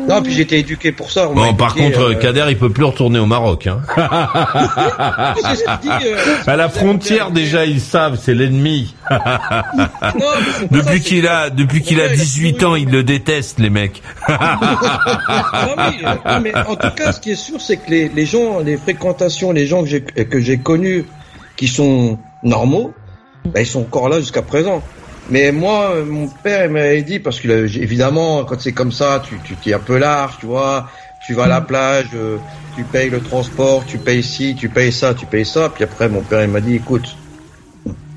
non, 0.09 0.21
puis 0.23 0.41
été 0.41 0.59
éduqué 0.59 0.91
pour 0.91 1.11
ça. 1.11 1.29
on 1.29 1.33
Bon, 1.33 1.53
par 1.53 1.77
éduqué, 1.77 1.85
contre, 1.85 2.11
euh, 2.11 2.15
Kader, 2.15 2.45
il 2.49 2.57
peut 2.57 2.71
plus 2.71 2.83
retourner 2.83 3.19
au 3.19 3.27
Maroc. 3.27 3.67
Hein. 3.67 3.81
dis, 5.81 5.89
euh, 5.89 6.17
À 6.47 6.55
la 6.55 6.69
frontière, 6.69 7.31
déjà, 7.31 7.65
ils 7.65 7.81
savent, 7.81 8.19
c'est 8.21 8.33
l'ennemi. 8.33 8.95
non, 9.11 9.17
Depuis 10.71 11.01
qu'il 11.01 11.27
a, 11.27 11.49
depuis 11.49 11.81
qu'il 11.81 12.01
a 12.01 12.05
Ouais, 12.05 12.09
il 12.09 12.13
a 12.13 12.15
18 12.15 12.63
ans, 12.63 12.75
ils 12.75 12.89
le 12.89 13.03
détestent, 13.03 13.59
les 13.59 13.69
mecs. 13.69 14.01
Euh, 14.29 14.35
mais 16.41 16.55
en 16.55 16.75
tout 16.75 16.89
cas, 16.95 17.11
ce 17.11 17.19
qui 17.19 17.31
est 17.31 17.35
sûr, 17.35 17.61
c'est 17.61 17.77
que 17.77 17.91
les, 17.91 18.09
les 18.09 18.25
gens, 18.25 18.59
les 18.59 18.77
fréquentations, 18.77 19.51
les 19.51 19.67
gens 19.67 19.83
que 19.83 19.89
j'ai 19.89 20.01
que 20.01 20.39
j'ai 20.39 20.57
connus, 20.57 21.05
qui 21.57 21.67
sont 21.67 22.17
normaux, 22.43 22.93
bah, 23.45 23.61
ils 23.61 23.67
sont 23.67 23.81
encore 23.81 24.09
là 24.09 24.19
jusqu'à 24.19 24.41
présent. 24.41 24.81
Mais 25.29 25.51
moi, 25.51 26.03
mon 26.03 26.27
père 26.27 26.65
il 26.65 26.71
m'avait 26.71 27.03
dit 27.03 27.19
parce 27.19 27.39
que 27.39 27.47
évidemment, 27.77 28.45
quand 28.45 28.59
c'est 28.59 28.73
comme 28.73 28.91
ça, 28.91 29.21
tu 29.23 29.39
tu 29.41 29.55
t'es 29.57 29.73
un 29.73 29.79
peu 29.79 29.97
large, 29.97 30.37
tu 30.39 30.47
vois. 30.47 30.89
Tu 31.19 31.33
vas 31.33 31.43
à 31.43 31.47
la 31.47 31.61
plage, 31.61 32.09
euh, 32.15 32.39
tu 32.73 32.85
payes 32.85 33.09
le 33.09 33.21
transport, 33.21 33.85
tu 33.85 33.99
payes 33.99 34.23
ci, 34.23 34.55
tu 34.55 34.69
payes 34.69 34.91
ça, 34.91 35.13
tu 35.13 35.25
payes 35.27 35.45
ça. 35.45 35.69
Puis 35.69 35.83
après, 35.83 36.09
mon 36.09 36.23
père 36.23 36.41
il 36.43 36.49
m'a 36.49 36.61
dit, 36.61 36.75
écoute, 36.75 37.15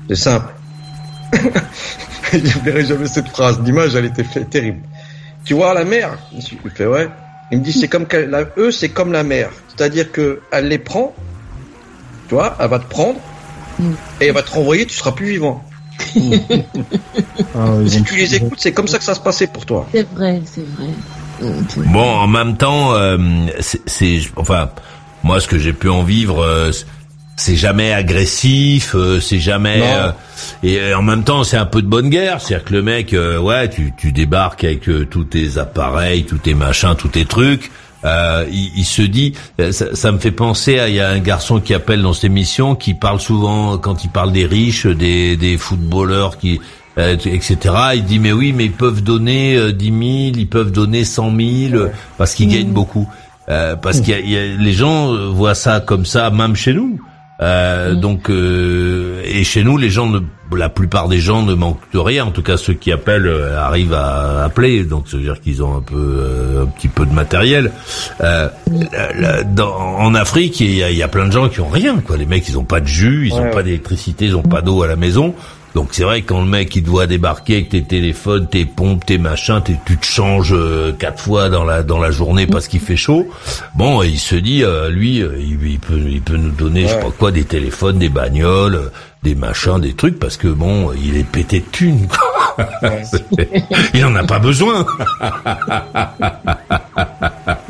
c'est 0.09 0.15
simple. 0.15 0.53
J'oublierai 2.33 2.85
jamais 2.85 3.07
cette 3.07 3.29
phrase. 3.29 3.59
L'image, 3.61 3.95
elle 3.95 4.05
était 4.05 4.23
terrible. 4.45 4.81
Tu 5.45 5.53
vois 5.53 5.73
la 5.73 5.83
mer? 5.83 6.17
Il 6.31 6.71
fait 6.71 6.87
ouais. 6.87 7.09
Il 7.51 7.59
me 7.59 7.63
dit 7.63 7.73
c'est 7.73 7.87
comme 7.89 8.07
qu'elle- 8.07 8.29
la, 8.29 8.45
eux 8.57 8.71
c'est 8.71 8.89
comme 8.89 9.11
la 9.11 9.23
mer, 9.23 9.51
c'est-à-dire 9.67 10.11
que 10.11 10.41
elle 10.51 10.67
les 10.69 10.79
prend, 10.79 11.13
tu 12.27 12.33
vois, 12.35 12.55
elle 12.59 12.69
va 12.69 12.79
te 12.79 12.87
prendre 12.87 13.19
et 14.21 14.27
elle 14.27 14.33
va 14.33 14.41
te 14.41 14.51
renvoyer, 14.51 14.85
tu 14.87 14.95
seras 14.95 15.11
plus 15.11 15.27
vivant. 15.27 15.63
Ah, 17.55 17.75
Si 17.85 18.03
tu 18.03 18.15
les 18.15 18.35
écoutes, 18.35 18.59
c'est 18.59 18.73
comme 18.73 18.87
ça 18.87 18.97
que 18.97 19.03
ça 19.03 19.13
se 19.15 19.19
passait 19.19 19.47
pour 19.47 19.65
toi. 19.65 19.87
C'est 19.93 20.07
vrai, 20.13 20.41
c'est 20.45 20.65
vrai. 20.77 20.89
Bon, 21.91 21.99
en 22.15 22.27
même 22.27 22.57
temps, 22.57 22.93
euh, 22.93 23.17
c'est, 23.59 23.81
c'est- 23.87 24.21
enfin, 24.35 24.69
moi, 25.23 25.39
ce 25.39 25.47
que 25.47 25.57
j'ai 25.59 25.73
pu 25.73 25.89
en 25.89 26.03
vivre, 26.03 26.41
euh, 26.43 26.71
c'est 27.35 27.55
jamais 27.55 27.91
agressif, 27.91 28.93
euh, 28.95 29.19
c'est 29.19 29.39
jamais, 29.39 29.79
euh, 29.81 30.11
et 30.61 30.79
euh, 30.79 30.97
en 30.97 31.01
même 31.01 31.23
temps, 31.23 31.43
c'est 31.43 31.57
un 31.57 31.65
peu 31.65 31.81
de 31.81 31.87
bonne 31.87 32.09
guerre, 32.09 32.39
c'est-à-dire 32.39 32.65
que 32.65 32.73
le 32.73 32.83
mec, 32.83 33.13
euh, 33.13 33.39
ouais, 33.39 33.69
tu, 33.69 33.91
tu 33.97 34.11
débarques 34.11 34.63
avec 34.63 34.87
euh, 34.87 35.05
tous 35.05 35.23
tes 35.25 35.57
appareils, 35.57 36.25
tous 36.25 36.37
tes 36.37 36.53
machins, 36.53 36.95
tous 36.97 37.07
tes 37.09 37.25
trucs. 37.25 37.71
Euh, 38.05 38.45
il, 38.51 38.71
il 38.77 38.85
se 38.85 39.01
dit, 39.01 39.33
euh, 39.59 39.71
ça, 39.71 39.95
ça 39.95 40.11
me 40.11 40.17
fait 40.19 40.31
penser 40.31 40.79
à, 40.79 40.89
il 40.89 40.95
y 40.95 40.99
a 40.99 41.09
un 41.09 41.19
garçon 41.19 41.59
qui 41.61 41.73
appelle 41.73 42.01
dans 42.01 42.13
cette 42.13 42.25
émission, 42.25 42.75
qui 42.75 42.93
parle 42.93 43.19
souvent, 43.19 43.77
quand 43.77 44.03
il 44.03 44.09
parle 44.09 44.31
des 44.31 44.45
riches, 44.45 44.85
des, 44.85 45.37
des 45.37 45.57
footballeurs 45.57 46.37
qui, 46.37 46.59
euh, 46.97 47.15
etc. 47.25 47.57
Il 47.95 48.03
dit 48.03 48.19
mais 48.19 48.31
oui, 48.33 48.51
mais 48.53 48.65
ils 48.65 48.71
peuvent 48.71 49.01
donner 49.03 49.55
euh, 49.55 49.71
10 49.71 49.85
000, 49.85 49.97
ils 50.37 50.47
peuvent 50.49 50.71
donner 50.71 51.05
100 51.05 51.23
000 51.35 51.75
euh, 51.75 51.89
parce 52.17 52.33
qu'ils 52.35 52.49
gagnent 52.49 52.73
beaucoup. 52.73 53.07
Euh, 53.49 53.75
parce 53.75 53.99
qu'il 54.01 54.13
y 54.13 54.17
a, 54.17 54.19
il 54.19 54.29
y 54.29 54.37
a- 54.37 54.55
les 54.57 54.73
gens 54.73 55.13
voient 55.31 55.55
ça 55.55 55.79
comme 55.79 56.05
ça, 56.05 56.29
même 56.29 56.55
chez 56.55 56.73
nous. 56.73 56.99
Euh, 57.43 57.93
Donc, 57.95 58.29
euh, 58.29 59.21
et 59.25 59.43
chez 59.43 59.63
nous, 59.63 59.77
les 59.77 59.89
gens, 59.89 60.07
ne, 60.07 60.19
la 60.55 60.69
plupart 60.69 61.09
des 61.09 61.19
gens 61.19 61.43
ne 61.43 61.53
manquent 61.53 61.91
de 61.93 61.99
rien. 61.99 62.25
En 62.25 62.31
tout 62.31 62.41
cas, 62.41 62.55
ceux 62.57 62.73
qui 62.73 62.91
appellent 62.91 63.27
euh, 63.27 63.59
arrivent 63.59 63.93
à 63.93 64.43
appeler. 64.45 64.83
Donc, 64.85 65.07
ça 65.09 65.17
veut 65.17 65.23
dire 65.23 65.39
qu'ils 65.41 65.61
ont 65.61 65.75
un 65.77 65.81
peu, 65.81 65.95
euh, 65.97 66.63
un 66.63 66.67
petit 66.67 66.87
peu 66.87 67.05
de 67.05 67.13
matériel. 67.13 67.71
Euh, 68.21 68.47
dans- 69.45 69.75
en 69.75 70.15
Afrique, 70.15 70.59
il 70.61 70.73
y, 70.75 70.83
a, 70.83 70.91
il 70.91 70.97
y 70.97 71.03
a 71.03 71.07
plein 71.07 71.27
de 71.27 71.31
gens 71.31 71.49
qui 71.49 71.59
ont 71.59 71.67
rien. 71.69 71.97
Quoi, 72.05 72.17
les 72.17 72.25
mecs, 72.25 72.47
ils 72.47 72.57
ont 72.57 72.63
pas 72.63 72.79
de 72.79 72.87
jus, 72.87 73.27
ils 73.27 73.33
ont 73.33 73.41
Ouais, 73.43 73.49
pas 73.51 73.57
ouais. 73.57 73.63
d'électricité, 73.63 74.25
ils 74.25 74.35
ont 74.35 74.41
pas 74.43 74.61
d'eau 74.61 74.83
à 74.83 74.87
la 74.87 74.95
maison. 74.95 75.33
Donc 75.75 75.89
c'est 75.91 76.03
vrai 76.03 76.21
que 76.21 76.27
quand 76.27 76.41
le 76.41 76.47
mec 76.47 76.75
il 76.75 76.83
te 76.83 76.89
voit 76.89 77.07
débarquer 77.07 77.55
avec 77.55 77.69
tes 77.69 77.83
téléphones, 77.83 78.47
tes 78.47 78.65
pompes, 78.65 79.05
tes 79.05 79.17
machins, 79.17 79.61
t'es- 79.63 79.79
tu 79.85 79.97
te 79.97 80.05
changes 80.05 80.53
euh, 80.53 80.91
quatre 80.91 81.21
fois 81.21 81.49
dans 81.49 81.63
la 81.63 81.81
dans 81.81 81.99
la 81.99 82.11
journée 82.11 82.45
parce 82.45 82.67
qu'il 82.67 82.79
fait 82.79 82.95
chaud. 82.95 83.27
Bon, 83.75 84.03
il 84.03 84.19
se 84.19 84.35
dit 84.35 84.63
euh, 84.63 84.89
lui, 84.89 85.21
euh, 85.21 85.35
il, 85.39 85.57
il 85.67 85.79
peut 85.79 85.99
il 86.07 86.21
peut 86.21 86.37
nous 86.37 86.51
donner 86.51 86.83
je 86.83 86.89
sais 86.89 86.99
pas 86.99 87.11
quoi 87.17 87.31
des 87.31 87.45
téléphones, 87.45 87.97
des 87.97 88.09
bagnoles, 88.09 88.91
des 89.23 89.33
machins, 89.35 89.79
des 89.79 89.93
trucs 89.93 90.19
parce 90.19 90.37
que 90.37 90.47
bon, 90.47 90.91
il 90.93 91.17
est 91.17 91.23
pété 91.23 91.59
de 91.61 91.65
thunes. 91.71 92.07
il 93.95 94.05
en 94.05 94.15
a 94.15 94.23
pas 94.23 94.39
besoin. 94.39 94.85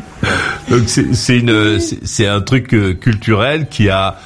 Donc 0.70 0.84
c'est 0.88 1.38
une 1.38 1.80
un 2.28 2.42
truc 2.42 2.74
euh, 2.74 2.94
culturel 2.94 3.68
qui 3.68 3.90
a 3.90 4.18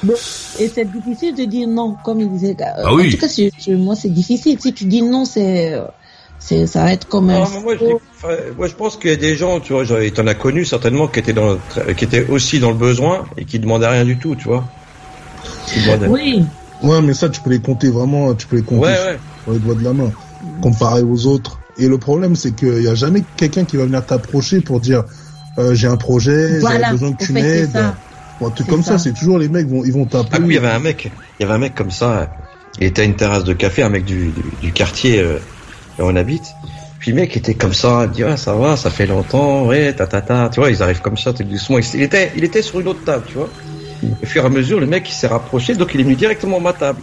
Et 0.58 0.68
c'est 0.68 0.84
difficile 0.90 1.34
de 1.34 1.44
dire 1.44 1.68
non, 1.68 1.96
comme 2.04 2.20
il 2.20 2.30
disait. 2.30 2.56
euh, 2.60 2.82
Ah 2.84 2.94
oui. 2.94 3.08
En 3.08 3.10
tout 3.10 3.16
cas, 3.18 3.72
moi, 3.76 3.96
c'est 3.96 4.08
difficile. 4.08 4.58
Si 4.60 4.72
tu 4.72 4.84
dis 4.84 5.02
non, 5.02 5.24
c'est, 5.24 5.74
c'est, 6.38 6.66
ça 6.66 6.84
va 6.84 6.92
être 6.92 7.08
comme 7.08 7.30
un. 7.30 7.40
Non, 7.40 7.60
moi, 7.62 7.74
je, 7.78 7.84
dis- 7.86 7.92
enfin, 8.16 8.34
moi, 8.56 8.66
je 8.68 8.74
pense 8.74 8.96
qu'il 8.96 9.10
y 9.10 9.12
a 9.12 9.16
des 9.16 9.36
gens, 9.36 9.60
tu 9.60 9.72
vois, 9.72 9.84
et 10.04 10.10
t'en 10.10 10.26
as 10.26 10.34
connu 10.34 10.64
certainement, 10.64 11.08
qui 11.08 11.18
étaient 11.18 11.32
dans, 11.32 11.54
le- 11.54 11.92
qui 11.94 12.04
étaient 12.04 12.26
aussi 12.28 12.60
dans 12.60 12.70
le 12.70 12.76
besoin 12.76 13.24
et 13.36 13.44
qui 13.44 13.58
demandaient 13.58 13.88
rien 13.88 14.04
du 14.04 14.18
tout, 14.18 14.36
tu 14.36 14.48
vois. 14.48 14.64
Oui. 16.08 16.44
Ouais, 16.82 17.02
mais 17.02 17.14
ça, 17.14 17.28
tu 17.28 17.40
peux 17.40 17.50
les 17.50 17.60
compter 17.60 17.88
vraiment, 17.90 18.34
tu 18.34 18.46
peux 18.46 18.56
les 18.56 18.62
compter 18.62 18.86
ouais. 18.88 19.18
sur 19.44 19.52
les 19.52 19.58
doigts 19.58 19.74
de 19.74 19.82
la 19.84 19.92
main, 19.92 20.10
comparé 20.62 21.02
aux 21.02 21.26
autres. 21.26 21.58
Et 21.76 21.88
le 21.88 21.98
problème, 21.98 22.36
c'est 22.36 22.54
qu'il 22.54 22.78
n'y 22.78 22.86
a 22.88 22.94
jamais 22.94 23.22
quelqu'un 23.36 23.64
qui 23.64 23.76
va 23.76 23.84
venir 23.84 24.04
t'approcher 24.06 24.60
pour 24.60 24.80
dire 24.80 25.04
euh, 25.58 25.74
j'ai 25.74 25.88
un 25.88 25.96
projet, 25.96 26.58
Voilà. 26.60 26.86
j'ai 26.86 26.92
besoin 26.92 27.12
que 27.12 27.24
tu 27.24 27.32
m'aides. 27.32 27.76
un 27.76 28.50
truc 28.50 28.68
comme 28.68 28.82
ça, 28.82 28.92
ça. 28.92 28.98
c'est 28.98 29.12
toujours 29.12 29.38
les 29.38 29.48
mecs 29.48 29.66
vont, 29.66 29.84
ils 29.84 29.92
vont 29.92 30.04
t'appeler. 30.06 30.30
Ah 30.32 30.38
oui, 30.40 30.54
il 30.54 30.54
y 30.54 30.58
avait 30.58 30.68
un 30.74 30.78
mec, 30.78 31.10
il 31.38 31.42
y 31.42 31.44
avait 31.44 31.54
un 31.54 31.58
mec 31.58 31.74
comme 31.74 31.90
ça, 31.90 32.30
il 32.80 32.86
était 32.86 33.02
à 33.02 33.04
une 33.04 33.16
terrasse 33.16 33.44
de 33.44 33.52
café, 33.52 33.82
un 33.82 33.88
mec 33.88 34.04
du, 34.04 34.28
du, 34.30 34.42
du 34.60 34.72
quartier 34.72 35.20
euh, 35.20 35.38
où 35.98 36.02
on 36.04 36.14
habite. 36.16 36.44
Puis 37.00 37.12
le 37.12 37.16
mec 37.20 37.36
était 37.36 37.54
comme 37.54 37.74
ça, 37.74 38.02
il 38.06 38.10
dit 38.10 38.24
ah 38.24 38.36
ça 38.36 38.54
va, 38.54 38.76
ça 38.76 38.90
fait 38.90 39.06
longtemps, 39.06 39.66
ouais, 39.66 39.92
ta 39.92 40.06
ta 40.06 40.20
ta, 40.20 40.48
tu 40.52 40.60
vois, 40.60 40.70
ils 40.70 40.82
arrivent 40.82 41.00
comme 41.00 41.16
ça, 41.16 41.32
tout 41.32 41.44
doucement. 41.44 41.78
Il 41.94 42.02
était, 42.02 42.32
il 42.36 42.44
était 42.44 42.62
sur 42.62 42.80
une 42.80 42.88
autre 42.88 43.04
table, 43.04 43.24
tu 43.28 43.34
vois. 43.34 43.48
Au 44.22 44.26
fur 44.26 44.42
et 44.42 44.46
à 44.46 44.48
mesure, 44.48 44.78
le 44.80 44.86
mec 44.86 45.08
il 45.08 45.12
s'est 45.12 45.26
rapproché, 45.26 45.74
donc 45.74 45.90
il 45.94 46.00
est 46.00 46.04
venu 46.04 46.14
directement 46.16 46.58
à 46.58 46.60
ma 46.60 46.72
table. 46.72 47.00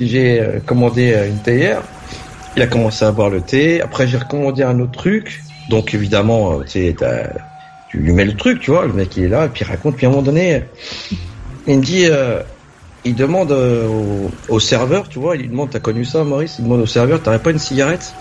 J'ai 0.00 0.40
euh, 0.40 0.58
commandé 0.64 1.12
euh, 1.12 1.28
une 1.28 1.38
théière, 1.38 1.82
il 2.56 2.62
a 2.62 2.66
commencé 2.66 3.04
à 3.04 3.12
boire 3.12 3.30
le 3.30 3.40
thé. 3.40 3.80
Après 3.80 4.06
j'ai 4.08 4.18
recommandé 4.18 4.62
un 4.64 4.78
autre 4.80 4.92
truc, 4.92 5.42
donc 5.70 5.94
évidemment, 5.94 6.52
euh, 6.60 6.64
tu 6.64 6.70
sais, 6.70 6.96
t'as- 6.98 7.30
tu 7.88 7.98
lui 7.98 8.12
mets 8.12 8.24
le 8.24 8.36
truc, 8.36 8.60
tu 8.60 8.70
vois, 8.70 8.86
le 8.86 8.92
mec 8.92 9.16
il 9.16 9.24
est 9.24 9.28
là, 9.28 9.46
et 9.46 9.48
puis 9.48 9.64
il 9.64 9.68
raconte, 9.68 9.96
puis 9.96 10.06
à 10.06 10.08
un 10.08 10.12
moment 10.12 10.22
donné, 10.22 10.62
il 11.66 11.78
me 11.78 11.82
dit, 11.82 12.06
euh, 12.06 12.42
il 13.04 13.14
demande 13.14 13.50
euh, 13.52 13.86
au, 13.86 14.60
serveur, 14.60 15.08
tu 15.08 15.18
vois, 15.18 15.36
il 15.36 15.42
lui 15.42 15.48
demande, 15.48 15.70
t'as 15.70 15.80
connu 15.80 16.04
ça, 16.04 16.22
Maurice? 16.24 16.58
Il 16.58 16.64
demande 16.64 16.80
au 16.80 16.86
serveur, 16.86 17.22
t'aurais 17.22 17.42
pas 17.42 17.50
une 17.50 17.58
cigarette? 17.58 18.14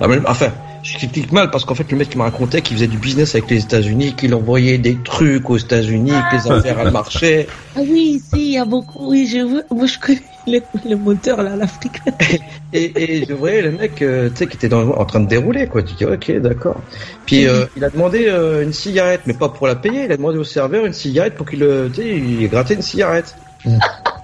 Ah, 0.00 0.06
mais- 0.06 0.18
Enfin, 0.26 0.52
je 0.88 0.96
critique 0.96 1.32
mal 1.32 1.50
parce 1.50 1.64
qu'en 1.64 1.74
fait, 1.74 1.90
le 1.90 1.98
mec 1.98 2.08
il 2.12 2.18
me 2.18 2.22
racontait 2.22 2.62
qu'il 2.62 2.76
faisait 2.76 2.86
du 2.86 2.96
business 2.96 3.34
avec 3.34 3.50
les 3.50 3.62
États-Unis, 3.62 4.14
qu'il 4.14 4.34
envoyait 4.34 4.78
des 4.78 4.96
trucs 4.96 5.50
aux 5.50 5.58
États-Unis, 5.58 6.12
que 6.30 6.36
les 6.36 6.50
affaires 6.50 6.80
elles 6.80 6.90
marchaient. 6.90 7.46
Ah 7.76 7.80
oui, 7.80 8.22
si, 8.32 8.46
il 8.46 8.52
y 8.52 8.58
a 8.58 8.64
beaucoup. 8.64 9.10
Oui, 9.10 9.26
je 9.26 9.38
veux. 9.38 9.64
Moi, 9.70 9.86
je 9.86 9.98
connais 9.98 10.22
le, 10.46 10.60
le 10.88 10.96
moteur, 10.96 11.42
là, 11.42 11.56
l'Afrique. 11.56 12.00
Et, 12.74 12.92
et 13.22 13.24
je 13.26 13.32
voyais 13.32 13.62
le 13.62 13.70
mec, 13.70 14.02
euh, 14.02 14.28
tu 14.28 14.36
sais, 14.36 14.46
qui 14.46 14.56
était 14.56 14.68
dans, 14.68 14.90
en 14.90 15.04
train 15.06 15.20
de 15.20 15.26
dérouler, 15.26 15.68
quoi. 15.68 15.82
Tu 15.82 15.94
dis, 15.94 16.04
ok, 16.04 16.30
d'accord. 16.42 16.82
Puis 17.24 17.46
euh, 17.46 17.64
il 17.76 17.82
a 17.82 17.88
demandé 17.88 18.26
euh, 18.28 18.62
une 18.62 18.74
cigarette, 18.74 19.22
mais 19.24 19.32
pas 19.32 19.48
pour 19.48 19.66
la 19.66 19.74
payer. 19.74 20.04
Il 20.04 20.12
a 20.12 20.18
demandé 20.18 20.36
au 20.36 20.44
serveur 20.44 20.84
une 20.84 20.92
cigarette 20.92 21.34
pour 21.34 21.48
qu'il, 21.48 21.60
tu 21.60 22.02
sais, 22.02 22.08
il 22.08 22.74
une 22.74 22.82
cigarette. 22.82 23.34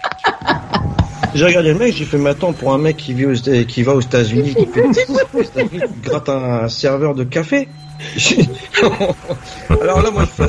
J'ai 1.35 1.45
regardé 1.45 1.72
le 1.72 1.78
mec, 1.78 1.95
j'ai 1.97 2.05
fait, 2.05 2.18
mais 2.18 2.30
attends, 2.30 2.53
pour 2.53 2.72
un 2.72 2.78
mec 2.78 2.97
qui 2.97 3.12
vit 3.12 3.26
aux, 3.26 3.32
qui 3.32 3.82
va 3.82 3.95
aux 3.95 4.01
États-Unis, 4.01 4.55
qui, 4.55 4.66
fait 4.66 4.85
gratte 6.03 6.28
un, 6.28 6.68
serveur 6.68 7.14
de 7.14 7.24
café? 7.24 7.68
Alors 9.82 10.03
là, 10.03 10.11
moi, 10.11 10.26
je 10.39 10.45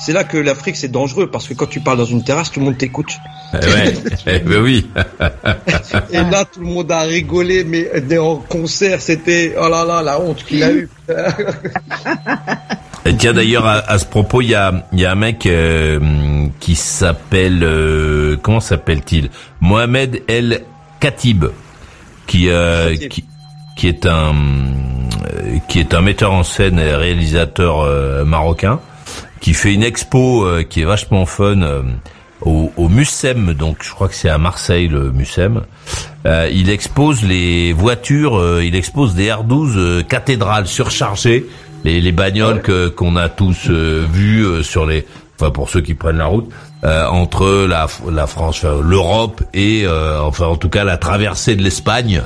c'est 0.00 0.14
là 0.14 0.24
que 0.24 0.38
l'Afrique 0.38 0.76
c'est 0.76 0.88
dangereux 0.88 1.30
parce 1.30 1.46
que 1.46 1.52
quand 1.52 1.66
tu 1.66 1.80
parles 1.80 1.98
dans 1.98 2.06
une 2.06 2.24
terrasse, 2.24 2.50
tout 2.50 2.60
le 2.60 2.66
monde 2.66 2.78
t'écoute. 2.78 3.18
Eh 3.52 3.56
ouais, 3.66 3.94
eh 4.26 4.38
ben 4.38 4.62
oui. 4.62 4.88
Et 6.10 6.22
là, 6.22 6.46
tout 6.46 6.60
le 6.60 6.66
monde 6.66 6.90
a 6.90 7.00
rigolé, 7.00 7.64
mais 7.64 8.18
en 8.18 8.36
concert, 8.36 9.02
c'était 9.02 9.54
oh 9.60 9.68
là 9.68 9.84
là, 9.84 10.02
la 10.02 10.18
honte 10.18 10.42
qu'il 10.44 10.62
a 10.62 10.72
eu. 10.72 10.88
Et 13.06 13.16
tiens 13.16 13.32
d'ailleurs 13.32 13.66
à, 13.66 13.76
à 13.78 13.98
ce 13.98 14.04
propos, 14.04 14.42
il 14.42 14.48
y 14.50 14.54
a, 14.54 14.86
y 14.92 15.04
a 15.04 15.12
un 15.12 15.14
mec 15.14 15.46
euh, 15.46 15.98
qui 16.60 16.74
s'appelle 16.74 17.60
euh, 17.62 18.36
comment 18.42 18.60
s'appelle-t-il? 18.60 19.30
Mohamed 19.60 20.22
El 20.28 20.62
Khatib, 21.00 21.46
qui, 22.26 22.48
euh, 22.50 22.94
qui 22.96 23.24
qui 23.76 23.88
est 23.88 24.04
un 24.04 24.34
euh, 24.34 25.56
qui 25.68 25.80
est 25.80 25.94
un 25.94 26.02
metteur 26.02 26.32
en 26.32 26.42
scène 26.42 26.78
et 26.78 26.94
réalisateur 26.94 27.80
euh, 27.80 28.24
marocain, 28.26 28.80
qui 29.40 29.54
fait 29.54 29.72
une 29.72 29.82
expo 29.82 30.44
euh, 30.44 30.62
qui 30.62 30.82
est 30.82 30.84
vachement 30.84 31.24
fun. 31.24 31.62
euh, 31.62 31.82
au, 32.42 32.72
au 32.78 32.88
Mucem, 32.88 33.52
donc 33.52 33.78
je 33.82 33.90
crois 33.90 34.08
que 34.08 34.14
c'est 34.14 34.28
à 34.30 34.38
Marseille 34.38 34.88
le 34.88 35.10
Mucem. 35.12 35.62
Euh, 36.26 36.48
il 36.50 36.70
expose 36.70 37.22
les 37.22 37.72
voitures, 37.74 38.38
euh, 38.38 38.64
il 38.64 38.74
expose 38.76 39.14
des 39.14 39.28
R12 39.28 39.72
euh, 39.76 40.02
cathédrales 40.02 40.66
surchargées, 40.66 41.46
les, 41.84 42.00
les 42.00 42.12
bagnoles 42.12 42.62
que 42.62 42.88
qu'on 42.88 43.16
a 43.16 43.28
tous 43.28 43.68
euh, 43.68 44.04
vues 44.12 44.44
euh, 44.44 44.62
sur 44.62 44.86
les, 44.86 45.06
enfin 45.38 45.50
pour 45.50 45.68
ceux 45.70 45.80
qui 45.80 45.94
prennent 45.94 46.18
la 46.18 46.26
route, 46.26 46.48
euh, 46.84 47.06
entre 47.06 47.66
la, 47.66 47.86
la 48.10 48.26
France, 48.26 48.64
enfin, 48.64 48.80
l'Europe 48.82 49.42
et 49.54 49.82
euh, 49.84 50.20
enfin 50.22 50.46
en 50.46 50.56
tout 50.56 50.68
cas 50.68 50.84
la 50.84 50.96
traversée 50.96 51.56
de 51.56 51.62
l'Espagne 51.62 52.22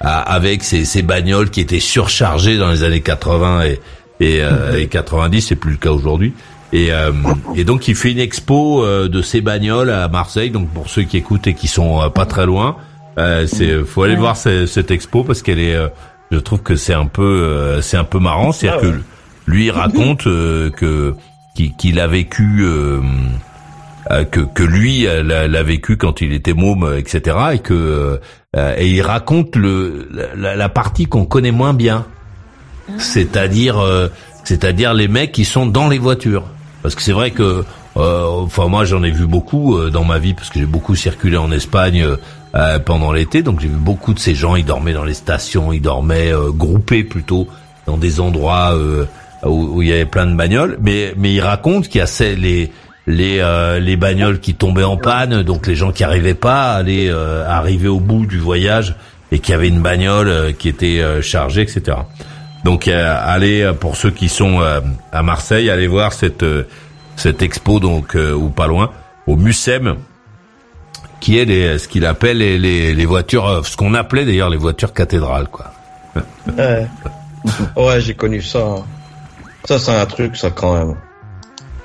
à- 0.00 0.20
avec 0.20 0.62
ces, 0.62 0.84
ces 0.84 1.02
bagnoles 1.02 1.50
qui 1.50 1.60
étaient 1.60 1.80
surchargées 1.80 2.56
dans 2.58 2.70
les 2.70 2.82
années 2.84 3.00
80 3.00 3.62
et, 3.64 3.80
et, 4.20 4.42
euh, 4.42 4.76
et 4.78 4.86
90, 4.88 5.40
c'est 5.42 5.56
plus 5.56 5.72
le 5.72 5.76
cas 5.76 5.90
aujourd'hui. 5.90 6.32
Et, 6.72 6.92
euh, 6.92 7.12
et 7.56 7.64
donc 7.64 7.88
il 7.88 7.94
fait 7.96 8.12
une 8.12 8.18
expo 8.18 8.84
euh, 8.84 9.08
de 9.08 9.22
ces 9.22 9.40
bagnoles 9.40 9.90
à 9.90 10.06
Marseille. 10.08 10.50
Donc 10.50 10.68
pour 10.68 10.90
ceux 10.90 11.02
qui 11.04 11.16
écoutent 11.16 11.46
et 11.46 11.54
qui 11.54 11.66
sont 11.66 12.10
pas 12.10 12.26
très 12.26 12.44
loin, 12.44 12.76
euh, 13.18 13.46
c'est 13.46 13.82
faut 13.84 14.02
aller 14.02 14.16
voir 14.16 14.36
ce- 14.36 14.66
cette 14.66 14.90
expo 14.90 15.24
parce 15.24 15.40
qu'elle 15.42 15.58
est, 15.60 15.74
euh, 15.74 15.88
je 16.30 16.38
trouve 16.38 16.62
que 16.62 16.76
c'est 16.76 16.94
un 16.94 17.06
peu, 17.06 17.22
euh, 17.22 17.80
c'est 17.80 17.96
un 17.96 18.04
peu 18.04 18.18
marrant. 18.18 18.52
C'est-à-dire 18.52 18.80
Ah 18.82 18.86
ouais. 18.86 18.92
que 18.92 19.50
lui 19.50 19.64
il 19.66 19.70
raconte 19.70 20.26
euh, 20.26 20.70
que 20.70 21.14
qu'il 21.54 21.98
a 22.00 22.06
vécu. 22.06 22.60
euh, 22.62 23.00
que, 24.30 24.40
que 24.40 24.62
lui 24.62 25.02
l'a, 25.06 25.62
vécu 25.62 25.96
quand 25.98 26.20
il 26.22 26.32
était 26.32 26.54
môme, 26.54 26.94
etc. 26.96 27.36
Et 27.54 27.58
que 27.58 28.18
euh, 28.56 28.74
et 28.78 28.88
il 28.88 29.02
raconte 29.02 29.54
le 29.56 30.08
la, 30.36 30.56
la 30.56 30.68
partie 30.70 31.04
qu'on 31.06 31.26
connaît 31.26 31.50
moins 31.50 31.74
bien, 31.74 32.06
c'est-à-dire 32.96 33.78
euh, 33.78 34.08
c'est-à-dire 34.44 34.94
les 34.94 35.08
mecs 35.08 35.32
qui 35.32 35.44
sont 35.44 35.66
dans 35.66 35.88
les 35.88 35.98
voitures. 35.98 36.44
Parce 36.82 36.94
que 36.94 37.02
c'est 37.02 37.12
vrai 37.12 37.32
que 37.32 37.64
enfin 37.96 38.68
moi 38.68 38.84
j'en 38.84 39.02
ai 39.02 39.10
vu 39.10 39.26
beaucoup 39.26 39.76
euh, 39.76 39.90
dans 39.90 40.04
ma 40.04 40.18
vie 40.18 40.34
parce 40.34 40.50
que 40.50 40.58
j'ai 40.58 40.66
beaucoup 40.66 40.94
circulé 40.94 41.36
en 41.36 41.50
Espagne 41.50 42.02
euh, 42.02 42.16
euh, 42.54 42.78
pendant 42.78 43.12
l'été, 43.12 43.42
donc 43.42 43.60
j'ai 43.60 43.68
vu 43.68 43.76
beaucoup 43.76 44.14
de 44.14 44.18
ces 44.18 44.34
gens. 44.34 44.56
Ils 44.56 44.64
dormaient 44.64 44.92
dans 44.92 45.04
les 45.04 45.14
stations, 45.14 45.72
ils 45.72 45.82
dormaient 45.82 46.32
euh, 46.32 46.50
groupés 46.50 47.04
plutôt 47.04 47.46
dans 47.86 47.96
des 47.96 48.20
endroits 48.20 48.74
euh, 48.74 49.04
où, 49.44 49.76
où 49.76 49.82
il 49.82 49.88
y 49.88 49.92
avait 49.92 50.06
plein 50.06 50.26
de 50.26 50.34
bagnoles. 50.34 50.78
Mais 50.80 51.12
mais 51.16 51.32
il 51.32 51.40
raconte 51.40 51.88
qu'il 51.88 51.98
y 51.98 52.02
a 52.02 52.06
ces, 52.06 52.36
les 52.36 52.70
les 53.06 53.38
euh, 53.40 53.80
les 53.80 53.96
bagnoles 53.96 54.40
qui 54.40 54.54
tombaient 54.54 54.84
en 54.84 54.96
panne, 54.96 55.42
donc 55.42 55.66
les 55.66 55.74
gens 55.74 55.92
qui 55.92 56.04
arrivaient 56.04 56.34
pas 56.34 56.72
à 56.72 56.76
aller 56.76 57.08
euh, 57.10 57.46
arriver 57.48 57.88
au 57.88 58.00
bout 58.00 58.26
du 58.26 58.38
voyage 58.38 58.94
et 59.32 59.40
qui 59.40 59.52
avait 59.52 59.68
une 59.68 59.80
bagnole 59.80 60.28
euh, 60.28 60.52
qui 60.52 60.68
était 60.68 61.00
euh, 61.00 61.20
chargée, 61.20 61.62
etc. 61.62 61.98
Donc 62.64 62.88
euh, 62.88 63.18
allez 63.22 63.62
euh, 63.62 63.72
pour 63.72 63.96
ceux 63.96 64.10
qui 64.10 64.28
sont 64.28 64.60
euh, 64.60 64.80
à 65.12 65.22
Marseille, 65.22 65.70
allez 65.70 65.86
voir 65.86 66.12
cette 66.12 66.42
euh, 66.42 66.64
cette 67.18 67.42
expo 67.42 67.80
donc 67.80 68.16
euh, 68.16 68.32
ou 68.32 68.48
pas 68.48 68.66
loin 68.66 68.90
au 69.26 69.36
Mucem 69.36 69.96
qui 71.20 71.38
est 71.38 71.44
les, 71.44 71.78
ce 71.78 71.88
qu'il 71.88 72.06
appelle 72.06 72.38
les, 72.38 72.58
les, 72.58 72.94
les 72.94 73.06
voitures, 73.06 73.46
euh, 73.46 73.62
ce 73.64 73.76
qu'on 73.76 73.94
appelait 73.94 74.24
d'ailleurs 74.24 74.50
les 74.50 74.56
voitures 74.56 74.92
cathédrales 74.92 75.48
quoi. 75.48 75.72
Ouais, 76.56 76.86
ouais 77.76 78.00
j'ai 78.00 78.14
connu 78.14 78.40
ça. 78.40 78.76
Ça, 79.64 79.78
c'est 79.78 79.94
un 79.94 80.06
truc, 80.06 80.36
ça, 80.36 80.50
quand 80.50 80.78
même. 80.78 80.96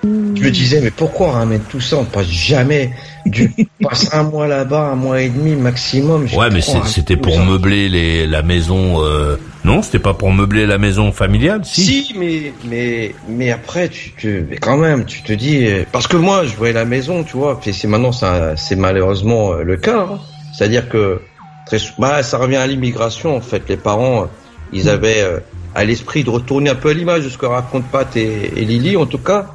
Je 0.03 0.43
me 0.43 0.51
disais, 0.51 0.81
mais 0.81 0.91
pourquoi 0.91 1.31
ramène 1.31 1.61
tout 1.69 1.81
ça? 1.81 1.97
On 1.97 2.05
passe 2.05 2.27
jamais. 2.27 2.91
Du... 3.25 3.53
on 3.81 3.87
passe 3.87 4.13
un 4.13 4.23
mois 4.23 4.47
là-bas, 4.47 4.91
un 4.91 4.95
mois 4.95 5.21
et 5.21 5.29
demi 5.29 5.55
maximum. 5.55 6.27
Ouais, 6.35 6.49
mais 6.49 6.61
c'était 6.61 7.17
pour 7.17 7.37
meubler 7.39 7.89
les, 7.89 8.27
la 8.27 8.41
maison 8.41 9.03
euh, 9.03 9.37
Non, 9.65 9.81
c'était 9.81 9.99
pas 9.99 10.13
pour 10.13 10.31
meubler 10.33 10.65
la 10.65 10.77
maison 10.77 11.11
familiale, 11.13 11.61
si. 11.63 11.83
Si, 11.85 12.13
mais 12.17 12.51
mais 12.65 13.15
mais 13.29 13.49
après 13.51 13.87
tu 13.87 14.11
te 14.11 14.43
quand 14.59 14.75
même 14.75 15.05
tu 15.05 15.23
te 15.23 15.31
dis 15.31 15.65
euh, 15.67 15.85
parce 15.91 16.05
que 16.07 16.17
moi 16.17 16.45
je 16.45 16.53
voyais 16.55 16.73
la 16.73 16.83
maison, 16.83 17.23
tu 17.23 17.37
vois, 17.37 17.59
puis 17.59 17.73
c'est 17.73 17.87
maintenant 17.87 18.11
ça 18.11 18.57
c'est 18.57 18.75
malheureusement 18.75 19.53
euh, 19.53 19.63
le 19.63 19.77
cas. 19.77 20.01
hein. 20.11 20.19
C'est-à-dire 20.53 20.89
que 20.89 21.21
très 21.65 21.77
bah 21.97 22.23
ça 22.23 22.37
revient 22.37 22.57
à 22.57 22.67
l'immigration 22.67 23.37
en 23.37 23.41
fait. 23.41 23.63
Les 23.69 23.77
parents 23.77 24.23
euh, 24.23 24.25
ils 24.73 24.89
avaient 24.89 25.21
euh, 25.21 25.39
à 25.75 25.85
l'esprit 25.85 26.25
de 26.25 26.29
retourner 26.29 26.69
un 26.69 26.75
peu 26.75 26.89
à 26.89 26.93
l'image 26.93 27.23
de 27.23 27.29
ce 27.29 27.37
que 27.37 27.45
racontent 27.45 27.87
Pat 27.89 28.13
et, 28.17 28.51
et 28.57 28.65
Lily 28.65 28.97
en 28.97 29.05
tout 29.05 29.17
cas, 29.17 29.47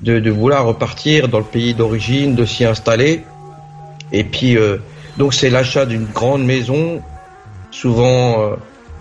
de, 0.00 0.20
de 0.20 0.30
vouloir 0.30 0.64
repartir 0.64 1.26
dans 1.28 1.38
le 1.38 1.44
pays 1.44 1.74
d'origine, 1.74 2.36
de 2.36 2.44
s'y 2.44 2.64
installer. 2.64 3.24
Et 4.12 4.22
puis 4.22 4.56
euh, 4.56 4.76
donc 5.18 5.34
c'est 5.34 5.50
l'achat 5.50 5.86
d'une 5.86 6.04
grande 6.06 6.44
maison, 6.44 7.02
souvent 7.72 8.40
euh, 8.42 8.56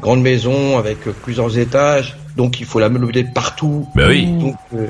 grande 0.06 0.22
maison 0.22 0.77
avec 0.77 0.99
plusieurs 1.23 1.57
étages, 1.57 2.15
donc 2.38 2.60
il 2.60 2.65
faut 2.68 2.80
la 2.80 2.90
meubler 2.90 3.23
partout. 3.23 3.88
Ben 3.95 4.07
oui. 4.07 4.27
Donc, 4.27 4.56
euh, 4.76 4.86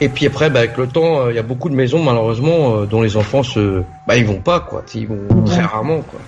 et 0.00 0.08
puis 0.08 0.26
après, 0.26 0.48
bah, 0.48 0.60
avec 0.60 0.78
le 0.78 0.86
temps, 0.86 1.20
euh, 1.20 1.30
il 1.30 1.36
y 1.36 1.38
a 1.38 1.42
beaucoup 1.42 1.68
de 1.68 1.74
maisons 1.74 2.02
malheureusement 2.02 2.60
euh, 2.62 2.86
dont 2.86 3.02
les 3.02 3.18
enfants 3.18 3.42
se, 3.42 3.82
bah, 4.06 4.16
ils 4.16 4.24
vont 4.24 4.40
pas 4.40 4.60
quoi, 4.60 4.82
ils 4.94 5.06
vont 5.06 5.44
très 5.44 5.60
rarement 5.60 6.00
quoi. 6.00 6.20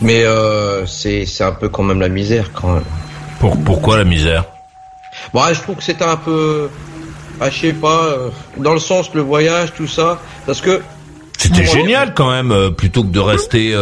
Mais 0.00 0.22
euh, 0.22 0.86
c'est 0.86 1.26
c'est 1.26 1.42
un 1.42 1.50
peu 1.50 1.68
quand 1.68 1.82
même 1.82 2.00
la 2.00 2.08
misère 2.08 2.52
quand 2.52 2.72
même. 2.74 2.84
Pour, 3.40 3.56
pourquoi 3.64 3.96
la 3.96 4.04
misère? 4.04 4.44
Bon, 5.34 5.42
ouais, 5.42 5.54
je 5.54 5.60
trouve 5.62 5.74
que 5.74 5.82
c'était 5.82 6.04
un 6.04 6.16
peu, 6.16 6.70
ah, 7.40 7.50
je 7.50 7.58
sais 7.58 7.72
pas, 7.72 8.04
euh, 8.04 8.28
dans 8.58 8.74
le 8.74 8.78
sens 8.78 9.12
le 9.12 9.22
voyage, 9.22 9.72
tout 9.74 9.88
ça, 9.88 10.20
parce 10.46 10.60
que 10.60 10.80
C'était 11.36 11.64
génial 11.64 12.14
quand 12.14 12.30
même, 12.30 12.52
euh, 12.52 12.70
plutôt 12.70 13.02
que 13.02 13.08
de 13.08 13.18
rester 13.18 13.74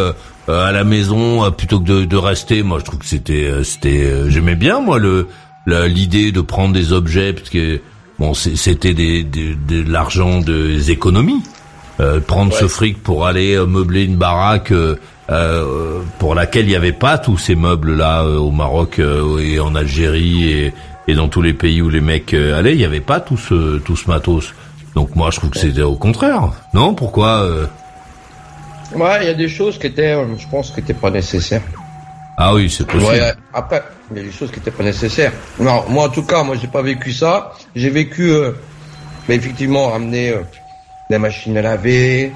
à 0.49 0.73
la 0.73 0.85
maison, 0.85 1.45
euh, 1.45 1.51
plutôt 1.51 1.81
que 1.81 1.85
de, 1.87 2.05
de 2.05 2.16
rester. 2.16 2.62
Moi, 2.62 2.79
je 2.79 2.85
trouve 2.85 3.01
que 3.01 3.07
c'était, 3.07 3.45
euh, 3.45 3.62
c'était, 3.65 4.05
euh, 4.05 4.31
j'aimais 4.31 4.55
bien 4.57 4.81
moi 4.81 4.99
le 4.99 5.27
l'idée 5.66 6.33
de 6.33 6.41
prendre 6.41 6.73
des 6.73 6.95
objets 6.95 7.35
parce 7.35 7.51
que 7.51 7.81
bon, 8.19 8.33
c'était 8.33 8.95
des, 8.95 9.23
des- 9.23 9.55
de 9.55 9.91
l'argent 9.91 10.41
des 10.41 10.91
économies. 10.91 11.43
Euh, 12.01 12.20
prendre 12.20 12.55
ce 12.55 12.69
fric 12.69 13.03
pour 13.03 13.27
aller 13.27 13.55
euh, 13.55 13.66
meubler 13.66 14.05
une 14.05 14.16
baraque 14.16 14.70
euh, 14.73 14.95
euh, 15.31 15.99
pour 16.19 16.35
laquelle 16.35 16.65
il 16.65 16.69
n'y 16.70 16.77
avait 16.77 16.93
pas 16.93 17.19
tous 17.19 17.37
ces 17.37 17.55
meubles 17.57 17.97
là 17.97 18.25
au 18.25 18.51
Maroc 18.51 18.99
euh, 18.99 19.39
et 19.41 19.59
en 19.61 19.75
Algérie 19.75 20.45
et, 20.51 20.73
et 21.09 21.15
dans 21.15 21.29
tous 21.29 21.43
les 21.43 21.53
pays 21.55 21.83
où 21.83 21.91
les 21.91 22.01
mecs 22.01 22.33
euh, 22.35 22.57
allaient, 22.59 22.73
il 22.73 22.79
n'y 22.79 22.85
avait 22.87 23.01
pas 23.01 23.20
tout 23.20 23.37
ce 23.37 23.79
tout 23.79 23.97
ce 23.97 24.09
matos. 24.09 24.55
Donc 24.95 25.16
moi, 25.16 25.31
je 25.31 25.37
trouve 25.39 25.51
que 25.51 25.59
c'était 25.59 25.83
au 25.83 25.97
contraire. 25.97 26.51
Non, 26.73 26.95
pourquoi 26.95 27.43
euh, 27.43 27.66
ouais, 28.94 29.19
il 29.23 29.27
y 29.27 29.31
a 29.31 29.35
des 29.35 29.48
choses 29.48 29.78
qui 29.78 29.86
étaient, 29.86 30.12
euh, 30.12 30.36
je 30.36 30.47
pense, 30.48 30.70
qui 30.70 30.81
étaient 30.81 30.94
pas 30.94 31.10
nécessaires. 31.10 31.62
Ah 32.36 32.55
oui, 32.55 32.70
c'est 32.70 32.86
possible. 32.86 33.10
Ouais, 33.10 33.32
après, 33.52 33.82
il 34.10 34.19
y 34.19 34.20
a 34.20 34.23
des 34.23 34.32
choses 34.32 34.51
qui 34.52 34.60
étaient 34.60 34.70
pas 34.70 34.85
nécessaires. 34.85 35.32
Non, 35.59 35.85
moi 35.89 36.06
en 36.06 36.09
tout 36.09 36.23
cas, 36.23 36.44
moi 36.44 36.56
j'ai 36.60 36.69
pas 36.69 36.82
vécu 36.82 37.12
ça. 37.12 37.52
J'ai 37.74 37.90
vécu, 37.90 38.31
euh, 38.31 38.52
mais 39.28 39.35
effectivement, 39.35 39.90
ramener 39.90 40.31
euh, 40.31 40.43
des 41.10 41.19
machines 41.19 41.56
à 41.56 41.62
laver, 41.62 42.32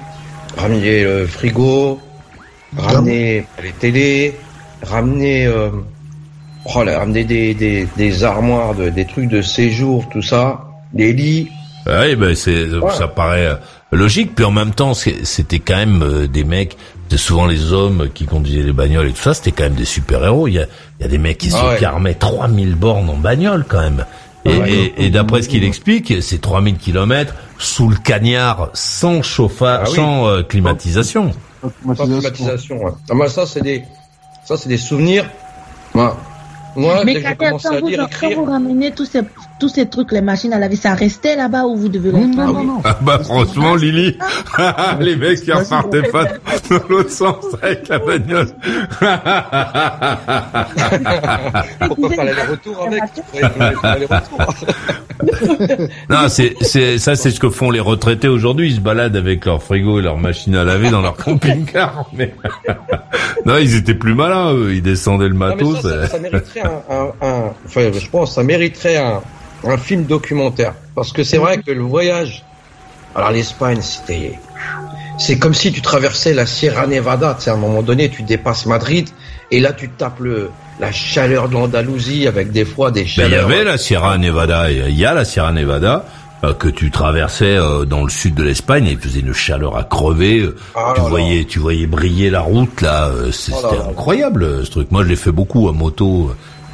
ramener 0.57 1.03
le 1.03 1.25
frigo, 1.25 2.01
ramener 2.77 3.45
les 3.63 3.71
télés, 3.71 4.35
ramener, 4.81 5.45
euh, 5.45 5.69
oh 6.75 6.83
là, 6.83 6.99
ramener 6.99 7.23
des, 7.23 7.53
des, 7.53 7.87
des 7.95 8.23
armoires, 8.25 8.75
de, 8.75 8.89
des 8.89 9.05
trucs 9.05 9.29
de 9.29 9.41
séjour, 9.41 10.09
tout 10.09 10.21
ça, 10.21 10.65
des 10.91 11.13
lits. 11.13 11.49
Oui, 11.85 12.15
ben 12.15 12.35
c'est 12.35 12.67
ça 12.91 13.07
paraît 13.07 13.45
euh, 13.45 13.55
logique. 13.95 14.35
Puis 14.35 14.45
en 14.45 14.51
même 14.51 14.71
temps, 14.71 14.93
c'est- 14.93 15.25
c'était 15.25 15.59
quand 15.59 15.75
même 15.77 16.01
euh, 16.03 16.27
des 16.27 16.43
mecs. 16.43 16.77
C'est 17.09 17.17
souvent 17.19 17.45
les 17.45 17.71
hommes 17.73 18.09
qui 18.13 18.25
conduisaient 18.25 18.63
les 18.63 18.73
bagnoles 18.73 19.07
et 19.07 19.11
tout 19.11 19.21
ça. 19.21 19.33
C'était 19.35 19.51
quand 19.51 19.63
même 19.63 19.75
des 19.75 19.85
super 19.85 20.23
héros. 20.25 20.47
Il 20.47 20.53
y 20.55 20.59
a, 20.59 20.65
il 20.99 21.03
y 21.03 21.05
a 21.05 21.07
des 21.07 21.19
mecs 21.19 21.37
qui 21.37 21.49
Ah 21.53 21.57
se 21.57 21.65
ouais. 21.67 21.77
carmaient 21.79 22.15
3000 22.15 22.73
bornes 22.75 23.07
en 23.09 23.17
bagnole 23.17 23.65
quand 23.67 23.81
même. 23.81 24.05
Et, 24.45 24.49
Ouais. 24.57 24.71
et, 24.97 25.05
et 25.05 25.09
d'après 25.09 25.41
ce 25.43 25.47
qu'il 25.49 25.63
explique, 25.63 26.11
c'est 26.23 26.41
3000 26.41 26.77
kilomètres 26.77 27.33
sous 27.59 27.87
le 27.87 27.95
cagnard, 27.95 28.69
sans 28.73 29.21
chauffage, 29.21 29.81
Ah 29.85 29.89
oui. 29.89 29.95
sans 29.95 30.27
euh, 30.27 30.41
climatisation. 30.43 31.31
Sans 31.95 32.05
climatisation. 32.05 32.83
ouais. 32.83 32.91
Ah, 33.09 33.13
moi, 33.13 33.29
ça 33.29 33.45
c'est 33.45 33.61
des, 33.61 33.83
ça 34.43 34.57
c'est 34.57 34.67
des 34.69 34.77
souvenirs. 34.77 35.25
Moi, 35.93 36.17
moi 36.75 37.01
Mais 37.05 37.13
dès 37.15 37.21
que 37.21 37.27
j'ai 37.29 37.35
commencé 37.35 37.67
quand 37.69 37.75
à 37.75 37.79
vous, 37.79 37.87
lire, 37.87 37.99
quand 37.99 38.07
écrire, 38.07 38.37
vous 38.39 38.45
ramenez 38.45 38.91
tous 38.91 39.05
ces, 39.05 39.21
tous 39.59 39.69
ces 39.69 39.87
trucs, 39.87 40.11
les 40.11 40.21
machines 40.21 40.53
à 40.53 40.59
laver, 40.59 40.75
ça 40.75 40.93
restait 40.93 41.35
là-bas 41.35 41.65
ou 41.65 41.75
vous 41.75 41.89
devez 41.89 42.11
les 42.11 42.25
Non, 42.25 42.53
non, 42.53 42.63
non. 42.63 42.81
Ah 42.83 42.97
bah 43.01 43.19
franchement, 43.23 43.75
Lily, 43.75 44.17
les 44.99 45.15
mecs 45.15 45.41
qui 45.41 45.51
repartaient 45.51 46.03
pas 46.03 46.25
dans 46.69 46.87
l'autre 46.89 47.11
sens 47.11 47.45
avec 47.61 47.87
la 47.87 47.99
bagnole. 47.99 48.47
pourquoi 51.87 52.09
faire 52.09 52.25
l'aller-retour 52.25 52.87
avec. 52.87 53.03
Non, 56.09 56.27
c'est 56.27 56.55
c'est 56.61 56.97
ça, 56.97 57.15
c'est 57.15 57.31
ce 57.31 57.39
que 57.39 57.49
font 57.49 57.71
les 57.71 57.79
retraités 57.79 58.27
aujourd'hui. 58.27 58.69
Ils 58.71 58.75
se 58.75 58.79
baladent 58.81 59.15
avec 59.15 59.45
leur 59.45 59.63
frigo 59.63 59.99
et 59.99 60.01
leur 60.01 60.17
machine 60.17 60.55
à 60.55 60.63
laver 60.63 60.89
dans 60.89 61.01
leur 61.01 61.15
camping-car. 61.15 62.09
Mais 62.13 62.33
non, 63.45 63.57
ils 63.57 63.75
étaient 63.75 63.93
plus 63.93 64.15
malins. 64.15 64.53
Eux. 64.53 64.73
Ils 64.73 64.81
descendaient 64.81 65.29
le 65.29 65.35
Non, 65.35 65.47
mais 65.49 65.55
matos. 65.55 65.81
ça, 65.81 66.01
ça, 66.01 66.07
ça 66.07 66.19
mériterait 66.19 66.62
un, 66.63 66.95
un, 66.95 67.27
un- 67.27 67.51
enfin, 67.65 67.91
je 67.93 68.07
pense, 68.09 68.35
ça 68.35 68.43
mériterait 68.43 68.97
un, 68.97 69.21
un 69.65 69.77
film 69.77 70.03
documentaire. 70.05 70.73
Parce 70.95 71.11
que 71.11 71.23
c'est 71.23 71.37
vrai 71.37 71.57
que 71.59 71.71
le 71.71 71.81
voyage, 71.81 72.43
alors 73.15 73.31
l'Espagne, 73.31 73.79
c'était, 73.81 74.33
c'est 75.17 75.37
comme 75.39 75.53
si 75.53 75.71
tu 75.71 75.81
traversais 75.81 76.33
la 76.33 76.45
Sierra 76.45 76.87
Nevada. 76.87 77.35
Tu 77.37 77.45
sais, 77.45 77.49
à 77.51 77.53
un 77.53 77.57
moment 77.57 77.81
donné, 77.81 78.09
tu 78.09 78.23
dépasses 78.23 78.65
Madrid 78.65 79.09
et 79.51 79.59
là, 79.59 79.73
tu 79.73 79.89
tapes 79.89 80.19
le, 80.19 80.49
la 80.79 80.91
chaleur 80.91 81.49
de 81.49 81.53
l'Andalousie 81.53 82.27
avec 82.27 82.51
des 82.51 82.65
fois 82.65 82.91
des 82.91 83.01
Ben, 83.01 83.07
il 83.07 83.11
y 83.11 83.15
chaleurs. 83.29 83.45
avait 83.45 83.63
la 83.63 83.77
Sierra 83.77 84.17
Nevada. 84.17 84.71
Il 84.71 84.97
y 84.97 85.05
a 85.05 85.13
la 85.13 85.25
Sierra 85.25 85.51
Nevada 85.51 86.05
euh, 86.43 86.53
que 86.53 86.67
tu 86.67 86.89
traversais 86.91 87.55
euh, 87.57 87.85
dans 87.85 88.03
le 88.03 88.09
sud 88.09 88.33
de 88.35 88.43
l'Espagne 88.43 88.87
et 88.87 88.91
il 88.91 88.97
faisait 88.99 89.19
une 89.21 89.33
chaleur 89.33 89.77
à 89.77 89.83
crever. 89.83 90.39
euh, 90.41 90.55
Ah 90.75 90.91
tu 90.95 90.99
là 90.99 91.03
là. 91.05 91.09
voyais, 91.09 91.45
tu 91.45 91.59
voyais 91.59 91.85
briller 91.85 92.29
la 92.31 92.41
route 92.41 92.81
là. 92.81 93.09
là 93.09 93.31
C'était 93.31 93.79
incroyable 93.87 94.65
ce 94.65 94.71
truc. 94.71 94.91
Moi, 94.91 95.03
je 95.03 95.09
l'ai 95.09 95.15
fait 95.15 95.31
beaucoup 95.31 95.69
à 95.69 95.71
moto. 95.71 96.31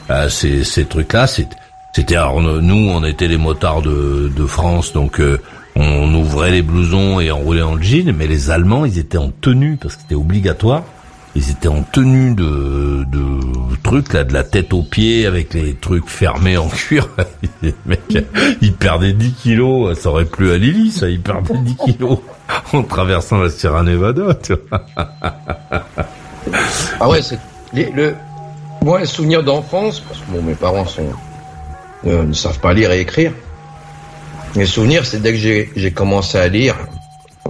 Euh, 0.09 0.29
ces, 0.29 0.63
ces 0.63 0.85
trucs-là, 0.85 1.27
c'était. 1.27 1.55
Nous, 1.97 2.89
on 2.89 3.03
était 3.03 3.27
les 3.27 3.37
motards 3.37 3.81
de, 3.81 4.31
de 4.35 4.45
France, 4.45 4.93
donc. 4.93 5.19
euh, 5.19 5.39
on 5.75 6.13
ouvrait 6.13 6.51
les 6.51 6.61
blousons 6.61 7.19
et 7.21 7.31
on 7.31 7.37
roulait 7.39 7.61
en 7.61 7.79
jean, 7.81 8.11
mais 8.11 8.27
les 8.27 8.49
Allemands, 8.51 8.83
ils 8.85 8.99
étaient 8.99 9.17
en 9.17 9.29
tenue 9.29 9.77
parce 9.77 9.95
que 9.95 10.01
c'était 10.01 10.15
obligatoire. 10.15 10.83
Ils 11.35 11.51
étaient 11.51 11.69
en 11.69 11.83
tenue 11.83 12.33
de, 12.35 13.05
de 13.09 13.75
trucs 13.83 14.11
là, 14.13 14.23
de 14.25 14.33
la 14.33 14.43
tête 14.43 14.73
aux 14.73 14.81
pieds 14.81 15.25
avec 15.25 15.53
les 15.53 15.75
trucs 15.75 16.09
fermés 16.09 16.57
en 16.57 16.67
cuir. 16.67 17.07
les 17.61 17.73
mecs, 17.85 18.25
ils 18.61 18.73
perdaient 18.73 19.13
10 19.13 19.31
kilos. 19.33 19.97
Ça 19.97 20.09
aurait 20.09 20.25
plu 20.25 20.51
à 20.51 20.57
Lily, 20.57 20.91
ça. 20.91 21.07
Ils 21.07 21.21
perdaient 21.21 21.57
10 21.57 21.75
kilos 21.77 22.19
en 22.73 22.83
traversant 22.83 23.37
la 23.37 23.49
Sierra 23.49 23.83
Nevada. 23.83 24.33
Tu 24.43 24.55
vois. 24.69 24.85
Ah 26.99 27.07
ouais, 27.09 27.21
c'est 27.21 27.39
le 27.73 28.15
moi, 28.81 29.05
souvenir 29.05 29.43
d'enfance, 29.43 29.99
parce 29.99 30.19
que 30.19 30.31
bon, 30.31 30.41
mes 30.41 30.55
parents 30.55 30.85
sont 30.85 31.11
euh, 32.05 32.23
ne 32.23 32.33
savent 32.33 32.59
pas 32.59 32.73
lire 32.73 32.91
et 32.91 33.01
écrire. 33.01 33.33
Mes 34.55 34.65
souvenirs, 34.65 35.05
c'est 35.05 35.21
dès 35.21 35.31
que 35.31 35.37
j'ai 35.37 35.69
j'ai 35.75 35.91
commencé 35.91 36.37
à 36.37 36.47
lire, 36.47 36.75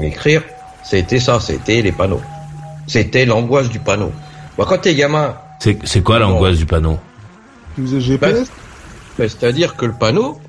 et 0.01 0.07
écrire, 0.07 0.43
c'était 0.83 1.19
ça, 1.19 1.39
c'était 1.39 1.81
les 1.81 1.91
panneaux. 1.91 2.21
C'était 2.87 3.25
l'angoisse 3.25 3.69
du 3.69 3.79
panneau. 3.79 4.11
Moi, 4.57 4.65
quand 4.67 4.79
t'es 4.79 4.95
gamin, 4.95 5.35
C'est 5.59 5.77
c'est 5.85 6.01
quoi 6.01 6.19
l'angoisse 6.19 6.57
du 6.57 6.65
panneau? 6.65 6.97
Tu 7.75 7.83
faisais 7.83 8.01
GPS 8.01 8.49
ben, 9.17 9.27
c'est-à-dire 9.27 9.75
que 9.75 9.85
le 9.85 9.91
panneau, 9.91 10.39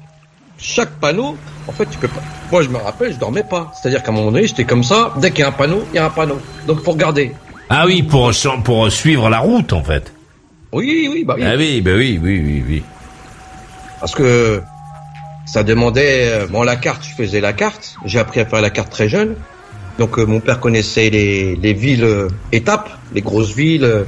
chaque 0.57 0.91
panneau, 1.01 1.37
en 1.67 1.73
fait, 1.73 1.87
tu 1.87 1.99
peux 1.99 2.07
pas. 2.07 2.23
Moi, 2.53 2.63
je 2.63 2.69
me 2.69 2.77
rappelle, 2.77 3.13
je 3.13 3.19
dormais 3.19 3.43
pas. 3.43 3.73
C'est-à-dire 3.75 4.01
qu'à 4.01 4.13
un 4.13 4.15
moment 4.15 4.31
donné, 4.31 4.47
j'étais 4.47 4.65
comme 4.65 4.85
ça. 4.85 5.13
Dès 5.17 5.33
qu'il 5.33 5.41
y 5.41 5.43
a 5.43 5.49
un 5.49 5.53
panneau, 5.53 5.85
il 5.93 5.97
y 5.97 5.99
a 5.99 6.07
un 6.07 6.11
panneau. 6.11 6.39
Donc, 6.69 6.81
faut 6.85 6.93
regarder. 6.93 7.33
Ah 7.69 7.87
oui, 7.87 8.05
pour 8.05 8.31
pour 8.63 8.91
suivre 8.93 9.29
la 9.29 9.41
route 9.41 9.73
en 9.73 9.83
fait. 9.83 10.13
Oui, 10.73 11.09
oui, 11.13 11.25
bah 11.25 11.35
oui. 11.37 11.45
Ah 11.45 11.55
oui, 11.57 11.81
bah 11.81 11.93
oui, 11.97 12.19
oui, 12.23 12.41
oui, 12.45 12.65
oui. 12.67 12.83
Parce 13.99 14.15
que 14.15 14.63
ça 15.47 15.63
demandait. 15.63 16.29
euh, 16.31 16.47
Bon, 16.47 16.63
la 16.63 16.77
carte, 16.77 17.03
je 17.09 17.15
faisais 17.15 17.41
la 17.41 17.53
carte. 17.53 17.97
J'ai 18.05 18.19
appris 18.19 18.41
à 18.41 18.47
faire 18.47 18.61
la 18.61 18.71
carte 18.71 18.91
très 18.91 19.09
jeune. 19.09 19.35
Donc, 19.99 20.19
euh, 20.19 20.25
mon 20.25 20.41
père 20.41 20.61
connaissait 20.61 21.11
les, 21.11 21.57
les 21.57 21.73
villes 21.73 22.05
euh, 22.05 22.29
étapes, 22.53 22.91
les 23.13 23.21
grosses 23.21 23.55
villes, 23.55 23.85
euh, 23.85 24.05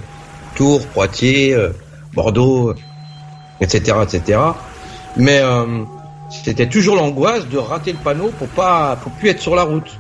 Tours, 0.55 0.86
Poitiers, 0.89 1.56
Bordeaux, 2.14 2.74
etc., 3.60 3.97
etc. 4.02 4.39
Mais 5.16 5.40
euh, 5.43 5.64
c'était 6.30 6.66
toujours 6.68 6.94
l'angoisse 6.97 7.48
de 7.48 7.59
rater 7.59 7.93
le 7.93 7.98
panneau 7.98 8.30
pour 8.39 8.48
pas, 8.48 8.97
pour 9.02 9.12
plus 9.12 9.30
être 9.30 9.40
sur 9.40 9.56
la 9.56 9.62
route. 9.64 9.90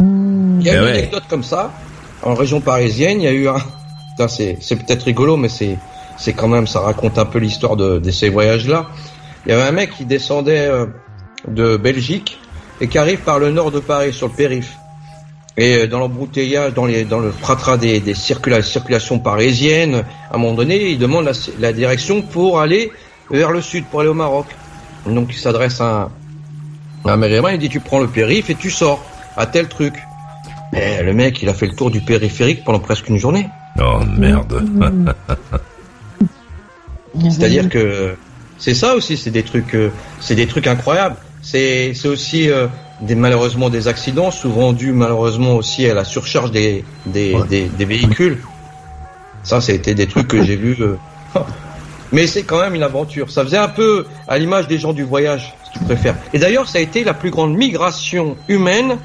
Il 0.00 0.62
y 0.62 0.70
a 0.70 0.74
Eh 0.74 0.76
une 0.78 0.84
ouais. 0.84 0.90
anecdote 0.98 1.24
comme 1.28 1.42
ça 1.44 1.72
en 2.22 2.34
région 2.34 2.60
parisienne. 2.60 3.20
Il 3.20 3.24
y 3.24 3.28
a 3.28 3.32
eu 3.32 3.48
un. 3.48 3.56
C'est 4.28 4.56
peut-être 4.76 5.04
rigolo, 5.04 5.36
mais 5.36 5.48
c'est, 5.48 5.76
c'est 6.18 6.32
quand 6.32 6.48
même, 6.48 6.66
ça 6.66 6.80
raconte 6.80 7.18
un 7.18 7.24
peu 7.24 7.38
l'histoire 7.38 7.76
de, 7.76 7.98
de 7.98 8.10
ces 8.10 8.28
voyages-là. 8.28 8.86
Il 9.46 9.52
y 9.52 9.54
avait 9.54 9.62
un 9.62 9.72
mec 9.72 9.90
qui 9.96 10.04
descendait 10.04 10.66
euh, 10.68 10.86
de 11.46 11.76
Belgique 11.76 12.38
et 12.80 12.88
qui 12.88 12.98
arrive 12.98 13.20
par 13.20 13.38
le 13.38 13.50
nord 13.50 13.70
de 13.70 13.80
Paris 13.80 14.12
sur 14.12 14.26
le 14.28 14.34
périph. 14.34 14.76
Et 15.56 15.76
euh, 15.76 15.86
dans 15.86 16.00
l'embouteillage, 16.00 16.74
dans, 16.74 16.86
les, 16.86 17.04
dans 17.04 17.20
le 17.20 17.30
pratras 17.30 17.76
des, 17.76 18.00
des 18.00 18.14
circula- 18.14 18.62
circulations 18.62 19.18
parisiennes, 19.18 20.04
à 20.30 20.34
un 20.34 20.38
moment 20.38 20.54
donné, 20.54 20.90
il 20.90 20.98
demande 20.98 21.24
la, 21.24 21.32
la 21.58 21.72
direction 21.72 22.22
pour 22.22 22.60
aller 22.60 22.92
vers 23.30 23.50
le 23.52 23.60
sud, 23.60 23.84
pour 23.86 24.00
aller 24.00 24.08
au 24.08 24.14
Maroc. 24.14 24.46
Donc 25.06 25.28
il 25.30 25.38
s'adresse 25.38 25.80
à 25.80 26.10
un, 27.04 27.16
maghrébin, 27.16 27.52
il 27.52 27.58
dit 27.58 27.68
tu 27.68 27.80
prends 27.80 28.00
le 28.00 28.08
périph' 28.08 28.50
et 28.50 28.54
tu 28.54 28.70
sors 28.70 29.02
à 29.36 29.46
tel 29.46 29.68
truc. 29.68 29.94
Mais 30.72 31.02
le 31.02 31.14
mec, 31.14 31.40
il 31.42 31.48
a 31.48 31.54
fait 31.54 31.66
le 31.66 31.74
tour 31.74 31.90
du 31.90 32.00
périphérique 32.00 32.64
pendant 32.64 32.80
presque 32.80 33.08
une 33.08 33.16
journée. 33.18 33.48
Oh 33.80 34.00
merde. 34.16 34.64
C'est-à-dire 37.30 37.68
que 37.68 38.14
c'est 38.58 38.74
ça 38.74 38.94
aussi, 38.94 39.16
c'est 39.16 39.30
des 39.30 39.42
trucs, 39.42 39.74
euh, 39.74 39.90
c'est 40.20 40.34
des 40.34 40.46
trucs 40.46 40.66
incroyables. 40.66 41.16
C'est 41.42 41.92
c'est 41.94 42.08
aussi 42.08 42.50
euh, 42.50 42.66
des 43.00 43.14
malheureusement 43.14 43.70
des 43.70 43.86
accidents, 43.88 44.30
souvent 44.30 44.72
dus 44.72 44.92
malheureusement 44.92 45.54
aussi 45.56 45.88
à 45.88 45.94
la 45.94 46.04
surcharge 46.04 46.50
des 46.50 46.84
des, 47.06 47.36
des, 47.48 47.66
des 47.66 47.84
véhicules. 47.84 48.38
Ça, 49.44 49.60
c'était 49.60 49.94
des 49.94 50.06
trucs 50.06 50.28
que 50.28 50.42
j'ai 50.44 50.56
vus. 50.56 50.76
euh, 50.80 50.96
Mais 52.12 52.26
c'est 52.26 52.42
quand 52.42 52.60
même 52.60 52.74
une 52.74 52.82
aventure. 52.82 53.30
Ça 53.30 53.44
faisait 53.44 53.58
un 53.58 53.68
peu 53.68 54.06
à 54.26 54.38
l'image 54.38 54.66
des 54.66 54.78
gens 54.78 54.92
du 54.92 55.04
voyage, 55.04 55.54
si 55.64 55.78
tu 55.78 55.84
préfères. 55.84 56.16
Et 56.32 56.38
d'ailleurs, 56.38 56.68
ça 56.68 56.78
a 56.78 56.80
été 56.80 57.04
la 57.04 57.14
plus 57.14 57.30
grande 57.30 57.54
migration 57.54 58.36
humaine 58.48 58.96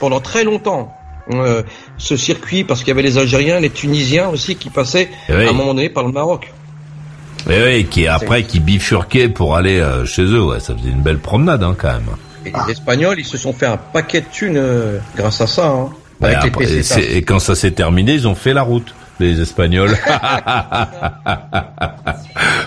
pendant 0.00 0.20
très 0.20 0.44
longtemps. 0.44 0.94
Euh, 1.32 1.62
ce 1.96 2.16
circuit, 2.16 2.64
parce 2.64 2.80
qu'il 2.80 2.88
y 2.88 2.90
avait 2.92 3.02
les 3.02 3.18
Algériens, 3.18 3.58
les 3.58 3.70
Tunisiens 3.70 4.28
aussi 4.28 4.56
qui 4.56 4.68
passaient 4.70 5.08
oui. 5.28 5.46
à 5.46 5.50
un 5.50 5.52
moment 5.52 5.74
donné 5.74 5.88
par 5.88 6.04
le 6.04 6.12
Maroc. 6.12 6.52
Et 7.50 7.62
oui, 7.62 7.84
qui 7.86 8.06
après 8.06 8.44
qui 8.44 8.60
bifurquait 8.60 9.28
pour 9.28 9.56
aller 9.56 9.80
euh, 9.80 10.04
chez 10.06 10.22
eux, 10.22 10.42
ouais, 10.42 10.60
ça 10.60 10.74
faisait 10.74 10.90
une 10.90 11.02
belle 11.02 11.18
promenade 11.18 11.62
hein, 11.62 11.74
quand 11.76 11.92
même. 11.92 12.08
Et 12.46 12.52
les 12.66 12.72
Espagnols, 12.72 13.18
ils 13.18 13.24
se 13.24 13.38
sont 13.38 13.52
fait 13.52 13.66
un 13.66 13.76
paquet 13.76 14.20
de 14.20 14.26
thunes 14.30 14.56
euh, 14.56 14.98
grâce 15.16 15.40
à 15.40 15.46
ça. 15.46 15.66
Hein, 15.66 15.90
Ouais, 16.20 16.34
avec 16.34 16.56
les 16.58 16.92
après, 16.92 17.16
et, 17.16 17.22
quand 17.22 17.38
ça 17.38 17.54
s'est 17.54 17.72
terminé, 17.72 18.14
ils 18.14 18.28
ont 18.28 18.34
fait 18.34 18.54
la 18.54 18.62
route, 18.62 18.94
les 19.20 19.40
Espagnols. 19.40 19.96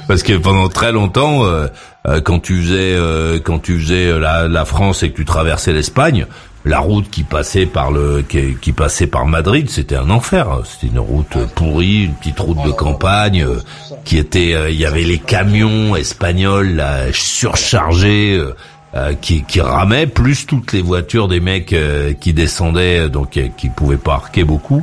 Parce 0.07 0.23
que 0.23 0.37
pendant 0.37 0.69
très 0.69 0.91
longtemps, 0.91 1.45
euh, 1.45 1.67
euh, 2.07 2.21
quand 2.21 2.39
tu 2.39 2.61
faisais 2.61 2.93
euh, 2.95 3.39
quand 3.43 3.59
tu 3.59 3.79
faisais 3.79 4.07
euh, 4.07 4.19
la, 4.19 4.47
la 4.47 4.65
France 4.65 5.03
et 5.03 5.11
que 5.11 5.15
tu 5.15 5.25
traversais 5.25 5.73
l'Espagne, 5.73 6.25
la 6.67 6.79
route 6.79 7.09
qui 7.09 7.23
passait 7.23 7.65
par 7.65 7.91
le 7.91 8.21
qui, 8.27 8.55
qui 8.61 8.71
passait 8.73 9.07
par 9.07 9.25
Madrid, 9.25 9.69
c'était 9.69 9.95
un 9.95 10.09
enfer. 10.09 10.47
C'était 10.65 10.91
une 10.93 10.99
route 10.99 11.37
pourrie, 11.55 12.03
une 12.05 12.13
petite 12.13 12.39
route 12.39 12.63
de 12.65 12.71
campagne 12.71 13.43
euh, 13.43 13.59
qui 14.05 14.17
était. 14.17 14.53
euh, 14.53 14.69
Il 14.69 14.79
y 14.79 14.85
avait 14.85 15.03
les 15.03 15.17
camions 15.19 15.95
espagnols 15.95 16.75
là, 16.75 17.11
surchargés. 17.13 18.37
euh, 18.39 19.13
qui, 19.21 19.43
qui 19.43 19.61
ramaient, 19.61 20.07
plus 20.07 20.45
toutes 20.47 20.71
les 20.73 20.81
voitures 20.81 21.27
des 21.27 21.39
mecs 21.39 21.75
qui 22.19 22.33
descendaient, 22.33 23.09
donc 23.09 23.37
qui 23.57 23.69
pouvaient 23.69 23.97
pas 23.97 24.13
arquer 24.15 24.43
beaucoup. 24.43 24.81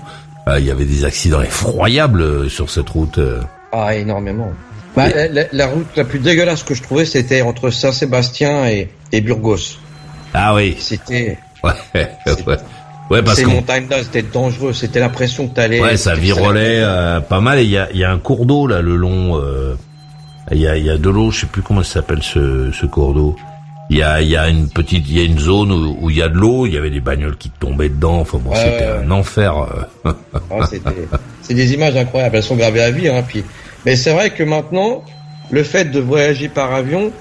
Il 0.59 0.65
y 0.65 0.71
avait 0.71 0.85
des 0.85 1.05
accidents 1.05 1.41
effroyables 1.43 2.49
sur 2.51 2.71
cette 2.71 2.91
route. 2.91 3.19
Ah, 3.73 3.97
énormément. 3.97 4.53
Bah, 4.95 5.09
la, 5.09 5.27
la- 5.27 5.47
la 5.51 5.67
route 5.67 5.87
la 5.97 6.05
plus 6.05 6.21
dégueulasse 6.21 6.63
que 6.63 6.75
je 6.75 6.83
trouvais, 6.83 7.07
c'était 7.07 7.43
entre 7.43 7.71
Saint-Sébastien 7.71 8.67
et, 8.69 8.91
et 9.11 9.21
Burgos. 9.21 9.79
Ah 10.35 10.55
oui. 10.55 10.77
C'était. 10.79 11.39
Ouais, 11.95 12.11
ouais. 12.47 12.57
Ouais, 13.11 13.23
parce 13.23 13.37
ces 13.37 13.45
qu'on 13.45 13.51
montagnes-là, 13.53 14.03
c'était 14.03 14.23
dangereux. 14.23 14.73
C'était 14.73 15.01
l'impression 15.01 15.47
que 15.49 15.55
t'allais. 15.55 15.81
Ouais, 15.81 15.97
ça 15.97 16.15
virolait 16.15 16.79
euh, 16.83 17.21
pas 17.21 17.41
mal. 17.41 17.59
Et 17.59 17.65
il 17.65 17.71
y 17.71 17.77
a, 17.79 17.89
il 17.93 17.99
y 17.99 18.05
a 18.05 18.11
un 18.11 18.19
cours 18.19 18.47
d'eau 18.47 18.67
là, 18.67 18.81
le 18.81 18.97
long. 18.97 19.39
euh, 19.41 19.75
Il 20.51 20.59
y, 20.59 20.67
a, 20.67 20.77
il 20.79 20.85
y 20.85 20.91
a 20.91 20.97
de 20.97 21.11
l'eau, 21.11 21.31
je 21.31 21.41
sais 21.41 21.47
plus 21.47 21.61
comment 21.63 21.83
ça 21.83 21.95
s'appelle 21.95 22.23
ce, 22.23 22.71
ce 22.73 22.87
cours 22.87 23.13
d'eau. 23.15 23.37
Il 23.91 23.99
y 23.99 24.03
a, 24.03 24.23
il 24.23 24.29
y 24.29 24.37
a 24.37 24.49
une 24.49 24.69
petite, 24.71 25.05
il 25.09 25.19
y 25.19 25.21
a 25.21 25.25
une 25.25 25.39
zone 25.39 25.71
où, 25.71 26.09
il 26.09 26.17
y 26.17 26.23
a 26.23 26.29
de 26.31 26.35
l'eau. 26.37 26.65
Il 26.67 26.73
y 26.73 26.79
avait 26.79 26.89
des 26.91 27.01
bagnoles 27.01 27.37
qui 27.37 27.51
tombaient 27.51 27.91
dedans. 27.91 28.21
Enfin 28.21 28.39
bon, 28.39 28.51
Ouais, 28.53 28.57
c'était 28.57 28.91
ouais. 28.91 29.05
un 29.07 29.11
enfer. 29.11 29.55
euh. 30.05 30.13
Ah, 30.51 30.67
c'était- 30.71 30.91
c'est 31.43 31.55
des 31.55 31.75
images 31.75 31.97
incroyables. 31.97 32.37
Elles 32.37 32.43
sont 32.43 32.57
gravées 32.57 32.83
à 32.83 32.91
vie. 32.91 33.09
Hein, 33.09 33.23
puis... 33.27 33.45
Mais 33.85 33.97
c'est 33.97 34.15
vrai 34.15 34.31
que 34.31 34.43
maintenant, 34.43 35.03
le 35.51 35.63
fait 35.63 35.85
de 35.85 36.01
voyager 36.01 36.49
par 36.49 36.73
avion, 36.73 37.13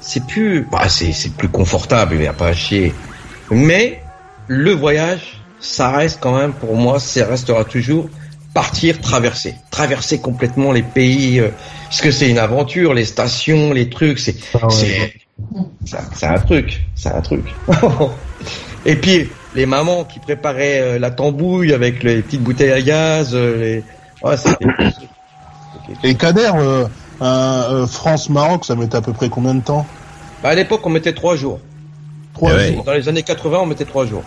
c'est 0.00 0.24
plus, 0.26 0.66
bah, 0.72 0.88
c'est, 0.88 1.12
c'est 1.12 1.34
plus 1.34 1.48
confortable. 1.50 2.14
Il 2.14 2.20
n'y 2.22 2.26
a 2.26 2.32
pas 2.32 2.48
à 2.48 2.54
chier. 2.54 2.94
Mais 3.50 4.12
le 4.46 4.72
voyage, 4.72 5.46
ça 5.58 5.90
reste 5.90 6.20
quand 6.22 6.36
même 6.36 6.54
pour 6.58 6.76
moi, 6.76 7.00
ça 7.00 7.26
restera 7.26 7.64
toujours 7.64 8.10
partir, 8.54 9.00
traverser, 9.00 9.56
traverser 9.70 10.20
complètement 10.20 10.72
les 10.72 10.82
pays. 10.82 11.40
euh, 11.40 11.50
parce 11.88 12.00
que 12.00 12.10
c'est 12.10 12.30
une 12.30 12.38
aventure, 12.38 12.94
les 12.94 13.04
stations, 13.04 13.72
les 13.72 13.88
trucs, 13.90 14.18
c'est, 14.18 14.36
c'est, 14.68 15.12
c'est 15.84 15.98
un- 15.98 16.10
c'est 16.14 16.26
un 16.26 16.38
truc, 16.40 16.90
c'est 16.94 17.10
un 17.10 17.20
truc. 17.22 17.62
Et 18.84 18.96
puis 18.96 19.32
les 19.52 19.66
mamans 19.66 20.04
qui 20.04 20.20
préparaient 20.20 20.80
euh, 20.80 20.98
la 20.98 21.10
tambouille 21.10 21.72
avec 21.72 22.02
les 22.02 22.22
petites 22.22 22.42
bouteilles 22.42 22.72
à 22.72 22.82
gaz, 22.82 23.34
euh, 23.34 23.56
les... 23.56 23.86
ouais, 24.22 24.36
c'était- 24.36 24.66
Et 26.02 26.16
Kader, 26.16 26.50
euh, 26.56 26.88
euh, 27.22 27.86
France-Maroc, 27.86 28.64
ça 28.64 28.74
mettait 28.76 28.96
à 28.96 29.02
peu 29.02 29.12
près 29.12 29.28
combien 29.28 29.54
de 29.54 29.62
temps? 29.62 29.86
Bah, 30.42 30.50
à 30.50 30.54
l'époque, 30.54 30.86
on 30.86 30.90
mettait 30.90 31.14
trois 31.14 31.36
jours. 31.36 31.60
Trois 32.34 32.52
Eh 32.58 32.74
jours. 32.74 32.84
Dans 32.84 32.92
les 32.92 33.08
années 33.08 33.22
80, 33.22 33.58
on 33.62 33.66
mettait 33.66 33.84
trois 33.84 34.06
jours. 34.06 34.22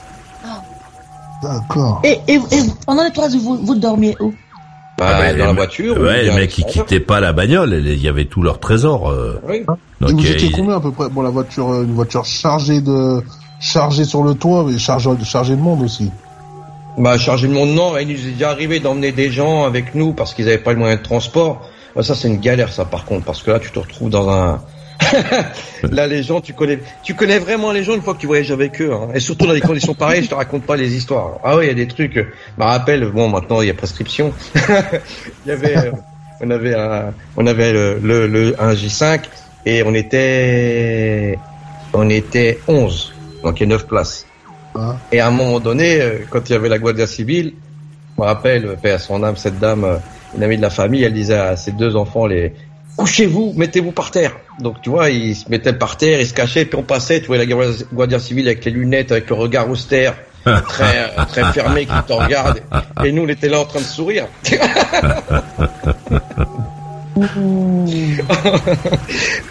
D'accord. 1.42 2.02
Et, 2.04 2.20
et, 2.28 2.36
et 2.36 2.40
pendant 2.86 3.04
les 3.04 3.12
trois 3.12 3.30
jours, 3.30 3.42
vous, 3.42 3.58
vous 3.66 3.76
dormiez 3.76 4.16
où? 4.22 4.34
Bah, 4.98 5.08
Ah 5.10 5.20
bah, 5.22 5.34
dans 5.34 5.46
la 5.48 5.54
voiture. 5.54 5.98
ou 5.98 6.04
Ouais, 6.04 6.24
les 6.24 6.30
mecs 6.32 6.56
l'extérieur. 6.56 6.86
quittaient 6.86 7.00
pas 7.02 7.20
la 7.20 7.34
bagnole. 7.34 7.74
Il 7.86 8.02
y 8.02 8.08
avait 8.08 8.26
tout 8.26 8.42
leur 8.42 8.60
trésor. 8.60 9.10
euh. 9.10 9.42
Oui. 9.48 9.58
Et 9.58 9.66
Donc, 9.66 10.12
vous 10.22 10.26
euh, 10.26 10.32
étiez 10.32 10.48
ils- 10.50 10.52
combien 10.54 10.78
à 10.78 10.80
peu 10.80 10.92
près? 10.92 11.10
Bon, 11.10 11.22
la 11.22 11.32
voiture, 11.32 11.70
euh, 11.70 11.84
une 11.84 11.94
voiture 11.96 12.24
chargée 12.24 12.80
de, 12.80 13.22
chargée 13.60 14.06
sur 14.06 14.24
le 14.24 14.36
toit, 14.36 14.64
mais 14.66 14.78
chargée, 14.78 15.10
chargée 15.26 15.56
de 15.56 15.62
monde 15.62 15.82
aussi. 15.82 16.12
Bah, 16.98 17.18
charger 17.18 17.48
le 17.48 17.54
monde, 17.56 17.70
non. 17.72 17.98
Il 17.98 18.08
nous 18.08 18.14
est 18.28 18.32
déjà 18.32 18.52
arrivé 18.52 18.80
d'emmener 18.80 19.12
des 19.12 19.30
gens 19.32 19.66
avec 19.66 19.96
nous 19.96 20.14
parce 20.14 20.34
qu'ils 20.34 20.46
n'avaient 20.46 20.60
pas 20.60 20.72
le 20.74 20.80
moyen 20.80 20.96
de 20.96 21.02
transport. 21.02 21.62
Bah, 21.96 22.04
ça, 22.04 22.16
c'est 22.16 22.28
une 22.30 22.40
galère, 22.40 22.72
ça, 22.72 22.86
par 22.86 23.04
contre, 23.04 23.26
parce 23.26 23.42
que 23.44 23.52
là, 23.52 23.60
tu 23.60 23.72
te 23.72 23.80
retrouves 23.80 24.10
dans 24.12 24.30
un. 24.30 24.62
Là, 25.92 26.08
les 26.08 26.24
gens, 26.24 26.42
tu 26.42 26.54
connais, 26.54 26.80
tu 27.04 27.14
connais 27.16 27.40
vraiment 27.40 27.72
les 27.72 27.84
gens 27.84 27.94
une 27.96 28.02
fois 28.02 28.14
que 28.14 28.20
tu 28.20 28.28
voyages 28.28 28.52
avec 28.52 28.82
eux, 28.82 28.92
hein. 28.94 29.10
et 29.14 29.20
surtout 29.20 29.46
dans 29.48 29.54
des 29.54 29.62
conditions 29.62 29.94
pareilles. 29.94 30.24
Je 30.24 30.30
te 30.30 30.36
raconte 30.36 30.64
pas 30.64 30.76
les 30.76 30.96
histoires. 30.96 31.40
Ah 31.44 31.58
oui, 31.58 31.66
il 31.66 31.68
y 31.68 31.72
a 31.72 31.74
des 31.76 31.88
trucs. 31.88 32.18
euh, 32.18 32.26
Je 32.58 32.64
me 32.64 32.68
rappelle. 32.68 33.06
Bon, 33.12 33.30
maintenant, 33.30 33.62
il 33.62 33.68
y 33.68 33.72
a 33.72 33.74
prescription. 33.74 34.34
Il 35.46 35.50
y 35.50 35.52
avait, 35.52 35.78
euh, 35.78 35.92
on 36.42 36.50
avait 36.50 36.74
un, 36.76 37.14
on 37.38 37.46
avait 37.48 37.74
le, 37.74 38.00
le, 38.02 38.28
le- 38.28 38.56
un 38.62 38.74
J5 38.74 39.22
et 39.66 39.84
on 39.84 39.94
était, 39.94 41.38
on 41.94 42.10
était 42.10 42.60
11, 42.68 43.14
donc 43.44 43.60
il 43.60 43.64
y 43.64 43.66
a 43.66 43.70
9 43.70 43.88
places. 43.88 44.26
Hein 44.76 44.96
Et 45.12 45.20
à 45.20 45.28
un 45.28 45.32
moment 45.32 45.60
donné, 45.60 46.02
euh, 46.02 46.20
quand 46.30 46.50
il 46.50 46.54
y 46.54 46.56
avait 46.56 46.70
la 46.70 46.80
Guardia 46.80 47.08
Civile, 47.08 47.54
je 48.18 48.22
me 48.22 48.26
rappelle, 48.28 48.78
paix 48.82 48.92
à 48.92 49.00
son 49.00 49.24
âme, 49.24 49.36
cette 49.38 49.60
dame, 49.60 50.00
une 50.36 50.44
amie 50.44 50.58
de 50.58 50.62
la 50.62 50.70
famille, 50.70 51.04
elle 51.04 51.14
disait 51.14 51.38
à 51.38 51.56
ses 51.56 51.72
deux 51.72 51.96
enfants, 51.96 52.26
les 52.26 52.54
couchez-vous, 52.98 53.54
mettez-vous 53.58 53.92
par 53.92 54.12
terre. 54.12 54.32
Donc 54.60 54.82
tu 54.82 54.90
vois, 54.90 55.10
ils 55.10 55.36
se 55.36 55.50
mettaient 55.50 55.74
par 55.74 55.98
terre, 55.98 56.20
ils 56.20 56.28
se 56.28 56.34
cachaient, 56.34 56.66
puis 56.66 56.78
on 56.78 56.84
passait, 56.84 57.20
tu 57.22 57.28
vois 57.28 57.38
la 57.38 57.46
Guardia- 57.46 58.20
Civile 58.20 58.48
avec 58.48 58.64
les 58.66 58.72
lunettes, 58.72 59.12
avec 59.12 59.30
le 59.30 59.36
regard 59.36 59.70
austère, 59.70 60.16
très 60.44 61.00
euh, 61.18 61.26
très 61.28 61.44
fermé, 61.54 61.86
qui 61.86 61.94
te 62.08 62.14
regarde. 62.14 62.60
Et 63.04 63.12
nous, 63.12 63.24
on 63.24 63.28
était 63.28 63.50
là 63.50 63.60
en 63.60 63.66
train 63.66 63.80
de 63.80 63.86
sourire. 63.86 64.28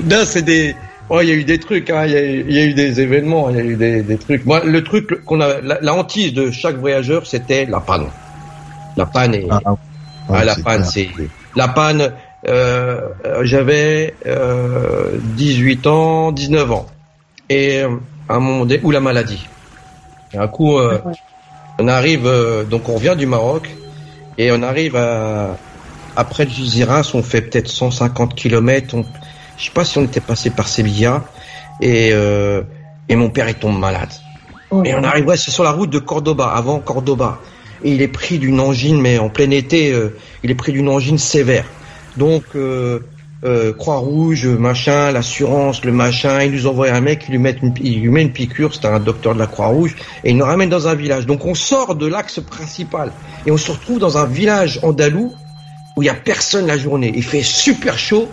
Là, 0.06 0.24
c'est 0.24 0.42
des. 0.42 0.74
Oh, 1.08 1.20
il 1.20 1.28
y 1.28 1.32
a 1.32 1.34
eu 1.34 1.44
des 1.44 1.58
trucs, 1.58 1.90
hein, 1.90 2.04
il 2.06 2.12
y, 2.12 2.16
a 2.16 2.22
eu- 2.22 2.44
il 2.48 2.54
y 2.56 2.58
a 2.60 2.64
eu 2.64 2.74
des 2.74 3.00
événements, 3.00 3.50
il 3.50 3.56
y 3.56 3.60
a 3.60 3.64
eu 3.64 3.76
des, 3.76 4.02
des 4.02 4.16
trucs. 4.16 4.44
Moi, 4.46 4.62
le 4.64 4.82
truc 4.82 5.24
qu'on 5.24 5.40
a, 5.40 5.60
la, 5.60 5.78
la 5.82 5.94
hantise 5.94 6.32
de 6.32 6.50
chaque 6.50 6.76
voyageur, 6.76 7.26
c'était 7.26 7.66
la 7.66 7.80
panne. 7.80 8.06
La 8.96 9.06
panne 9.06 9.34
est. 9.34 9.46
Ah, 9.50 9.60
ah. 9.64 9.74
Ah, 10.30 10.44
la 10.44 10.54
panne, 10.56 10.84
c'est 10.84 11.08
la 11.56 11.68
panne. 11.68 12.12
Euh, 12.48 13.00
euh, 13.24 13.40
J'avais 13.44 14.14
euh, 14.26 15.18
18 15.36 15.86
ans, 15.86 16.32
19 16.32 16.72
ans, 16.72 16.86
et 17.48 17.82
euh, 17.82 17.96
à 18.28 18.34
un 18.34 18.40
moment 18.40 18.64
donné, 18.64 18.80
ou 18.82 18.90
la 18.90 19.00
maladie. 19.00 19.46
Et 20.32 20.38
un 20.38 20.48
coup, 20.48 20.76
euh, 20.78 20.98
on 21.78 21.88
arrive, 21.88 22.26
euh, 22.26 22.64
donc 22.64 22.88
on 22.88 22.94
revient 22.94 23.14
du 23.16 23.26
Maroc, 23.26 23.68
et 24.38 24.50
on 24.50 24.62
arrive 24.62 24.96
à 24.96 25.56
après 26.16 26.46
Giziras, 26.48 27.12
on 27.14 27.22
fait 27.22 27.40
peut-être 27.40 27.68
150 27.68 28.34
kilomètres. 28.34 28.94
On, 28.94 29.04
je 29.56 29.64
sais 29.64 29.70
pas 29.70 29.84
si 29.84 29.98
on 29.98 30.02
était 30.02 30.20
passé 30.20 30.50
par 30.50 30.68
Sevilla, 30.68 31.24
et 31.80 32.10
euh, 32.12 32.62
et 33.08 33.16
mon 33.16 33.30
père 33.30 33.48
il 33.48 33.54
tombe 33.54 33.78
malade. 33.78 34.10
Et 34.84 34.94
on 34.94 35.04
arrive, 35.04 35.26
ouais, 35.26 35.36
c'est 35.36 35.50
sur 35.50 35.64
la 35.64 35.70
route 35.70 35.90
de 35.90 35.98
Cordoba, 35.98 36.46
avant 36.46 36.80
Cordoba. 36.80 37.38
Et 37.84 37.92
il 37.92 38.00
est 38.00 38.08
pris 38.08 38.38
d'une 38.38 38.58
angine, 38.58 39.00
mais 39.00 39.18
en 39.18 39.28
plein 39.28 39.50
été, 39.50 39.92
euh, 39.92 40.16
il 40.42 40.50
est 40.50 40.54
pris 40.54 40.72
d'une 40.72 40.88
angine 40.88 41.18
sévère. 41.18 41.66
Donc, 42.16 42.44
euh, 42.54 43.00
euh, 43.44 43.72
Croix-Rouge, 43.72 44.46
machin, 44.46 45.10
l'assurance, 45.10 45.84
le 45.84 45.92
machin, 45.92 46.42
il 46.42 46.52
nous 46.52 46.66
envoie 46.66 46.90
un 46.90 47.00
mec, 47.00 47.24
il 47.28 47.32
lui 47.32 47.38
met 47.38 47.56
une, 47.62 47.74
lui 47.74 48.08
met 48.08 48.22
une 48.22 48.32
piqûre, 48.32 48.74
c'était 48.74 48.88
un 48.88 49.00
docteur 49.00 49.34
de 49.34 49.40
la 49.40 49.46
Croix-Rouge, 49.46 49.96
et 50.22 50.30
il 50.30 50.36
nous 50.36 50.44
ramène 50.44 50.68
dans 50.68 50.86
un 50.86 50.94
village. 50.94 51.26
Donc 51.26 51.44
on 51.44 51.54
sort 51.54 51.96
de 51.96 52.06
l'axe 52.06 52.40
principal, 52.40 53.12
et 53.46 53.50
on 53.50 53.56
se 53.56 53.72
retrouve 53.72 53.98
dans 53.98 54.16
un 54.18 54.26
village 54.26 54.78
andalou, 54.82 55.32
où 55.96 56.02
il 56.02 56.06
y 56.06 56.08
a 56.08 56.14
personne 56.14 56.66
la 56.66 56.78
journée. 56.78 57.12
Il 57.16 57.24
fait 57.24 57.42
super 57.42 57.98
chaud, 57.98 58.28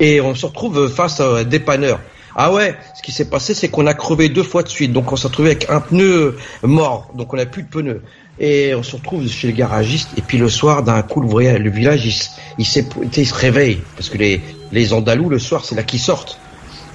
et 0.00 0.20
on 0.20 0.34
se 0.34 0.46
retrouve 0.46 0.88
face 0.88 1.20
à 1.20 1.38
un 1.38 1.44
dépanneur. 1.44 2.00
Ah 2.36 2.52
ouais, 2.52 2.74
ce 2.96 3.02
qui 3.02 3.12
s'est 3.12 3.28
passé, 3.28 3.54
c'est 3.54 3.68
qu'on 3.68 3.86
a 3.86 3.94
crevé 3.94 4.28
deux 4.28 4.42
fois 4.42 4.62
de 4.62 4.68
suite. 4.68 4.92
Donc 4.92 5.12
on 5.12 5.16
s'est 5.16 5.28
retrouvé 5.28 5.50
avec 5.50 5.70
un 5.70 5.80
pneu 5.80 6.36
mort. 6.62 7.10
Donc 7.14 7.32
on 7.32 7.36
n'a 7.36 7.46
plus 7.46 7.62
de 7.62 7.68
pneu. 7.68 8.02
Et 8.38 8.74
on 8.74 8.82
se 8.82 8.96
retrouve 8.96 9.28
chez 9.28 9.48
le 9.48 9.52
garagiste. 9.52 10.08
Et 10.16 10.22
puis 10.22 10.38
le 10.38 10.48
soir, 10.48 10.82
d'un 10.82 11.02
coup, 11.02 11.20
le, 11.20 11.58
le 11.58 11.70
village, 11.70 12.04
il, 12.06 12.14
il, 12.58 13.10
il 13.16 13.26
se 13.26 13.34
réveille. 13.34 13.80
Parce 13.96 14.08
que 14.08 14.18
les, 14.18 14.40
les 14.72 14.92
Andalous, 14.92 15.28
le 15.28 15.38
soir, 15.38 15.64
c'est 15.64 15.74
là 15.74 15.82
qu'ils 15.82 16.00
sortent. 16.00 16.38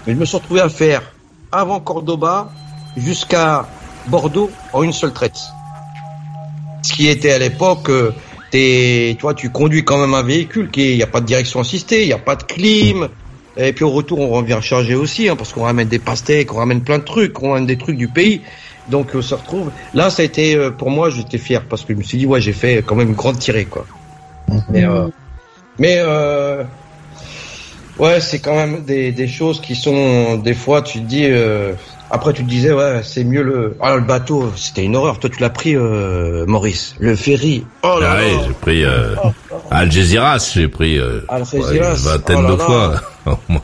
Et 0.08 0.12
je 0.12 0.16
me 0.18 0.26
suis 0.26 0.38
retrouvé 0.38 0.62
à 0.62 0.70
faire 0.70 1.02
avant 1.52 1.80
Cordoba 1.80 2.52
jusqu'à 2.98 3.68
Bordeaux 4.08 4.52
en 4.74 4.84
une 4.84 4.94
seule 4.94 5.14
traite. 5.14 5.40
Ce 6.82 6.94
qui 6.94 7.08
était 7.08 7.32
à 7.32 7.40
l'époque, 7.40 7.90
euh, 7.90 8.14
tu 8.52 9.18
vois, 9.22 9.34
tu 9.34 9.50
conduis 9.50 9.84
quand 9.84 9.98
même 9.98 10.14
un 10.14 10.24
véhicule 10.24 10.70
qui, 10.72 10.96
n'y 10.96 11.04
a 11.04 11.08
pas 11.08 11.22
de 11.22 11.26
direction 11.26 11.60
assistée, 11.60 12.04
il 12.04 12.08
n'y 12.08 12.14
a 12.14 12.18
pas 12.18 12.36
de 12.36 12.44
clim. 12.44 13.10
Et 13.58 13.74
puis 13.74 13.84
au 13.84 13.90
retour, 13.90 14.20
on 14.20 14.30
revient 14.30 14.60
charger 14.62 14.96
aussi, 14.96 15.28
hein, 15.28 15.36
parce 15.36 15.52
qu'on 15.52 15.64
ramène 15.64 15.88
des 15.88 16.00
pastèques, 16.00 16.54
on 16.54 16.58
ramène 16.58 16.82
plein 16.82 17.00
de 17.00 17.04
trucs, 17.04 17.42
on 17.44 17.50
ramène 17.52 17.66
des 17.66 17.78
trucs 17.78 17.98
du 17.98 18.08
pays. 18.08 18.42
Donc 18.90 19.12
on 19.14 19.22
se 19.22 19.36
retrouve. 19.36 19.72
Là, 19.94 20.10
ça 20.10 20.22
a 20.22 20.26
été 20.26 20.56
euh, 20.56 20.72
pour 20.72 20.90
moi, 20.90 21.10
j'étais 21.10 21.38
fier 21.38 21.64
parce 21.70 21.84
que 21.84 21.94
je 21.94 21.98
me 22.00 22.04
suis 22.04 22.18
dit 22.18 22.26
ouais, 22.26 22.42
j'ai 22.42 22.54
fait 22.54 22.84
quand 22.86 22.96
même 22.96 23.10
une 23.10 23.16
grande 23.16 23.40
tirée 23.40 23.66
quoi. 23.66 23.86
Mais 24.70 24.86
euh, 24.86 25.08
mais 25.78 25.98
euh, 26.00 26.64
ouais, 28.00 28.20
c'est 28.20 28.40
quand 28.40 28.56
même 28.56 28.84
des, 28.84 29.12
des 29.12 29.28
choses 29.28 29.62
qui 29.62 29.76
sont 29.76 30.38
des 30.38 30.54
fois 30.54 30.82
tu 30.82 31.00
te 31.00 31.06
dis. 31.06 31.26
euh, 31.26 31.74
après, 32.12 32.34
tu 32.34 32.44
te 32.44 32.50
disais, 32.50 32.74
ouais, 32.74 33.02
c'est 33.04 33.24
mieux 33.24 33.44
le. 33.44 33.78
Ah, 33.82 33.96
le 33.96 34.02
bateau, 34.02 34.52
c'était 34.56 34.84
une 34.84 34.96
horreur. 34.96 35.20
Toi, 35.20 35.30
tu 35.30 35.40
l'as 35.42 35.52
pris, 35.52 35.76
euh, 35.76 36.44
Maurice. 36.48 36.96
Le 37.00 37.16
ferry. 37.16 37.64
Oh 37.84 38.00
là 38.00 38.16
Ah 38.18 38.22
là. 38.22 38.28
j'ai 38.48 38.54
pris 38.54 38.84
euh, 38.84 39.16
Algeciras, 39.70 40.52
j'ai 40.56 40.68
pris 40.68 40.98
euh, 40.98 41.22
une 41.32 41.44
vingtaine 41.94 42.46
oh 42.48 42.52
de 42.52 42.58
fois. 42.58 42.96
Au 43.34 43.52
moins. 43.54 43.62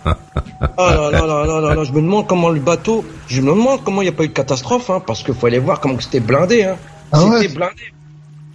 Là 0.78 1.12
là 1.12 1.26
là 1.26 1.46
là 1.46 1.60
là 1.62 1.76
là, 1.76 1.84
je 1.84 1.92
me 1.92 2.02
demande 2.02 2.28
comment 2.28 2.50
le 2.50 2.60
bateau, 2.60 3.04
je 3.28 3.42
me 3.42 3.52
demande 3.52 3.84
comment 3.84 4.02
il 4.02 4.06
n'y 4.06 4.10
a 4.10 4.14
pas 4.14 4.24
eu 4.24 4.30
de 4.30 4.34
catastrophe, 4.34 4.90
hein, 4.90 5.02
parce 5.06 5.24
qu'il 5.24 5.34
faut 5.34 5.48
aller 5.48 5.60
voir 5.60 5.80
comment 5.80 5.96
que 5.96 6.04
c'était 6.04 6.20
blindé, 6.20 6.64
hein. 6.64 6.78
Ah 7.12 7.20
c'était 7.20 7.32
ouais 7.36 7.48
blindé. 7.48 7.74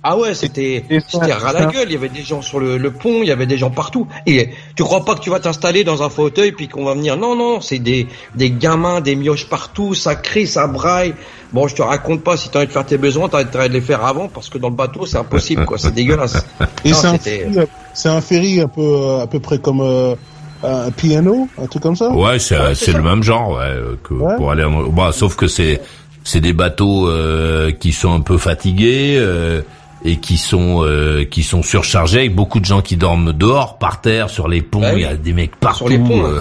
Ah 0.03 0.17
ouais, 0.17 0.33
c'était, 0.33 0.83
c'était 1.07 1.31
ras 1.35 1.53
la 1.53 1.67
gueule, 1.67 1.89
il 1.89 1.93
y 1.93 1.97
avait 1.97 2.09
des 2.09 2.23
gens 2.23 2.41
sur 2.41 2.59
le, 2.59 2.79
le 2.79 2.91
pont, 2.91 3.21
il 3.21 3.27
y 3.27 3.31
avait 3.31 3.45
des 3.45 3.59
gens 3.59 3.71
partout. 3.71 4.07
Et 4.25 4.49
tu 4.75 4.83
crois 4.83 5.05
pas 5.05 5.15
que 5.15 5.21
tu 5.21 5.29
vas 5.29 5.41
t'installer 5.41 5.85
dans 5.85 6.03
un 6.03 6.09
fauteuil 6.09 6.53
puis 6.53 6.69
qu'on 6.69 6.87
va 6.87 6.95
venir, 6.95 7.19
non, 7.19 7.37
non, 7.37 7.61
c'est 7.61 7.79
des, 7.81 8.07
des 8.35 8.51
gamins, 8.51 9.03
des 9.03 9.15
mioches 9.15 9.47
partout, 9.51 9.93
ça 9.93 10.15
crie, 10.15 10.47
ça 10.47 10.67
braille. 10.67 11.13
Bon, 11.53 11.69
je 11.69 11.75
te 11.75 11.83
raconte 11.83 12.23
pas, 12.25 12.39
si 12.39 12.49
t'as 12.49 12.61
envie 12.61 12.69
de 12.69 12.73
faire 12.73 12.87
tes 12.87 12.97
besoins, 12.97 13.29
t'as 13.29 13.41
intérêt 13.41 13.69
de 13.69 13.75
les 13.75 13.83
faire 13.83 14.03
avant, 14.03 14.29
parce 14.29 14.49
que 14.49 14.57
dans 14.57 14.71
le 14.71 14.75
bateau, 14.75 15.05
c'est 15.05 15.19
impossible, 15.19 15.67
quoi, 15.67 15.77
c'est 15.77 15.93
dégueulasse. 15.93 16.47
Et 16.83 16.95
c'est 16.95 17.07
un, 17.07 17.13
c'était- 17.19 17.51
ferry, 17.51 17.69
c'est 17.93 18.09
un 18.09 18.21
ferry 18.23 18.61
un 18.63 18.69
peu, 18.69 19.19
à 19.21 19.27
peu 19.27 19.39
près 19.39 19.59
comme 19.59 19.83
euh, 19.83 20.15
un 20.63 20.91
piano, 20.91 21.49
un 21.63 21.67
truc 21.67 21.83
comme 21.83 21.97
ça 21.97 22.11
Ouais, 22.11 22.39
c'est 22.39 22.75
c'est 22.75 22.93
le 22.93 23.03
même 23.03 23.23
genre, 23.23 23.53
ouais, 23.53 23.65
euh, 23.65 23.95
que 24.03 24.15
Ouais. 24.15 24.37
pour 24.37 24.51
aller. 24.51 24.65
En... 24.65 24.83
Bah, 24.89 25.11
sauf 25.13 25.37
que 25.37 25.47
c'est 25.47 25.81
c'est 26.25 26.41
des 26.41 26.53
bateaux 26.53 27.09
euh, 27.09 27.71
qui 27.73 27.93
sont 27.93 28.13
un 28.13 28.21
peu 28.21 28.37
fatigués 28.37 29.17
euh, 29.19 29.63
et 30.05 30.17
qui 30.17 30.37
sont 30.37 30.83
euh, 30.85 31.25
qui 31.25 31.43
sont 31.43 31.63
surchargés 31.63 32.19
avec 32.21 32.35
beaucoup 32.35 32.61
de 32.61 32.65
gens 32.67 32.83
qui 32.83 32.97
dorment 32.97 33.33
dehors, 33.33 33.79
par 33.79 34.01
terre, 34.03 34.29
sur 34.31 34.49
les 34.49 34.61
ponts. 34.63 34.83
Il 34.91 34.95
oui. 34.97 35.03
y 35.03 35.05
a 35.07 35.15
des 35.15 35.33
mecs 35.33 35.57
partout. 35.57 35.89
les 35.89 35.99
ponts, 35.99 36.25
euh, 36.25 36.41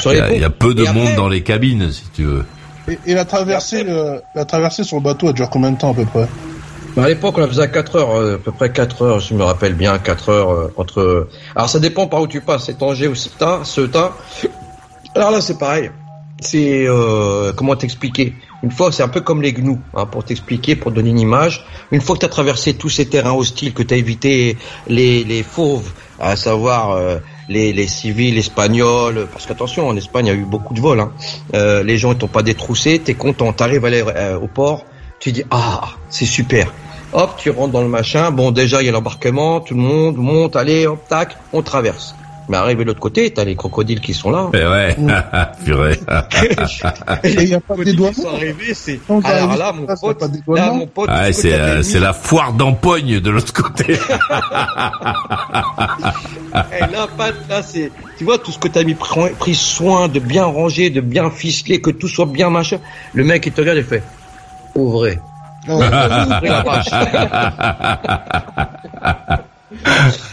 Sur 0.00 0.12
il, 0.12 0.18
y 0.18 0.20
a, 0.20 0.32
il 0.34 0.40
y 0.40 0.44
a 0.44 0.50
ponts. 0.50 0.68
peu 0.68 0.74
de 0.74 0.84
Et 0.84 0.88
monde 0.92 1.02
après- 1.04 1.16
dans 1.16 1.28
les 1.28 1.42
cabines, 1.42 1.90
si 1.90 2.04
tu 2.14 2.24
veux. 2.24 2.44
Et, 2.88 2.98
et 3.06 3.14
la 3.14 3.24
traversée, 3.24 3.84
euh, 3.88 4.18
la 4.34 4.44
traversée 4.44 4.84
sur 4.84 4.96
le 4.96 5.02
bateau, 5.02 5.28
elle 5.28 5.34
dure 5.34 5.50
combien 5.50 5.70
de 5.70 5.78
temps 5.78 5.92
à 5.92 5.94
peu 5.94 6.04
près? 6.04 6.26
À 6.96 7.08
l'époque, 7.08 7.34
on 7.38 7.40
la 7.40 7.48
faisait 7.48 7.62
à 7.62 7.68
4 7.68 7.96
heures, 7.96 8.16
euh, 8.16 8.34
à 8.36 8.38
peu 8.38 8.52
près 8.52 8.72
4 8.72 9.02
heures, 9.02 9.20
je 9.20 9.34
me 9.34 9.44
rappelle 9.44 9.74
bien, 9.74 9.98
4 9.98 10.28
heures 10.28 10.50
euh, 10.50 10.72
entre... 10.76 11.28
Alors, 11.54 11.68
ça 11.68 11.78
dépend 11.78 12.06
par 12.06 12.22
où 12.22 12.26
tu 12.26 12.40
passes, 12.40 12.66
c'est 12.66 12.78
Tanger 12.78 13.08
ou 13.08 13.14
Ceuta, 13.14 13.60
Ceuta. 13.64 14.12
Alors 15.14 15.30
là, 15.30 15.40
c'est 15.40 15.58
pareil. 15.58 15.90
C'est... 16.40 16.86
Euh, 16.86 17.52
comment 17.52 17.76
t'expliquer? 17.76 18.34
Une 18.62 18.70
fois, 18.70 18.92
c'est 18.92 19.02
un 19.02 19.08
peu 19.08 19.20
comme 19.20 19.40
les 19.40 19.52
gnous, 19.52 19.78
hein, 19.94 20.06
pour 20.06 20.24
t'expliquer, 20.24 20.76
pour 20.76 20.90
donner 20.90 21.10
une 21.10 21.20
image. 21.20 21.64
Une 21.92 22.00
fois 22.00 22.14
que 22.14 22.20
tu 22.20 22.26
as 22.26 22.30
traversé 22.30 22.74
tous 22.74 22.90
ces 22.90 23.06
terrains 23.06 23.32
hostiles, 23.32 23.72
que 23.72 23.82
tu 23.82 23.94
as 23.94 23.96
évité 23.96 24.58
les, 24.86 25.24
les 25.24 25.42
fauves, 25.42 25.90
à 26.20 26.36
savoir 26.36 26.90
euh, 26.90 27.18
les, 27.48 27.72
les 27.72 27.86
civils 27.86 28.36
espagnols, 28.36 29.26
parce 29.32 29.46
qu'attention, 29.46 29.88
en 29.88 29.96
Espagne, 29.96 30.26
il 30.26 30.28
y 30.28 30.32
a 30.32 30.38
eu 30.38 30.44
beaucoup 30.44 30.74
de 30.74 30.80
vols. 30.80 31.00
Hein. 31.00 31.12
Euh, 31.54 31.82
les 31.82 31.96
gens 31.96 32.10
ne 32.10 32.14
t'ont 32.14 32.28
pas 32.28 32.42
détroussé, 32.42 32.98
t'es 32.98 33.14
content, 33.14 33.52
t'arrives 33.52 33.84
à 33.84 33.88
aller 33.88 34.04
euh, 34.06 34.38
au 34.38 34.46
port, 34.46 34.84
tu 35.20 35.32
dis 35.32 35.44
ah 35.50 35.82
c'est 36.08 36.26
super. 36.26 36.72
Hop, 37.12 37.34
tu 37.36 37.50
rentres 37.50 37.72
dans 37.72 37.82
le 37.82 37.88
machin. 37.88 38.30
Bon, 38.30 38.50
déjà 38.50 38.82
il 38.82 38.86
y 38.86 38.88
a 38.88 38.92
l'embarquement, 38.92 39.60
tout 39.60 39.74
le 39.74 39.80
monde 39.80 40.16
monte, 40.16 40.56
allez, 40.56 40.86
hop, 40.86 41.06
tac, 41.08 41.36
on 41.52 41.62
traverse. 41.62 42.14
Mais 42.48 42.56
arrivé 42.56 42.82
de 42.82 42.88
l'autre 42.88 43.00
côté, 43.00 43.30
t'as 43.30 43.44
les 43.44 43.54
crocodiles 43.54 44.00
qui 44.00 44.12
sont 44.12 44.32
là. 44.32 44.50
Eh 44.52 44.56
ouais, 44.56 44.96
purée. 45.64 46.00
Et 47.22 47.32
il 47.34 47.48
y 47.48 47.54
a 47.54 47.60
pas 47.60 47.76
de 47.76 47.84
dédouanement 47.84 48.12
qui 48.12 48.22
sont 48.22 48.28
arrivés, 48.28 48.74
c'est. 48.74 48.98
Alors 49.22 49.56
là, 49.56 49.72
mon 49.72 49.86
pote, 49.86 50.20
là, 50.48 50.72
mon 50.72 50.86
pote, 50.88 51.08
que 51.08 51.32
c'est 51.32 51.54
euh, 51.54 52.00
la 52.00 52.12
foire 52.12 52.52
d'empoigne 52.52 53.20
de 53.20 53.30
l'autre 53.30 53.52
côté. 53.52 53.96
Eh, 56.52 56.80
la 56.92 57.06
patte, 57.06 57.48
là, 57.48 57.62
c'est, 57.62 57.92
tu 58.18 58.24
vois, 58.24 58.36
tout 58.36 58.50
ce 58.50 58.58
que 58.58 58.66
t'as 58.66 58.82
mis 58.82 58.94
pris, 58.94 59.30
pris 59.38 59.54
soin 59.54 60.08
de 60.08 60.18
bien 60.18 60.44
ranger, 60.44 60.90
de 60.90 61.00
bien 61.00 61.30
ficeler, 61.30 61.80
que 61.80 61.90
tout 61.90 62.08
soit 62.08 62.26
bien 62.26 62.50
machin. 62.50 62.78
Le 63.14 63.22
mec, 63.22 63.46
il 63.46 63.52
te 63.52 63.60
regarde 63.60 63.78
et 63.78 63.84
fait, 63.84 64.02
ouvrez. 64.74 65.18
Ouvrez 65.68 65.90
la. 65.90 66.62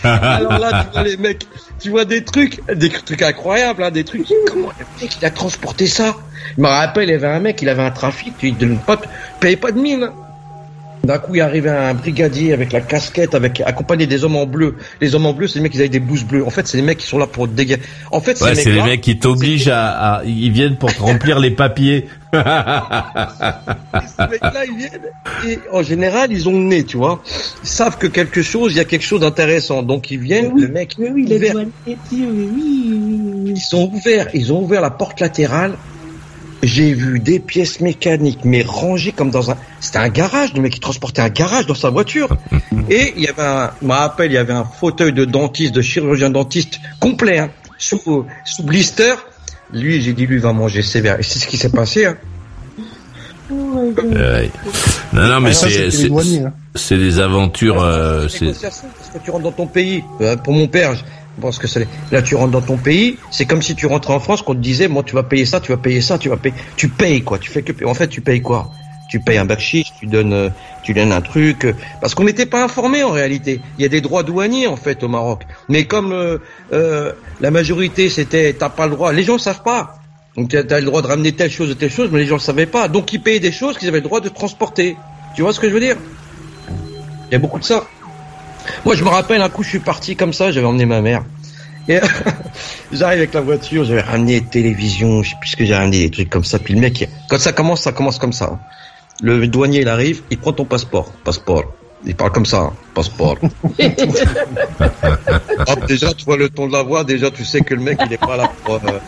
Alors 0.03 0.59
là, 0.59 0.83
tu 0.83 0.91
vois 0.93 1.03
les 1.03 1.17
mecs, 1.17 1.45
tu 1.79 1.89
vois 1.89 2.05
des 2.05 2.23
trucs, 2.23 2.61
des 2.73 2.89
trucs 2.89 3.21
incroyables, 3.21 3.83
hein, 3.83 3.91
des 3.91 4.03
trucs. 4.03 4.27
Comment 4.47 4.69
le 4.79 4.85
mec 5.01 5.17
il 5.19 5.25
a 5.25 5.29
transporté 5.31 5.85
ça? 5.85 6.15
Je 6.55 6.61
me 6.61 6.67
rappelle, 6.67 7.09
il 7.09 7.11
y 7.11 7.15
avait 7.15 7.27
un 7.27 7.39
mec, 7.39 7.61
il 7.61 7.69
avait 7.69 7.83
un 7.83 7.91
trafic, 7.91 8.33
il 8.41 8.55
ne 8.57 8.77
payait 9.39 9.57
pas 9.57 9.71
de 9.71 9.79
mine. 9.79 10.09
D'un 11.03 11.19
coup, 11.19 11.35
il 11.35 11.41
arrivait 11.41 11.69
un 11.69 11.93
brigadier 11.93 12.51
avec 12.53 12.71
la 12.73 12.81
casquette, 12.81 13.33
avec 13.35 13.61
accompagné 13.61 14.07
des 14.07 14.23
hommes 14.25 14.35
en 14.35 14.45
bleu. 14.45 14.75
Les 14.99 15.15
hommes 15.15 15.25
en 15.25 15.33
bleu, 15.33 15.47
c'est 15.47 15.59
les 15.59 15.63
mecs 15.63 15.71
qui 15.71 15.77
avaient 15.79 15.87
des 15.89 15.99
blouses 16.01 16.23
bleues. 16.25 16.43
En 16.45 16.49
fait, 16.49 16.67
c'est 16.67 16.75
les 16.77 16.83
mecs 16.83 16.97
qui 16.97 17.07
sont 17.07 17.17
là 17.17 17.27
pour 17.27 17.47
dégager. 17.47 17.81
En 18.11 18.19
fait, 18.19 18.39
Ouais, 18.41 18.55
ces 18.55 18.63
c'est 18.63 18.71
les 18.71 18.81
mecs 18.81 19.01
qui 19.01 19.17
t'obligent 19.17 19.69
à, 19.69 20.15
à- 20.15 20.23
ils 20.25 20.51
viennent 20.51 20.75
pour 20.75 20.93
te 20.93 21.01
remplir 21.01 21.39
les 21.39 21.51
papiers. 21.51 22.07
ces 22.33 22.39
mecs-là, 24.29 24.65
ils 24.65 24.77
viennent 24.77 25.01
et 25.47 25.59
en 25.71 25.83
général, 25.83 26.31
ils 26.31 26.47
ont 26.49 26.53
le 26.53 26.57
nez, 26.65 26.83
tu 26.83 26.97
vois. 26.97 27.21
Ils 27.63 27.69
savent 27.69 27.97
que 27.97 28.07
quelque 28.07 28.41
chose, 28.41 28.73
il 28.73 28.77
y 28.77 28.81
a 28.81 28.85
quelque 28.85 29.05
chose 29.05 29.21
d'intéressant. 29.21 29.83
Donc 29.83 30.11
ils 30.11 30.19
viennent, 30.19 30.51
le 30.59 30.67
mec, 30.67 30.95
Oui, 30.99 31.07
oui, 31.13 31.25
les 31.25 31.37
ouvert. 31.37 31.53
douaniers, 31.53 31.71
oui, 31.87 31.97
oui, 32.11 32.27
oui, 32.31 32.51
oui. 33.45 33.53
Ils 33.55 33.75
ont 33.75 33.91
ouvert, 33.93 34.27
ils 34.33 34.51
ont 34.53 34.61
ouvert 34.61 34.81
la 34.81 34.89
porte 34.91 35.19
latérale. 35.19 35.75
J'ai 36.63 36.93
vu 36.93 37.19
des 37.19 37.39
pièces 37.39 37.81
mécaniques, 37.81 38.39
mais 38.43 38.63
rangées 38.63 39.11
comme 39.11 39.29
dans 39.29 39.51
un. 39.51 39.57
C'était 39.79 39.99
un 39.99 40.09
garage, 40.09 40.53
le 40.53 40.61
mec 40.61 40.73
qui 40.73 40.79
transportait 40.79 41.21
un 41.21 41.29
garage 41.29 41.67
dans 41.67 41.75
sa 41.75 41.89
voiture. 41.91 42.29
Et 42.89 43.13
il 43.15 43.23
y 43.23 43.27
avait 43.27 43.41
un. 43.43 43.71
Je 43.81 43.87
me 43.87 43.93
rappelle, 43.93 44.31
il 44.31 44.35
y 44.35 44.37
avait 44.37 44.53
un 44.53 44.63
fauteuil 44.65 45.13
de 45.13 45.25
dentiste, 45.25 45.73
de 45.75 45.81
chirurgien 45.81 46.29
dentiste 46.31 46.79
complet, 46.99 47.37
hein, 47.39 47.49
sous, 47.77 48.25
sous 48.45 48.63
blister. 48.63 49.13
Lui, 49.71 50.01
j'ai 50.01 50.13
dit, 50.13 50.25
lui 50.25 50.39
va 50.39 50.51
manger 50.53 50.81
sévère. 50.81 51.19
Et 51.19 51.23
c'est 51.23 51.39
ce 51.39 51.45
qui 51.47 51.57
s'est 51.57 51.69
passé. 51.69 52.05
Hein. 52.05 52.17
Ouais. 53.49 54.49
Non, 55.13 55.27
non, 55.27 55.39
mais 55.39 55.51
Ah, 55.51 55.53
c'est 55.53 55.89
c'est 55.91 56.11
hein. 56.11 56.53
c'est 56.75 56.97
des 56.97 57.19
aventures. 57.19 57.81
euh, 57.81 58.27
c'est 58.27 58.45
parce 58.47 58.81
que 59.13 59.19
tu 59.23 59.31
rentres 59.31 59.43
dans 59.45 59.51
ton 59.51 59.67
pays. 59.67 60.03
Euh, 60.21 60.35
pour 60.35 60.53
mon 60.53 60.67
père, 60.67 60.95
je 60.95 61.01
pense 61.39 61.57
que 61.59 61.67
c'est 61.67 61.87
là 62.11 62.21
tu 62.21 62.35
rentres 62.35 62.51
dans 62.51 62.61
ton 62.61 62.77
pays. 62.77 63.17
C'est 63.31 63.45
comme 63.45 63.61
si 63.61 63.75
tu 63.75 63.85
rentrais 63.85 64.13
en 64.13 64.19
France, 64.19 64.41
qu'on 64.41 64.53
te 64.55 64.59
disait, 64.59 64.87
moi 64.87 65.03
tu 65.03 65.15
vas 65.15 65.23
payer 65.23 65.45
ça, 65.45 65.59
tu 65.59 65.71
vas 65.71 65.77
payer 65.77 66.01
ça, 66.01 66.17
tu 66.17 66.29
vas 66.29 66.37
payer. 66.37 66.55
Tu 66.75 66.89
payes 66.89 67.23
quoi. 67.23 67.39
Tu 67.39 67.49
fais 67.51 67.61
que. 67.63 67.85
En 67.85 67.93
fait, 67.93 68.07
tu 68.07 68.21
payes 68.21 68.41
quoi? 68.41 68.71
Tu 69.09 69.21
payes 69.21 69.37
un 69.37 69.45
bakshish, 69.45 69.93
tu 69.99 70.05
donnes, 70.05 70.33
euh, 70.33 70.49
tu 70.83 70.93
donnes 70.93 71.13
un 71.13 71.21
truc. 71.21 71.63
euh, 71.63 71.73
Parce 72.01 72.13
qu'on 72.13 72.25
n'était 72.25 72.45
pas 72.45 72.63
informé 72.63 73.03
en 73.03 73.11
réalité. 73.11 73.61
Il 73.77 73.81
y 73.81 73.85
a 73.85 73.89
des 73.89 74.01
droits 74.01 74.23
douaniers 74.23 74.67
en 74.67 74.75
fait 74.75 75.01
au 75.03 75.07
Maroc. 75.07 75.43
Mais 75.69 75.85
comme 75.85 76.11
euh, 76.11 76.39
euh, 76.73 77.13
la 77.39 77.49
majorité 77.51 78.09
c'était, 78.09 78.53
t'as 78.53 78.69
pas 78.69 78.85
le 78.85 78.93
droit. 78.95 79.13
Les 79.13 79.23
gens 79.23 79.35
ne 79.35 79.39
savent 79.39 79.63
pas. 79.63 79.95
Donc 80.35 80.49
tu 80.49 80.57
as 80.57 80.79
le 80.79 80.85
droit 80.85 81.01
de 81.01 81.07
ramener 81.07 81.31
telle 81.31 81.49
chose 81.49 81.71
ou 81.71 81.75
telle 81.75 81.89
chose, 81.89 82.09
mais 82.11 82.19
les 82.19 82.25
gens 82.25 82.35
ne 82.35 82.41
savaient 82.41 82.65
pas. 82.65 82.89
Donc 82.89 83.13
ils 83.13 83.21
payaient 83.21 83.39
des 83.39 83.51
choses 83.51 83.77
qu'ils 83.77 83.87
avaient 83.87 83.99
le 83.99 84.03
droit 84.03 84.19
de 84.19 84.29
transporter. 84.29 84.97
Tu 85.35 85.41
vois 85.41 85.53
ce 85.53 85.59
que 85.59 85.69
je 85.69 85.73
veux 85.73 85.79
dire? 85.79 85.97
Il 87.29 87.33
y 87.33 87.35
a 87.35 87.39
beaucoup 87.39 87.59
de 87.59 87.63
ça. 87.63 87.85
Moi, 88.85 88.95
je 88.95 89.03
me 89.03 89.09
rappelle 89.09 89.41
un 89.41 89.49
coup, 89.49 89.63
je 89.63 89.69
suis 89.69 89.79
parti 89.79 90.15
comme 90.15 90.33
ça, 90.33 90.51
j'avais 90.51 90.65
emmené 90.65 90.85
ma 90.85 91.01
mère. 91.01 91.23
Et 91.89 91.99
j'arrive 92.91 93.19
avec 93.19 93.33
la 93.33 93.41
voiture, 93.41 93.85
j'avais 93.85 94.01
ramené 94.01 94.41
télévision, 94.41 95.23
je 95.23 95.31
sais 95.31 95.35
plus 95.39 95.51
ce 95.51 95.55
que 95.55 95.65
j'ai 95.65 95.75
ramené, 95.75 95.99
des 95.99 96.11
trucs 96.11 96.29
comme 96.29 96.43
ça. 96.43 96.59
Puis 96.59 96.73
le 96.73 96.81
mec, 96.81 97.07
quand 97.29 97.39
ça 97.39 97.53
commence, 97.53 97.81
ça 97.81 97.91
commence 97.91 98.19
comme 98.19 98.33
ça. 98.33 98.59
Le 99.21 99.47
douanier, 99.47 99.81
il 99.81 99.87
arrive, 99.87 100.21
il 100.29 100.37
prend 100.37 100.53
ton 100.53 100.65
passeport. 100.65 101.11
Passeport. 101.23 101.63
Il 102.07 102.15
parle 102.15 102.31
comme 102.31 102.45
ça, 102.45 102.61
hein, 102.61 102.73
passeport. 102.93 103.37
Hop, 103.43 103.77
déjà, 105.87 106.13
tu 106.13 106.23
vois 106.23 106.37
le 106.37 106.49
ton 106.49 106.67
de 106.67 106.71
la 106.71 106.81
voix, 106.81 107.03
déjà, 107.03 107.29
tu 107.29 107.43
sais 107.43 107.59
que 107.59 107.73
le 107.73 107.81
mec, 107.81 107.99
il 108.05 108.13
est 108.13 108.17
pas 108.17 108.37
là 108.37 108.49
pour, 108.63 108.75
euh, 108.75 108.99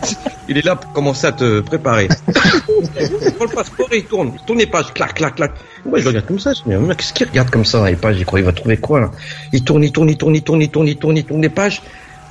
il 0.50 0.58
est 0.58 0.66
là 0.66 0.76
pour 0.76 0.92
commencer 0.92 1.28
à 1.28 1.32
te 1.32 1.62
préparer. 1.62 2.10
il 2.28 3.34
prend 3.36 3.46
le 3.46 3.56
passeport 3.56 3.88
et 3.94 4.00
il 4.00 4.04
tourne. 4.04 4.34
Il 4.36 4.46
tourne 4.46 4.60
les 4.60 4.68
pages, 4.68 4.94
clac, 4.94 5.14
clac, 5.14 5.36
clac. 5.36 5.54
Moi, 5.86 6.00
je 6.00 6.10
regarde 6.10 6.26
comme 6.26 6.40
ça, 6.40 6.52
je 6.54 6.70
me 6.70 6.78
dis, 6.78 6.86
mais 6.86 6.96
qu'est-ce 6.96 7.14
qu'il 7.14 7.28
regarde 7.28 7.50
comme 7.50 7.64
ça 7.64 7.80
dans 7.80 7.86
les 7.86 7.96
pages? 7.96 8.20
Il 8.20 8.26
croit, 8.26 8.40
il 8.40 8.46
va 8.46 8.52
trouver 8.52 8.76
quoi, 8.76 9.00
là? 9.00 9.12
Il 9.54 9.64
tourne, 9.64 9.86
il 9.86 9.94
tourne, 9.94 10.10
il 10.10 10.18
tourne, 10.18 10.36
il 10.36 10.44
tourne, 10.44 10.62
il 10.62 10.70
tourne, 10.70 10.88
il 10.88 10.98
tourne, 10.98 11.18
il 11.18 11.24
tourne 11.24 11.42
les 11.42 11.50
pages. 11.50 11.82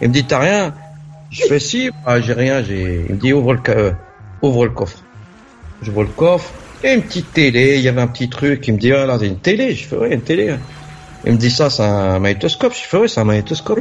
Il 0.02 0.08
me 0.08 0.12
dit, 0.12 0.24
t'as 0.24 0.40
rien? 0.40 0.74
Je 1.30 1.44
fais 1.44 1.60
si, 1.60 1.90
ah, 2.04 2.20
j'ai 2.20 2.34
rien, 2.34 2.62
j'ai. 2.62 3.06
Il 3.08 3.14
me 3.14 3.20
dit 3.20 3.32
ouvre 3.32 3.54
le, 3.54 3.60
euh, 3.68 3.92
ouvre 4.42 4.66
le 4.66 4.70
coffre. 4.70 4.98
J'ouvre 5.80 6.02
le 6.02 6.10
coffre. 6.10 6.52
Et 6.84 6.94
une 6.94 7.02
petite 7.02 7.32
télé, 7.32 7.76
il 7.76 7.82
y 7.82 7.88
avait 7.88 8.00
un 8.00 8.06
petit 8.06 8.28
truc. 8.28 8.66
Il 8.68 8.74
me 8.74 8.78
dit 8.78 8.92
ah 8.92 9.06
là, 9.06 9.18
c'est 9.18 9.26
une 9.26 9.38
télé. 9.38 9.74
Je 9.74 9.86
fais 9.86 9.96
ouais, 9.96 10.14
une 10.14 10.22
télé. 10.22 10.54
Il 11.24 11.32
me 11.32 11.38
dit 11.38 11.50
ça, 11.50 11.70
c'est 11.70 11.82
un 11.82 12.18
magnétoscope. 12.18 12.72
Je 12.72 12.88
fais 12.88 12.96
ouais, 12.98 13.08
c'est 13.08 13.20
un 13.20 13.24
magnétoscope. 13.24 13.80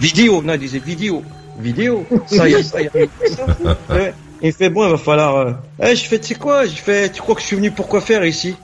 Vidéo, 0.00 0.42
non, 0.42 0.54
il 0.54 0.60
disait 0.60 0.78
vidéo. 0.78 1.22
Vidéo. 1.58 2.06
Ça, 2.26 2.48
y 2.48 2.54
a 2.54 2.62
ça, 2.62 2.82
y. 2.82 2.90
Ouais. 3.90 4.12
Il 4.42 4.52
fait 4.52 4.68
bon, 4.68 4.84
il 4.86 4.90
va 4.90 4.98
falloir. 4.98 5.36
Euh... 5.36 5.52
Eh, 5.82 5.96
je 5.96 6.04
fais, 6.04 6.18
tu 6.18 6.28
sais 6.28 6.34
quoi 6.34 6.66
Je 6.66 6.76
fais, 6.76 7.08
tu 7.10 7.22
crois 7.22 7.34
que 7.34 7.40
je 7.40 7.46
suis 7.46 7.56
venu 7.56 7.70
pour 7.70 7.88
quoi 7.88 8.02
faire 8.02 8.24
ici? 8.24 8.54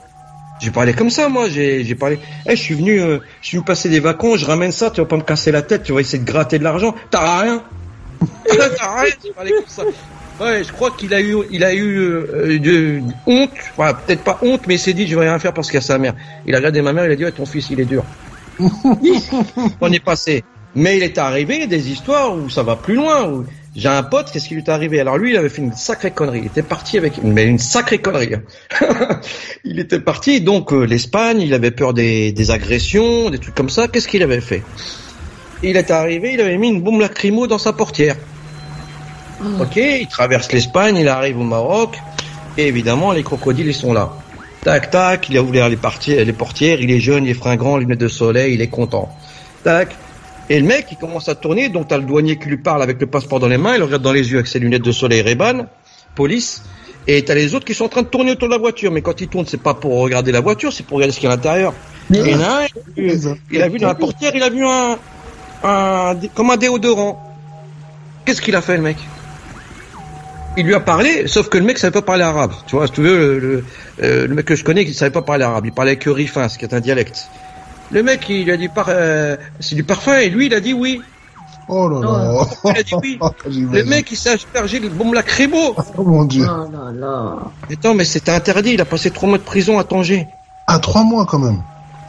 J'ai 0.59 0.69
parlé 0.69 0.93
comme 0.93 1.09
ça, 1.09 1.29
moi. 1.29 1.49
J'ai, 1.49 1.95
parlé. 1.95 2.19
Eh, 2.47 2.55
je 2.55 2.61
suis 2.61 2.75
venu, 2.75 3.01
euh, 3.01 3.19
je 3.41 3.47
suis 3.47 3.57
venu 3.57 3.65
passer 3.65 3.89
des 3.89 3.99
vacances. 3.99 4.39
Je 4.39 4.45
ramène 4.45 4.71
ça. 4.71 4.91
Tu 4.91 5.01
vas 5.01 5.07
pas 5.07 5.17
me 5.17 5.23
casser 5.23 5.51
la 5.51 5.63
tête. 5.63 5.83
Tu 5.83 5.91
vas 5.91 5.99
essayer 5.99 6.23
de 6.23 6.29
gratter 6.29 6.59
de 6.59 6.63
l'argent. 6.63 6.93
T'as 7.09 7.41
rien. 7.41 7.63
T'as 8.47 9.01
rien. 9.01 9.13
J'ai 9.23 9.31
parlé 9.31 9.51
comme 9.51 9.63
ça. 9.67 9.83
Ouais, 10.43 10.63
je 10.63 10.73
crois 10.73 10.91
qu'il 10.91 11.13
a 11.13 11.21
eu, 11.21 11.37
il 11.51 11.63
a 11.63 11.73
eu 11.73 11.99
euh, 11.99 12.59
de 12.59 13.01
honte. 13.25 13.49
Enfin, 13.77 13.93
peut-être 13.93 14.23
pas 14.23 14.39
honte, 14.41 14.67
mais 14.67 14.75
il 14.75 14.79
s'est 14.79 14.93
dit, 14.93 15.07
je 15.07 15.15
vais 15.17 15.29
rien 15.29 15.39
faire 15.39 15.53
parce 15.53 15.67
qu'il 15.67 15.75
y 15.75 15.77
a 15.77 15.81
sa 15.81 15.97
mère. 15.97 16.15
Il 16.45 16.53
a 16.53 16.57
regardé 16.57 16.81
ma 16.81 16.91
mère. 16.91 17.05
Il 17.05 17.11
a 17.11 17.15
dit, 17.15 17.23
ouais, 17.23 17.31
ton 17.31 17.45
fils, 17.45 17.69
il 17.69 17.79
est 17.79 17.85
dur. 17.85 18.03
On 18.59 19.91
est 19.91 20.03
passé. 20.03 20.43
Mais 20.75 20.97
il 20.97 21.03
est 21.03 21.17
arrivé 21.17 21.65
des 21.67 21.91
histoires 21.91 22.35
où 22.35 22.49
ça 22.49 22.61
va 22.61 22.75
plus 22.75 22.95
loin. 22.95 23.25
Où 23.29 23.45
j'ai 23.75 23.87
un 23.87 24.03
pote, 24.03 24.31
qu'est-ce 24.31 24.49
qui 24.49 24.55
lui 24.55 24.63
est 24.63 24.69
arrivé 24.69 24.99
Alors 24.99 25.17
lui, 25.17 25.31
il 25.31 25.37
avait 25.37 25.47
fait 25.47 25.61
une 25.61 25.73
sacrée 25.73 26.11
connerie. 26.11 26.39
Il 26.39 26.47
était 26.47 26.61
parti 26.61 26.97
avec, 26.97 27.23
mais 27.23 27.45
une 27.45 27.59
sacrée 27.59 27.99
connerie. 27.99 28.31
il 29.63 29.79
était 29.79 30.01
parti, 30.01 30.41
donc 30.41 30.73
euh, 30.73 30.83
l'Espagne, 30.83 31.39
il 31.39 31.53
avait 31.53 31.71
peur 31.71 31.93
des, 31.93 32.33
des 32.33 32.51
agressions, 32.51 33.29
des 33.29 33.39
trucs 33.39 33.55
comme 33.55 33.69
ça. 33.69 33.87
Qu'est-ce 33.87 34.09
qu'il 34.09 34.23
avait 34.23 34.41
fait? 34.41 34.61
Il 35.61 35.77
est 35.77 35.89
arrivé, 35.89 36.33
il 36.33 36.41
avait 36.41 36.57
mis 36.57 36.67
une 36.67 36.81
bombe 36.81 36.99
lacrymo 36.99 37.47
dans 37.47 37.57
sa 37.57 37.71
portière. 37.71 38.17
Ok, 39.59 39.75
il 39.75 40.07
traverse 40.07 40.51
l'Espagne, 40.51 40.97
il 40.97 41.07
arrive 41.07 41.39
au 41.39 41.43
Maroc, 41.43 41.99
et 42.57 42.67
évidemment, 42.67 43.11
les 43.11 43.23
crocodiles, 43.23 43.67
ils 43.67 43.73
sont 43.73 43.93
là. 43.93 44.13
Tac, 44.63 44.91
tac, 44.91 45.29
il 45.29 45.37
a 45.37 45.43
ouvert 45.43 45.67
les, 45.69 45.77
les 46.25 46.33
portières, 46.33 46.79
il 46.79 46.89
est 46.91 46.99
jeune, 46.99 47.25
il 47.25 47.31
est 47.31 47.33
fringant, 47.33 47.77
lunettes 47.77 47.99
de 47.99 48.07
soleil, 48.07 48.53
il 48.53 48.61
est 48.61 48.69
content. 48.69 49.09
Tac. 49.63 49.97
Et 50.49 50.59
le 50.59 50.65
mec, 50.65 50.87
il 50.91 50.97
commence 50.97 51.29
à 51.29 51.35
tourner, 51.35 51.69
donc 51.69 51.87
t'as 51.87 51.97
le 51.97 52.03
douanier 52.03 52.37
qui 52.37 52.49
lui 52.49 52.57
parle 52.57 52.83
avec 52.83 52.99
le 52.99 53.07
passeport 53.07 53.39
dans 53.39 53.47
les 53.47 53.57
mains, 53.57 53.73
il 53.75 53.79
le 53.79 53.85
regarde 53.85 54.03
dans 54.03 54.11
les 54.13 54.29
yeux 54.29 54.37
avec 54.37 54.47
ses 54.47 54.59
lunettes 54.59 54.81
de 54.83 54.91
soleil 54.91 55.21
Ray-Ban, 55.21 55.65
police, 56.15 56.63
et 57.07 57.23
t'as 57.23 57.33
les 57.35 57.55
autres 57.55 57.65
qui 57.65 57.73
sont 57.73 57.85
en 57.85 57.89
train 57.89 58.01
de 58.03 58.07
tourner 58.07 58.31
autour 58.31 58.47
de 58.49 58.53
la 58.53 58.59
voiture, 58.59 58.91
mais 58.91 59.01
quand 59.01 59.19
ils 59.19 59.27
tournent, 59.27 59.45
c'est 59.45 59.61
pas 59.61 59.73
pour 59.73 59.99
regarder 59.99 60.31
la 60.31 60.41
voiture, 60.41 60.71
c'est 60.71 60.83
pour 60.83 60.97
regarder 60.97 61.13
ce 61.13 61.19
qu'il 61.19 61.27
y 61.27 61.29
a 61.29 61.33
à 61.33 61.35
l'intérieur. 61.37 61.73
Il 62.09 62.17
y 62.17 62.35
en 62.35 62.41
a 62.41 62.63
un, 62.63 62.67
il 62.97 63.09
a 63.09 63.15
vu- 63.15 63.19
il 63.51 63.61
a 63.61 63.67
vu 63.69 63.79
dans 63.79 63.87
la 63.87 63.95
portière, 63.95 64.31
il 64.35 64.43
a 64.43 64.49
vu 64.49 64.65
un, 64.65 64.97
un, 65.63 66.15
comme 66.33 66.49
un 66.51 66.57
déodorant. 66.57 67.19
Qu'est-ce 68.25 68.41
qu'il 68.41 68.55
a 68.55 68.61
fait, 68.61 68.77
le 68.77 68.83
mec? 68.83 68.97
Il 70.55 70.65
lui 70.67 70.75
a 70.75 70.79
parlé, 70.79 71.27
sauf 71.27 71.49
que 71.49 71.57
le 71.57 71.63
mec 71.63 71.79
savait 71.79 71.91
pas 71.91 72.03
parler 72.03 72.23
arabe. 72.23 72.51
Tu 72.67 72.75
vois, 72.75 72.85
si 72.85 72.93
tu 72.93 73.01
veux, 73.01 73.17
le, 73.17 73.39
le, 73.39 73.65
euh, 74.03 74.27
le 74.27 74.35
mec 74.35 74.45
que 74.45 74.55
je 74.55 74.63
connais, 74.63 74.83
il 74.83 74.93
savait 74.93 75.11
pas 75.11 75.23
parler 75.23 75.43
arabe. 75.43 75.65
Il 75.65 75.71
parlait 75.71 75.97
que 75.97 76.09
rifin, 76.11 76.47
ce 76.47 76.59
qui 76.59 76.65
est 76.65 76.73
un 76.75 76.79
dialecte. 76.79 77.27
Le 77.91 78.03
mec, 78.03 78.27
il 78.29 78.45
lui 78.45 78.51
a 78.51 78.57
dit, 78.57 78.69
par, 78.69 78.85
euh, 78.89 79.35
c'est 79.59 79.75
du 79.75 79.83
parfum, 79.83 80.17
et 80.17 80.29
lui, 80.29 80.45
il 80.45 80.53
a 80.53 80.59
dit 80.59 80.73
oui. 80.73 81.01
Oh 81.69 81.87
là 81.87 82.01
là. 82.01 82.45
Il 82.65 82.77
a 82.77 82.83
dit 82.83 82.95
oui. 83.01 83.19
Le 83.71 83.83
mec, 83.85 84.11
il 84.11 84.17
s'est 84.17 84.31
aspergé 84.31 84.79
le 84.79 84.89
bombe 84.89 85.13
lacrymo. 85.13 85.75
Oh 85.97 86.03
mon 86.03 86.25
dieu. 86.25 86.45
Non, 86.45 86.69
non, 86.69 86.91
non. 86.91 87.37
Attends, 87.71 87.93
mais 87.95 88.05
c'était 88.05 88.31
interdit. 88.31 88.73
Il 88.73 88.81
a 88.81 88.85
passé 88.85 89.11
trois 89.11 89.29
mois 89.29 89.37
de 89.37 89.43
prison 89.43 89.79
à 89.79 89.83
Tanger. 89.83 90.27
Ah, 90.67 90.79
trois 90.79 91.03
mois 91.03 91.25
quand 91.25 91.39
même. 91.39 91.61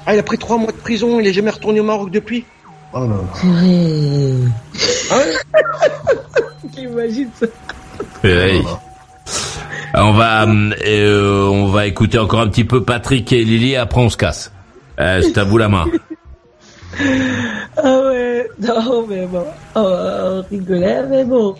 Ah, 0.06 0.14
il 0.14 0.18
a 0.18 0.22
pris 0.22 0.38
trois 0.38 0.58
mois 0.58 0.72
de 0.72 0.76
prison. 0.76 1.20
Il 1.20 1.26
est 1.26 1.32
jamais 1.32 1.50
retourné 1.50 1.80
au 1.80 1.84
Maroc 1.84 2.10
depuis. 2.10 2.44
Oh 2.92 3.00
là 3.00 3.06
là. 3.06 3.14
Ouais 5.12 5.34
J'imagine 6.76 7.28
ça. 7.38 7.46
Ouais. 8.22 8.62
On 9.96 10.12
va, 10.12 10.44
euh, 10.46 11.46
on 11.46 11.66
va 11.66 11.86
écouter 11.86 12.18
encore 12.18 12.40
un 12.40 12.48
petit 12.48 12.64
peu 12.64 12.82
Patrick 12.82 13.32
et 13.32 13.44
Lily. 13.44 13.76
Après, 13.76 14.00
on 14.00 14.10
se 14.10 14.16
casse. 14.16 14.50
Euh, 15.00 15.20
c'est 15.22 15.38
à 15.38 15.44
vous 15.44 15.58
la 15.58 15.68
main. 15.68 15.84
Ah 17.76 18.00
ouais, 18.06 18.48
non, 18.60 19.06
mais 19.08 19.26
bon. 19.26 19.44
Oh, 19.74 19.80
on 19.80 20.44
rigolait, 20.50 21.02
mais 21.08 21.24
bon. 21.24 21.54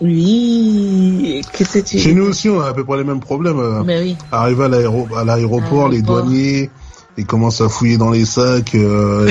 Oui, 0.00 1.42
qu'est-ce 1.52 1.78
que 1.78 1.84
tu 1.84 1.98
Chez 1.98 2.14
nous 2.14 2.24
aussi, 2.26 2.48
on 2.50 2.60
a 2.60 2.68
à 2.68 2.74
peu 2.74 2.84
près 2.84 2.98
les 2.98 3.04
mêmes 3.04 3.20
problèmes. 3.20 3.58
euh. 3.58 3.82
Mais 3.84 4.00
oui. 4.02 4.16
Arrivé 4.32 4.64
à 4.64 4.68
l'aéro- 4.68 5.08
à 5.16 5.24
l'aéroport, 5.24 5.88
les 5.88 6.02
douaniers, 6.02 6.70
ils 7.16 7.24
commencent 7.26 7.60
à 7.62 7.68
fouiller 7.68 7.96
dans 7.96 8.10
les 8.10 8.24
sacs. 8.26 8.74
euh, 8.74 9.26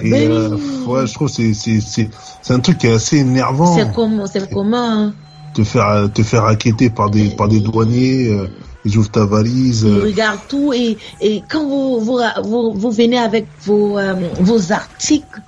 et, 0.00 0.26
euh, 0.28 0.50
oui. 0.54 0.84
ouais, 0.86 1.06
je 1.06 1.14
trouve 1.14 1.28
que 1.28 1.34
c'est 1.34 1.54
c'est 1.54 1.80
c'est 1.80 2.10
c'est 2.42 2.52
un 2.54 2.60
truc 2.60 2.78
qui 2.78 2.86
est 2.86 2.92
assez 2.94 3.18
énervant. 3.18 3.76
C'est 3.76 3.92
comment, 3.92 4.26
c'est 4.26 4.48
comment, 4.52 4.76
hein. 4.90 5.14
Te 5.54 5.64
faire 5.64 6.10
te 6.12 6.22
faire 6.22 6.42
raqueter 6.44 6.88
par 6.90 7.10
des 7.10 7.28
par 7.30 7.48
des 7.48 7.60
douaniers. 7.60 8.28
euh, 8.32 8.46
ils 8.84 8.98
ouvrent 8.98 9.10
ta 9.10 9.24
valise. 9.24 9.82
Ils 9.82 9.92
euh, 9.92 10.02
regardent 10.02 10.40
tout 10.48 10.72
et, 10.72 10.96
et 11.20 11.42
quand 11.48 11.64
vous, 11.64 12.00
vous, 12.00 12.18
vous, 12.42 12.72
vous 12.72 12.90
venez 12.90 13.18
avec 13.18 13.46
vos, 13.64 13.98
euh, 13.98 14.14
vos 14.40 14.72
articles, 14.72 15.40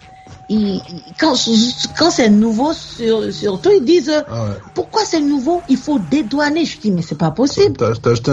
ils- 0.49 0.81
quand, 1.19 1.35
quand 1.99 2.11
c'est 2.11 2.29
nouveau, 2.29 2.73
sur, 2.73 3.33
surtout, 3.33 3.71
ils 3.77 3.85
disent 3.85 4.13
ah 4.29 4.45
ouais. 4.45 4.51
pourquoi 4.75 5.03
c'est 5.05 5.21
nouveau? 5.21 5.63
Il 5.69 5.77
faut 5.77 5.99
dédouaner. 5.99 6.65
Je 6.65 6.79
dis 6.81 6.91
mais 6.91 7.03
c'est 7.03 7.19
pas 7.19 7.31
possible. 7.31 7.77
T'as 7.77 7.91
acheté 7.91 8.31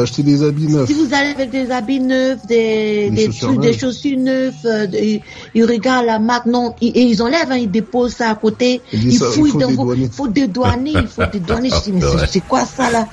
acheté 0.00 0.22
des 0.22 0.42
habits 0.42 0.68
neufs. 0.68 0.86
Si 0.86 0.94
vous 0.94 1.12
allez 1.14 1.30
avec 1.30 1.50
des 1.50 1.70
habits 1.70 2.00
neufs, 2.00 2.44
des, 2.46 3.10
Des 3.10 3.28
des, 3.28 3.72
chaussures 3.78 4.16
des 4.16 4.22
neuves, 4.22 4.54
euh, 4.64 4.86
ils, 4.92 5.20
ils 5.54 5.64
regardent 5.64 6.06
la 6.06 6.18
marque, 6.18 6.46
non, 6.46 6.74
ils, 6.80 6.88
et 6.96 7.02
ils 7.02 7.22
enlèvent, 7.22 7.50
hein, 7.50 7.56
ils 7.56 7.70
déposent 7.70 8.14
ça 8.14 8.30
à 8.30 8.34
côté, 8.34 8.80
Ils 8.92 9.00
disent 9.00 9.14
ils 9.14 9.18
ça, 9.18 9.24
il 9.28 9.32
fouillent 9.32 9.56
dans 9.58 9.70
vos, 9.72 9.94
il 9.94 10.10
faut 10.10 10.28
dédouaner, 10.28 10.92
il 10.94 11.06
faut 11.06 11.22
dédouaner. 11.30 11.70
Je 11.70 11.80
dis 11.84 11.92
mais 11.92 12.00
c'est- 12.30 12.40
quoi 12.46 12.64
ça 12.64 12.90
là? 12.90 13.06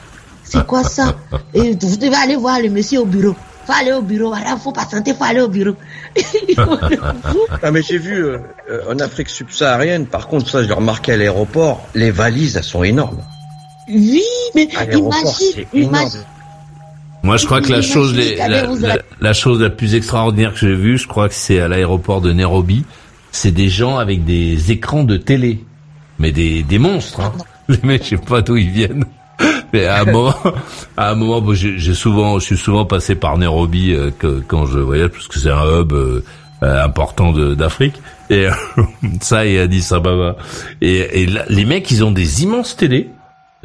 C'est 0.44 0.66
quoi 0.66 0.84
ça? 0.84 1.16
Et 1.54 1.72
vous 1.72 1.98
devez 1.98 2.16
aller 2.16 2.36
voir 2.38 2.60
le 2.62 2.70
monsieur 2.70 3.02
au 3.02 3.06
bureau. 3.06 3.36
Faut 3.66 3.74
aller 3.74 3.92
au 3.92 4.02
bureau, 4.02 4.30
voilà, 4.30 4.56
faut 4.56 4.72
patienter, 4.72 5.14
faut 5.14 5.26
aller 5.26 5.42
au 5.42 5.50
bureau. 5.50 5.74
Ah 7.64 7.72
mais 7.72 7.82
j'ai 7.82 7.98
vu 7.98 8.24
euh, 8.26 8.38
euh, 8.70 8.82
en 8.94 9.00
Afrique 9.00 9.30
subsaharienne, 9.30 10.06
par 10.06 10.28
contre 10.28 10.50
ça 10.50 10.62
je 10.64 10.68
l'ai 10.68 10.74
remarqué 10.74 11.14
à 11.14 11.18
l'aéroport, 11.18 11.88
les 11.96 12.12
valises 12.12 12.56
elles 12.58 12.64
sont 12.64 12.84
énormes. 12.84 13.22
oui, 13.90 14.22
mais 14.56 14.68
À 14.76 14.86
l'aéroport 14.86 15.20
imagine, 15.22 15.52
c'est 15.54 15.68
énorme. 15.78 15.96
imagine. 15.96 16.24
Moi, 17.24 17.36
je 17.38 17.46
crois 17.46 17.62
que 17.62 17.72
la 17.72 17.82
chose, 17.82 18.16
les- 18.16 18.40
allez, 18.40 18.62
la, 19.20 19.34
chose 19.34 19.60
la 19.60 19.70
plus 19.72 19.96
extraordinaire 19.96 20.54
que 20.54 20.60
j'ai 20.60 20.76
vue, 20.76 20.98
je 20.98 21.08
crois 21.08 21.28
que 21.28 21.34
c'est 21.36 21.60
à 21.60 21.68
l'aéroport 21.68 22.22
de 22.22 22.32
Nairobi. 22.32 22.86
C'est 23.32 23.52
des 23.52 23.68
gens 23.70 23.98
avec 23.98 24.24
des 24.24 24.72
écrans 24.72 25.04
de 25.04 25.18
télé, 25.18 25.66
mais 26.20 26.32
des, 26.32 26.64
des 26.64 26.78
monstres. 26.80 27.20
Hein. 27.20 27.34
Les 27.68 27.80
mecs, 27.84 28.04
je 28.04 28.10
sais 28.12 28.18
pas 28.18 28.42
d'où 28.42 28.56
ils 28.56 28.70
viennent. 28.70 29.04
Mais 29.74 29.86
à 29.86 30.02
un 30.02 30.06
moment, 30.06 30.34
à 30.96 31.12
un 31.12 31.16
moment, 31.16 31.42
bon, 31.42 31.54
j'ai 31.54 31.94
souvent, 31.94 32.40
je 32.40 32.46
suis 32.46 32.58
souvent 32.58 32.86
passé 32.86 33.16
par 33.16 33.38
Nairobi 33.38 33.94
euh, 33.94 34.12
que- 34.18 34.42
quand 34.48 34.66
je 34.66 34.80
voyage, 34.80 35.10
parce 35.10 35.28
que 35.28 35.40
c'est 35.40 35.52
un 35.52 35.82
hub 35.82 35.92
euh, 35.94 36.24
euh, 36.64 36.84
important 36.84 37.32
d'Afrique. 37.34 37.96
Et 38.30 38.48
ça, 39.22 39.46
et 39.46 39.60
Addis 39.60 39.88
Ababa. 39.92 40.38
Et, 40.82 41.22
et 41.24 41.26
là, 41.28 41.44
les 41.50 41.66
mecs, 41.66 41.90
ils 41.92 42.04
ont 42.04 42.12
des 42.12 42.44
immenses 42.44 42.76
télés. 42.76 43.10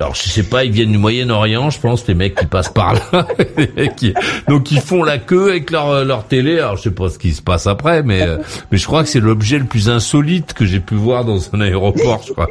Alors 0.01 0.15
je 0.15 0.23
sais 0.23 0.43
pas, 0.43 0.65
ils 0.65 0.73
viennent 0.73 0.91
du 0.91 0.99
Moyen-Orient, 0.99 1.69
je 1.71 1.79
pense, 1.79 2.07
les 2.09 2.15
mecs 2.15 2.35
qui 2.35 2.47
passent 2.47 2.71
par 2.71 2.95
là, 2.95 3.27
qui- 3.97 4.15
donc 4.49 4.71
ils 4.73 4.81
font 4.81 5.05
la 5.05 5.19
queue 5.19 5.51
avec 5.51 5.71
leur 5.71 6.05
leur 6.05 6.25
télé. 6.27 6.59
Alors 6.59 6.77
je 6.79 6.83
sais 6.85 6.91
pas 6.91 7.09
ce 7.11 7.19
qui 7.19 7.33
se 7.33 7.43
passe 7.43 7.67
après, 7.67 8.03
mais 8.03 8.23
euh, 8.23 8.39
mais 8.73 8.79
je 8.79 8.87
crois 8.87 9.03
que 9.03 9.09
c'est 9.11 9.21
l'objet 9.21 9.59
le 9.59 9.67
plus 9.67 9.91
insolite 9.91 10.55
que 10.55 10.65
j'ai 10.65 10.81
pu 10.81 10.95
voir 10.95 11.25
dans 11.27 11.39
un 11.55 11.61
aéroport. 11.61 12.23
Je 12.27 12.33
crois. 12.33 12.49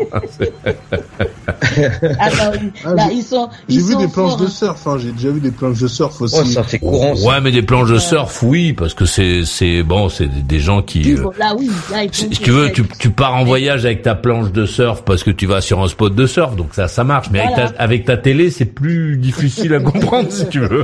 Alors, 2.19 2.95
là, 2.95 3.07
j'ai- 3.09 3.15
ils 3.15 3.23
sont, 3.23 3.49
J'ai 3.67 3.75
ils 3.75 3.85
vu 3.85 3.93
sont 3.93 3.99
des 3.99 4.07
planches 4.07 4.29
forts, 4.31 4.37
de 4.37 4.45
hein. 4.45 4.49
surf. 4.49 4.87
Hein. 4.87 4.97
J'ai 5.01 5.11
déjà 5.11 5.29
vu 5.29 5.39
des 5.39 5.51
planches 5.51 5.79
de 5.79 5.87
surf 5.87 6.21
aussi. 6.21 6.35
Oh 6.39 6.45
ça 6.45 6.63
c'est 6.67 6.79
courant. 6.79 7.15
ça. 7.15 7.27
Ouais, 7.27 7.41
mais 7.41 7.51
des 7.51 7.63
planches 7.63 7.89
de 7.89 7.97
surf, 7.97 8.43
oui, 8.43 8.73
parce 8.73 8.93
que 8.93 9.05
c'est 9.05 9.45
c'est 9.45 9.83
bon, 9.83 10.09
c'est 10.09 10.27
des- 10.27 10.59
gens 10.59 10.83
qui. 10.83 11.13
Euh, 11.15 11.25
Là, 11.39 11.55
oui, 11.57 11.71
là, 11.91 12.03
ils 12.03 12.13
si 12.13 12.29
tu 12.29 12.51
veux, 12.51 12.71
tu, 12.71 12.83
tu 12.99 13.09
pars 13.09 13.33
en 13.35 13.43
voyage 13.43 13.83
avec 13.85 14.03
ta 14.03 14.13
planche 14.13 14.51
de 14.51 14.67
surf 14.67 15.01
parce 15.03 15.23
que 15.23 15.31
tu 15.31 15.47
vas 15.47 15.59
sur 15.59 15.81
un 15.81 15.87
spot 15.87 16.13
de 16.13 16.27
surf, 16.27 16.55
donc 16.55 16.75
ça, 16.75 16.87
ça 16.87 17.03
marche. 17.03 17.29
Mais 17.31 17.39
avec, 17.39 17.55
ta, 17.55 17.81
avec 17.81 18.05
ta 18.05 18.17
télé, 18.17 18.49
c'est 18.49 18.65
plus 18.65 19.17
difficile 19.17 19.73
à 19.73 19.79
comprendre 19.91 20.31
si 20.31 20.47
tu 20.49 20.59
veux. 20.59 20.83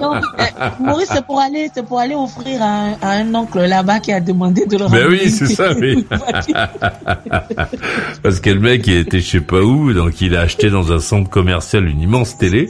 Non, 0.00 0.12
Maurice, 0.80 1.08
c'est 1.12 1.24
pour 1.24 1.40
aller, 1.40 1.68
c'est 1.74 1.84
pour 1.84 1.98
aller 1.98 2.14
offrir 2.14 2.62
à 2.62 2.66
un, 2.66 2.92
à 3.02 3.10
un 3.12 3.34
oncle 3.34 3.60
là-bas 3.60 4.00
qui 4.00 4.12
a 4.12 4.20
demandé 4.20 4.66
de 4.66 4.76
le 4.76 4.88
Ben 4.88 5.02
ramener. 5.02 5.06
oui, 5.22 5.30
c'est 5.30 5.46
ça, 5.46 5.72
oui. 5.80 6.06
Parce 8.22 8.40
que 8.40 8.50
le 8.50 8.60
mec, 8.60 8.86
il 8.86 8.98
était 8.98 9.20
je 9.20 9.30
sais 9.30 9.40
pas 9.40 9.60
où, 9.60 9.92
donc 9.92 10.20
il 10.20 10.36
a 10.36 10.40
acheté 10.40 10.70
dans 10.70 10.92
un 10.92 11.00
centre 11.00 11.28
commercial 11.30 11.86
une 11.88 12.00
immense 12.00 12.38
télé. 12.38 12.68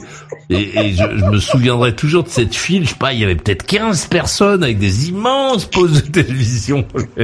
Et, 0.49 0.79
et 0.79 0.93
je, 0.93 1.03
je 1.17 1.25
me 1.25 1.37
souviendrai 1.39 1.93
toujours 1.95 2.23
de 2.23 2.29
cette 2.29 2.55
file, 2.55 2.83
je 2.85 2.89
sais 2.89 2.95
pas, 2.95 3.13
il 3.13 3.19
y 3.19 3.23
avait 3.23 3.35
peut-être 3.35 3.63
15 3.67 4.07
personnes 4.07 4.63
avec 4.63 4.79
des 4.79 5.09
immenses 5.09 5.65
poses 5.65 6.03
de 6.03 6.09
télévision. 6.09 6.85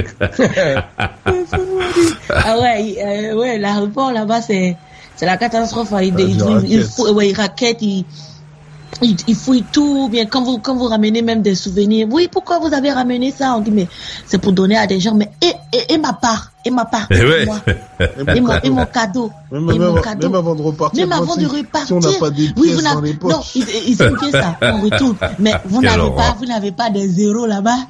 ah 2.29 2.59
ouais, 2.59 2.95
euh, 3.03 3.33
ouais, 3.35 3.57
l'aéroport 3.57 4.11
là-bas, 4.11 4.41
c'est, 4.41 4.75
c'est 5.15 5.25
la 5.25 5.37
catastrophe. 5.37 5.93
hein. 5.93 6.01
Il, 6.01 6.13
il, 6.67 6.83
faut- 6.83 7.11
ouais, 7.13 7.29
il 7.29 7.35
raquette, 7.35 7.81
il, 7.81 8.05
il, 9.01 9.17
il 9.27 9.35
fouille 9.35 9.69
tout, 9.69 10.09
bien 10.09 10.25
quand 10.25 10.43
vous 10.43 10.59
quand 10.59 10.75
vous 10.75 10.85
ramenez 10.85 11.21
même 11.21 11.41
des 11.41 11.55
souvenirs. 11.55 12.07
Oui, 12.11 12.27
pourquoi 12.31 12.59
vous 12.59 12.73
avez 12.73 12.91
ramené 12.91 13.31
ça 13.31 13.55
On 13.57 13.61
dit 13.61 13.71
mais 13.71 13.87
c'est 14.25 14.39
pour 14.39 14.53
donner 14.53 14.77
à 14.77 14.87
des 14.87 14.99
gens. 14.99 15.15
Mais 15.15 15.31
et, 15.41 15.53
et, 15.77 15.93
et 15.93 15.97
ma 15.97 16.13
part, 16.13 16.54
et 16.65 16.71
ma 16.71 16.85
part, 16.85 17.05
Eh 17.11 17.15
c'est 17.15 17.25
ouais. 17.25 17.45
moi. 17.45 17.59
et, 18.35 18.41
mon, 18.41 18.53
et 18.63 18.69
mon 18.71 18.85
cadeau, 18.87 19.31
Même, 19.51 19.69
et 19.69 19.77
même- 19.79 19.93
mon 19.93 20.01
cadeau. 20.01 20.27
même 20.27 20.35
avant 20.35 20.55
de 20.55 20.61
repartir, 20.63 21.07
Même 21.07 21.17
avant 21.17 21.35
de 21.35 21.45
repartir. 21.45 21.87
si 21.87 21.93
on 21.93 21.99
n'a 21.99 22.11
pas 22.19 22.29
des 22.31 22.49
oui, 22.57 22.73
vous 22.73 22.81
dans 22.81 22.95
n'avez- 22.95 23.09
les 23.09 23.13
poches. 23.15 23.31
Non, 23.33 23.41
ils, 23.55 23.65
ils 23.87 24.01
aiment 24.01 24.17
bien 24.19 24.31
ça. 24.31 24.57
On 24.73 24.81
retourne. 24.81 25.15
Mais 25.39 25.53
vous 25.65 25.81
n'avez 25.81 26.09
pas, 26.15 26.35
vous 26.39 26.45
n'avez 26.45 26.71
pas 26.71 26.89
des 26.89 27.07
zéros 27.07 27.45
là-bas. 27.45 27.77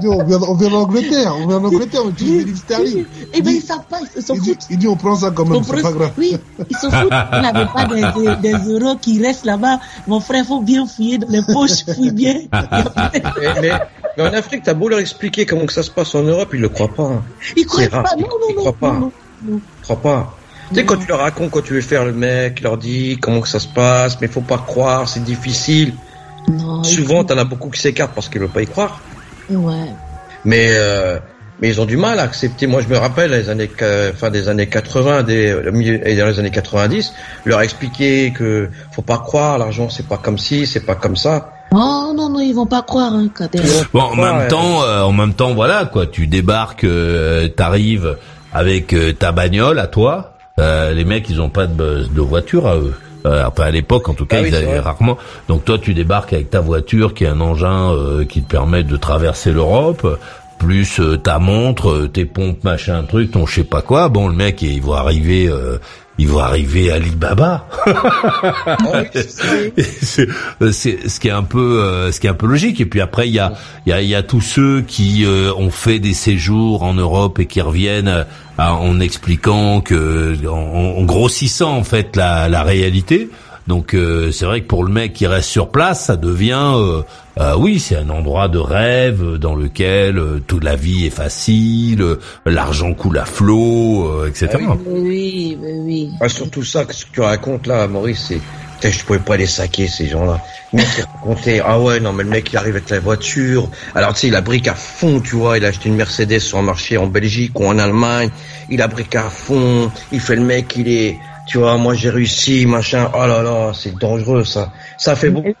Dis, 0.00 0.08
on 0.08 0.24
vient, 0.24 0.40
on 0.42 0.54
vient 0.54 0.70
d'Angleterre, 0.70 1.34
on 1.40 1.46
vient 1.46 1.60
d'Angleterre, 1.60 2.00
on 2.04 2.10
utilise 2.10 2.38
des 2.38 2.44
livres 2.44 2.58
sterling. 2.58 3.04
Eh 3.32 3.42
ben 3.42 3.50
ils 3.54 3.62
savent 3.62 3.84
pas, 3.88 3.98
ils 4.16 4.22
s'en 4.22 4.34
foutent. 4.34 4.66
il 4.70 4.78
dit, 4.78 4.88
on 4.88 4.96
prend 4.96 5.14
ça 5.16 5.30
quand 5.30 5.44
même, 5.46 5.62
c'est 5.64 5.80
pas 5.82 5.92
grave. 5.92 6.12
Oui, 6.18 6.36
ils 6.70 6.76
s'en 6.76 6.90
foutent. 6.90 7.02
Vous 7.32 7.40
n'avez 7.40 7.66
pas 7.72 7.84
des, 7.86 8.02
des, 8.42 8.52
des 8.52 8.68
euros 8.72 8.96
qui 9.00 9.24
restent 9.24 9.44
là-bas. 9.46 9.78
Mon 10.06 10.20
frère, 10.20 10.44
faut 10.46 10.60
bien 10.60 10.86
fouiller 10.86 11.18
dans 11.18 11.28
les 11.28 11.42
poches, 11.42 11.84
fouille 11.94 12.10
bien. 12.12 12.34
Mais, 12.52 13.60
mais- 13.62 13.72
mais 14.16 14.22
en 14.22 14.32
Afrique, 14.32 14.62
t'as 14.62 14.74
beau 14.74 14.88
leur 14.88 15.00
expliquer 15.00 15.44
comment 15.44 15.66
que 15.66 15.72
ça 15.72 15.82
se 15.84 15.90
passe 15.90 16.14
en 16.14 16.22
Europe, 16.22 16.50
ils 16.52 16.60
le 16.60 16.68
croient 16.68 16.88
pas. 16.92 17.22
Ils 17.56 17.64
croient 17.66 17.86
pas. 17.88 18.02
Non, 18.18 18.26
Ils 18.48 18.54
non, 18.56 18.60
croient 18.60 18.72
pas. 18.72 18.92
non, 18.92 19.60
croient 19.82 20.00
pas. 20.02 20.36
Tu 20.70 20.76
sais, 20.76 20.84
quand 20.84 20.96
tu 20.96 21.06
leur 21.06 21.20
racontes, 21.20 21.50
quand 21.50 21.62
tu 21.62 21.74
veux 21.74 21.80
faire 21.82 22.04
le 22.04 22.12
mec, 22.12 22.54
il 22.58 22.64
leur 22.64 22.78
dit 22.78 23.18
comment 23.20 23.40
que 23.40 23.48
ça 23.48 23.60
se 23.60 23.68
passe, 23.68 24.20
mais 24.20 24.28
faut 24.28 24.40
pas 24.40 24.58
croire, 24.58 25.08
c'est 25.08 25.22
difficile. 25.22 25.94
Non, 26.48 26.82
Souvent, 26.82 27.24
t'en 27.24 27.38
as 27.38 27.44
beaucoup 27.44 27.70
qui 27.70 27.80
s'écartent 27.80 28.14
parce 28.14 28.28
qu'ils 28.28 28.40
veulent 28.40 28.50
pas 28.50 28.62
y 28.62 28.66
croire. 28.66 29.00
Ouais. 29.50 29.86
Mais 30.44 30.68
euh, 30.70 31.18
mais 31.60 31.68
ils 31.68 31.80
ont 31.80 31.84
du 31.84 31.96
mal 31.96 32.18
à 32.18 32.22
accepter. 32.24 32.66
Moi, 32.66 32.80
je 32.82 32.88
me 32.88 32.96
rappelle 32.96 33.30
les 33.30 33.48
années 33.48 33.70
fin 34.16 34.30
des 34.30 34.48
années 34.48 34.66
80, 34.66 35.22
des 35.22 35.56
et 36.04 36.16
dans 36.16 36.26
les 36.26 36.38
années 36.38 36.50
90, 36.50 37.12
leur 37.44 37.60
expliquer 37.62 38.32
que 38.32 38.68
faut 38.92 39.02
pas 39.02 39.18
croire, 39.18 39.58
l'argent 39.58 39.88
c'est 39.88 40.06
pas 40.06 40.16
comme 40.18 40.38
ci, 40.38 40.66
c'est 40.66 40.84
pas 40.84 40.94
comme 40.96 41.16
ça. 41.16 41.53
Oh, 41.76 42.12
non, 42.14 42.28
non, 42.28 42.40
ils 42.40 42.52
vont 42.54 42.66
pas 42.66 42.82
croire, 42.82 43.12
hein, 43.12 43.28
Kader. 43.36 43.60
Bon, 43.92 44.00
en 44.02 44.16
Ouais. 44.18 44.32
même 44.32 44.48
temps, 44.48 44.82
euh, 44.84 45.02
en 45.02 45.12
même 45.12 45.34
temps, 45.34 45.54
voilà 45.54 45.84
quoi. 45.86 46.06
Tu 46.06 46.26
débarques, 46.28 46.84
euh, 46.84 47.48
t'arrives 47.48 48.16
avec 48.52 48.92
euh, 48.92 49.12
ta 49.12 49.32
bagnole 49.32 49.78
à 49.80 49.86
toi. 49.88 50.34
Euh, 50.60 50.92
les 50.94 51.04
mecs, 51.04 51.28
ils 51.28 51.40
ont 51.40 51.48
pas 51.50 51.66
de, 51.66 52.06
de 52.14 52.20
voiture 52.20 52.68
à 52.68 52.76
eux. 52.76 52.94
Euh, 53.26 53.44
enfin, 53.46 53.64
à 53.64 53.70
l'époque, 53.72 54.08
en 54.08 54.14
tout 54.14 54.26
cas, 54.26 54.36
Ah 54.42 54.46
ils 54.46 54.54
avaient 54.54 54.78
rarement. 54.78 55.16
Donc 55.48 55.64
toi, 55.64 55.78
tu 55.78 55.94
débarques 55.94 56.32
avec 56.32 56.50
ta 56.50 56.60
voiture, 56.60 57.12
qui 57.14 57.24
est 57.24 57.28
un 57.28 57.40
engin 57.40 57.90
euh, 57.92 58.24
qui 58.24 58.42
te 58.42 58.48
permet 58.50 58.84
de 58.84 58.96
traverser 58.96 59.50
l'Europe, 59.50 60.06
plus 60.58 61.00
euh, 61.00 61.16
ta 61.16 61.38
montre, 61.40 61.90
euh, 61.90 62.08
tes 62.08 62.24
pompes, 62.26 62.62
machin, 62.62 63.02
truc, 63.02 63.32
ton 63.32 63.46
je 63.46 63.54
sais 63.56 63.64
pas 63.64 63.82
quoi. 63.82 64.08
Bon, 64.10 64.28
le 64.28 64.34
mec, 64.34 64.62
il 64.62 64.80
va 64.82 64.98
arriver, 64.98 65.48
euh, 65.48 65.78
il 66.18 66.28
va 66.28 66.44
arriver 66.44 66.90
à 66.90 66.94
Alibaba. 66.94 67.66
Ah 67.86 68.76
oui, 68.94 69.22
c'est 70.72 71.08
ce 71.08 71.20
qui 71.20 71.28
est 71.28 71.32
un 71.32 71.42
peu 71.42 71.82
euh, 71.82 72.12
ce 72.12 72.20
qui 72.20 72.26
est 72.26 72.30
un 72.30 72.34
peu 72.34 72.46
logique. 72.46 72.80
Et 72.80 72.86
puis 72.86 73.00
après 73.00 73.28
il 73.28 73.34
y 73.34 73.38
a 73.38 73.52
il 73.86 73.90
y 73.90 73.92
a 73.92 74.00
il 74.00 74.08
y 74.08 74.14
a 74.14 74.22
tous 74.22 74.40
ceux 74.40 74.82
qui 74.82 75.24
euh, 75.24 75.52
ont 75.56 75.70
fait 75.70 75.98
des 75.98 76.14
séjours 76.14 76.82
en 76.82 76.94
Europe 76.94 77.40
et 77.40 77.46
qui 77.46 77.60
reviennent 77.60 78.08
euh, 78.08 78.24
en 78.58 79.00
expliquant 79.00 79.80
que 79.80 80.36
en, 80.46 80.98
en 80.98 81.02
grossissant 81.04 81.76
en 81.76 81.84
fait 81.84 82.16
la 82.16 82.48
la 82.48 82.62
réalité 82.62 83.28
donc 83.66 83.94
euh, 83.94 84.30
c'est 84.32 84.44
vrai 84.44 84.60
que 84.60 84.66
pour 84.66 84.84
le 84.84 84.92
mec 84.92 85.12
qui 85.12 85.26
reste 85.26 85.48
sur 85.48 85.70
place 85.70 86.04
ça 86.06 86.16
devient 86.16 86.72
euh, 86.74 87.02
euh, 87.40 87.54
oui 87.56 87.78
c'est 87.78 87.96
un 87.96 88.10
endroit 88.10 88.48
de 88.48 88.58
rêve 88.58 89.38
dans 89.38 89.54
lequel 89.54 90.18
euh, 90.18 90.42
toute 90.46 90.64
la 90.64 90.76
vie 90.76 91.06
est 91.06 91.10
facile 91.10 92.02
euh, 92.02 92.20
l'argent 92.46 92.92
coule 92.94 93.18
à 93.18 93.24
flot 93.24 94.06
euh, 94.06 94.28
etc 94.28 94.50
Ah 94.54 94.76
oui. 94.86 95.04
Oui, 95.14 95.58
oui, 95.60 95.72
oui. 95.84 96.10
Ah, 96.20 96.28
surtout 96.28 96.62
ça, 96.64 96.84
que 96.84 96.94
ce 96.94 97.04
que 97.06 97.10
tu 97.12 97.20
racontes 97.20 97.66
là, 97.66 97.86
Maurice, 97.86 98.24
c'est. 98.28 98.40
Je 98.90 99.04
pouvais 99.04 99.18
pas 99.18 99.36
les 99.36 99.46
saquer, 99.46 99.86
ces 99.86 100.08
gens-là. 100.08 100.40
Il 100.72 100.80
racontait, 100.80 101.62
ah 101.64 101.80
ouais, 101.80 102.00
non, 102.00 102.12
mais 102.12 102.22
le 102.22 102.28
mec, 102.28 102.52
il 102.52 102.56
arrive 102.58 102.76
avec 102.76 102.90
la 102.90 103.00
voiture. 103.00 103.68
Alors, 103.94 104.12
tu 104.12 104.20
sais, 104.20 104.26
il 104.28 104.34
a 104.34 104.42
brique 104.42 104.68
à 104.68 104.74
fond, 104.74 105.20
tu 105.20 105.36
vois. 105.36 105.56
Il 105.56 105.64
a 105.64 105.68
acheté 105.68 105.88
une 105.88 105.96
Mercedes 105.96 106.38
sur 106.40 106.58
un 106.58 106.62
marché 106.62 106.98
en 106.98 107.06
Belgique 107.06 107.58
ou 107.58 107.66
en 107.66 107.78
Allemagne. 107.78 108.30
Il 108.68 108.82
a 108.82 108.88
brique 108.88 109.14
à 109.16 109.30
fond. 109.30 109.90
Il 110.12 110.20
fait 110.20 110.36
le 110.36 110.42
mec, 110.42 110.74
il 110.76 110.88
est, 110.88 111.16
tu 111.46 111.58
vois, 111.58 111.76
moi, 111.76 111.94
j'ai 111.94 112.10
réussi, 112.10 112.66
machin. 112.66 113.10
Oh 113.14 113.26
là 113.26 113.42
là, 113.42 113.72
c'est 113.74 113.96
dangereux, 113.98 114.44
ça. 114.44 114.72
Ça 114.98 115.14
fait 115.16 115.30
beaucoup, 115.30 115.54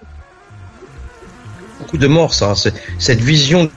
beaucoup 1.80 1.98
de 1.98 2.06
morts, 2.06 2.34
ça. 2.34 2.54
Cette 2.98 3.20
vision. 3.20 3.70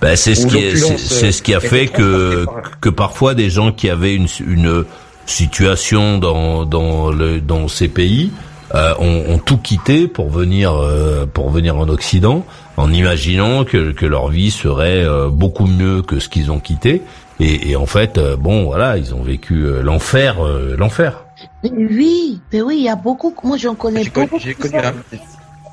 Ben, 0.00 0.16
c'est 0.16 0.34
ce 0.34 0.46
qui 0.46 0.58
est, 0.58 0.76
c'est 0.76 1.32
ce 1.32 1.42
qui 1.42 1.52
a 1.52 1.58
euh, 1.58 1.60
fait 1.60 1.88
que 1.88 2.46
que 2.80 2.88
parfois 2.88 3.34
des 3.34 3.50
gens 3.50 3.72
qui 3.72 3.90
avaient 3.90 4.14
une 4.14 4.28
une 4.46 4.84
situation 5.26 6.18
dans 6.18 6.64
dans 6.64 7.10
le 7.10 7.40
dans 7.40 7.66
ces 7.66 7.88
pays 7.88 8.30
euh, 8.74 8.94
ont, 9.00 9.24
ont 9.34 9.38
tout 9.38 9.58
quitté 9.58 10.06
pour 10.06 10.30
venir 10.30 10.72
euh, 10.72 11.26
pour 11.26 11.50
venir 11.50 11.76
en 11.76 11.88
Occident 11.88 12.46
en 12.76 12.92
imaginant 12.92 13.64
que 13.64 13.90
que 13.90 14.06
leur 14.06 14.28
vie 14.28 14.52
serait 14.52 15.04
euh, 15.04 15.28
beaucoup 15.28 15.66
mieux 15.66 16.02
que 16.02 16.20
ce 16.20 16.28
qu'ils 16.28 16.52
ont 16.52 16.60
quitté 16.60 17.02
et, 17.40 17.70
et 17.70 17.76
en 17.76 17.86
fait 17.86 18.18
euh, 18.18 18.36
bon 18.36 18.64
voilà 18.64 18.98
ils 18.98 19.14
ont 19.14 19.22
vécu 19.22 19.64
euh, 19.64 19.82
l'enfer 19.82 20.36
euh, 20.44 20.76
l'enfer. 20.78 21.25
Mais 21.62 21.70
Oui, 21.72 22.40
mais 22.52 22.62
oui, 22.62 22.76
il 22.78 22.84
y 22.84 22.88
a 22.88 22.96
beaucoup. 22.96 23.34
Moi, 23.44 23.56
j'en 23.56 23.74
connais 23.74 24.04
J'ai 24.04 24.10
beaucoup. 24.10 24.38
j'ai 24.38 24.54
connu 24.54 24.76
un, 24.78 24.94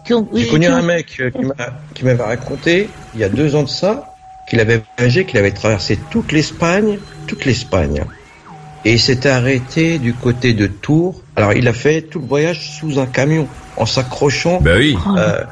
qui 0.05 0.13
ont- 0.13 0.27
J'ai 0.33 0.43
oui, 0.43 0.49
connu 0.49 0.65
qui 0.65 0.71
ont- 0.71 0.75
un 0.75 0.81
mec 0.81 1.05
qui 1.07 1.45
m'a- 1.45 1.53
qui 1.93 2.05
m'avait 2.05 2.23
raconté, 2.23 2.89
il 3.13 3.21
y 3.21 3.23
a 3.23 3.29
deux 3.29 3.55
ans 3.55 3.63
de 3.63 3.69
ça, 3.69 4.13
qu'il 4.49 4.59
avait 4.59 4.81
voyagé, 4.97 5.25
qu'il 5.25 5.37
avait 5.39 5.51
traversé 5.51 5.97
toute 6.11 6.31
l'Espagne, 6.31 6.99
toute 7.27 7.45
l'Espagne. 7.45 8.03
Et 8.85 8.93
il 8.93 8.99
s'était 8.99 9.29
arrêté 9.29 9.97
du 9.97 10.13
côté 10.13 10.51
de 10.53 10.67
Tours. 10.67 11.21
Alors 11.37 11.53
il 11.53 11.65
a 11.69 11.73
fait 11.73 12.01
tout 12.01 12.19
le 12.19 12.25
voyage 12.27 12.69
sous 12.77 12.99
un 12.99 13.05
camion, 13.05 13.47
en 13.77 13.85
s'accrochant. 13.85 14.59
Ben 14.61 14.77
oui. 14.77 14.97
Euh, 15.17 15.43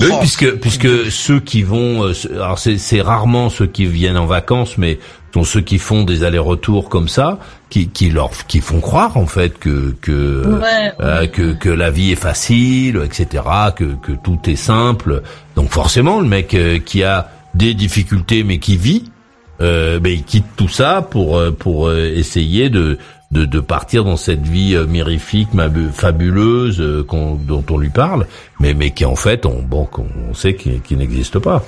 Oui, 0.00 0.08
Oh. 0.12 0.16
puisque 0.20 0.56
puisque 0.56 1.10
ceux 1.10 1.38
qui 1.40 1.62
vont, 1.62 2.04
euh, 2.08 2.12
alors 2.34 2.58
c'est 2.58 2.76
c'est 2.78 3.00
rarement 3.00 3.48
ceux 3.48 3.66
qui 3.68 3.86
viennent 3.86 4.16
en 4.16 4.26
vacances, 4.26 4.76
mais 4.76 4.98
sont 5.34 5.42
ceux 5.44 5.60
qui 5.62 5.78
font 5.78 6.04
des 6.04 6.22
allers-retours 6.22 6.88
comme 6.88 7.08
ça, 7.08 7.40
qui 7.68 7.88
qui 7.88 8.08
leur 8.10 8.30
qui 8.46 8.60
font 8.60 8.80
croire 8.80 9.16
en 9.16 9.26
fait 9.26 9.58
que 9.58 9.96
que 10.00 10.46
Ouais, 10.46 10.92
euh, 11.00 11.26
que 11.26 11.54
que 11.54 11.68
la 11.68 11.90
vie 11.90 12.12
est 12.12 12.22
facile, 12.30 13.00
etc., 13.04 13.42
que 13.74 13.96
que 14.00 14.12
tout 14.12 14.38
est 14.46 14.56
simple. 14.56 15.22
Donc 15.56 15.70
forcément, 15.70 16.20
le 16.20 16.28
mec 16.28 16.54
euh, 16.54 16.78
qui 16.78 17.02
a 17.02 17.30
des 17.54 17.74
difficultés 17.74 18.44
mais 18.44 18.58
qui 18.58 18.76
vit, 18.76 19.10
euh, 19.60 19.98
ben 19.98 20.12
il 20.12 20.22
quitte 20.22 20.46
tout 20.56 20.68
ça 20.68 21.02
pour 21.02 21.36
euh, 21.36 21.50
pour 21.50 21.88
euh, 21.88 22.12
essayer 22.14 22.70
de 22.70 22.98
de, 23.32 23.44
de 23.44 23.58
partir 23.58 24.04
dans 24.04 24.16
cette 24.16 24.46
vie 24.46 24.76
euh, 24.76 24.86
mirifique, 24.86 25.48
fabuleuse 25.92 26.80
euh, 26.80 27.04
dont 27.48 27.64
on 27.68 27.78
lui 27.78 27.90
parle, 27.90 28.28
mais 28.60 28.72
mais 28.72 28.92
qui 28.92 29.04
en 29.04 29.16
fait, 29.16 29.46
on, 29.46 29.60
bon, 29.62 29.86
qu'on 29.86 30.32
sait 30.32 30.54
qu'il 30.54 30.80
qu'il 30.80 30.98
n'existe 30.98 31.40
pas. 31.40 31.64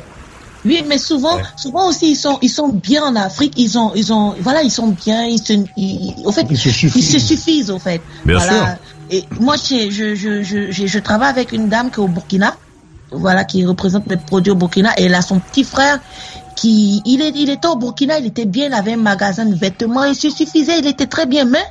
Oui, 0.64 0.84
mais 0.88 0.98
souvent, 0.98 1.38
souvent 1.56 1.88
aussi 1.88 2.10
ils 2.12 2.16
sont, 2.16 2.38
ils 2.42 2.50
sont 2.50 2.68
bien 2.68 3.04
en 3.04 3.14
Afrique. 3.16 3.54
Ils 3.56 3.78
ont, 3.78 3.92
ils 3.94 4.12
ont, 4.12 4.34
voilà, 4.40 4.62
ils 4.62 4.70
sont 4.70 4.88
bien. 4.88 5.24
Ils 5.24 5.38
se, 5.38 5.52
ils, 5.76 6.14
au 6.24 6.32
fait, 6.32 6.46
Ils 6.50 6.58
se 6.58 6.68
ils 6.68 6.72
suffisent. 6.72 7.12
se 7.12 7.18
suffisent 7.18 7.70
au 7.70 7.78
fait. 7.78 8.02
Bien 8.24 8.38
voilà. 8.38 8.78
Et 9.10 9.24
moi, 9.38 9.54
je, 9.56 9.90
je, 9.90 10.14
je, 10.14 10.42
je, 10.72 10.98
travaille 10.98 11.30
avec 11.30 11.52
une 11.52 11.68
dame 11.68 11.90
qui 11.90 12.00
est 12.00 12.02
au 12.02 12.08
Burkina, 12.08 12.56
voilà, 13.12 13.44
qui 13.44 13.64
représente 13.64 14.06
mes 14.08 14.16
produits 14.16 14.50
au 14.50 14.56
Burkina, 14.56 14.92
et 14.98 15.04
elle 15.04 15.14
a 15.14 15.22
son 15.22 15.38
petit 15.38 15.62
frère 15.62 16.00
qui, 16.56 17.02
il 17.04 17.22
est, 17.22 17.32
il 17.36 17.50
était 17.50 17.68
au 17.68 17.76
Burkina, 17.76 18.18
il 18.18 18.26
était 18.26 18.46
bien, 18.46 18.66
il 18.66 18.74
avait 18.74 18.94
un 18.94 18.98
magasin 18.98 19.44
de 19.44 19.54
vêtements, 19.54 20.04
il 20.04 20.16
se 20.16 20.30
suffisait, 20.30 20.80
il 20.80 20.86
était 20.88 21.06
très 21.06 21.26
bien, 21.26 21.44
mais 21.44 21.62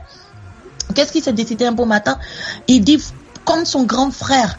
qu'est-ce 0.94 1.12
qui 1.12 1.22
s'est 1.22 1.34
décidé 1.34 1.66
un 1.66 1.74
beau 1.74 1.86
matin? 1.86 2.18
Il 2.68 2.84
dit, 2.84 3.02
comme 3.44 3.66
son 3.66 3.84
grand 3.84 4.12
frère, 4.12 4.58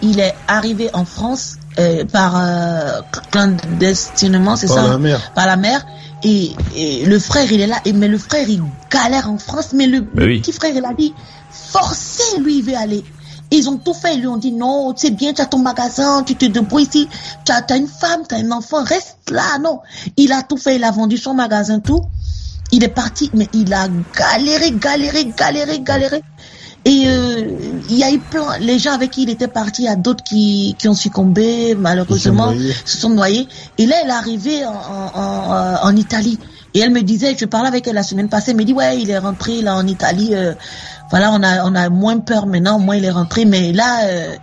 il 0.00 0.20
est 0.20 0.34
arrivé 0.48 0.88
en 0.94 1.04
France 1.04 1.56
euh, 1.78 2.04
par 2.04 2.34
euh, 2.36 3.00
clandestinement, 3.30 4.56
c'est 4.56 4.66
Par 4.68 4.76
ça 4.76 4.88
la 4.88 4.98
mer. 4.98 5.32
par 5.34 5.46
la 5.46 5.56
mer. 5.56 5.84
Et, 6.22 6.52
et 6.74 7.04
le 7.04 7.18
frère, 7.18 7.50
il 7.52 7.60
est 7.60 7.66
là. 7.66 7.76
Et, 7.84 7.92
mais 7.92 8.08
le 8.08 8.18
frère, 8.18 8.48
il 8.48 8.62
galère 8.90 9.30
en 9.30 9.38
France. 9.38 9.72
Mais 9.74 9.86
le, 9.86 10.06
le 10.14 10.26
oui. 10.26 10.40
petit 10.40 10.52
frère, 10.52 10.72
il 10.74 10.84
a 10.84 10.94
dit, 10.94 11.12
forcez, 11.50 12.38
lui, 12.40 12.58
il 12.58 12.64
veut 12.64 12.76
aller. 12.76 13.04
Ils 13.50 13.68
ont 13.68 13.76
tout 13.76 13.92
fait. 13.94 14.14
Ils 14.14 14.20
lui 14.20 14.26
ont 14.28 14.36
dit, 14.38 14.52
non, 14.52 14.94
c'est 14.96 15.10
bien, 15.10 15.32
tu 15.34 15.42
as 15.42 15.46
ton 15.46 15.58
magasin, 15.58 16.22
tu 16.22 16.34
te 16.34 16.46
débrouilles 16.46 16.84
ici. 16.86 17.08
Tu 17.44 17.52
as, 17.52 17.60
t'as 17.62 17.76
une 17.76 17.88
femme, 17.88 18.22
tu 18.28 18.34
as 18.34 18.38
un 18.38 18.50
enfant, 18.52 18.82
reste 18.84 19.18
là. 19.30 19.58
Non. 19.62 19.80
Il 20.16 20.32
a 20.32 20.42
tout 20.42 20.56
fait. 20.56 20.76
Il 20.76 20.84
a 20.84 20.90
vendu 20.90 21.16
son 21.18 21.34
magasin, 21.34 21.80
tout. 21.80 22.00
Il 22.72 22.82
est 22.82 22.88
parti, 22.88 23.30
mais 23.34 23.48
il 23.52 23.72
a 23.74 23.86
galéré, 24.16 24.72
galéré, 24.72 25.26
galéré, 25.36 25.80
galéré. 25.80 26.22
Et 26.86 27.04
euh, 27.06 27.80
il 27.88 27.96
y 27.96 28.04
a 28.04 28.10
eu 28.12 28.18
plein, 28.18 28.58
les 28.58 28.78
gens 28.78 28.92
avec 28.92 29.12
qui 29.12 29.22
il 29.22 29.30
était 29.30 29.48
parti, 29.48 29.82
il 29.82 29.84
y 29.86 29.88
a 29.88 29.96
d'autres 29.96 30.22
qui, 30.22 30.76
qui 30.78 30.86
ont 30.86 30.94
succombé, 30.94 31.74
malheureusement, 31.74 32.52
se 32.84 32.98
sont 32.98 33.08
noyés. 33.08 33.48
Et 33.78 33.86
là, 33.86 33.96
elle 34.02 34.10
est 34.10 34.12
arrivée 34.12 34.66
en, 34.66 34.72
en, 34.72 35.10
en, 35.14 35.54
euh, 35.54 35.76
en 35.82 35.96
Italie. 35.96 36.38
Et 36.74 36.80
elle 36.80 36.90
me 36.90 37.02
disait, 37.02 37.36
je 37.38 37.46
parlais 37.46 37.68
avec 37.68 37.86
elle 37.86 37.94
la 37.94 38.02
semaine 38.02 38.28
passée, 38.28 38.50
elle 38.50 38.58
me 38.58 38.64
dit, 38.64 38.74
ouais, 38.74 39.00
il 39.00 39.08
est 39.08 39.18
rentré 39.18 39.62
là 39.62 39.76
en 39.76 39.86
Italie. 39.86 40.34
euh, 40.34 40.54
voilà, 41.10 41.30
on 41.32 41.42
a, 41.42 41.64
on 41.64 41.74
a 41.74 41.88
moins 41.88 42.18
peur 42.18 42.46
maintenant, 42.46 42.78
moins 42.78 42.96
il 42.96 43.04
est 43.04 43.10
rentré. 43.10 43.44
Mais 43.44 43.72
là, 43.72 44.04
euh, 44.06 44.36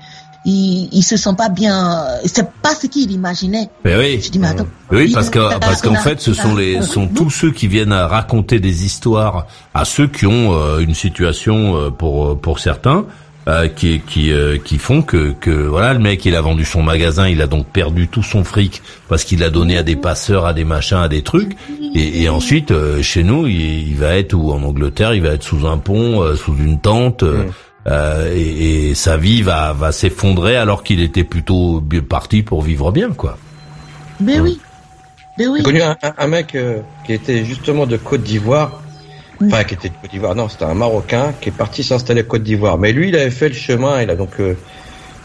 il, 0.45 0.89
il 0.91 1.03
se 1.03 1.17
sent 1.17 1.35
pas 1.37 1.49
bien. 1.49 2.05
C'est 2.25 2.49
pas 2.63 2.73
ce 2.75 2.87
qu'il 2.87 3.11
imaginait. 3.11 3.69
Mais 3.85 3.95
oui. 3.97 4.19
Je 4.23 4.29
dis, 4.29 4.39
mais 4.39 4.47
attends. 4.47 4.67
Oui, 4.91 5.05
il- 5.09 5.13
parce 5.13 5.29
que 5.29 5.39
parce 5.59 5.81
qu'en 5.81 5.95
fait, 5.95 6.19
ce 6.21 6.33
sont 6.33 6.55
les 6.55 6.81
sont 6.81 7.07
tous 7.07 7.29
ceux 7.29 7.51
qui 7.51 7.67
viennent 7.67 7.93
à 7.93 8.07
raconter 8.07 8.59
des 8.59 8.85
histoires 8.85 9.47
à 9.73 9.85
ceux 9.85 10.07
qui 10.07 10.25
ont 10.25 10.53
euh, 10.53 10.79
une 10.79 10.95
situation 10.95 11.77
euh, 11.77 11.89
pour 11.91 12.39
pour 12.39 12.59
certains 12.59 13.05
euh, 13.47 13.67
qui 13.67 14.01
qui 14.01 14.31
euh, 14.31 14.57
qui 14.63 14.77
font 14.77 15.01
que 15.01 15.31
que 15.39 15.49
voilà 15.51 15.93
le 15.93 15.99
mec 15.99 16.25
il 16.25 16.35
a 16.35 16.41
vendu 16.41 16.63
son 16.65 16.83
magasin, 16.83 17.27
il 17.27 17.41
a 17.41 17.47
donc 17.47 17.65
perdu 17.67 18.07
tout 18.07 18.21
son 18.23 18.43
fric 18.43 18.81
parce 19.09 19.23
qu'il 19.23 19.43
a 19.43 19.49
donné 19.49 19.77
à 19.77 19.83
des 19.83 19.95
passeurs, 19.95 20.45
à 20.45 20.53
des 20.53 20.63
machins, 20.65 20.97
à 20.97 21.07
des 21.07 21.23
trucs 21.23 21.55
et, 21.95 22.21
et 22.23 22.29
ensuite 22.29 22.69
euh, 22.71 23.01
chez 23.01 23.23
nous 23.23 23.47
il, 23.47 23.89
il 23.89 23.95
va 23.95 24.15
être 24.15 24.33
ou 24.33 24.51
en 24.51 24.61
Angleterre 24.63 25.13
il 25.15 25.21
va 25.23 25.29
être 25.29 25.43
sous 25.43 25.65
un 25.65 25.77
pont, 25.79 26.21
euh, 26.21 26.35
sous 26.35 26.55
une 26.55 26.79
tente. 26.79 27.23
euh, 27.23 27.45
euh, 27.87 28.31
et, 28.35 28.89
et 28.91 28.95
sa 28.95 29.17
vie 29.17 29.41
va 29.41 29.73
va 29.73 29.91
s'effondrer 29.91 30.55
alors 30.57 30.83
qu'il 30.83 31.01
était 31.01 31.23
plutôt 31.23 31.81
bien 31.81 32.01
parti 32.01 32.43
pour 32.43 32.61
vivre 32.61 32.91
bien 32.91 33.11
quoi. 33.11 33.37
Mais 34.19 34.39
oui. 34.39 34.59
Mais 35.37 35.47
oui. 35.47 35.59
J'ai 35.59 35.63
connu 35.63 35.81
un, 35.81 35.97
un- 36.03 36.13
un 36.17 36.27
mec 36.27 36.55
euh, 36.55 36.81
qui 37.05 37.13
était 37.13 37.43
justement 37.45 37.85
de 37.87 37.97
Côte 37.97 38.21
d'Ivoire. 38.23 38.81
Enfin, 39.43 39.63
qui 39.63 39.73
était 39.73 39.89
de 39.89 39.95
Côte 39.99 40.11
d'Ivoire. 40.11 40.35
Non, 40.35 40.47
c'était 40.49 40.65
un 40.65 40.75
Marocain 40.75 41.33
qui 41.41 41.49
est 41.49 41.53
parti 41.53 41.83
s'installer 41.83 42.19
à 42.21 42.23
Côte 42.23 42.43
d'Ivoire. 42.43 42.77
Mais 42.77 42.91
lui, 42.91 43.09
il 43.09 43.15
avait 43.15 43.31
fait 43.31 43.47
le 43.49 43.55
chemin. 43.55 44.01
Il 44.03 44.09
a 44.11 44.15
donc 44.15 44.39
euh, 44.39 44.55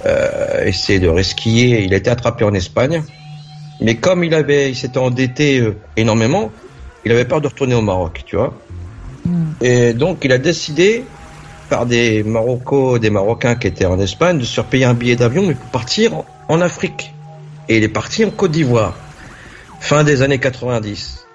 euh, 0.06 0.64
essayé 0.64 0.98
de 1.00 1.08
resquiller. 1.08 1.84
Il 1.84 1.92
a 1.92 1.98
été 1.98 2.08
attrapé 2.08 2.44
en 2.44 2.54
Espagne. 2.54 3.02
Mais 3.82 3.96
comme 3.96 4.24
il 4.24 4.32
avait, 4.32 4.70
il 4.70 4.76
s'était 4.76 4.98
endetté 4.98 5.60
euh, 5.60 5.76
énormément, 5.98 6.50
il 7.04 7.12
avait 7.12 7.26
peur 7.26 7.42
de 7.42 7.48
retourner 7.48 7.74
au 7.74 7.82
Maroc, 7.82 8.22
tu 8.24 8.36
vois. 8.36 8.54
Et 9.60 9.92
donc, 9.92 10.20
il 10.24 10.32
a 10.32 10.38
décidé, 10.38 11.04
par 11.68 11.86
des 11.86 12.22
Marocains, 12.22 12.98
des 12.98 13.10
Marocains 13.10 13.54
qui 13.56 13.66
étaient 13.66 13.86
en 13.86 13.98
Espagne, 14.00 14.38
de 14.38 14.44
se 14.44 14.54
faire 14.54 14.64
payer 14.64 14.84
un 14.84 14.94
billet 14.94 15.16
d'avion, 15.16 15.46
mais 15.46 15.54
pour 15.54 15.68
partir 15.70 16.24
en, 16.48 16.60
Afrique. 16.60 17.12
Et 17.68 17.78
il 17.78 17.82
est 17.84 17.88
parti 17.88 18.24
en 18.24 18.30
Côte 18.30 18.52
d'Ivoire 18.52 18.94
fin 19.80 20.04
des 20.04 20.22
années 20.22 20.38
90. 20.38 21.26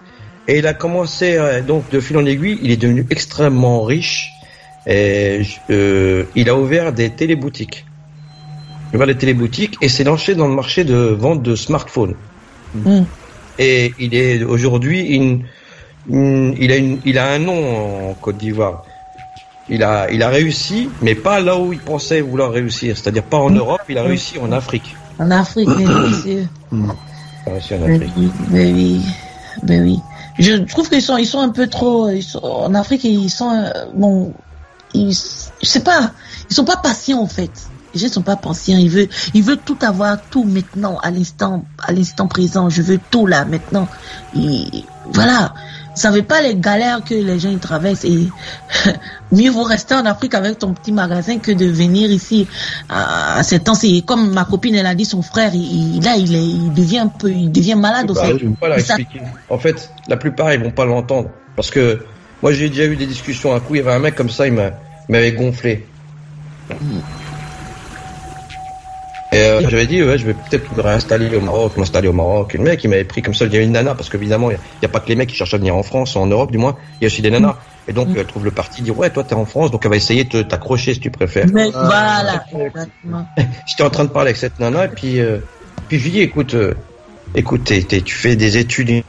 Et 0.48 0.58
il 0.58 0.68
a 0.68 0.74
commencé, 0.74 1.36
euh, 1.38 1.62
donc 1.62 1.90
de 1.92 2.00
fil 2.00 2.18
en 2.18 2.26
aiguille, 2.26 2.60
il 2.64 2.72
est 2.72 2.78
devenu 2.78 3.06
extrêmement 3.10 3.84
riche. 3.84 4.32
Et 4.88 5.42
euh, 5.70 6.24
il 6.36 6.50
a 6.50 6.56
ouvert 6.56 6.92
des 6.92 7.10
téléboutiques. 7.12 7.86
Il 8.92 8.96
a 8.96 8.98
ouvert 8.98 9.08
des 9.08 9.18
téléboutiques 9.18 9.78
et 9.82 9.90
s'est 9.90 10.04
lancé 10.04 10.34
dans 10.34 10.48
le 10.48 10.56
marché 10.56 10.84
de 10.84 10.96
vente 10.96 11.44
de 11.44 11.56
smartphones. 11.56 12.16
Mm. 12.74 13.02
Et 13.60 13.94
il 14.00 14.16
est 14.16 14.44
aujourd'hui, 14.44 15.02
une- 15.02 15.44
une- 16.10 16.56
il, 16.60 16.72
a 16.72 16.78
une, 16.78 17.00
il 17.06 17.18
a 17.20 17.30
un 17.30 17.40
nom 17.40 18.10
en 18.10 18.14
Côte 18.16 18.38
d'Ivoire. 18.38 18.84
Il 19.70 19.84
a, 19.84 20.12
il 20.12 20.22
a 20.24 20.30
réussi, 20.30 20.90
mais 21.02 21.16
pas 21.16 21.40
là 21.40 21.58
où 21.58 21.72
il 21.72 21.80
pensait 21.80 22.22
vouloir 22.22 22.52
réussir. 22.52 22.98
C'est-à-dire 22.98 23.24
pas 23.24 23.38
en 23.38 23.50
Europe, 23.52 23.82
il 23.90 23.98
a 23.98 24.04
réussi 24.04 24.38
en 24.40 24.52
Afrique. 24.52 24.96
En 25.20 25.32
Afrique, 25.32 25.70
mais 25.78 25.86
monsieur. 25.86 26.48
Il 26.72 26.86
a 27.48 27.52
réussi 27.52 27.74
en 27.76 27.80
Mais 27.80 27.96
Afrique. 27.96 28.14
oui, 28.18 28.32
mais 28.50 28.74
oui, 28.74 29.02
mais 29.64 29.82
oui. 29.82 30.00
Je 30.40 30.56
trouve 30.64 30.90
qu'ils 30.90 31.02
sont, 31.02 31.18
ils 31.18 31.26
sont 31.28 31.40
un 31.40 31.50
peu 31.50 31.68
trop, 31.68 32.10
ils 32.10 32.24
sont, 32.24 32.40
en 32.40 32.74
Afrique, 32.74 33.04
ils 33.04 33.30
sont, 33.30 33.52
euh, 33.52 33.70
bon, 33.94 34.34
ils, 34.94 35.12
je 35.14 35.68
sais 35.68 35.82
pas, 35.82 36.12
ils 36.50 36.56
sont 36.56 36.66
pas 36.66 36.78
patients 36.78 37.22
en 37.22 37.28
fait. 37.28 37.52
Les 37.94 38.00
gens 38.00 38.08
sont 38.08 38.22
pas 38.22 38.38
patients. 38.38 38.78
Ils 38.78 38.90
veulent, 38.90 39.10
ils 39.34 39.44
veulent 39.44 39.60
tout 39.64 39.78
avoir, 39.82 40.18
tout 40.30 40.46
maintenant, 40.46 40.98
à 41.00 41.12
l'instant, 41.12 41.66
à 41.78 41.92
l'instant 41.92 42.28
présent. 42.28 42.70
Je 42.70 42.82
veux 42.82 43.00
tout 43.12 43.28
là 43.28 43.44
maintenant. 43.44 43.88
Et 44.34 44.86
voilà. 45.12 45.54
Vous 45.94 46.00
savez 46.02 46.22
pas 46.22 46.42
les 46.42 46.56
galères 46.56 47.04
que 47.04 47.14
les 47.14 47.38
gens 47.38 47.50
ils 47.50 47.60
traversent 47.60 48.06
et 48.06 48.30
mieux 49.32 49.52
vaut 49.52 49.64
rester 49.64 49.94
en 49.94 50.06
Afrique 50.06 50.34
avec 50.34 50.58
ton 50.60 50.74
petit 50.74 50.92
magasin 50.92 51.38
que 51.40 51.52
de 51.52 51.66
venir 51.66 52.10
ici 52.10 52.48
à, 52.90 53.42
temps. 53.64 53.76
C'est 53.76 54.02
comme 54.06 54.32
ma 54.34 54.46
copine 54.46 54.76
elle 54.76 54.86
a 54.86 54.96
dit, 54.96 55.06
son 55.06 55.22
frère, 55.22 55.52
il, 55.54 56.02
là 56.02 56.16
il, 56.16 56.34
est, 56.34 56.44
il 56.46 56.74
devient 56.74 57.00
un 57.00 57.08
peu, 57.08 57.30
il 57.30 57.52
devient 57.52 57.76
malade 57.76 58.12
Bah, 58.14 58.30
aussi. 58.32 58.86
ça-. 58.86 58.98
En 59.50 59.58
fait, 59.58 59.92
la 60.08 60.18
plupart 60.18 60.54
ils 60.54 60.64
vont 60.64 60.72
pas 60.72 60.86
l'entendre 60.86 61.30
parce 61.56 61.70
que 61.70 62.06
moi 62.42 62.54
j'ai 62.54 62.70
déjà 62.70 62.86
eu 62.86 62.96
des 62.96 63.08
discussions. 63.08 63.54
Un 63.54 63.60
coup, 63.60 63.76
il 63.76 63.80
y 63.80 63.82
avait 63.82 63.94
un 63.94 64.00
mec 64.00 64.16
comme 64.16 64.30
ça, 64.30 64.48
il 64.48 64.54
m'avait 64.54 65.34
gonflé. 65.34 65.86
Et 69.34 69.38
euh, 69.38 69.62
j'avais 69.70 69.86
dit 69.88 70.04
ouais, 70.04 70.18
je 70.18 70.26
vais 70.26 70.34
peut-être 70.34 70.76
me 70.76 70.82
réinstaller 70.82 71.34
au 71.36 71.40
Maroc, 71.42 71.78
m'installer 71.78 72.10
au 72.10 72.14
Maroc. 72.14 72.54
Et 72.54 72.58
le 72.58 72.66
mec, 72.66 72.84
il 72.84 72.90
m'avait 72.90 73.06
pris 73.06 73.22
comme 73.22 73.34
ça. 73.34 73.46
Il 73.46 73.54
y 73.54 73.56
avait 73.56 73.64
une 73.66 73.72
nana 73.72 73.96
parce 73.96 74.10
qu'évidemment, 74.10 74.52
il 74.52 74.58
n'y 74.82 74.86
a, 74.86 74.90
pas 74.90 75.00
que 75.00 75.08
les 75.08 75.16
mecs 75.16 75.30
qui 75.30 75.36
cherchent 75.36 75.54
à 75.54 75.58
venir 75.58 75.74
en 75.76 75.84
France, 75.84 76.16
ou 76.16 76.20
en 76.20 76.28
Europe 76.28 76.52
du 76.52 76.58
moins. 76.58 76.76
Il 77.00 77.04
y 77.04 77.06
a 77.06 77.08
aussi 77.08 77.22
des 77.22 77.32
nanas. 77.32 77.56
Et 77.88 77.94
donc, 77.94 78.10
elle 78.16 78.26
trouve 78.26 78.44
le 78.44 78.52
parti, 78.52 78.82
dit 78.82 78.92
ouais, 78.92 79.10
toi 79.10 79.24
t'es 79.24 79.34
en 79.34 79.46
France, 79.46 79.72
donc 79.72 79.82
elle 79.86 79.92
va 79.92 79.96
essayer 79.96 80.26
de 80.26 80.42
t'accrocher 80.42 80.94
si 80.94 81.00
tu 81.00 81.10
préfères. 81.12 81.48
Mais 81.54 81.70
voilà, 81.72 82.44
exactement. 82.54 83.26
J'étais 83.66 83.84
en 83.84 83.90
train 83.90 84.04
de 84.04 84.10
parler 84.10 84.30
avec 84.30 84.38
cette 84.38 84.60
nana 84.60 84.86
et 84.86 84.90
puis, 84.90 85.20
euh, 85.20 85.38
puis 85.88 85.98
je 85.98 86.04
lui 86.04 86.12
dis 86.12 86.22
écoute, 86.22 86.54
euh, 86.54 86.74
écoute, 87.34 87.64
t'es- 87.64 87.82
t'es- 87.84 88.02
tu 88.02 88.14
fais 88.14 88.36
des 88.36 88.58
études 88.58 89.04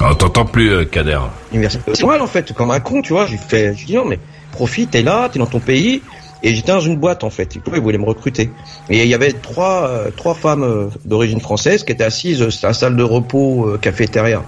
Ah, 0.00 0.14
t'entends 0.18 0.46
plus 0.46 0.70
euh, 0.72 0.84
Kader. 0.84 1.20
C'est 1.94 2.04
mal 2.06 2.20
en 2.22 2.26
fait, 2.26 2.52
comme 2.54 2.70
un 2.72 2.80
con, 2.80 3.02
tu 3.02 3.12
vois. 3.12 3.26
J'ai 3.26 3.36
fait, 3.36 3.74
je 3.76 3.86
dis 3.86 3.94
non 3.94 4.04
mais 4.04 4.18
profite, 4.50 4.90
t'es 4.90 5.02
là, 5.02 5.28
t'es 5.30 5.38
dans 5.38 5.46
ton 5.46 5.60
pays. 5.60 6.02
Et 6.42 6.54
j'étais 6.54 6.72
dans 6.72 6.80
une 6.80 6.96
boîte 6.96 7.24
en 7.24 7.30
fait. 7.30 7.54
Ils 7.54 7.80
voulaient 7.80 7.98
me 7.98 8.04
recruter. 8.04 8.50
Et 8.90 9.02
il 9.02 9.08
y 9.08 9.14
avait 9.14 9.32
trois 9.32 9.88
euh, 9.88 10.10
trois 10.10 10.34
femmes 10.34 10.64
euh, 10.64 10.88
d'origine 11.04 11.40
française 11.40 11.84
qui 11.84 11.92
étaient 11.92 12.04
assises, 12.04 12.48
c'était 12.50 12.66
la 12.66 12.72
salle 12.72 12.96
de 12.96 13.02
repos, 13.02 13.68
euh, 13.68 13.78
cafétéria. 13.78 14.42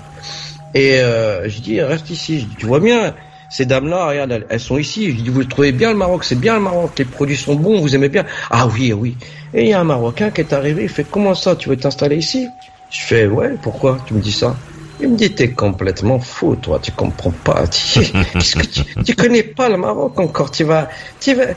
Et 0.75 0.99
je 0.99 1.61
dis 1.61 1.81
reste 1.81 2.11
ici. 2.11 2.41
Je 2.41 2.47
dis 2.47 2.57
tu 2.57 2.67
vois 2.67 2.81
bien. 2.81 3.15
Ces 3.49 3.67
dames-là, 3.67 4.09
regarde, 4.09 4.45
elles, 4.49 4.59
sont 4.59 4.79
ici. 4.79 5.13
Je 5.13 5.23
dis, 5.23 5.29
vous 5.29 5.45
trouvez 5.45 5.71
bien 5.71 5.93
le 5.93 5.97
Maroc, 5.97 6.25
c'est 6.25 6.39
bien 6.39 6.55
le 6.55 6.61
Maroc, 6.61 6.91
les 6.99 7.05
produits 7.05 7.37
sont 7.37 7.55
bons, 7.55 7.81
vous 7.81 7.95
aimez 7.95 8.09
bien. 8.09 8.25
Ah 8.51 8.67
oui, 8.67 8.93
oui. 8.93 9.17
Et 9.53 9.63
il 9.63 9.69
y 9.69 9.73
a 9.73 9.81
un 9.81 9.85
Marocain 9.85 10.31
qui 10.31 10.41
est 10.41 10.53
arrivé, 10.53 10.83
il 10.83 10.89
fait, 10.89 11.07
comment 11.09 11.37
ça, 11.37 11.55
tu 11.55 11.69
veux 11.69 11.77
t'installer 11.77 12.17
ici? 12.17 12.49
Je 12.91 13.01
fais, 13.03 13.27
ouais, 13.27 13.55
pourquoi? 13.63 13.99
Tu 14.07 14.15
me 14.15 14.21
dis 14.21 14.33
ça 14.33 14.57
Il 15.01 15.09
me 15.09 15.17
dit, 15.17 15.35
t'es 15.35 15.55
complètement 15.55 16.21
fou, 16.21 16.55
toi, 16.57 16.79
tu 16.79 16.93
comprends 16.93 17.33
pas. 17.33 17.65
Tu, 17.75 18.01
que 18.01 19.03
tu, 19.03 19.15
connais 19.15 19.43
pas 19.43 19.69
le 19.69 19.77
Maroc 19.77 20.19
encore, 20.21 20.51
tu 20.51 20.65
vas, 20.65 20.89
tu 21.21 21.35
vas, 21.35 21.55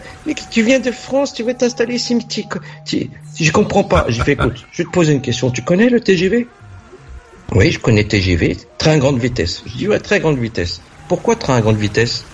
tu 0.52 0.64
viens 0.64 0.80
de 0.80 0.92
France, 0.92 1.34
tu 1.34 1.44
veux 1.44 1.54
t'installer 1.54 1.96
ici, 1.96 2.18
tu, 2.28 2.46
tu, 2.86 3.12
je 3.40 3.52
comprends 3.52 3.84
pas. 3.84 4.06
J'ai 4.08 4.24
fait, 4.24 4.34
écoute, 4.34 4.66
je 4.72 4.82
vais 4.82 4.88
te 4.88 4.92
poser 4.92 5.14
une 5.14 5.22
question, 5.22 5.52
tu 5.52 5.64
connais 5.64 5.90
le 5.90 6.00
TGV 6.00 6.50
Oui, 7.54 7.72
je 7.72 7.80
connais 7.80 8.08
TGV, 8.08 8.58
train 8.78 8.98
grande 8.98 9.20
vitesse. 9.20 9.62
Je 9.66 9.78
dis, 9.78 9.88
ouais, 9.88 10.00
très 10.00 10.20
grande 10.20 10.40
vitesse. 10.40 10.82
Pourquoi 11.08 11.36
train 11.36 11.56
à 11.56 11.62
grande 11.62 11.78
vitesse? 11.78 12.26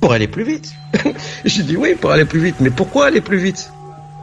Pour 0.00 0.12
aller 0.12 0.28
plus 0.28 0.44
vite. 0.44 0.72
J'ai 1.44 1.62
dit, 1.62 1.76
oui, 1.76 1.94
pour 1.94 2.10
aller 2.10 2.24
plus 2.24 2.40
vite, 2.40 2.60
mais 2.60 2.70
pourquoi 2.70 3.06
aller 3.06 3.20
plus 3.20 3.38
vite? 3.38 3.70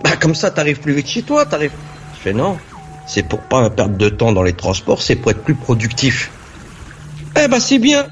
Bah, 0.03 0.17
comme 0.17 0.35
ça, 0.35 0.51
t'arrives 0.51 0.79
plus 0.79 0.93
vite 0.93 1.07
chez 1.07 1.23
toi, 1.23 1.45
t'arrives. 1.45 1.77
Je 2.13 2.21
fais, 2.21 2.33
non, 2.33 2.59
c'est 3.05 3.23
pour 3.23 3.41
pas 3.41 3.69
perdre 3.69 3.97
de 3.97 4.09
temps 4.09 4.31
dans 4.31 4.43
les 4.43 4.53
transports, 4.53 5.01
c'est 5.01 5.15
pour 5.15 5.31
être 5.31 5.43
plus 5.43 5.55
productif. 5.55 6.31
Eh 7.41 7.47
ben, 7.47 7.59
c'est 7.59 7.79
bien. 7.79 8.05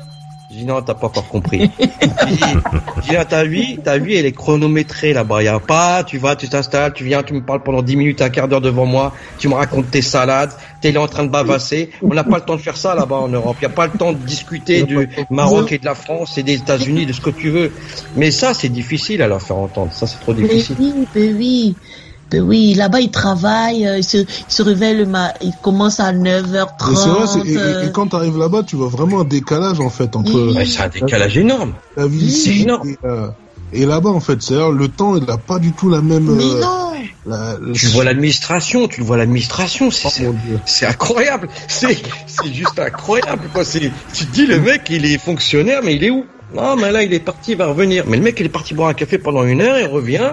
Je 0.52 0.58
dis, 0.58 0.66
non, 0.66 0.82
t'as 0.82 0.96
pas 0.96 1.06
encore 1.08 1.28
compris. 1.28 1.70
Je 1.80 3.02
dis, 3.08 3.28
ta 3.30 3.44
vie, 3.44 3.78
ta 3.84 4.00
vie, 4.00 4.16
elle 4.16 4.26
est 4.26 4.32
chronométrée 4.32 5.14
là-bas. 5.14 5.44
Il 5.44 5.46
y 5.46 5.48
a 5.48 5.60
pas, 5.60 6.04
tu 6.04 6.18
vas, 6.18 6.36
tu 6.36 6.50
t'installes, 6.50 6.92
tu 6.94 7.04
viens, 7.04 7.22
tu 7.22 7.36
me 7.36 7.42
parles 7.42 7.62
pendant 7.62 7.84
10 7.84 7.96
minutes, 7.96 8.22
un 8.24 8.30
quart 8.30 8.48
d'heure 8.48 8.62
devant 8.62 8.88
moi, 8.88 9.14
tu 9.38 9.48
me 9.48 9.54
racontes 9.54 9.92
tes 9.92 10.02
salades, 10.02 10.52
t'es 10.82 10.92
là 10.92 11.02
en 11.02 11.08
train 11.08 11.24
de 11.24 11.30
bavasser. 11.30 11.92
On 12.02 12.16
n'a 12.16 12.24
pas 12.24 12.38
le 12.38 12.46
temps 12.46 12.56
de 12.56 12.62
faire 12.62 12.78
ça 12.78 12.96
là-bas 12.96 13.18
en 13.18 13.28
Europe. 13.28 13.58
Il 13.62 13.68
n'y 13.68 13.72
a 13.72 13.76
pas 13.76 13.86
le 13.86 13.94
temps 13.94 14.12
de 14.12 14.26
discuter 14.26 14.82
du 14.84 15.08
Maroc 15.30 15.72
et 15.72 15.78
de 15.78 15.86
la 15.86 15.94
France 15.94 16.40
et 16.40 16.44
des 16.44 16.56
États-Unis, 16.56 17.06
de 17.06 17.14
ce 17.14 17.22
que 17.22 17.30
tu 17.30 17.52
veux. 17.52 17.76
Mais 18.16 18.32
ça, 18.32 18.56
c'est 18.56 18.70
difficile 18.70 19.22
à 19.22 19.28
leur 19.28 19.44
faire 19.44 19.58
entendre. 19.58 19.94
Ça, 19.94 20.08
c'est 20.08 20.20
trop 20.20 20.34
Mais 20.34 20.48
difficile. 20.48 20.78
oui, 20.80 21.08
mais 21.14 21.34
oui. 21.34 21.78
Mais 22.34 22.40
oui, 22.40 22.74
là-bas, 22.76 23.00
ils 23.02 23.12
travaillent, 23.12 23.88
euh, 23.88 23.98
ils 23.98 24.04
se, 24.04 24.18
ils 24.18 24.26
se 24.48 24.62
réveillent 24.62 25.06
ils 25.42 25.54
commencent 25.64 26.00
à 26.00 26.12
9h30. 26.12 26.92
Et 26.92 26.96
c'est 26.96 27.10
vrai, 27.10 27.28
c'est- 27.28 27.50
et- 27.50 27.54
et, 27.54 27.58
euh, 27.58 27.88
et 27.88 27.92
quand 27.92 28.08
t'arrives 28.08 28.38
là-bas, 28.38 28.64
tu 28.64 28.76
vois 28.76 28.88
vraiment 28.90 29.22
un 29.22 29.26
décalage 29.26 29.80
en 29.80 29.90
fait 29.90 30.16
entre 30.16 30.54
Ouais, 30.54 30.66
c'est 30.66 30.82
un 30.82 30.88
décalage 30.90 31.38
énorme. 31.38 31.74
la 31.98 32.08
vie 32.08 32.32
C'est 32.32 32.50
ici 32.52 32.62
énorme. 32.64 32.88
et, 32.90 32.98
euh, 33.06 33.28
et 33.74 33.86
là-bas 33.86 34.10
en 34.12 34.20
fait. 34.20 34.42
C'est-à-dire 34.42 34.72
le 34.72 34.88
temps, 34.88 35.16
il 35.18 35.30
a 35.30 35.38
pas 35.38 35.60
du 35.60 35.72
tout 35.74 35.90
la 35.90 36.02
même. 36.02 36.26
Mais 36.36 36.44
euh, 36.44 36.62
non 36.62 36.76
la- 37.26 37.58
Tu 37.74 37.88
vois 37.88 38.04
l'administration, 38.04 38.88
tu 38.88 39.02
le 39.02 39.06
vois 39.06 39.18
l'administration, 39.18 39.92
c'est 39.92 40.08
Oh, 40.08 40.12
c'est- 40.12 40.24
mon 40.24 40.32
Dieu. 40.34 40.60
c'est 40.66 40.86
incroyable, 40.86 41.48
c'est 41.68 41.98
c'est 42.28 42.54
juste 42.54 42.80
incroyable 42.80 43.50
quoi. 43.54 43.64
C'est 43.66 43.92
tu 44.14 44.26
te 44.26 44.32
dis 44.34 44.46
le 44.46 44.60
mec 44.60 44.84
il 44.90 45.06
est 45.06 45.18
fonctionnaire 45.18 45.82
mais 45.84 45.96
il 45.96 46.04
est 46.04 46.10
où? 46.10 46.26
Non 46.56 46.76
mais 46.76 46.92
là 46.92 47.04
il 47.04 47.14
est 47.14 47.20
parti, 47.20 47.52
il 47.52 47.58
va 47.58 47.68
revenir. 47.68 48.06
Mais 48.08 48.18
le 48.18 48.24
mec 48.24 48.38
il 48.40 48.46
est 48.46 48.50
parti 48.50 48.74
boire 48.74 48.90
un 48.90 48.94
café 48.94 49.18
pendant 49.18 49.44
une 49.44 49.62
heure, 49.62 49.78
il 49.80 49.88
revient. 49.88 50.32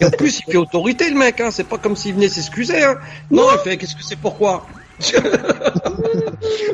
Et 0.00 0.04
en 0.06 0.10
plus 0.10 0.40
il 0.46 0.50
fait 0.52 0.58
autorité 0.58 1.10
le 1.10 1.16
mec, 1.18 1.40
hein. 1.40 1.48
C'est 1.50 1.64
pas 1.68 1.78
comme 1.78 1.96
s'il 1.96 2.14
venait 2.14 2.28
s'excuser. 2.28 2.82
Hein. 2.82 2.96
Non, 3.30 3.44
il 3.54 3.58
fait 3.68 3.76
qu'est-ce 3.76 3.94
que 3.96 4.02
c'est 4.04 4.16
pourquoi? 4.18 4.66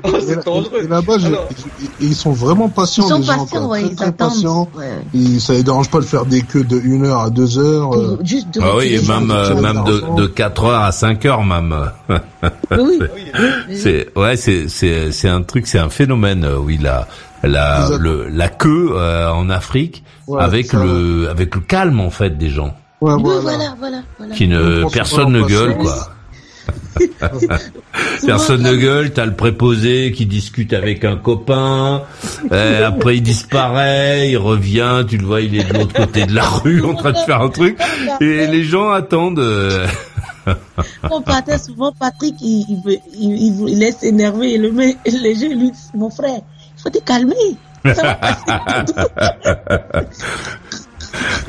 Oh, 0.03 0.16
Et, 0.16 0.20
C'est 0.20 0.45
dangereux. 0.45 0.81
et 0.85 0.89
là-bas, 0.89 1.15
Alors- 1.24 1.49
ils, 2.01 2.15
sont 2.15 2.32
vraiment 2.32 2.69
patients. 2.69 3.05
Ils 3.05 3.09
sont 3.09 3.19
les 3.19 3.24
gens, 3.24 3.45
patients, 3.47 3.69
ouais, 3.69 3.81
très, 3.82 3.89
ils 3.91 3.97
très 3.97 4.07
attendent. 4.07 4.28
patients. 4.31 4.69
Ouais. 4.77 4.91
Ils, 5.15 5.41
ça 5.41 5.53
les 5.53 5.62
dérange 5.62 5.91
pas 5.91 5.99
de 6.01 6.05
faire 6.05 6.24
des 6.27 6.43
queues 6.43 6.65
de 6.65 6.78
1 6.81 7.05
heure 7.05 7.20
à 7.20 7.31
2 7.31 7.59
heures. 7.59 7.95
euh. 7.95 8.19
Juste 8.24 8.53
de 8.55 8.61
Ah 8.62 8.77
oui, 8.77 8.95
et 8.95 9.07
même 9.09 9.31
euh, 9.31 9.55
même 9.61 9.85
de, 9.85 10.20
de 10.23 10.27
4 10.27 10.65
heures 10.65 10.82
à 10.82 10.93
5 10.93 11.24
heures 11.27 11.45
même. 11.45 11.74
Oui. 12.73 12.99
C'est 13.77 14.09
ouais, 14.19 14.37
c'est 14.37 14.69
c'est 14.69 15.12
c'est 15.12 15.28
un 15.28 15.43
truc, 15.43 15.66
c'est 15.66 15.78
un 15.78 15.91
phénomène. 15.91 16.45
euh, 16.45 16.57
Oui, 16.59 16.78
la 16.81 17.07
la 17.43 17.89
le, 17.99 18.28
la 18.28 18.49
queue 18.49 18.91
euh, 18.95 19.31
en 19.31 19.49
Afrique 19.51 20.03
Ouais, 20.27 20.41
avec 20.43 20.66
ça, 20.66 20.82
le 20.85 21.28
avec 21.31 21.55
le 21.55 21.61
calme 21.61 22.01
en 22.01 22.11
fait 22.11 22.37
des 22.37 22.51
gens 22.51 22.74
Ouais, 23.01 23.14
voilà. 23.18 23.40
voilà, 23.40 23.74
voilà, 23.78 24.02
voilà. 24.18 24.35
qui 24.35 24.47
ne 24.48 24.85
personne 24.93 25.32
ne 25.32 25.43
gueule 25.43 25.77
quoi. 25.78 26.10
Personne 28.27 28.62
ne 28.62 28.74
gueule, 28.77 29.12
t'as 29.12 29.24
le 29.24 29.35
préposé 29.35 30.12
qui 30.12 30.27
discute 30.27 30.72
avec 30.72 31.05
un 31.05 31.16
copain, 31.16 32.02
euh, 32.52 32.86
après 32.86 33.16
il 33.16 33.22
disparaît, 33.22 34.31
il 34.31 34.36
revient, 34.36 35.05
tu 35.09 35.16
le 35.16 35.27
vois, 35.27 35.40
il 35.40 35.56
est 35.59 35.64
de 35.64 35.72
l'autre 35.78 35.94
côté 35.94 36.27
de 36.27 36.35
la 36.35 36.44
rue 36.48 36.85
en 36.85 36.94
train 36.94 37.12
de 37.12 37.18
faire 37.18 37.40
un 37.40 37.48
truc, 37.48 37.78
et 38.20 38.47
les 38.47 38.62
gens 38.64 38.90
attendent. 38.90 39.39
euh, 39.40 39.86
On 41.10 41.22
partait 41.22 41.59
souvent, 41.59 41.93
Patrick, 41.98 42.35
il, 42.40 42.66
il, 42.68 42.81
veut, 42.85 42.98
il, 43.14 43.31
il, 43.43 43.52
veut- 43.55 43.68
il 43.68 43.78
laisse 43.78 44.02
énerver 44.02 44.55
et 44.55 44.59
le 44.59 44.70
les 44.70 45.35
gens 45.35 45.48
lui 45.48 45.70
disent, 45.70 45.90
mon 45.94 46.10
frère, 46.10 46.40
il 46.77 46.82
faut 46.82 46.90
te 46.90 46.98
calmer. 47.02 47.35
Ça 47.85 48.02
va 48.02 48.14
passer. 48.14 48.44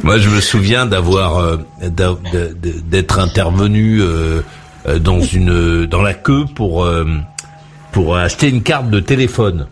Moi, 0.03 0.17
je 0.17 0.29
me 0.29 0.41
souviens 0.41 0.85
d'avoir 0.85 1.37
euh, 1.37 1.57
d'être 1.81 3.19
intervenu 3.19 4.01
euh, 4.01 4.41
euh, 4.87 4.99
dans 4.99 5.21
une 5.21 5.85
dans 5.85 6.01
la 6.01 6.13
queue 6.13 6.45
pour 6.55 6.83
euh, 6.83 7.05
pour 7.91 8.17
acheter 8.17 8.49
une 8.49 8.63
carte 8.63 8.89
de 8.89 8.99
téléphone. 8.99 9.67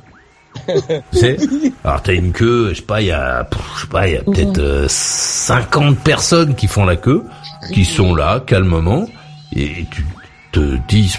tu 0.68 1.18
sais 1.18 1.38
Alors 1.84 2.02
t'as 2.04 2.14
une 2.14 2.32
queue, 2.32 2.70
je 2.70 2.76
sais 2.76 2.82
pas, 2.84 3.02
il 3.02 3.08
y 3.08 3.12
a 3.12 3.48
je 3.76 3.82
sais 3.82 3.88
pas, 3.88 4.08
il 4.08 4.14
y 4.14 4.18
a 4.18 4.22
peut-être 4.22 4.60
euh, 4.60 4.86
50 4.88 6.00
personnes 6.00 6.54
qui 6.56 6.68
font 6.68 6.86
la 6.86 6.96
queue, 6.96 7.24
qui 7.74 7.86
sont 7.86 8.14
là 8.14 8.44
calmement 8.46 9.08
et 9.56 9.86
tu 9.90 10.06
te 10.52 10.78
dis 10.88 11.14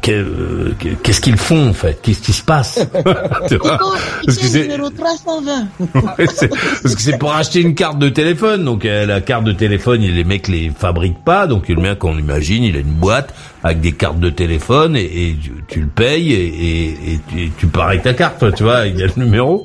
qu'est- 0.00 0.12
euh, 0.14 0.72
qu'est-ce 1.02 1.20
qu'ils 1.20 1.36
font 1.36 1.70
en 1.70 1.72
fait? 1.72 1.98
Qu'est-ce 2.02 2.20
qui 2.22 2.32
se 2.32 2.42
passe? 2.42 2.78
Tu 3.48 3.56
vois? 3.56 3.78
Pourquoi 3.78 3.98
Parce 4.24 4.38
que 4.38 4.46
c'est- 4.46 4.60
est 4.60 4.68
numéro 4.68 4.90
320 4.90 5.66
Ouais, 6.18 6.26
c'est- 6.32 6.48
parce 6.48 6.94
que 6.94 7.00
c'est 7.02 7.18
pour 7.18 7.34
acheter 7.34 7.60
une 7.60 7.74
carte 7.74 7.98
de 7.98 8.08
téléphone. 8.08 8.64
Donc 8.64 8.84
euh, 8.84 9.04
la 9.06 9.20
carte 9.20 9.44
de 9.44 9.52
téléphone, 9.52 10.00
les 10.02 10.24
mecs 10.24 10.48
les 10.48 10.70
fabriquent 10.70 11.24
pas. 11.24 11.46
Donc 11.46 11.68
le 11.68 11.76
mec, 11.80 12.04
on 12.04 12.16
imagine, 12.18 12.62
il 12.64 12.76
a 12.76 12.80
une 12.80 12.86
boîte 12.94 13.34
avec 13.64 13.80
des 13.80 13.92
cartes 13.92 14.20
de 14.20 14.30
téléphone 14.30 14.94
et, 14.96 15.02
et 15.30 15.36
tu, 15.42 15.52
tu 15.66 15.80
le 15.80 15.86
payes 15.88 16.32
et, 16.32 16.46
et- 16.46 17.42
et 17.44 17.52
tu, 17.58 17.66
pars 17.66 17.88
avec 17.88 18.02
ta 18.02 18.14
carte, 18.14 18.38
toi, 18.38 18.52
tu 18.52 18.62
vois, 18.62 18.86
il 18.86 18.96
y 18.96 19.02
a 19.02 19.06
le 19.06 19.12
numéro. 19.16 19.64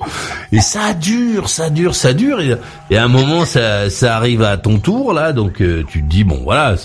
Et 0.52 0.60
ça 0.62 0.94
dure, 0.94 1.48
ça 1.50 1.70
dure, 1.70 1.94
ça 1.94 2.14
dure. 2.14 2.40
Et, 2.42 2.56
et 2.90 2.98
à 2.98 3.04
un 3.04 3.08
moment, 3.08 3.46
ça, 3.46 3.90
ça 3.92 4.16
arrive 4.16 4.42
à 4.42 4.58
ton 4.58 4.80
tour 4.80 5.14
là. 5.14 5.32
Donc 5.32 5.62
euh, 5.62 5.84
tu 5.88 6.02
te 6.02 6.08
dis 6.10 6.24
bon, 6.24 6.40
voilà, 6.44 6.76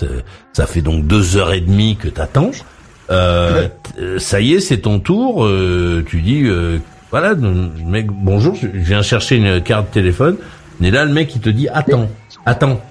ça, 0.57 0.65
fait 0.65 0.81
donc 0.81 1.05
deux 1.05 1.37
heures 1.37 1.53
et 1.53 1.61
demie 1.61 1.97
que 1.97 2.07
t'attends. 2.07 2.49
Euh, 3.11 3.67
euh, 3.99 4.17
ça 4.17 4.41
y 4.41 4.53
est, 4.53 4.59
c'est 4.59 4.79
ton 4.79 4.99
tour. 4.99 5.45
euh, 5.45 6.03
tu 6.07 6.21
dis, 6.21 6.43
euh, 6.45 6.79
voilà, 7.11 7.35
mec, 7.35 8.07
bonjour, 8.09 8.55
je 8.55 8.65
viens 8.67 9.03
chercher 9.03 9.35
une 9.35 9.61
carte 9.61 9.91
téléphone. 9.91 10.37
Et 10.81 10.89
là, 10.89 11.05
le 11.05 11.13
mec, 11.13 11.35
il 11.35 11.41
te 11.41 11.49
dit, 11.49 11.69
attends, 11.69 12.09
attends. 12.45 12.81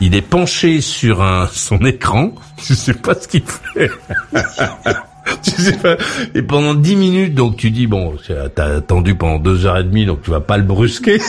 Il 0.00 0.16
est 0.16 0.22
penché 0.22 0.80
sur 0.80 1.22
un 1.22 1.48
son 1.52 1.78
écran. 1.84 2.32
Je 2.66 2.74
sais 2.74 2.94
pas 2.94 3.14
ce 3.14 3.28
qu'il 3.28 3.44
fait. 3.44 3.90
tu 5.42 5.50
sais 5.50 5.76
pas. 5.78 5.96
Et 6.34 6.42
pendant 6.42 6.74
dix 6.74 6.96
minutes, 6.96 7.34
donc 7.34 7.56
tu 7.56 7.70
dis 7.70 7.86
bon, 7.86 8.14
t'as 8.54 8.76
attendu 8.76 9.14
pendant 9.14 9.38
deux 9.38 9.64
heures 9.66 9.78
et 9.78 9.84
demie, 9.84 10.04
donc 10.06 10.22
tu 10.22 10.30
vas 10.30 10.40
pas 10.40 10.56
le 10.58 10.64
brusquer. 10.64 11.18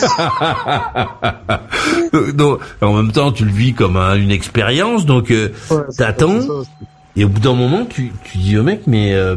donc, 2.34 2.60
en 2.82 2.94
même 2.94 3.12
temps, 3.12 3.32
tu 3.32 3.44
le 3.44 3.50
vis 3.52 3.72
comme 3.74 3.96
un- 3.96 4.16
une 4.16 4.30
expérience, 4.30 5.06
donc 5.06 5.30
euh, 5.30 5.50
Ouais, 5.70 5.78
t'attends. 5.96 6.40
Et 7.16 7.24
au 7.24 7.28
bout 7.28 7.40
d'un 7.40 7.54
moment, 7.54 7.86
tu, 7.88 8.12
tu 8.24 8.38
dis 8.38 8.58
au 8.58 8.62
mec, 8.62 8.82
mais 8.86 9.14
euh, 9.14 9.36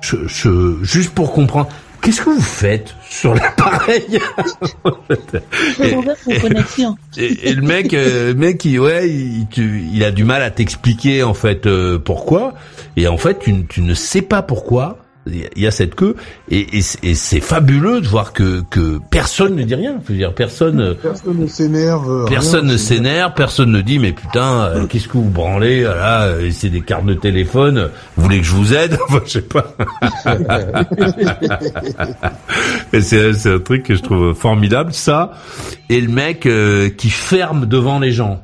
je, 0.00 0.16
je, 0.26 0.76
juste 0.82 1.14
pour 1.14 1.32
comprendre, 1.32 1.68
qu'est-ce 2.02 2.20
que 2.20 2.30
vous 2.30 2.40
faites 2.42 2.94
sur 3.08 3.34
l'appareil 3.34 4.18
et, 7.16 7.48
et 7.48 7.54
le 7.54 7.62
mec, 7.62 7.94
euh, 7.94 8.28
le 8.28 8.34
mec, 8.34 8.64
il, 8.64 8.78
ouais, 8.80 9.08
il, 9.08 9.46
tu- 9.50 9.82
il 9.90 10.04
a 10.04 10.10
du 10.10 10.24
mal 10.24 10.42
à 10.42 10.50
t'expliquer 10.50 11.22
en 11.22 11.34
fait 11.34 11.66
euh, 11.66 11.98
pourquoi. 11.98 12.54
Et 12.96 13.08
en 13.08 13.16
fait, 13.16 13.38
tu 13.68 13.80
ne 13.80 13.94
sais 13.94 14.22
pas 14.22 14.42
pourquoi. 14.42 14.98
Il 15.26 15.46
y 15.56 15.66
a- 15.66 15.70
cette 15.70 15.94
queue 15.94 16.16
et, 16.50 16.78
et 16.78 16.82
c'est- 16.82 16.98
et 17.04 17.14
c'est 17.14 17.40
fabuleux 17.40 18.00
de 18.00 18.08
voir 18.08 18.32
que, 18.32 18.62
que 18.70 18.98
personne 19.10 19.54
ne 19.54 19.62
dit 19.62 19.74
rien. 19.76 19.94
Je 20.06 20.12
veux 20.12 20.18
dire, 20.18 20.34
personne. 20.34 20.80
euh, 20.80 20.94
Personne 21.00 21.38
ne 21.38 21.46
s'énerve. 21.46 22.26
Personne 22.28 22.66
ne 22.66 22.76
s'énerve, 22.76 23.32
personne 23.34 23.70
ne 23.70 23.80
dit 23.82 23.98
mais 24.00 24.12
putain 24.12 24.62
euh, 24.64 24.86
qu'est-ce 24.86 25.06
que 25.08 25.12
vous 25.18 25.30
branlez 25.30 25.82
là 25.82 26.22
euh, 26.24 26.50
c'est 26.50 26.70
des 26.70 26.80
cartes 26.80 27.06
de 27.06 27.14
téléphone 27.14 27.88
vous 28.16 28.24
voulez 28.24 28.38
que 28.40 28.44
je 28.46 28.52
vous 28.52 28.74
aide? 28.74 28.98
Enfin 29.08 29.20
je 29.24 29.30
sais 29.30 29.42
pas 29.42 29.74
c'est 33.00 33.48
un 33.48 33.58
truc 33.58 33.84
que 33.84 33.94
je 33.94 34.02
trouve 34.02 34.34
formidable 34.34 34.92
ça 34.92 35.32
et 35.88 36.00
le 36.00 36.08
mec 36.08 36.46
euh, 36.46 36.88
qui 36.90 37.10
ferme 37.10 37.66
devant 37.66 37.98
les 37.98 38.12
gens 38.12 38.42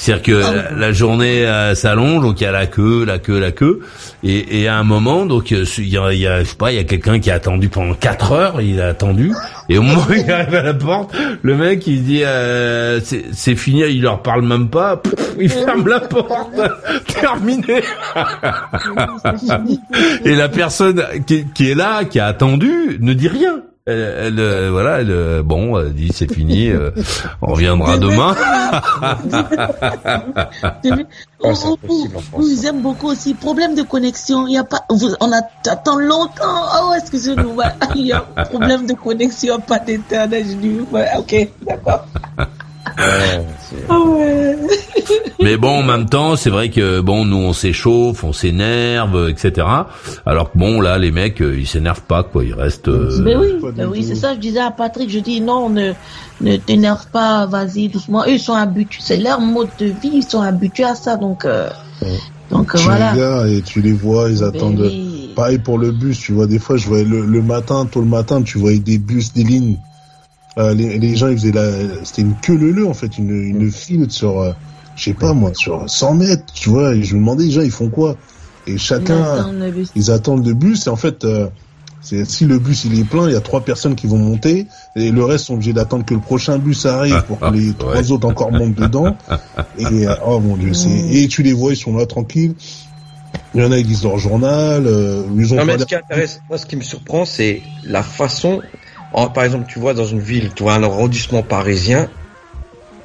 c'est-à-dire 0.00 0.22
que 0.22 0.32
la, 0.32 0.70
la 0.70 0.92
journée 0.92 1.46
euh, 1.46 1.74
s'allonge, 1.74 2.22
donc 2.22 2.40
il 2.40 2.44
y 2.44 2.46
a 2.46 2.52
la 2.52 2.66
queue, 2.66 3.04
la 3.04 3.18
queue, 3.18 3.38
la 3.38 3.52
queue, 3.52 3.80
et, 4.24 4.62
et 4.62 4.66
à 4.66 4.78
un 4.78 4.82
moment, 4.82 5.26
donc 5.26 5.52
euh, 5.52 5.66
il 5.76 5.90
y 5.90 5.98
a, 5.98 6.12
il 6.14 6.20
y 6.20 6.26
a, 6.26 6.40
je 6.40 6.48
sais 6.48 6.56
pas, 6.56 6.72
il 6.72 6.76
y 6.76 6.78
a 6.78 6.84
quelqu'un 6.84 7.20
qui 7.20 7.30
a 7.30 7.34
attendu 7.34 7.68
pendant 7.68 7.92
quatre 7.92 8.32
heures, 8.32 8.62
il 8.62 8.80
a 8.80 8.88
attendu, 8.88 9.34
et 9.68 9.76
au 9.76 9.82
moment 9.82 10.00
où 10.08 10.14
il 10.14 10.30
arrive 10.30 10.54
à 10.54 10.62
la 10.62 10.72
porte, 10.72 11.14
le 11.42 11.54
mec 11.54 11.86
il 11.86 12.02
dit 12.02 12.22
euh, 12.24 12.98
c'est 13.02 13.56
fini, 13.56 13.82
il 13.90 14.00
leur 14.00 14.22
parle 14.22 14.42
même 14.42 14.70
pas, 14.70 15.02
il 15.38 15.50
ferme 15.50 15.86
la 15.86 16.00
porte, 16.00 16.58
terminé. 17.06 17.82
et 20.24 20.34
la 20.34 20.48
personne 20.48 21.04
qui, 21.26 21.44
qui 21.52 21.72
est 21.72 21.74
là, 21.74 22.06
qui 22.06 22.20
a 22.20 22.26
attendu, 22.26 22.96
ne 23.00 23.12
dit 23.12 23.28
rien. 23.28 23.60
Elle, 23.90 24.14
elle, 24.18 24.38
euh, 24.38 24.70
voilà, 24.70 25.00
elle, 25.00 25.10
euh, 25.10 25.42
bon, 25.42 25.76
elle 25.78 25.92
dit 25.92 26.10
c'est 26.14 26.32
fini, 26.32 26.68
euh, 26.68 26.92
on 27.42 27.54
reviendra 27.54 27.98
demain. 27.98 28.36
Impossible 31.42 32.16
en 32.16 32.18
oh, 32.18 32.20
France. 32.20 32.44
Ils 32.46 32.66
aiment 32.66 32.82
beaucoup 32.82 33.08
aussi. 33.08 33.34
Problème 33.34 33.74
de 33.74 33.82
connexion. 33.82 34.46
Il 34.46 34.54
y 34.54 34.58
a 34.58 34.64
pas, 34.64 34.84
vous- 34.90 35.14
on 35.20 35.32
attend 35.32 35.96
longtemps. 35.98 36.66
Oh, 36.82 36.92
excusez-nous. 36.96 37.58
Il 37.96 38.06
y 38.06 38.12
a 38.12 38.24
un 38.36 38.44
problème 38.44 38.86
de 38.86 38.92
connexion, 38.94 39.58
pas 39.58 39.78
d'internet. 39.78 40.46
Je 40.48 40.54
dis, 40.54 40.80
ouais, 40.92 41.08
ok, 41.18 41.48
d'accord. 41.62 42.06
Ouais, 42.98 43.44
Ah 43.88 43.98
ouais. 44.00 44.56
Mais 45.42 45.56
bon, 45.56 45.78
en 45.78 45.82
même 45.82 46.06
temps, 46.08 46.36
c'est 46.36 46.50
vrai 46.50 46.70
que 46.70 47.00
bon, 47.00 47.24
nous 47.24 47.36
on 47.36 47.52
s'échauffe, 47.52 48.24
on 48.24 48.32
s'énerve, 48.32 49.28
etc. 49.28 49.66
Alors 50.26 50.52
que 50.52 50.58
bon, 50.58 50.80
là, 50.80 50.98
les 50.98 51.10
mecs, 51.10 51.40
euh, 51.40 51.58
ils 51.58 51.66
s'énervent 51.66 52.02
pas, 52.02 52.22
quoi. 52.22 52.44
Ils 52.44 52.54
restent. 52.54 52.88
euh, 52.88 53.20
Mais 53.22 53.36
oui, 53.36 53.54
mais 53.76 53.84
oui, 53.84 54.04
c'est 54.04 54.14
ça. 54.14 54.34
Je 54.34 54.38
disais 54.40 54.60
à 54.60 54.70
Patrick, 54.70 55.10
je 55.10 55.18
dis 55.18 55.40
non, 55.40 55.68
ne, 55.70 55.92
ne 56.40 56.56
t'énerve 56.56 57.06
pas, 57.12 57.46
vas-y 57.46 57.88
doucement. 57.88 58.24
Eux, 58.26 58.32
ils 58.32 58.40
sont 58.40 58.54
habitués, 58.54 59.00
c'est 59.04 59.16
leur 59.18 59.40
mode 59.40 59.68
de 59.78 59.86
vie, 59.86 60.10
ils 60.14 60.24
sont 60.24 60.42
habitués 60.42 60.84
à 60.84 60.94
ça, 60.94 61.16
donc, 61.16 61.44
euh, 61.44 61.68
donc 62.50 62.74
Tu 62.76 62.82
voilà. 62.82 63.12
les 63.12 63.18
gars 63.20 63.46
et 63.46 63.62
tu 63.62 63.80
les 63.80 63.92
vois, 63.92 64.28
ils 64.30 64.40
Mais 64.40 64.42
attendent. 64.46 64.80
oui. 64.80 65.30
Pareil 65.36 65.58
pour 65.58 65.78
le 65.78 65.92
bus, 65.92 66.18
tu 66.18 66.32
vois, 66.32 66.46
des 66.46 66.58
fois, 66.58 66.76
je 66.76 66.86
voyais 66.86 67.04
le, 67.04 67.24
le 67.24 67.42
matin, 67.42 67.86
tôt 67.90 68.00
le 68.00 68.06
matin, 68.06 68.42
tu 68.42 68.58
voyais 68.58 68.78
des 68.80 68.98
bus, 68.98 69.32
des 69.32 69.44
lignes. 69.44 69.76
Euh, 70.58 70.74
les, 70.74 70.98
les 70.98 71.16
gens, 71.16 71.28
ils 71.28 71.38
faisaient 71.38 71.52
la, 71.52 71.70
c'était 72.04 72.22
une 72.22 72.34
queue 72.36 72.56
leu 72.56 72.86
en 72.86 72.94
fait, 72.94 73.18
une, 73.18 73.30
une 73.30 73.70
file 73.70 74.10
sur, 74.10 74.40
euh, 74.40 74.52
je 74.96 75.04
sais 75.04 75.14
pas 75.14 75.32
moi, 75.32 75.52
sur 75.54 75.88
100 75.88 76.14
mètres, 76.14 76.52
tu 76.52 76.70
vois, 76.70 76.94
et 76.94 77.02
je 77.02 77.14
me 77.14 77.20
demandais 77.20 77.44
déjà, 77.44 77.62
ils 77.62 77.70
font 77.70 77.88
quoi? 77.88 78.16
Et 78.66 78.72
Ils 78.72 78.78
chacun, 78.78 79.22
attendent 79.22 79.72
ils 79.94 80.10
attendent 80.10 80.46
le 80.46 80.54
bus, 80.54 80.86
et 80.86 80.90
en 80.90 80.96
fait, 80.96 81.24
euh, 81.24 81.48
c'est, 82.02 82.24
si 82.24 82.46
le 82.46 82.58
bus 82.58 82.84
il 82.84 82.98
est 82.98 83.04
plein, 83.04 83.28
il 83.28 83.32
y 83.32 83.36
a 83.36 83.40
trois 83.40 83.60
personnes 83.60 83.94
qui 83.94 84.06
vont 84.08 84.18
monter, 84.18 84.66
et 84.96 85.10
le 85.12 85.24
reste 85.24 85.46
sont 85.46 85.54
obligés 85.54 85.72
d'attendre 85.72 86.04
que 86.04 86.14
le 86.14 86.20
prochain 86.20 86.58
bus 86.58 86.84
arrive 86.84 87.22
pour 87.26 87.38
que 87.38 87.50
les 87.52 87.68
Ouais. 87.68 87.74
trois 87.78 88.10
autres 88.12 88.26
encore 88.26 88.50
montent 88.50 88.74
dedans. 88.74 89.16
Et, 89.78 90.06
euh, 90.08 90.14
oh 90.26 90.40
mon 90.40 90.56
dieu, 90.56 90.74
c'est, 90.74 90.90
et 90.90 91.28
tu 91.28 91.42
les 91.42 91.52
vois, 91.52 91.72
ils 91.72 91.76
sont 91.76 91.96
là 91.96 92.06
tranquilles. 92.06 92.54
Il 93.54 93.60
y 93.62 93.64
en 93.64 93.72
a, 93.72 93.78
ils 93.78 93.86
lisent 93.86 94.02
leur 94.04 94.18
journal, 94.18 94.86
euh, 94.86 95.22
ils 95.36 95.52
ont 95.52 95.56
Non, 95.56 95.64
mais 95.64 95.78
ce 95.78 95.84
qui 95.84 95.94
intéresse, 95.94 96.40
moi, 96.48 96.58
ce 96.58 96.66
qui 96.66 96.76
me 96.76 96.82
surprend, 96.82 97.24
c'est 97.24 97.62
la 97.84 98.02
façon. 98.02 98.60
Par 99.12 99.44
exemple, 99.44 99.66
tu 99.68 99.78
vois 99.78 99.94
dans 99.94 100.06
une 100.06 100.20
ville, 100.20 100.50
tu 100.54 100.62
vois 100.62 100.74
un 100.74 100.82
arrondissement 100.82 101.42
parisien. 101.42 102.08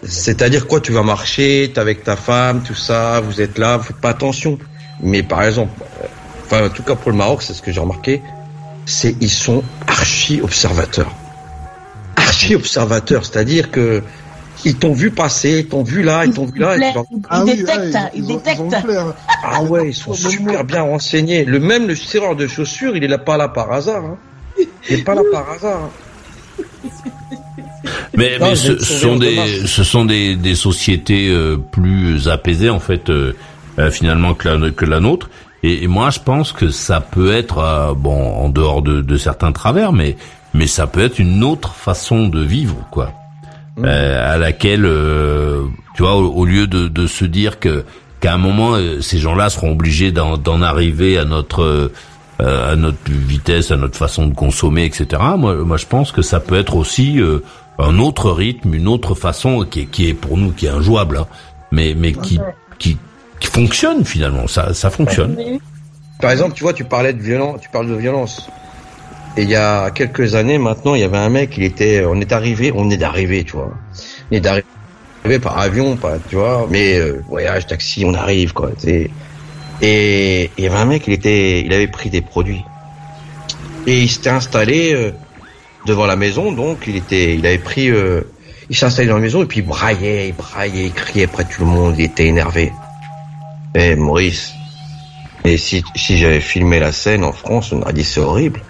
C'est-à-dire 0.03 0.67
quoi 0.67 0.79
Tu 0.81 0.91
vas 0.91 1.03
marcher, 1.03 1.71
t'es 1.73 1.79
avec 1.79 2.03
ta 2.03 2.15
femme, 2.15 2.61
tout 2.63 2.75
ça, 2.75 3.19
vous 3.21 3.41
êtes 3.41 3.57
là, 3.57 3.77
vous 3.77 3.83
faites 3.83 3.97
pas 4.01 4.09
attention. 4.09 4.57
Mais 5.01 5.23
par 5.23 5.43
exemple, 5.43 5.71
euh, 6.03 6.07
enfin 6.45 6.65
en 6.65 6.69
tout 6.69 6.83
cas 6.83 6.95
pour 6.95 7.11
le 7.11 7.17
Maroc, 7.17 7.41
c'est 7.41 7.53
ce 7.53 7.61
que 7.61 7.71
j'ai 7.71 7.79
remarqué, 7.79 8.21
c'est 8.85 9.15
ils 9.19 9.29
sont 9.29 9.63
archi 9.87 10.41
observateurs. 10.41 11.11
Archi 12.17 12.55
observateurs, 12.55 13.25
c'est-à-dire 13.25 13.71
que 13.71 14.03
ils 14.63 14.75
t'ont 14.77 14.93
vu 14.93 15.11
passer, 15.11 15.59
ils 15.59 15.67
t'ont 15.67 15.83
vu 15.83 16.01
là, 16.01 16.25
ils 16.25 16.31
t'ont 16.33 16.45
vu 16.45 16.59
là. 16.59 16.75
et 16.77 16.79
tu 16.89 16.93
leur- 16.95 17.05
Il 17.11 17.21
Ah 17.29 17.43
oui, 17.43 17.55
détecte, 17.57 17.77
ouais, 17.79 17.91
ça, 17.91 18.09
il 18.13 18.23
ils, 18.23 18.25
ont, 18.25 18.27
ils 18.29 18.33
ont 18.33 18.37
détecte. 18.37 18.59
le 18.61 18.79
flair. 18.93 19.13
Ah 19.43 19.63
ouais, 19.63 19.89
ils 19.89 19.93
sont 19.93 20.13
super 20.13 20.63
bien 20.63 20.83
renseignés. 20.83 21.43
Le 21.45 21.59
même 21.59 21.87
le 21.87 21.95
serreur 21.95 22.35
de 22.35 22.47
chaussures, 22.47 22.95
il 22.95 23.03
est 23.03 23.07
là 23.07 23.17
pas 23.17 23.37
là 23.37 23.47
par 23.49 23.71
hasard. 23.71 24.03
Hein. 24.05 24.17
Il 24.89 25.03
pas 25.03 25.15
là 25.15 25.21
par 25.31 25.49
hasard. 25.51 25.89
Mais, 28.17 28.37
Non, 28.39 28.47
mais 28.49 28.55
ce, 28.55 28.77
sont 28.79 29.17
des, 29.17 29.65
ce 29.65 29.83
sont 29.83 30.05
des, 30.05 30.35
des 30.35 30.55
sociétés 30.55 31.29
euh, 31.29 31.57
plus 31.57 32.29
apaisées 32.29 32.69
en 32.69 32.79
fait, 32.79 33.09
euh, 33.09 33.33
euh, 33.77 33.91
finalement 33.91 34.33
que 34.33 34.47
la, 34.47 34.71
que 34.71 34.85
la 34.85 34.99
nôtre. 34.99 35.29
Et, 35.63 35.83
et 35.83 35.87
moi, 35.87 36.09
je 36.09 36.19
pense 36.19 36.51
que 36.51 36.69
ça 36.69 37.01
peut 37.01 37.33
être 37.33 37.59
euh, 37.59 37.93
bon 37.93 38.15
en 38.35 38.49
dehors 38.49 38.81
de, 38.81 39.01
de 39.01 39.17
certains 39.17 39.51
travers, 39.51 39.91
mais 39.91 40.15
mais 40.53 40.67
ça 40.67 40.87
peut 40.87 41.01
être 41.01 41.19
une 41.19 41.43
autre 41.43 41.73
façon 41.73 42.27
de 42.27 42.41
vivre, 42.41 42.77
quoi. 42.89 43.11
Euh, 43.83 44.33
à 44.35 44.37
laquelle, 44.37 44.85
euh, 44.85 45.63
tu 45.95 46.03
vois, 46.03 46.15
au, 46.15 46.31
au 46.31 46.45
lieu 46.45 46.65
de, 46.65 46.87
de 46.87 47.07
se 47.07 47.25
dire 47.25 47.59
que 47.59 47.83
qu'à 48.21 48.33
un 48.33 48.37
moment, 48.37 48.77
ces 49.01 49.17
gens-là 49.17 49.49
seront 49.49 49.73
obligés 49.73 50.13
d'en 50.13 50.37
d'en 50.37 50.61
arriver 50.61 51.17
à 51.17 51.25
notre 51.25 51.91
euh, 52.41 52.73
à 52.73 52.75
notre 52.75 52.97
vitesse, 53.07 53.71
à 53.71 53.77
notre 53.77 53.97
façon 53.97 54.27
de 54.27 54.33
consommer, 54.33 54.85
etc. 54.85 55.21
Moi, 55.37 55.55
moi, 55.55 55.77
je 55.77 55.85
pense 55.85 56.11
que 56.11 56.21
ça 56.21 56.39
peut 56.39 56.57
être 56.57 56.75
aussi 56.75 57.19
euh, 57.19 57.39
un 57.79 57.97
autre 57.99 58.31
rythme, 58.31 58.73
une 58.73 58.87
autre 58.87 59.15
façon 59.15 59.65
qui 59.69 59.81
est, 59.81 59.85
qui 59.85 60.09
est 60.09 60.13
pour 60.13 60.37
nous 60.37 60.51
qui 60.51 60.65
est 60.65 60.69
injouable, 60.69 61.17
hein, 61.17 61.27
mais 61.71 61.93
mais 61.95 62.13
qui 62.13 62.39
qui 62.77 62.97
qui 63.39 63.47
fonctionne 63.47 64.05
finalement. 64.05 64.47
Ça 64.47 64.73
ça 64.73 64.89
fonctionne. 64.89 65.37
Par 66.21 66.31
exemple, 66.31 66.53
tu 66.53 66.63
vois, 66.63 66.73
tu 66.73 66.85
parlais 66.85 67.13
de 67.13 67.21
violence, 67.21 67.61
tu 67.61 67.69
parles 67.69 67.89
de 67.89 67.95
violence. 67.95 68.49
Et 69.37 69.43
il 69.43 69.49
y 69.49 69.55
a 69.55 69.91
quelques 69.91 70.35
années 70.35 70.57
maintenant, 70.57 70.95
il 70.95 71.01
y 71.01 71.03
avait 71.03 71.17
un 71.17 71.29
mec, 71.29 71.57
il 71.57 71.63
était, 71.63 72.05
on 72.05 72.19
est 72.21 72.31
arrivé, 72.31 72.71
on 72.73 72.89
est 72.89 72.97
d'arriver, 72.97 73.43
tu 73.43 73.53
vois. 73.53 73.71
On 74.31 74.35
est 74.35 74.39
d'arriver 74.39 74.65
par 75.41 75.59
avion, 75.59 75.97
pas, 75.97 76.17
tu 76.29 76.35
vois, 76.35 76.67
mais 76.69 76.97
euh, 76.97 77.21
voyage, 77.27 77.67
taxi, 77.67 78.05
on 78.05 78.13
arrive, 78.13 78.53
quoi. 78.53 78.71
tu 78.79 78.87
sais. 78.87 79.11
Et 79.81 80.51
il 80.57 80.63
y 80.63 80.67
avait 80.67 80.77
un 80.77 80.85
mec, 80.85 81.03
il 81.07 81.13
était, 81.13 81.61
il 81.61 81.73
avait 81.73 81.87
pris 81.87 82.09
des 82.09 82.21
produits. 82.21 82.63
Et 83.87 84.01
il 84.01 84.09
s'était 84.09 84.29
installé 84.29 84.93
euh, 84.93 85.11
devant 85.85 86.05
la 86.05 86.15
maison, 86.15 86.51
donc 86.51 86.85
il 86.87 86.95
était, 86.95 87.35
il 87.35 87.45
avait 87.45 87.57
pris, 87.57 87.89
euh, 87.89 88.21
il 88.69 88.75
s'est 88.75 88.85
installé 88.85 89.07
dans 89.07 89.15
la 89.15 89.21
maison 89.21 89.43
et 89.43 89.45
puis 89.45 89.59
il 89.59 89.65
braillait, 89.65 90.29
il 90.29 90.33
braillait, 90.33 90.85
il 90.85 90.93
criait 90.93 91.27
près 91.27 91.43
de 91.43 91.49
tout 91.49 91.63
le 91.63 91.69
monde, 91.69 91.95
il 91.97 92.05
était 92.05 92.25
énervé. 92.25 92.71
Eh 93.75 93.95
Maurice, 93.95 94.53
et 95.43 95.57
si, 95.57 95.83
si 95.95 96.17
j'avais 96.17 96.39
filmé 96.39 96.79
la 96.79 96.91
scène 96.91 97.23
en 97.23 97.31
France, 97.31 97.71
on 97.71 97.81
aurait 97.81 97.93
dit 97.93 98.03
c'est 98.03 98.19
horrible. 98.19 98.61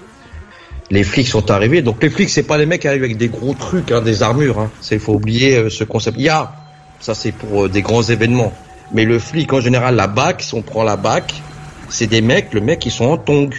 Les 0.92 1.04
flics 1.04 1.28
sont 1.28 1.50
arrivés, 1.50 1.82
donc 1.82 2.04
les 2.04 2.10
flics 2.10 2.30
c'est 2.30 2.44
pas 2.44 2.58
les 2.58 2.66
mecs 2.66 2.82
qui 2.82 2.88
arrivent 2.88 3.04
avec 3.04 3.18
des 3.18 3.30
gros 3.30 3.54
trucs, 3.54 3.92
hein, 3.92 4.02
des 4.02 4.24
armures. 4.24 4.60
Hein. 4.60 4.70
Faut 5.00 5.14
oublier 5.14 5.56
euh, 5.56 5.70
ce 5.70 5.84
concept. 5.84 6.20
Y 6.20 6.30
a, 6.30 6.54
ça 7.00 7.16
c'est 7.16 7.32
pour 7.32 7.66
euh, 7.66 7.70
des 7.70 7.82
grands 7.82 8.04
événements. 8.04 8.54
Mais 8.92 9.06
le 9.06 9.20
flic 9.20 9.52
en 9.54 9.60
général, 9.60 9.96
la 9.96 10.08
BAC, 10.08 10.42
si 10.42 10.54
on 10.54 10.62
prend 10.62 10.84
la 10.84 10.96
BAC, 10.96 11.34
c'est 11.90 12.08
des 12.08 12.22
mecs, 12.22 12.54
le 12.54 12.62
mec 12.62 12.86
ils 12.86 12.92
sont 12.92 13.06
en 13.06 13.18
tongs, 13.18 13.50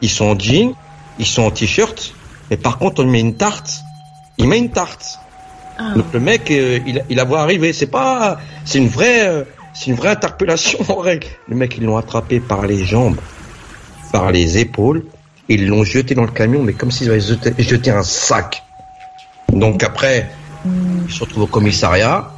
ils 0.00 0.10
sont 0.10 0.26
en 0.26 0.38
jean, 0.38 0.74
ils 1.18 1.26
sont 1.26 1.42
en 1.42 1.50
t-shirt. 1.50 2.14
Mais 2.50 2.56
par 2.56 2.78
contre 2.78 3.00
on 3.00 3.04
lui 3.04 3.12
met 3.12 3.20
une 3.20 3.36
tarte, 3.36 3.80
il 4.38 4.48
met 4.48 4.58
une 4.58 4.70
tarte. 4.70 5.18
Donc 5.96 6.06
le 6.12 6.20
mec, 6.20 6.50
euh, 6.50 6.78
il, 6.86 7.04
il 7.10 7.16
la 7.16 7.24
voit 7.24 7.40
arriver. 7.40 7.72
C'est 7.72 7.88
pas, 7.88 8.38
c'est 8.64 8.78
une 8.78 8.88
vraie, 8.88 9.26
euh, 9.26 9.44
c'est 9.72 9.90
une 9.90 9.96
vraie 9.96 10.10
interpellation 10.10 10.78
en 10.88 10.96
règle. 10.96 11.26
Le 11.48 11.56
mec, 11.56 11.76
ils 11.76 11.84
l'ont 11.84 11.96
attrapé 11.96 12.40
par 12.40 12.66
les 12.66 12.84
jambes, 12.84 13.18
par 14.12 14.30
les 14.30 14.58
épaules, 14.58 15.04
et 15.48 15.54
ils 15.54 15.66
l'ont 15.66 15.84
jeté 15.84 16.14
dans 16.14 16.22
le 16.22 16.30
camion, 16.30 16.62
mais 16.62 16.72
comme 16.72 16.90
s'ils 16.90 17.10
avaient 17.10 17.20
jeté, 17.20 17.54
jeté 17.58 17.90
un 17.90 18.02
sac. 18.02 18.62
Donc 19.52 19.82
après, 19.82 20.30
ils 20.64 21.12
se 21.12 21.20
retrouvent 21.20 21.44
au 21.44 21.48
commissariat, 21.48 22.30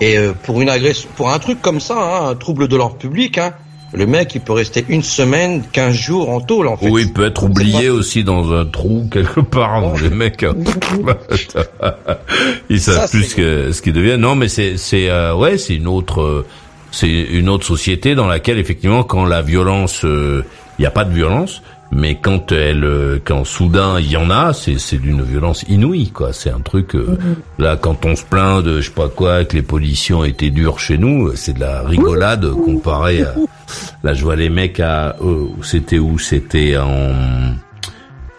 et 0.00 0.18
euh, 0.18 0.32
pour 0.32 0.60
une 0.60 0.68
agression, 0.68 1.08
pour 1.16 1.30
un 1.30 1.38
truc 1.38 1.60
comme 1.60 1.80
ça, 1.80 1.96
hein, 1.96 2.30
un 2.30 2.34
trouble 2.34 2.68
de 2.68 2.76
l'ordre 2.76 2.96
public, 2.96 3.38
hein, 3.38 3.54
le 3.92 4.06
mec, 4.06 4.34
il 4.34 4.40
peut 4.40 4.52
rester 4.52 4.84
une 4.88 5.04
semaine, 5.04 5.62
15 5.70 5.94
jours 5.94 6.30
en 6.30 6.40
tôle, 6.40 6.66
en 6.66 6.76
fait. 6.76 6.90
Ou 6.90 6.98
il 6.98 7.12
peut 7.12 7.24
être 7.24 7.44
oublié 7.44 7.90
aussi 7.90 8.24
dans 8.24 8.52
un 8.52 8.66
trou 8.66 9.08
quelque 9.12 9.40
part. 9.40 9.94
Les 10.02 10.10
mecs, 10.10 10.42
hein. 10.42 10.56
ils 12.68 12.80
savent 12.80 13.06
Ça, 13.06 13.08
plus 13.08 13.24
ce 13.24 13.34
que 13.36 13.72
ce 13.72 13.82
qu'ils 13.82 13.92
deviennent. 13.92 14.20
Non, 14.20 14.34
mais 14.34 14.48
c'est 14.48 14.78
c'est 14.78 15.08
euh, 15.10 15.36
ouais, 15.36 15.58
c'est 15.58 15.76
une 15.76 15.86
autre 15.86 16.22
euh, 16.22 16.46
c'est 16.90 17.08
une 17.08 17.48
autre 17.48 17.64
société 17.64 18.16
dans 18.16 18.26
laquelle 18.26 18.58
effectivement 18.58 19.04
quand 19.04 19.24
la 19.24 19.42
violence, 19.42 20.04
il 20.04 20.44
n'y 20.80 20.86
a 20.86 20.90
pas 20.90 21.04
de 21.04 21.12
violence, 21.12 21.62
mais 21.94 22.16
quand 22.16 22.52
elle, 22.52 22.84
euh, 22.84 23.18
quand 23.24 23.44
soudain 23.44 23.98
il 24.00 24.10
y 24.10 24.16
en 24.16 24.28
a, 24.30 24.52
c'est 24.52 24.78
c'est 24.78 24.98
d'une 24.98 25.22
violence 25.22 25.64
inouïe 25.68 26.10
quoi. 26.10 26.32
C'est 26.32 26.50
un 26.50 26.60
truc 26.60 26.94
euh, 26.94 27.16
là 27.58 27.76
quand 27.76 28.04
on 28.04 28.16
se 28.16 28.24
plaint 28.24 28.62
de 28.62 28.80
je 28.80 28.88
sais 28.88 28.94
pas 28.94 29.08
quoi 29.08 29.44
que 29.44 29.54
les 29.56 29.62
policiers 29.62 30.14
ont 30.14 30.24
été 30.24 30.50
durs 30.50 30.78
chez 30.80 30.98
nous, 30.98 31.34
c'est 31.36 31.54
de 31.54 31.60
la 31.60 31.82
rigolade 31.82 32.50
comparé 32.50 33.22
à 33.22 33.34
Là, 34.02 34.12
je 34.12 34.22
vois 34.22 34.36
les 34.36 34.50
mecs 34.50 34.78
à, 34.80 35.16
euh, 35.22 35.46
c'était 35.62 35.98
où 35.98 36.18
C'était 36.18 36.76
en, 36.76 37.12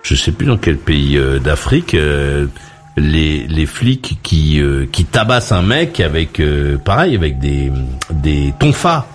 je 0.03 0.13
sais 0.15 0.31
plus 0.31 0.45
dans 0.45 0.57
quel 0.57 0.77
pays 0.77 1.17
euh, 1.17 1.39
d'Afrique. 1.39 1.95
euh, 1.95 2.45
les 2.97 3.45
les 3.47 3.65
flics 3.65 4.19
qui 4.23 4.61
euh, 4.61 4.85
qui 4.91 5.03
tabassent 5.05 5.51
un 5.51 5.61
mec 5.61 5.99
avec 5.99 6.39
euh, 6.39 6.77
pareil 6.77 7.15
avec 7.15 7.39
des 7.39 7.71
des 8.11 8.53
tonfas 8.59 9.05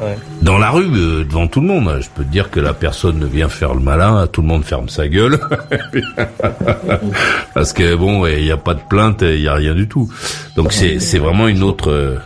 Ouais. 0.00 0.16
dans 0.42 0.58
la 0.58 0.70
rue 0.70 0.86
euh, 0.94 1.24
devant 1.24 1.46
tout 1.48 1.60
le 1.60 1.66
monde. 1.66 1.98
Je 2.00 2.08
peux 2.14 2.24
te 2.24 2.30
dire 2.30 2.50
que 2.50 2.60
la 2.60 2.72
personne 2.72 3.18
ne 3.18 3.26
vient 3.26 3.48
faire 3.48 3.74
le 3.74 3.80
malin, 3.80 4.26
tout 4.28 4.42
le 4.42 4.46
monde 4.46 4.64
ferme 4.64 4.88
sa 4.88 5.08
gueule 5.08 5.40
parce 7.54 7.72
que 7.72 7.94
bon, 7.94 8.26
il 8.26 8.44
n'y 8.44 8.50
a 8.52 8.56
pas 8.56 8.74
de 8.74 8.82
plainte, 8.88 9.22
il 9.22 9.40
y 9.40 9.48
a 9.48 9.54
rien 9.54 9.74
du 9.74 9.88
tout. 9.88 10.10
Donc 10.56 10.72
c'est 10.72 11.00
c'est 11.00 11.18
vraiment 11.18 11.48
une 11.48 11.62
autre 11.62 11.90
euh, 11.90 12.18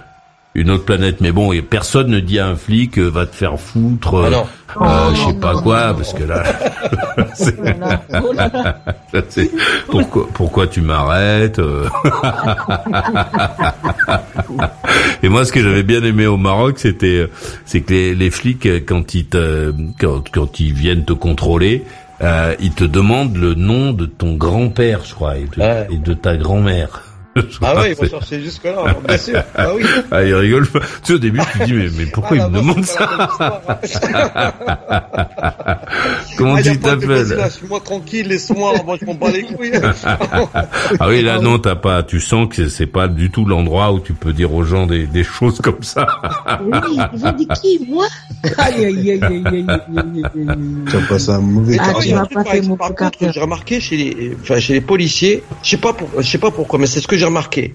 une 0.54 0.70
autre 0.70 0.84
planète. 0.84 1.20
Mais 1.20 1.32
bon, 1.32 1.52
et 1.52 1.62
personne 1.62 2.08
ne 2.08 2.20
dit 2.20 2.38
à 2.38 2.48
un 2.48 2.56
flic 2.56 2.98
euh, 2.98 3.08
va 3.08 3.26
te 3.26 3.34
faire 3.34 3.58
foutre, 3.58 4.14
euh, 4.14 4.24
Ah 4.26 4.30
non. 4.30 4.46
euh, 4.86 5.14
je 5.14 5.20
sais 5.28 5.34
pas 5.38 5.54
quoi, 5.54 5.94
parce 5.94 6.12
que 6.12 6.24
là, 6.24 6.42
c'est- 7.34 7.56
c'est- 9.28 9.50
pourquoi 9.88 10.28
pourquoi 10.34 10.66
tu 10.66 10.80
m'arrêtes 10.82 11.58
euh. 11.58 11.86
Et 15.22 15.28
moi, 15.28 15.44
ce 15.44 15.52
que 15.52 15.62
j'avais 15.62 15.82
bien 15.82 16.02
aimé 16.02 16.26
au 16.26 16.36
Maroc, 16.36 16.78
c'était 16.78 17.18
euh, 17.20 17.30
c'est 17.64 17.80
que 17.82 17.92
les, 17.92 18.14
les 18.14 18.30
flics 18.30 18.66
euh, 18.66 18.80
quand 18.84 19.14
ils 19.14 19.26
te 19.26 19.72
quand, 20.00 20.22
quand 20.30 20.60
ils 20.60 20.72
viennent 20.72 21.04
te 21.04 21.12
contrôler. 21.12 21.84
Euh, 22.20 22.54
ils 22.60 22.70
te 22.70 22.84
demandent 22.84 23.36
le 23.36 23.54
nom 23.54 23.92
de 23.92 24.06
ton 24.06 24.34
grand-père, 24.34 25.00
je 25.04 25.12
crois, 25.12 25.38
et 25.38 25.46
de, 25.56 25.60
Ouais. 25.60 25.88
et 25.90 25.96
de 25.96 26.14
ta 26.14 26.36
grand-mère. 26.36 27.02
Ah 27.64 27.70
crois 27.70 27.82
ouais, 27.82 27.86
que 27.86 27.90
il 27.90 27.96
faut 27.96 28.04
c'est- 28.04 28.10
chercher 28.10 28.40
jusque 28.42 28.64
là, 28.64 28.84
bien 29.06 29.16
sûr. 29.18 29.42
Ah 29.56 29.68
oui. 29.74 29.82
ah, 30.10 30.22
il 30.22 30.34
rigole 30.34 30.66
pas. 30.66 30.80
Tu 30.80 30.86
sais, 31.04 31.12
au 31.14 31.18
début, 31.18 31.40
tu 31.52 31.58
te 31.60 31.64
dis, 31.64 31.72
mais, 31.72 31.88
mais 31.96 32.06
pourquoi 32.06 32.36
Ah, 32.40 32.46
il 32.46 32.52
me 32.52 32.56
là-bas, 32.56 32.58
demande 32.58 32.84
c'est 32.84 32.98
ça 32.98 33.80
histoire. 33.84 34.32
Comment 36.36 36.54
Ah, 36.56 36.62
tu 36.62 36.78
t'appelles 36.78 37.28
Laisse-moi 37.28 37.80
tranquille, 37.80 38.28
laisse-moi, 38.28 38.74
moi 38.84 38.96
je 39.00 39.06
m'en 39.06 39.14
bats 39.14 39.30
les 39.30 39.42
couilles. 39.42 39.72
Ah 41.00 41.08
oui, 41.08 41.22
là, 41.22 41.38
non, 41.40 41.58
t'as 41.58 41.76
pas, 41.76 42.02
tu 42.02 42.20
sens 42.20 42.48
que 42.54 42.68
c'est 42.68 42.86
pas 42.86 43.08
du 43.08 43.30
tout 43.30 43.44
l'endroit 43.44 43.92
où 43.92 44.00
tu 44.00 44.12
peux 44.12 44.32
dire 44.32 44.52
aux 44.54 44.64
gens 44.64 44.86
des, 44.86 45.06
des 45.06 45.24
choses 45.24 45.60
comme 45.60 45.82
ça. 45.82 46.06
Oui, 46.64 46.98
vous 47.14 47.32
dites 47.32 47.52
qui, 47.62 47.86
moi? 47.88 48.06
Aïe, 48.58 48.84
aïe, 48.84 49.10
aïe, 49.10 49.12
aïe, 49.22 49.22
aïe, 49.24 49.42
aïe, 49.46 49.66
aïe, 49.96 50.22
aïe. 50.24 50.56
Tu 50.90 50.96
as 50.96 51.00
passé 51.08 51.30
un 51.30 51.40
mauvais 51.40 51.76
Ah, 51.80 51.92
tu 52.00 52.12
passer 52.34 52.56
exemple, 52.56 52.68
mon 52.68 52.76
par 52.76 52.94
contre, 52.94 53.18
j'ai 53.32 53.40
remarqué 53.40 53.80
chez 53.80 53.96
les, 53.96 54.36
enfin, 54.42 54.58
chez 54.58 54.74
les 54.74 54.80
policiers, 54.80 55.42
je 55.62 55.70
sais 55.70 55.76
pas 55.76 55.92
pour, 55.92 56.08
je 56.18 56.28
sais 56.28 56.38
pas 56.38 56.50
pourquoi, 56.50 56.78
mais 56.78 56.86
c'est 56.86 57.00
ce 57.00 57.06
que 57.06 57.16
j'ai 57.22 57.26
remarqué. 57.26 57.74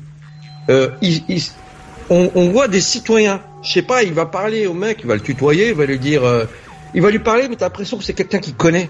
Euh, 0.69 0.90
on, 2.10 2.49
voit 2.49 2.68
des 2.68 2.82
citoyens, 2.82 3.40
je 3.64 3.72
sais 3.72 3.82
pas, 3.82 4.03
il 4.03 4.11
va 4.14 4.26
parler 4.26 4.68
au 4.68 4.74
mec, 4.74 4.98
il 4.99 5.07
va 5.07 5.14
le 5.14 5.22
tutoyer, 5.22 5.69
il 5.69 5.74
va 5.74 5.86
lui 5.86 5.99
dire, 5.99 6.26
euh, 6.26 6.44
il 6.94 7.02
va 7.02 7.10
lui 7.10 7.19
parler, 7.19 7.48
mais 7.49 7.56
t'as 7.56 7.68
l'impression 7.68 7.98
que 7.98 8.03
c'est 8.03 8.14
quelqu'un 8.14 8.40
qu'il 8.40 8.56
connaît. 8.56 8.90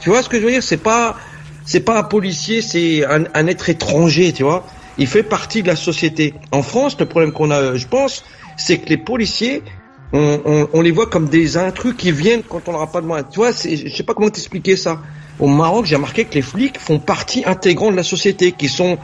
Tu 0.00 0.10
vois 0.10 0.22
ce 0.22 0.28
que 0.28 0.38
je 0.38 0.44
veux 0.44 0.50
dire? 0.50 0.62
C'est 0.62 0.76
pas, 0.76 1.16
c'est 1.64 1.80
pas 1.80 1.98
un 1.98 2.02
policier, 2.02 2.60
c'est 2.60 3.06
un, 3.06 3.46
être 3.46 3.70
étranger, 3.70 4.34
tu 4.34 4.42
vois. 4.42 4.66
Il 4.98 5.06
fait 5.06 5.22
partie 5.22 5.62
de 5.62 5.68
la 5.68 5.76
société. 5.76 6.34
En 6.52 6.62
France, 6.62 6.94
le 7.00 7.06
problème 7.06 7.32
qu'on 7.32 7.50
a, 7.50 7.76
je 7.76 7.86
pense, 7.86 8.22
c'est 8.58 8.78
que 8.80 8.88
les 8.90 8.98
policiers, 8.98 9.62
on, 10.12 10.82
les 10.82 10.90
voit 10.90 11.06
comme 11.06 11.30
des 11.30 11.56
intrus 11.56 11.94
qui 11.96 12.12
viennent 12.12 12.42
quand 12.42 12.68
on 12.68 12.72
leur 12.72 12.82
a 12.82 12.92
pas 12.92 13.00
demandé. 13.00 13.22
Tu 13.30 13.36
vois, 13.38 13.52
je 13.52 13.94
sais 13.96 14.02
pas 14.02 14.12
comment 14.12 14.28
t'expliquer 14.28 14.76
ça. 14.76 15.00
Au 15.40 15.46
Maroc, 15.48 15.86
j'ai 15.86 15.94
remarqué 15.96 16.26
que 16.26 16.34
les 16.34 16.42
flics 16.42 16.78
font 16.78 16.98
partie 16.98 17.42
intégrante 17.46 17.92
de 17.92 17.96
la 17.96 18.02
société, 18.02 18.52
qui 18.52 18.68
sont, 18.68 18.98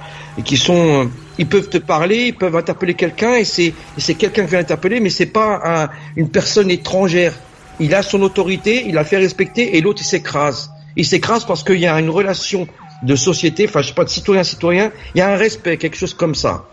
qui 0.44 0.56
sont, 0.58 1.04
euh, 1.04 1.04
ils 1.38 1.46
peuvent 1.48 1.70
te 1.70 1.78
parler, 1.78 2.26
ils 2.26 2.34
peuvent 2.36 2.56
interpeller 2.56 2.94
quelqu'un, 2.94 3.36
et 3.36 3.44
c'est, 3.44 3.72
c'est 3.96 4.16
quelqu'un 4.16 4.44
qui 4.44 4.50
vient 4.50 4.58
interpeller, 4.58 5.00
mais 5.00 5.08
c'est 5.10 5.26
pas 5.26 5.60
un- 5.64 5.88
une 6.16 6.28
personne 6.30 6.70
étrangère. 6.70 7.32
Il 7.80 7.94
a 7.94 8.02
son 8.02 8.20
autorité, 8.22 8.84
il 8.86 8.94
la 8.94 9.04
fait 9.04 9.16
respecter, 9.16 9.76
et 9.76 9.80
l'autre 9.80 10.02
il 10.02 10.06
s'écrase. 10.06 10.70
Il 10.94 11.06
s'écrase 11.06 11.44
parce 11.46 11.62
qu'il 11.64 11.78
y 11.80 11.86
a 11.86 11.98
une 11.98 12.10
relation 12.10 12.66
de 13.02 13.16
société, 13.16 13.66
enfin 13.68 13.80
je 13.82 13.88
sais 13.88 13.94
pas 13.94 14.04
de 14.04 14.08
citoyen 14.10 14.44
citoyen, 14.44 14.92
il 15.14 15.18
y 15.18 15.20
a 15.22 15.30
un 15.32 15.36
respect, 15.36 15.76
quelque 15.78 15.96
chose 15.96 16.14
comme 16.14 16.34
ça. 16.34 16.64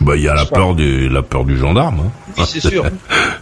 Bah, 0.00 0.16
il 0.16 0.22
y 0.22 0.28
a 0.28 0.34
la 0.34 0.46
peur 0.46 0.74
du, 0.74 1.08
la 1.10 1.22
peur 1.22 1.44
du 1.44 1.58
gendarme. 1.58 2.00
hein. 2.06 2.10
Oui, 2.38 2.44
c'est 2.46 2.60
sûr. 2.60 2.84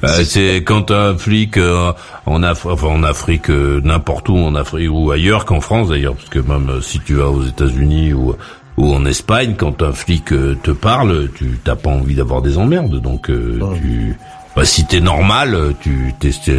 Euh, 0.05 0.23
c'est 0.23 0.62
quand 0.65 0.93
un 0.93 1.19
flic 1.19 1.56
euh, 1.56 1.93
en, 2.24 2.44
Af 2.44 2.66
enfin, 2.66 2.86
en 2.86 3.02
Afrique, 3.02 3.51
euh, 3.51 3.81
n'importe 3.82 4.28
où 4.28 4.36
en 4.36 4.55
Afrique 4.55 4.89
ou 4.93 5.10
ailleurs 5.10 5.44
qu'en 5.44 5.60
France 5.60 5.89
d'ailleurs, 5.89 6.15
parce 6.15 6.28
que 6.28 6.39
même 6.39 6.69
euh, 6.70 6.81
si 6.81 7.01
tu 7.01 7.15
vas 7.15 7.27
aux 7.31 7.43
États-Unis 7.44 8.12
ou 8.12 8.36
ou 8.77 8.94
en 8.94 9.05
Espagne, 9.06 9.56
quand 9.59 9.82
un 9.82 9.90
flic 9.90 10.32
euh, 10.32 10.56
te 10.62 10.70
parle, 10.70 11.31
tu 11.35 11.59
t'as 11.65 11.74
pas 11.74 11.90
envie 11.90 12.15
d'avoir 12.15 12.43
des 12.43 12.59
emmerdes, 12.59 13.01
donc 13.01 13.28
euh, 13.28 13.59
tu 13.82 14.16
bah, 14.55 14.65
si 14.65 14.86
t'es 14.86 15.01
normal, 15.01 15.74
tu 15.81 16.15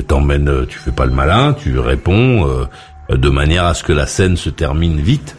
t'emmènes, 0.05 0.65
tu 0.67 0.77
fais 0.79 0.91
pas 0.91 1.05
le 1.05 1.13
malin, 1.13 1.53
tu 1.53 1.79
réponds 1.79 2.45
euh, 2.45 3.15
de 3.15 3.29
manière 3.29 3.63
à 3.63 3.73
ce 3.73 3.83
que 3.85 3.93
la 3.93 4.05
scène 4.05 4.35
se 4.35 4.49
termine 4.49 4.99
vite. 4.99 5.37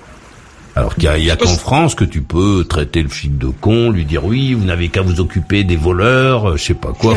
Alors 0.76 0.94
qu'il 0.94 1.04
y 1.04 1.30
a, 1.30 1.32
a 1.32 1.36
qu'en 1.36 1.46
France 1.56 1.94
que 1.94 2.04
tu 2.04 2.22
peux 2.22 2.64
traiter 2.68 3.02
le 3.02 3.08
flic 3.08 3.36
de 3.38 3.48
con, 3.48 3.90
lui 3.90 4.04
dire 4.04 4.24
oui, 4.24 4.54
vous 4.54 4.64
n'avez 4.64 4.88
qu'à 4.88 5.02
vous 5.02 5.20
occuper 5.20 5.64
des 5.64 5.76
voleurs, 5.76 6.50
euh, 6.50 6.56
je 6.56 6.64
sais 6.64 6.74
pas 6.74 6.92
quoi, 6.92 7.16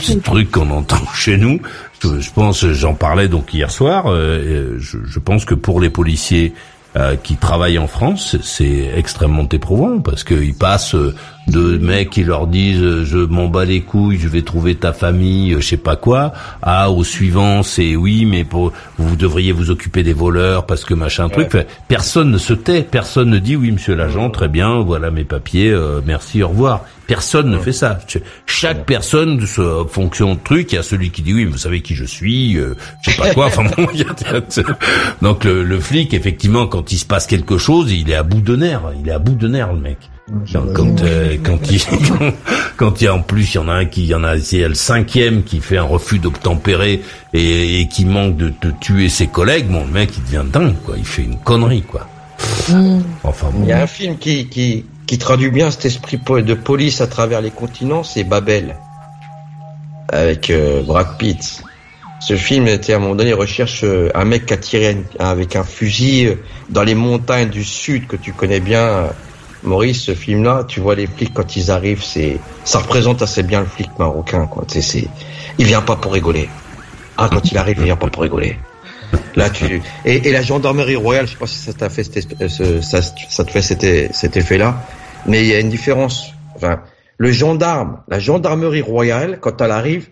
ces 0.00 0.18
trucs 0.20 0.50
qu'on 0.50 0.70
entend 0.70 1.04
chez 1.14 1.36
nous. 1.36 1.60
Je, 2.02 2.30
pense, 2.32 2.66
j'en 2.66 2.94
parlais 2.94 3.28
donc 3.28 3.52
hier 3.54 3.70
soir. 3.70 4.06
euh, 4.08 4.76
je, 4.78 4.98
je 5.04 5.18
pense 5.18 5.44
que 5.44 5.54
pour 5.54 5.80
les 5.80 5.90
policiers 5.90 6.52
euh, 6.96 7.16
qui 7.16 7.36
travaillent 7.36 7.78
en 7.78 7.86
France, 7.86 8.36
c'est 8.42 8.90
extrêmement 8.96 9.48
éprouvant 9.50 10.00
parce 10.00 10.24
qu'ils 10.24 10.54
passent 10.54 10.96
de 11.48 11.78
mecs 11.78 12.10
qui 12.10 12.24
leur 12.24 12.46
disent 12.46 12.82
euh, 12.82 13.04
je 13.04 13.18
m'en 13.18 13.48
bats 13.48 13.64
les 13.64 13.80
couilles, 13.80 14.18
je 14.18 14.28
vais 14.28 14.42
trouver 14.42 14.74
ta 14.74 14.92
famille, 14.92 15.54
euh, 15.54 15.60
je 15.60 15.66
sais 15.68 15.76
pas 15.76 15.96
quoi, 15.96 16.32
à 16.62 16.90
au 16.90 17.04
suivant 17.04 17.62
c'est 17.62 17.96
oui 17.96 18.24
mais 18.26 18.44
pour 18.44 18.72
vous 18.98 19.16
devriez 19.16 19.52
vous 19.52 19.70
occuper 19.70 20.02
des 20.02 20.12
voleurs 20.12 20.66
parce 20.66 20.84
que 20.84 20.94
machin 20.94 21.28
truc. 21.28 21.46
Enfin, 21.48 21.62
personne 21.88 22.30
ne 22.30 22.38
se 22.38 22.52
tait, 22.52 22.82
personne 22.82 23.30
ne 23.30 23.38
dit 23.38 23.56
oui 23.56 23.70
monsieur 23.72 23.94
l'agent 23.94 24.30
très 24.30 24.48
bien, 24.48 24.80
voilà 24.80 25.10
mes 25.10 25.24
papiers, 25.24 25.70
euh, 25.70 26.00
merci 26.04 26.42
au 26.42 26.48
revoir. 26.48 26.84
Personne 27.06 27.48
ne 27.48 27.58
fait 27.58 27.72
ça. 27.72 27.98
Ch- 28.06 28.22
Chaque 28.44 28.84
personne, 28.84 29.40
se- 29.46 29.84
fonction 29.88 30.34
de 30.34 30.40
truc, 30.44 30.70
il 30.72 30.74
y 30.74 30.78
a 30.78 30.82
celui 30.82 31.10
qui 31.10 31.22
dit 31.22 31.32
oui, 31.32 31.46
mais 31.46 31.52
vous 31.52 31.56
savez 31.56 31.80
qui 31.80 31.94
je 31.94 32.04
suis, 32.04 32.58
euh, 32.58 32.74
je 33.00 33.10
sais 33.12 33.16
pas 33.16 33.32
quoi. 33.32 33.46
Enfin 33.46 33.64
bon, 33.64 33.86
y 33.94 34.02
a- 34.02 34.40
donc 35.22 35.44
le, 35.44 35.64
le 35.64 35.80
flic, 35.80 36.12
effectivement, 36.12 36.66
quand 36.66 36.92
il 36.92 36.98
se 36.98 37.06
passe 37.06 37.26
quelque 37.26 37.56
chose, 37.56 37.90
il 37.92 38.10
est 38.10 38.14
à 38.14 38.22
bout 38.22 38.42
de 38.42 38.56
nerfs. 38.56 38.82
Il 39.02 39.08
est 39.08 39.12
à 39.12 39.18
bout 39.18 39.34
de 39.36 39.48
nerfs, 39.48 39.72
le 39.72 39.80
mec. 39.80 39.96
Quand, 40.52 40.72
quand, 40.74 41.02
euh, 41.02 41.36
quand 41.42 41.70
il, 41.70 41.82
quand, 41.84 42.32
quand 42.76 43.00
il 43.00 43.04
y 43.04 43.06
a 43.06 43.14
en 43.14 43.22
plus, 43.22 43.54
il 43.54 43.56
y 43.56 43.58
en 43.58 43.68
a 43.68 43.72
un 43.72 43.84
qui, 43.86 44.02
il 44.02 44.08
y 44.08 44.14
en 44.14 44.24
a, 44.24 44.38
c'est 44.38 44.66
le 44.66 44.74
cinquième 44.74 45.42
qui 45.42 45.60
fait 45.60 45.78
un 45.78 45.84
refus 45.84 46.18
d'obtempérer 46.18 47.02
et, 47.32 47.80
et 47.80 47.88
qui 47.88 48.04
manque 48.04 48.36
de, 48.36 48.52
de 48.60 48.72
tuer 48.80 49.08
ses 49.08 49.28
collègues, 49.28 49.68
bon, 49.68 49.84
le 49.86 49.92
mec, 49.92 50.10
il 50.16 50.24
devient 50.24 50.44
dingue, 50.50 50.76
quoi. 50.84 50.96
Il 50.98 51.06
fait 51.06 51.22
une 51.22 51.38
connerie, 51.38 51.82
quoi. 51.82 52.06
Enfin 53.24 53.48
bon. 53.52 53.62
Il 53.62 53.68
y 53.68 53.72
a 53.72 53.82
un 53.82 53.86
film 53.86 54.18
qui, 54.18 54.48
qui, 54.48 54.84
qui 55.06 55.18
traduit 55.18 55.50
bien 55.50 55.70
cet 55.70 55.86
esprit 55.86 56.18
de 56.18 56.54
police 56.54 57.00
à 57.00 57.06
travers 57.06 57.40
les 57.40 57.50
continents, 57.50 58.02
c'est 58.02 58.24
Babel, 58.24 58.76
avec 60.12 60.50
euh, 60.50 60.82
Brad 60.82 61.16
Pitt. 61.18 61.62
Ce 62.20 62.36
film 62.36 62.66
était 62.66 62.92
à 62.92 62.96
un 62.96 62.98
moment 62.98 63.14
donné, 63.14 63.30
il 63.30 63.34
recherche 63.34 63.84
euh, 63.84 64.10
un 64.14 64.24
mec 64.24 64.46
qui 64.46 64.52
a 64.52 64.56
tiré 64.56 64.96
avec 65.18 65.56
un 65.56 65.62
fusil 65.62 66.26
euh, 66.26 66.34
dans 66.68 66.82
les 66.82 66.94
montagnes 66.94 67.48
du 67.48 67.64
sud 67.64 68.06
que 68.06 68.16
tu 68.16 68.32
connais 68.32 68.60
bien, 68.60 68.82
euh, 68.82 69.08
Maurice. 69.62 70.00
Ce 70.02 70.14
film-là, 70.14 70.64
tu 70.66 70.80
vois 70.80 70.94
les 70.94 71.06
flics 71.06 71.32
quand 71.34 71.56
ils 71.56 71.70
arrivent, 71.70 72.02
c'est 72.02 72.38
ça 72.64 72.78
représente 72.80 73.22
assez 73.22 73.42
bien 73.42 73.60
le 73.60 73.66
flic 73.66 73.88
marocain, 73.98 74.46
quoi. 74.46 74.64
C'est, 74.68 75.04
il 75.58 75.66
vient 75.66 75.82
pas 75.82 75.96
pour 75.96 76.12
rigoler. 76.12 76.48
Ah, 77.16 77.28
quand 77.32 77.50
il 77.50 77.58
arrive, 77.58 77.76
il 77.78 77.84
vient 77.84 77.96
pas 77.96 78.08
pour 78.08 78.22
rigoler. 78.22 78.56
Là, 79.34 79.50
tu 79.50 79.80
et, 80.04 80.28
et 80.28 80.32
la 80.32 80.42
gendarmerie 80.42 80.96
royale, 80.96 81.26
je 81.26 81.32
sais 81.32 81.38
pas 81.38 81.46
si 81.46 81.56
ça 81.58 81.72
t'a 81.72 81.88
fait 81.88 82.04
cet 82.04 82.16
esp- 82.16 82.42
euh, 82.42 82.48
ce- 82.48 82.80
ça, 82.80 83.00
ça 83.02 83.44
te 83.44 83.50
fait 83.50 83.62
cet, 83.62 84.14
cet 84.14 84.36
effet-là, 84.36 84.82
mais 85.26 85.40
il 85.42 85.46
y 85.48 85.54
a 85.54 85.60
une 85.60 85.68
différence. 85.70 86.30
Enfin, 86.56 86.80
le 87.16 87.32
gendarme, 87.32 88.00
la 88.08 88.18
gendarmerie 88.18 88.82
royale, 88.82 89.38
quand 89.40 89.60
elle 89.60 89.70
arrive, 89.70 90.08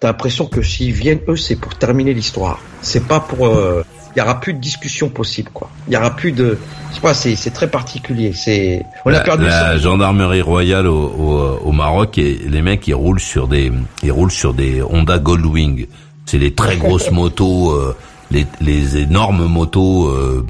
t'as 0.00 0.08
l'impression 0.08 0.46
que 0.46 0.62
s'ils 0.62 0.92
viennent 0.92 1.20
eux, 1.28 1.36
c'est 1.36 1.56
pour 1.56 1.74
terminer 1.76 2.14
l'histoire. 2.14 2.60
C'est 2.82 3.06
pas 3.06 3.20
pour. 3.20 3.46
euh, 3.46 3.82
Il 4.16 4.18
y 4.18 4.22
aura 4.22 4.40
plus 4.40 4.52
de 4.54 4.58
discussion 4.60 5.08
possible, 5.10 5.50
quoi. 5.52 5.68
Il 5.86 5.94
y 5.94 5.96
aura 5.96 6.14
plus 6.16 6.32
de. 6.32 6.58
Je 6.90 6.94
sais 6.96 7.00
pas, 7.00 7.14
c'est 7.14 7.36
c'est 7.36 7.50
très 7.50 7.68
particulier. 7.68 8.32
C'est. 8.34 8.82
On 9.04 9.10
a 9.10 9.12
la, 9.14 9.20
perdu. 9.20 9.44
le 9.44 9.48
la 9.48 9.76
gendarmerie 9.78 10.42
royale 10.42 10.86
au, 10.86 11.04
au, 11.06 11.58
au 11.68 11.72
Maroc 11.72 12.18
et 12.18 12.38
les 12.48 12.62
mecs 12.62 12.86
ils 12.88 12.94
roulent 12.94 13.20
sur 13.20 13.46
des 13.48 13.70
ils 14.02 14.12
roulent 14.12 14.30
sur 14.30 14.54
des 14.54 14.82
Honda 14.82 15.18
Goldwing. 15.18 15.86
C'est 16.26 16.38
les 16.38 16.54
très 16.54 16.76
grosses 16.76 17.10
motos, 17.20 17.72
euh, 17.72 17.96
les, 18.30 18.46
les 18.60 18.96
énormes 18.98 19.46
motos 19.46 20.08
euh, 20.08 20.44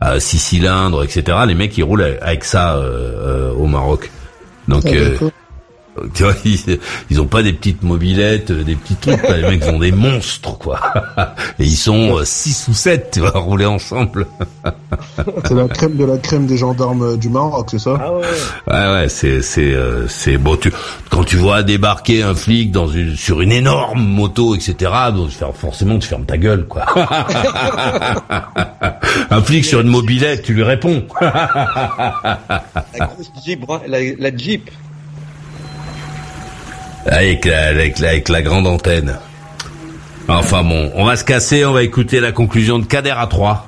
à 0.00 0.20
six 0.20 0.38
cylindres, 0.38 1.02
etc. 1.04 1.38
Les 1.46 1.54
mecs 1.54 1.76
ils 1.78 1.84
roulent 1.84 2.18
avec 2.20 2.44
ça 2.44 2.76
euh, 2.76 3.50
euh, 3.50 3.52
au 3.54 3.66
Maroc. 3.66 4.10
Donc 4.68 4.84
euh. 4.86 5.16
Tu 6.14 6.22
vois, 6.22 6.34
ils, 6.44 6.78
ils 7.10 7.20
ont 7.20 7.26
pas 7.26 7.42
des 7.42 7.52
petites 7.52 7.82
mobilettes, 7.82 8.50
euh, 8.50 8.62
des 8.64 8.74
petits 8.76 8.96
trucs. 8.96 9.22
Les 9.28 9.42
mecs 9.42 9.64
sont 9.64 9.78
des 9.78 9.92
monstres 9.92 10.56
quoi. 10.58 10.80
Et 11.58 11.64
ils 11.64 11.76
sont 11.76 12.18
euh, 12.18 12.24
six 12.24 12.66
ou 12.68 12.74
sept, 12.74 13.10
tu 13.12 13.20
vois, 13.20 13.30
rouler 13.30 13.66
ensemble. 13.66 14.26
C'est 15.44 15.54
la 15.54 15.68
crème 15.68 15.96
de 15.96 16.04
la 16.04 16.18
crème 16.18 16.46
des 16.46 16.56
gendarmes 16.56 17.02
euh, 17.02 17.16
du 17.16 17.28
Maroc, 17.28 17.68
c'est 17.70 17.78
ça? 17.78 17.98
Ah 18.00 18.12
ouais. 18.12 18.24
Ouais 18.66 18.92
ouais 18.92 19.08
c'est 19.08 19.42
c'est 19.42 19.72
euh, 19.74 20.06
c'est 20.08 20.38
bon 20.38 20.56
tu 20.56 20.72
quand 21.10 21.24
tu 21.24 21.36
vois 21.36 21.62
débarquer 21.62 22.22
un 22.22 22.34
flic 22.34 22.70
dans 22.72 22.88
une 22.88 23.16
sur 23.16 23.40
une 23.40 23.52
énorme 23.52 24.02
moto 24.02 24.54
etc 24.54 24.90
donc 25.14 25.30
forcément 25.54 25.98
tu 25.98 26.08
fermes 26.08 26.24
ta 26.24 26.36
gueule 26.36 26.66
quoi 26.66 26.84
un 29.30 29.42
flic 29.42 29.64
sur 29.64 29.80
une 29.80 29.88
mobilette 29.88 30.42
tu 30.42 30.54
lui 30.54 30.62
réponds 30.62 31.04
La 31.20 33.06
grosse 33.06 33.30
Jeep, 33.44 33.64
la, 33.86 33.98
la 34.18 34.36
Jeep. 34.36 34.70
Avec 37.06 37.44
la, 37.44 37.68
avec 37.68 37.98
la 37.98 38.10
avec 38.10 38.28
la 38.28 38.42
grande 38.42 38.66
antenne 38.66 39.18
enfin 40.28 40.62
bon 40.62 40.90
on 40.94 41.04
va 41.04 41.16
se 41.16 41.24
casser 41.24 41.64
on 41.64 41.72
va 41.72 41.82
écouter 41.82 42.20
la 42.20 42.32
conclusion 42.32 42.78
de 42.78 42.86
Kader 42.86 43.14
à 43.16 43.26
3 43.26 43.66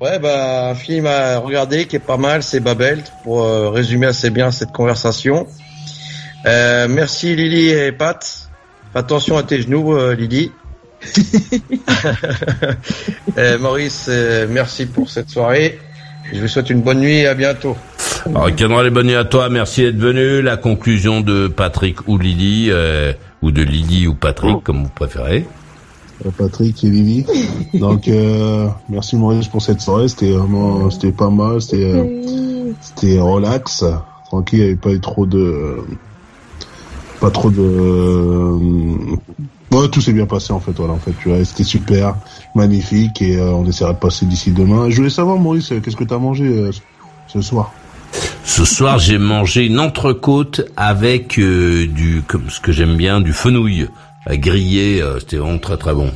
Ouais, 0.00 0.18
bah, 0.18 0.68
un 0.68 0.74
film 0.74 1.06
à 1.06 1.38
regarder 1.38 1.86
qui 1.86 1.96
est 1.96 2.00
pas 2.00 2.18
mal, 2.18 2.42
c'est 2.42 2.60
Babel, 2.60 3.02
pour 3.22 3.42
euh, 3.42 3.70
résumer 3.70 4.06
assez 4.06 4.28
bien 4.28 4.50
cette 4.50 4.72
conversation. 4.72 5.46
Euh, 6.44 6.88
merci 6.90 7.34
Lily 7.34 7.70
et 7.70 7.92
Pat. 7.92 8.50
Attention 8.94 9.38
à 9.38 9.44
tes 9.44 9.62
genoux, 9.62 9.96
euh, 9.96 10.14
Lily. 10.14 10.52
Euh, 13.36 13.58
Maurice, 13.58 14.06
euh, 14.08 14.46
merci 14.48 14.86
pour 14.86 15.10
cette 15.10 15.28
soirée. 15.28 15.80
Je 16.32 16.40
vous 16.40 16.46
souhaite 16.46 16.70
une 16.70 16.82
bonne 16.82 17.00
nuit 17.00 17.16
et 17.16 17.26
à 17.26 17.34
bientôt. 17.34 17.76
Alors 18.26 18.82
les 18.82 18.90
bonnes 18.90 19.06
nuits 19.06 19.14
à 19.14 19.24
toi 19.24 19.48
merci 19.48 19.82
d'être 19.82 19.98
venu 19.98 20.42
la 20.42 20.56
conclusion 20.56 21.20
de 21.20 21.48
Patrick 21.48 22.08
ou 22.08 22.18
Lily 22.18 22.68
euh, 22.70 23.12
ou 23.42 23.50
de 23.50 23.62
Lily 23.62 24.06
ou 24.06 24.14
Patrick 24.14 24.62
comme 24.62 24.82
vous 24.84 24.90
préférez 24.94 25.46
Euh, 26.24 26.30
Patrick 26.36 26.82
et 26.84 26.90
Lily. 26.90 27.26
Donc, 27.74 28.08
euh, 28.08 28.68
merci 28.88 29.16
Maurice 29.16 29.48
pour 29.48 29.62
cette 29.62 29.80
soirée. 29.80 30.08
C'était 30.08 30.30
vraiment, 30.30 30.88
c'était 30.90 31.12
pas 31.12 31.28
mal. 31.28 31.60
C'était, 31.60 31.92
euh, 31.92 32.72
c'était 32.80 33.18
relax, 33.20 33.84
tranquille. 34.26 34.58
Il 34.58 34.62
n'y 34.62 34.68
avait 34.68 34.76
pas 34.76 34.92
eu 34.92 35.00
trop 35.00 35.26
de, 35.26 35.78
pas 37.20 37.30
trop 37.30 37.50
de. 37.50 37.62
Ouais, 39.72 39.88
tout 39.88 40.00
s'est 40.00 40.12
bien 40.12 40.26
passé 40.26 40.52
en 40.52 40.60
fait. 40.60 40.72
Voilà, 40.76 40.92
en 40.92 40.98
fait, 40.98 41.12
tu 41.20 41.30
vois, 41.30 41.44
c'était 41.44 41.64
super, 41.64 42.14
magnifique 42.54 43.20
et 43.20 43.36
euh, 43.38 43.50
on 43.50 43.66
essaiera 43.66 43.92
de 43.92 43.98
passer 43.98 44.24
d'ici 44.24 44.52
demain. 44.52 44.88
Je 44.90 44.96
voulais 44.96 45.10
savoir, 45.10 45.36
Maurice, 45.36 45.72
qu'est-ce 45.82 45.96
que 45.96 46.04
t'as 46.04 46.18
mangé 46.18 46.44
euh, 46.46 46.70
ce 47.26 47.40
soir? 47.42 47.72
Ce 48.44 48.64
soir, 48.64 48.98
j'ai 48.98 49.18
mangé 49.18 49.66
une 49.66 49.80
entrecôte 49.80 50.62
avec 50.76 51.38
euh, 51.38 51.86
du, 51.86 52.22
comme 52.26 52.50
ce 52.50 52.60
que 52.60 52.72
j'aime 52.72 52.96
bien, 52.96 53.20
du 53.20 53.32
fenouil 53.32 53.88
grillé. 54.28 55.00
euh, 55.02 55.18
C'était 55.18 55.36
vraiment 55.38 55.58
très 55.58 55.76
très 55.76 55.92
bon. 55.94 56.12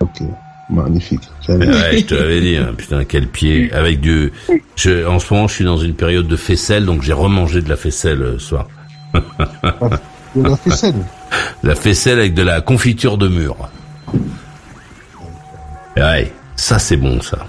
Ok, 0.00 0.22
magnifique. 0.70 1.20
Ouais, 1.48 1.98
je 1.98 2.04
te 2.06 2.14
l'avais 2.14 2.40
dit. 2.40 2.56
hein, 2.56 2.72
putain, 2.76 3.04
quel 3.04 3.26
pied. 3.28 3.72
Avec 3.72 4.00
du. 4.00 4.32
Je, 4.76 5.06
en 5.06 5.18
ce 5.18 5.32
moment, 5.34 5.46
je 5.48 5.54
suis 5.54 5.64
dans 5.64 5.76
une 5.76 5.94
période 5.94 6.26
de 6.26 6.36
faisselle, 6.36 6.86
donc 6.86 7.02
j'ai 7.02 7.12
remangé 7.12 7.60
de 7.60 7.68
la 7.68 7.76
faisselle 7.76 8.22
euh, 8.22 8.38
ce 8.38 8.46
soir. 8.48 8.68
De 10.34 10.48
la 10.48 10.56
faisselle. 10.56 10.94
La 11.62 11.74
faisselle 11.74 12.18
avec 12.18 12.32
de 12.34 12.42
la 12.42 12.60
confiture 12.62 13.18
de 13.18 13.28
mûre. 13.28 13.56
Ouais, 15.96 16.32
ça 16.56 16.78
c'est 16.78 16.96
bon 16.96 17.20
ça. 17.20 17.46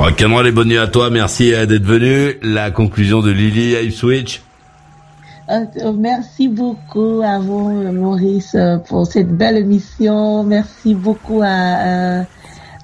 Alors, 0.00 0.16
Cameron, 0.16 0.40
les 0.40 0.52
bonnes 0.52 0.68
nuits 0.68 0.78
à 0.78 0.86
toi. 0.86 1.10
Merci 1.10 1.52
euh, 1.52 1.66
d'être 1.66 1.84
venu. 1.84 2.38
La 2.42 2.70
conclusion 2.70 3.20
de 3.20 3.30
Lily 3.30 3.74
Ipswich. 3.86 4.40
Euh, 5.50 5.64
euh, 5.82 5.92
merci 5.92 6.48
beaucoup 6.48 7.20
à 7.22 7.38
vous, 7.38 7.70
Maurice, 7.92 8.56
pour 8.88 9.06
cette 9.06 9.28
belle 9.28 9.56
émission. 9.58 10.42
Merci 10.44 10.94
beaucoup 10.94 11.42
à, 11.44 12.22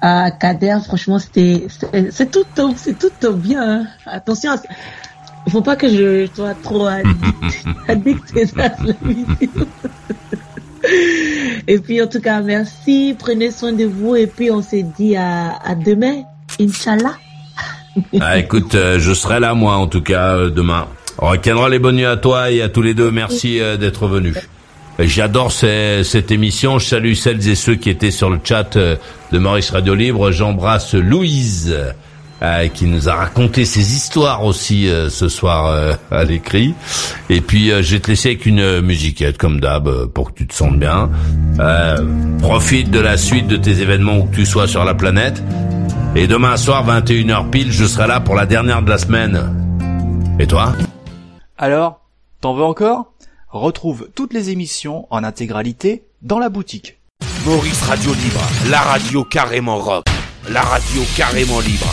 à 0.01 0.31
Kader. 0.31 0.77
Franchement, 0.85 1.17
c'était, 1.17 1.67
c'est 2.11 2.29
tout, 2.29 2.43
c'est 2.75 2.99
tout 2.99 3.33
bien. 3.33 3.63
hein. 3.81 3.87
Attention, 4.05 4.51
à- 4.51 5.49
faut 5.49 5.61
pas 5.61 5.75
que 5.77 5.87
je 5.89 6.27
sois 6.35 6.53
trop 6.61 6.85
addict, 6.87 7.65
addicté 7.87 8.43
à 8.59 8.71
l'émission. 8.83 9.65
Et 11.67 11.79
puis, 11.79 11.99
en 12.01 12.07
tout 12.07 12.19
cas, 12.21 12.41
merci. 12.41 13.15
Prenez 13.17 13.49
soin 13.49 13.71
de 13.73 13.85
vous. 13.85 14.15
Et 14.15 14.27
puis, 14.27 14.51
on 14.51 14.61
se 14.61 14.75
dit 14.75 15.15
à, 15.15 15.57
à 15.65 15.73
demain. 15.73 16.23
Inch'Allah. 16.59 17.17
Ah, 18.19 18.37
écoute, 18.37 18.75
euh, 18.75 18.99
je 18.99 19.13
serai 19.13 19.39
là 19.39 19.53
moi 19.53 19.75
en 19.75 19.87
tout 19.87 20.01
cas 20.01 20.35
euh, 20.35 20.49
demain. 20.49 20.87
Rock'n'roll 21.17 21.71
les 21.71 21.79
bonnes 21.79 21.95
nuits 21.95 22.05
à 22.05 22.17
toi 22.17 22.51
et 22.51 22.61
à 22.61 22.69
tous 22.69 22.81
les 22.81 22.93
deux. 22.93 23.11
Merci 23.11 23.59
euh, 23.59 23.77
d'être 23.77 24.07
venus. 24.07 24.35
J'adore 24.99 25.51
cette 25.51 26.31
émission. 26.31 26.79
Je 26.79 26.87
salue 26.87 27.13
celles 27.13 27.47
et 27.47 27.55
ceux 27.55 27.75
qui 27.75 27.91
étaient 27.91 28.09
sur 28.09 28.31
le 28.31 28.39
chat 28.43 28.75
de 28.77 29.37
Maurice 29.37 29.69
Radio 29.69 29.93
Libre. 29.93 30.31
J'embrasse 30.31 30.95
Louise 30.95 31.77
euh, 32.41 32.67
qui 32.67 32.85
nous 32.85 33.09
a 33.09 33.15
raconté 33.15 33.65
ses 33.65 33.93
histoires 33.95 34.43
aussi 34.45 34.87
euh, 34.87 35.09
ce 35.09 35.27
soir 35.29 35.67
euh, 35.67 35.93
à 36.11 36.23
l'écrit. 36.23 36.75
Et 37.29 37.41
puis 37.41 37.71
euh, 37.71 37.81
je 37.81 37.95
vais 37.95 37.99
te 37.99 38.09
laisser 38.09 38.29
avec 38.29 38.45
une 38.45 38.59
euh, 38.59 38.81
musiquette 38.81 39.37
comme 39.37 39.59
d'hab 39.59 39.87
euh, 39.87 40.07
pour 40.07 40.29
que 40.31 40.37
tu 40.39 40.47
te 40.47 40.53
sentes 40.53 40.77
bien. 40.79 41.09
profite 42.41 42.91
de 42.91 42.99
la 42.99 43.17
suite 43.17 43.47
de 43.47 43.57
tes 43.57 43.81
événements 43.81 44.17
où 44.19 44.23
que 44.25 44.35
tu 44.35 44.45
sois 44.45 44.67
sur 44.67 44.83
la 44.85 44.93
planète. 44.93 45.41
Et 46.15 46.27
demain 46.27 46.57
soir 46.57 46.85
21h 46.87 47.49
pile, 47.49 47.71
je 47.71 47.85
serai 47.85 48.07
là 48.07 48.19
pour 48.19 48.35
la 48.35 48.45
dernière 48.45 48.81
de 48.81 48.89
la 48.89 48.97
semaine. 48.97 49.53
Et 50.39 50.47
toi? 50.47 50.73
Alors, 51.57 52.01
t'en 52.41 52.53
veux 52.53 52.63
encore? 52.63 53.11
Retrouve 53.49 54.09
toutes 54.15 54.33
les 54.33 54.49
émissions 54.49 55.07
en 55.09 55.23
intégralité 55.23 56.03
dans 56.21 56.39
la 56.39 56.49
boutique. 56.49 56.97
Maurice 57.45 57.81
Radio 57.83 58.13
Libre, 58.13 58.41
la 58.69 58.81
radio 58.81 59.23
carrément 59.23 59.77
rock, 59.77 60.05
la 60.49 60.61
radio 60.61 61.01
carrément 61.15 61.59
libre. 61.61 61.87